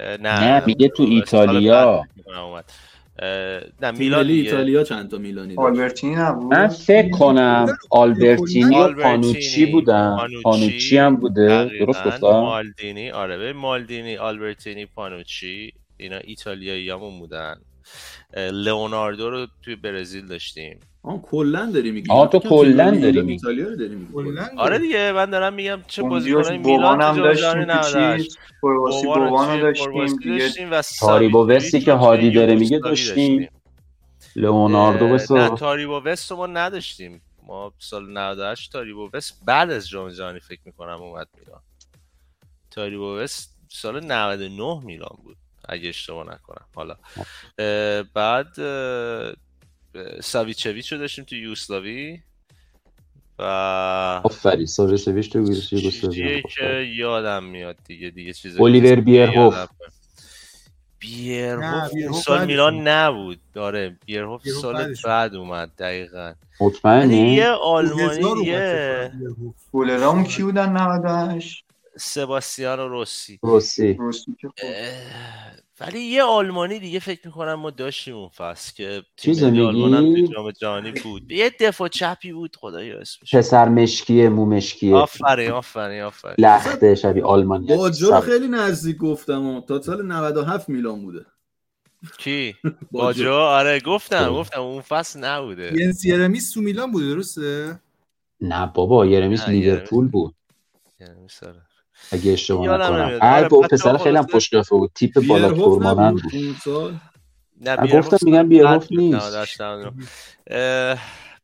نه 0.00 0.40
نه 0.40 0.62
میگه 0.66 0.88
تو 0.88 1.02
ایتالیا. 1.02 2.04
نه 3.82 3.90
میلان 3.90 4.28
ایتالیا 4.28 4.84
چند 4.84 5.10
تا 5.10 5.18
میلانی 5.18 5.54
آلبرتینی 5.56 6.14
نبود؟ 6.14 6.54
من 6.54 6.68
فکر 6.68 7.10
کنم 7.10 7.66
آلبرتینی 7.90 8.76
و 8.76 8.92
پانوچی 8.92 9.66
بودن. 9.66 10.16
پانوچی 10.42 10.98
هم 10.98 11.16
بوده 11.16 11.70
درست 11.80 12.04
گفتم؟ 12.04 12.26
مالدینی 12.26 13.10
آره 13.10 13.52
مالدینی 13.52 14.16
آلبرتینی 14.16 14.86
پانوچی 14.86 15.72
اینا 15.96 16.16
ایتالیایی 16.16 16.90
همون 16.90 17.18
بودن. 17.18 17.60
لئوناردو 18.36 19.30
رو 19.30 19.46
توی 19.62 19.76
برزیل 19.76 20.26
داشتیم. 20.26 20.80
آن 21.02 21.22
کلا 21.22 21.70
داری 21.74 21.90
میگی. 21.90 22.10
آه 22.10 22.30
تو 22.30 22.38
کلا 22.38 22.90
داری 22.90 23.22
میگی. 23.22 23.32
ایتالیا 23.32 23.68
رو 23.68 23.76
داری 23.76 23.94
میگی. 23.94 24.38
آره 24.56 24.78
دیگه 24.78 25.12
من 25.12 25.30
دارم 25.30 25.54
میگم 25.54 25.82
چه 25.86 26.02
بازیکنای 26.02 26.58
میلان 26.58 27.02
هم 27.02 27.16
داشتیم 27.16 28.16
چیز 28.16 28.38
پرواسی 28.62 29.06
بوبان 29.06 29.60
داشتیم 29.60 30.16
دیگه 30.16 30.50
تاریبو 31.00 31.46
وستی 31.46 31.80
که 31.80 31.92
هادی 31.92 32.30
داره 32.30 32.54
میگه 32.54 32.78
داشتیم. 32.78 33.48
لئوناردو 34.36 35.08
بس 35.08 35.30
نه 35.30 35.48
تاریبو 35.56 36.00
وست 36.00 36.32
ما 36.32 36.46
نداشتیم. 36.46 37.22
ما 37.46 37.72
سال 37.78 38.18
98 38.18 38.72
تاریبو 38.72 39.10
وست 39.14 39.40
بعد 39.46 39.70
از 39.70 39.88
جام 39.88 40.08
جهانی 40.08 40.40
فکر 40.40 40.60
می‌کنم 40.64 41.02
اومد 41.02 41.28
میلان. 41.38 41.60
تاریبو 42.70 43.18
وست 43.18 43.56
سال 43.68 44.04
99 44.04 44.80
میلان 44.84 45.16
بود. 45.22 45.36
اگه 45.68 45.88
اشتباه 45.88 46.26
نکنم. 46.26 46.66
حالا. 46.74 46.96
بعد 48.14 48.48
ساویچویچ 50.20 50.92
رو 50.92 50.98
داشتیم 50.98 51.24
تو 51.24 51.36
یوسلاوی 51.36 52.20
و 53.38 53.42
آفرین 54.24 54.66
ساویچویچ 54.66 55.32
تو 55.32 55.38
یوگسلاوی. 55.38 56.42
که 56.56 56.92
یادم 56.96 57.44
میاد 57.44 57.76
دیگه 57.86 58.10
دیگه 58.10 58.32
چیز 58.32 58.60
الیور 58.60 59.00
بیرهوف. 59.00 59.66
بیرهوف 60.98 61.90
سال 62.24 62.46
میلان 62.46 62.88
نبود. 62.88 63.40
داره 63.52 63.96
بیرهوف 64.06 64.48
سال 64.48 64.94
بعد 65.04 65.34
اومد 65.34 65.70
دقیقا. 65.78 66.34
مطمئنی؟ 66.60 67.34
یه 67.34 67.48
آلمانی 67.48 68.34
دیگه 68.34 69.12
گلرام 69.72 70.24
کی 70.24 70.42
بودن 70.42 70.72
98 70.72 71.63
سباستیانو 71.96 72.88
روسی 72.88 73.38
روسی 73.42 73.94
روسی 73.94 74.36
که 74.40 74.48
ولی 75.80 76.00
یه 76.00 76.22
آلمانی 76.22 76.78
دیگه 76.78 76.98
فکر 76.98 77.26
می‌کنم 77.26 77.54
ما 77.54 77.70
داشتیم 77.70 78.16
اون 78.16 78.28
فصل 78.28 78.72
که 78.74 79.02
چیز 79.16 79.44
میگی؟ 79.44 80.28
جام 80.28 80.50
جهانی 80.50 80.92
بود. 80.92 81.32
یه 81.32 81.52
دفاع 81.60 81.88
چپی 81.88 82.32
بود 82.32 82.56
خدایا 82.56 82.98
اسمش. 83.00 83.34
پسر 83.34 83.68
مشکیه 83.68 84.28
مو 84.28 84.46
مشکیه. 84.46 84.94
آفرین 84.94 85.50
آفرین 85.50 86.02
آفرین. 86.02 86.34
لخته 86.38 86.94
شبیه 86.94 87.24
آلمانی 87.24 87.66
باجو 87.66 88.10
رو 88.10 88.20
خیلی 88.20 88.48
نزدیک 88.48 88.96
گفتم 88.96 89.60
تا 89.60 89.82
سال 89.82 90.06
97 90.06 90.68
میلان 90.68 91.02
بوده. 91.02 91.26
کی؟ 92.18 92.54
باجو 92.92 93.32
آره 93.32 93.80
گفتم 93.80 94.32
گفتم 94.32 94.60
اون 94.60 94.80
فصل 94.80 95.24
نبوده. 95.24 95.72
ینس 95.80 96.04
یرمیس 96.04 96.52
تو 96.52 96.60
میلان 96.60 96.92
بوده 96.92 97.06
درسته؟ 97.06 97.80
نه 98.40 98.66
بابا 98.74 99.06
یرمیس 99.06 99.48
لیورپول 99.48 100.08
بود. 100.08 100.34
یرمیس 101.00 101.42
آره. 101.42 101.62
اگه 102.12 102.32
اشتباه 102.32 102.66
نکنم. 102.66 103.18
هر 103.22 103.48
با 103.48 103.60
پسر 103.60 103.96
خیلی 103.96 104.16
هم 104.16 104.26
خوش 104.26 104.50
قیافه 104.50 104.76
بود. 104.76 104.90
تیپ 104.94 105.26
بالا 105.28 105.52
تورمانند 105.52 106.22
بود. 106.22 106.32
نه 107.60 108.00
گفتم 108.00 108.16
میگم 108.22 108.48
بیرهوف 108.48 108.86
نیست. 108.90 109.36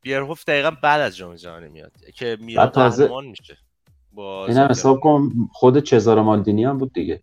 بیرهوف 0.03 0.45
دقیقا 0.45 0.71
بعد 0.71 1.01
از 1.01 1.17
جام 1.17 1.35
جهانی 1.35 1.69
میاد. 1.69 1.93
که 2.15 2.37
میلان 2.41 2.67
قهرمان 2.67 3.27
میشه 3.27 3.59
با 4.13 4.47
این 4.47 4.57
هم 4.57 4.69
حساب 4.69 5.01
کن 5.01 5.31
خود 5.53 5.79
چزار 5.79 6.23
مالدینی 6.23 6.65
هم 6.65 6.79
بود 6.79 6.93
دیگه. 6.93 7.21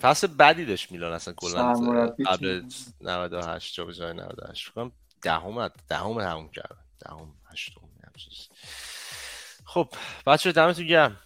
فصل 0.00 0.26
بعدی 0.26 0.64
داشت 0.64 0.92
میلان 0.92 1.12
اصلا 1.12 1.34
کلا. 1.36 1.74
قبل 2.26 2.62
98 3.00 3.74
جام 3.74 3.90
جهانی 3.90 4.20
98 4.20 4.70
فکر 4.70 4.90
دهم 5.22 5.68
دهم 5.88 6.18
همون 6.18 6.48
کرد 6.48 6.76
دهم 7.00 7.34
هشتم 7.52 7.80
خب 9.76 9.88
بچه 10.26 10.52
دمتون 10.52 10.86
گرم. 10.86 11.16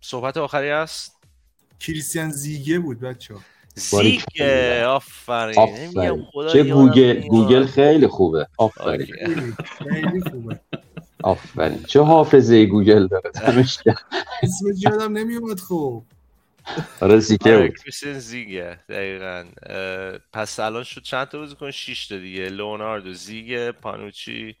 صحبت 0.00 0.36
آخری 0.36 0.70
هست؟ 0.70 1.16
کریستیان 1.80 2.30
زیگه 2.30 2.78
بود 2.78 3.00
بچه 3.00 3.34
زیگه 3.74 4.84
آفرین. 4.84 6.26
چه 6.52 6.64
گوگل 6.64 7.20
گوگل 7.20 7.66
خیلی 7.66 8.06
خوبه. 8.06 8.46
آفرین. 8.58 9.06
خیلی 9.78 10.20
خوبه 10.30 10.60
آفرین. 11.22 11.82
چه 11.82 12.02
حافظه 12.02 12.66
گوگل 12.66 13.06
داره. 13.06 13.30
اسمش 13.34 13.78
یادم 14.78 15.18
نمیومد 15.18 15.60
خوب. 15.60 16.06
آره 17.00 17.18
زیگه 17.18 17.58
بود. 17.58 17.78
کریستیان 17.78 18.18
زیگه 18.18 18.78
دقیقا. 18.88 19.44
پس 20.32 20.60
الان 20.60 20.82
شد 20.82 21.02
چند 21.02 21.28
تا 21.28 21.38
بازی 21.38 21.54
کن 21.54 21.70
6 21.70 22.06
تا 22.06 22.16
دیگه. 22.18 22.48
لئوناردو 22.48 23.12
زیگه 23.12 23.72
پانوچی 23.72 24.56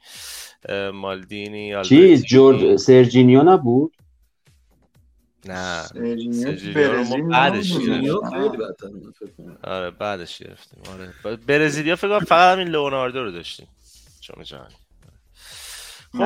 مالدینی 0.94 1.82
چیز 1.84 2.24
جورج 2.24 2.76
سرجینیو 2.76 3.42
نبود؟ 3.42 3.92
نه 5.44 5.82
سرجینیو 5.82 7.28
بعدش 7.30 7.72
آره 9.62 9.90
بعدش 9.90 10.38
گرفتیم. 10.38 10.82
آره. 10.92 11.36
برزیلیا 11.36 11.96
فکر 11.96 12.08
کنم 12.08 12.26
فقط 12.26 12.52
همین 12.58 12.68
لئوناردو 12.68 13.22
رو 13.24 13.30
داشتیم. 13.30 13.66
جام 14.20 14.42
جهانی. 14.42 14.74
خب. 16.12 16.22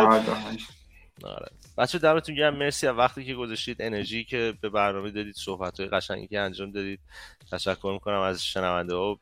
آره. 1.25 1.49
بچه 1.79 1.99
دمتون 1.99 2.35
گرم 2.35 2.57
مرسی 2.57 2.87
از 2.87 2.97
وقتی 2.97 3.25
که 3.25 3.35
گذاشتید 3.35 3.83
انرژی 3.83 4.25
که 4.25 4.55
به 4.61 4.69
برنامه 4.69 5.11
دادید 5.11 5.35
صحبت 5.35 5.81
های 5.81 5.89
قشنگی 5.89 6.27
که 6.27 6.41
انجام 6.41 6.71
دادید. 6.71 7.01
تشکر 7.53 7.91
می‌کنم 7.93 8.21
از 8.21 8.45
شنونده 8.45 8.95
ها 8.95 9.19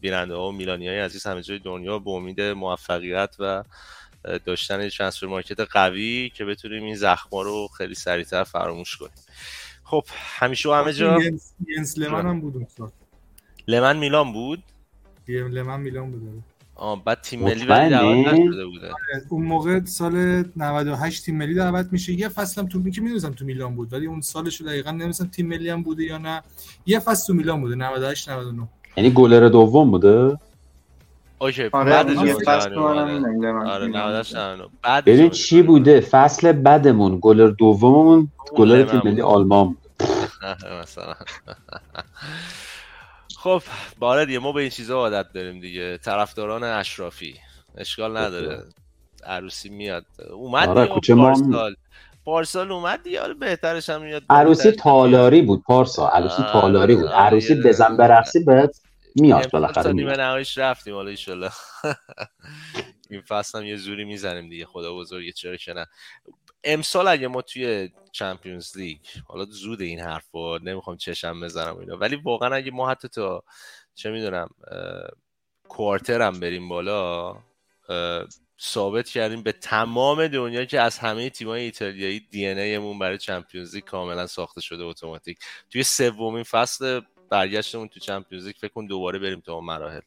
بیننده 0.00 0.34
ها 0.34 0.48
و 0.48 0.52
میلانی 0.52 0.88
های 0.88 1.00
عزیز. 1.00 1.26
همه 1.26 1.42
جای 1.42 1.58
دنیا 1.58 1.98
به 1.98 2.10
امید 2.10 2.40
موفقیت 2.40 3.36
و 3.38 3.64
داشتن 4.44 4.88
ترانسفر 4.88 5.26
مارکت 5.26 5.60
قوی 5.60 6.30
که 6.34 6.44
بتونیم 6.44 6.84
این 6.84 6.96
زخما 6.96 7.42
رو 7.42 7.68
خیلی 7.68 7.94
سریعتر 7.94 8.44
فراموش 8.44 8.96
کنیم. 8.96 9.12
خب 9.84 10.04
همیشه 10.10 10.68
و 10.68 10.72
همه 10.72 10.92
جا 10.92 11.18
ینس 11.76 11.98
لمن 11.98 12.26
هم 12.26 12.40
بود 12.40 12.68
لمن 13.68 13.96
میلان 13.96 14.32
بود؟ 14.32 14.62
لمن 15.28 15.80
میلان 15.80 16.10
بود 16.10 16.44
آه 16.78 17.04
بعد 17.04 17.20
تیم 17.20 17.42
ملی 17.42 17.66
ولی 17.66 17.90
دعوت 17.90 18.26
نشده 18.26 18.66
بوده. 18.66 18.90
اون 19.28 19.44
موقع 19.44 19.84
سال 19.84 20.44
98 20.56 21.24
تیم 21.24 21.36
ملی 21.36 21.54
دعوت 21.54 21.88
میشه. 21.92 22.12
یه 22.12 22.28
فصل 22.28 22.60
هم 22.60 22.68
تو 22.68 22.90
که 22.90 23.00
می‌دونستم 23.00 23.32
تو 23.32 23.44
میلان 23.44 23.74
بود 23.74 23.92
ولی 23.92 24.06
اون 24.06 24.20
سالش 24.20 24.60
دقیقا 24.60 24.90
نمی‌دونستم 24.90 25.26
تیم 25.26 25.46
ملی 25.46 25.70
هم 25.70 25.82
بوده 25.82 26.04
یا 26.04 26.18
نه. 26.18 26.42
یه 26.86 26.98
فصل 26.98 27.26
تو 27.26 27.34
میلان 27.34 27.60
بوده 27.60 27.74
98 27.74 28.28
99 28.28 28.68
یعنی 28.96 29.10
گلر 29.10 29.48
دوم 29.48 29.90
بوده؟ 29.90 30.38
اوکی 31.38 31.68
آره 31.72 31.90
بعد 31.90 32.10
یه 32.10 32.34
فصل 32.34 32.74
آره 32.74 33.88
بعد 34.82 35.04
ببین 35.04 35.30
چی 35.30 35.62
بوده؟ 35.62 36.00
فصل 36.00 36.52
بعدمون 36.52 37.18
گلر 37.22 37.48
دوممون 37.48 38.28
گلر 38.56 38.82
تیم 38.82 39.00
ملی 39.04 39.22
آلمان. 39.22 39.76
مثلا. 40.82 41.14
خب 43.38 43.62
باره 43.98 44.26
دیگه 44.26 44.38
ما 44.38 44.52
به 44.52 44.60
این 44.60 44.70
چیزا 44.70 44.94
عادت 44.96 45.32
داریم 45.32 45.60
دیگه. 45.60 45.98
طرفداران 45.98 46.64
اشرافی. 46.64 47.34
اشکال 47.76 48.16
نداره. 48.16 48.64
عروسی 49.24 49.68
میاد. 49.68 50.06
اومد 50.30 50.68
آره، 50.68 50.86
کوچه 50.86 51.14
پارسال. 51.14 51.76
پارسال 52.24 52.72
اومد 52.72 53.02
دیگه. 53.02 53.34
بهترش 53.34 53.90
هم 53.90 54.02
میاد 54.02 54.22
عروسی. 54.30 54.72
تالاری 54.72 55.42
بود 55.42 55.62
پارسا. 55.62 56.08
عروسی 56.08 56.42
تالاری 56.52 56.96
بود. 56.96 57.04
آره، 57.04 57.16
عروسی 57.16 57.54
بزن 57.54 57.96
برقصی 57.96 58.44
به 58.44 58.70
میاد 59.14 59.50
بالاخره 59.50 59.92
نیمه 59.92 60.16
نهاییش 60.16 60.58
رفتیم 60.58 60.94
حالا 60.94 61.10
ایشالله 61.10 61.50
این 63.10 63.20
فصل 63.20 63.58
هم 63.58 63.64
یه 63.64 63.76
زوری 63.76 64.04
می‌زنیم 64.04 64.48
دیگه. 64.48 64.66
خدا 64.66 64.94
بزرگه 64.94 65.32
چرا 65.32 65.56
که 65.56 65.72
نه. 65.72 65.86
امسال 66.64 67.08
اگه 67.08 67.28
ما 67.28 67.42
توی 67.42 67.90
Champions 68.12 68.76
League 68.76 68.98
حالا 69.26 69.44
زود 69.44 69.80
این 69.80 70.00
حرفا 70.00 70.58
نمی‌خوام 70.58 70.96
چشم 70.96 71.40
بزنم 71.40 71.74
و 71.76 71.78
اینا 71.78 71.96
ولی 71.96 72.16
واقعا 72.16 72.54
اگه 72.54 72.70
ما 72.70 72.90
حتی 72.90 73.08
تا 73.08 73.42
چه 73.94 74.10
می‌دونم 74.10 74.48
quarter 75.68 76.22
هم 76.22 76.40
بریم 76.40 76.68
بالا 76.68 77.36
ثابت 78.60 79.08
کردیم 79.08 79.42
به 79.42 79.52
تمام 79.52 80.26
دنیا 80.26 80.64
که 80.64 80.80
از 80.80 80.98
همه 80.98 81.30
تیمای 81.30 81.62
ایتالیایی 81.62 82.20
DNA 82.20 82.78
مون 82.78 82.98
برای 82.98 83.18
Champions 83.18 83.74
League 83.74 83.84
کاملا 83.84 84.26
ساخته 84.26 84.60
شده 84.60 84.84
اتوماتیک 84.84 85.38
توی 85.70 85.82
سومین 85.82 86.42
فصل 86.42 87.00
برگشتمون 87.30 87.88
تو 87.88 88.00
Champions 88.00 88.46
League 88.46 88.56
فکر 88.56 88.72
کن 88.72 88.86
دوباره 88.86 89.18
بریم 89.18 89.40
تا 89.40 89.54
اون 89.54 89.64
مراحل 89.64 90.00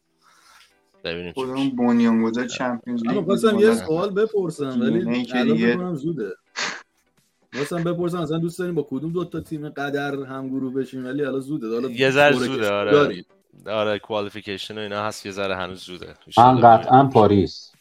ببینیم 1.04 1.32
خودمون. 1.32 1.76
بنیانگذار 1.76 2.48
Champions 2.48 3.04
League. 3.04 3.62
یه 3.62 3.76
سوال 3.76 4.10
بپرسم 4.10 4.82
ولی 4.82 5.28
الان 5.34 5.96
زوده 5.96 6.34
خواستم 7.54 7.84
بپرسم 7.84 8.18
اصلا 8.18 8.38
دوست 8.38 8.60
داریم 8.60 8.76
با 8.76 8.88
کدوم 8.90 9.12
دو 9.12 9.26
تا 9.26 9.40
تیم 9.40 9.70
قدر 9.70 10.16
هم 10.16 10.50
گروه 10.50 10.74
بشیم؟ 10.74 11.06
ولی 11.06 11.26
الان 11.26 11.40
زوده. 11.40 11.74
حالا 11.74 11.90
یه 11.90 12.12
ذره 12.12 12.36
زوده، 12.36 12.72
آره. 12.72 12.92
داریم. 12.92 13.26
آره 13.68 14.00
qualification 14.00 14.78
و 14.78 14.82
اینا 14.82 15.04
هست 15.04 15.26
یه 15.26 15.32
ذره 15.32 15.56
هنوز 15.56 15.80
زوده. 15.80 16.08
من 16.08 16.14
ایشالله 16.26 16.68
قطعا 16.68 17.04
پاریس. 17.04 17.72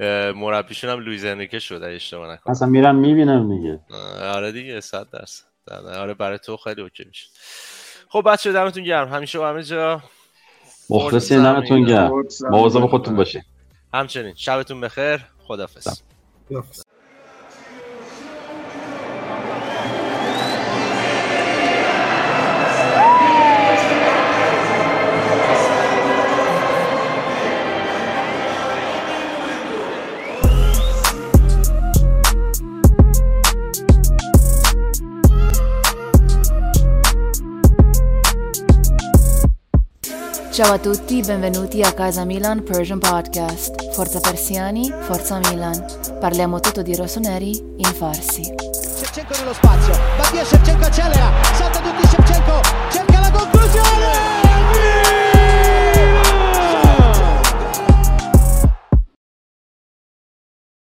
مربیشون 0.36 0.90
هم 0.90 1.00
لویز 1.00 1.24
انریکه 1.24 1.58
شده 1.58 1.86
اشتباه 1.86 2.32
نکنم. 2.32 2.50
اصلا 2.52 2.68
میرم 2.68 2.96
می‌بینم 2.96 3.56
دیگه. 3.56 3.80
آره 4.22 4.52
دیگه 4.52 4.80
صد 4.80 5.06
درصد. 5.12 5.44
آره 5.70 6.14
برای 6.14 6.38
تو 6.38 6.56
خیلی 6.56 6.82
okay 6.82 7.04
میشه. 7.04 7.28
خب 8.08 8.22
بچه 8.26 8.52
دمتون 8.52 8.84
گرم. 8.84 9.08
همیشه 9.08 9.38
و 9.38 9.42
همه 9.42 9.62
جا. 9.62 10.02
مخلصی 10.90 11.38
زمین. 11.38 11.86
گرم. 11.86 12.10
مواظب 12.50 12.86
خودتون 12.86 13.16
باشین. 13.16 13.42
همچنین. 13.94 14.34
شبتون 14.34 14.80
بخیر. 14.80 15.24
خدافظ 15.38 16.00
خداحافظ. 16.48 16.83
Ciao 40.54 40.74
a 40.74 40.78
tutti, 40.78 41.20
benvenuti 41.20 41.82
a 41.82 41.92
Casa 41.92 42.24
Milan 42.24 42.62
Persian 42.62 43.00
Podcast. 43.00 43.92
Forza 43.92 44.20
Persiani, 44.20 44.88
Forza 45.00 45.40
Milan. 45.50 45.84
Parliamo 46.20 46.60
tutto 46.60 46.80
di 46.80 46.94
rossoneri 46.94 47.58
in 47.78 47.92
farsi. 47.92 48.54
Shevchenko 48.72 49.34
nello 49.36 49.52
spazio, 49.52 49.98
Mattia 50.16 50.44
Shevchenko 50.44 50.84
accelera, 50.84 51.32
salta 51.54 51.80
tutti 51.80 52.06
Shevchenko, 52.06 52.60
cerca 52.88 53.18
la 53.18 53.30
conclusione! 53.32 54.43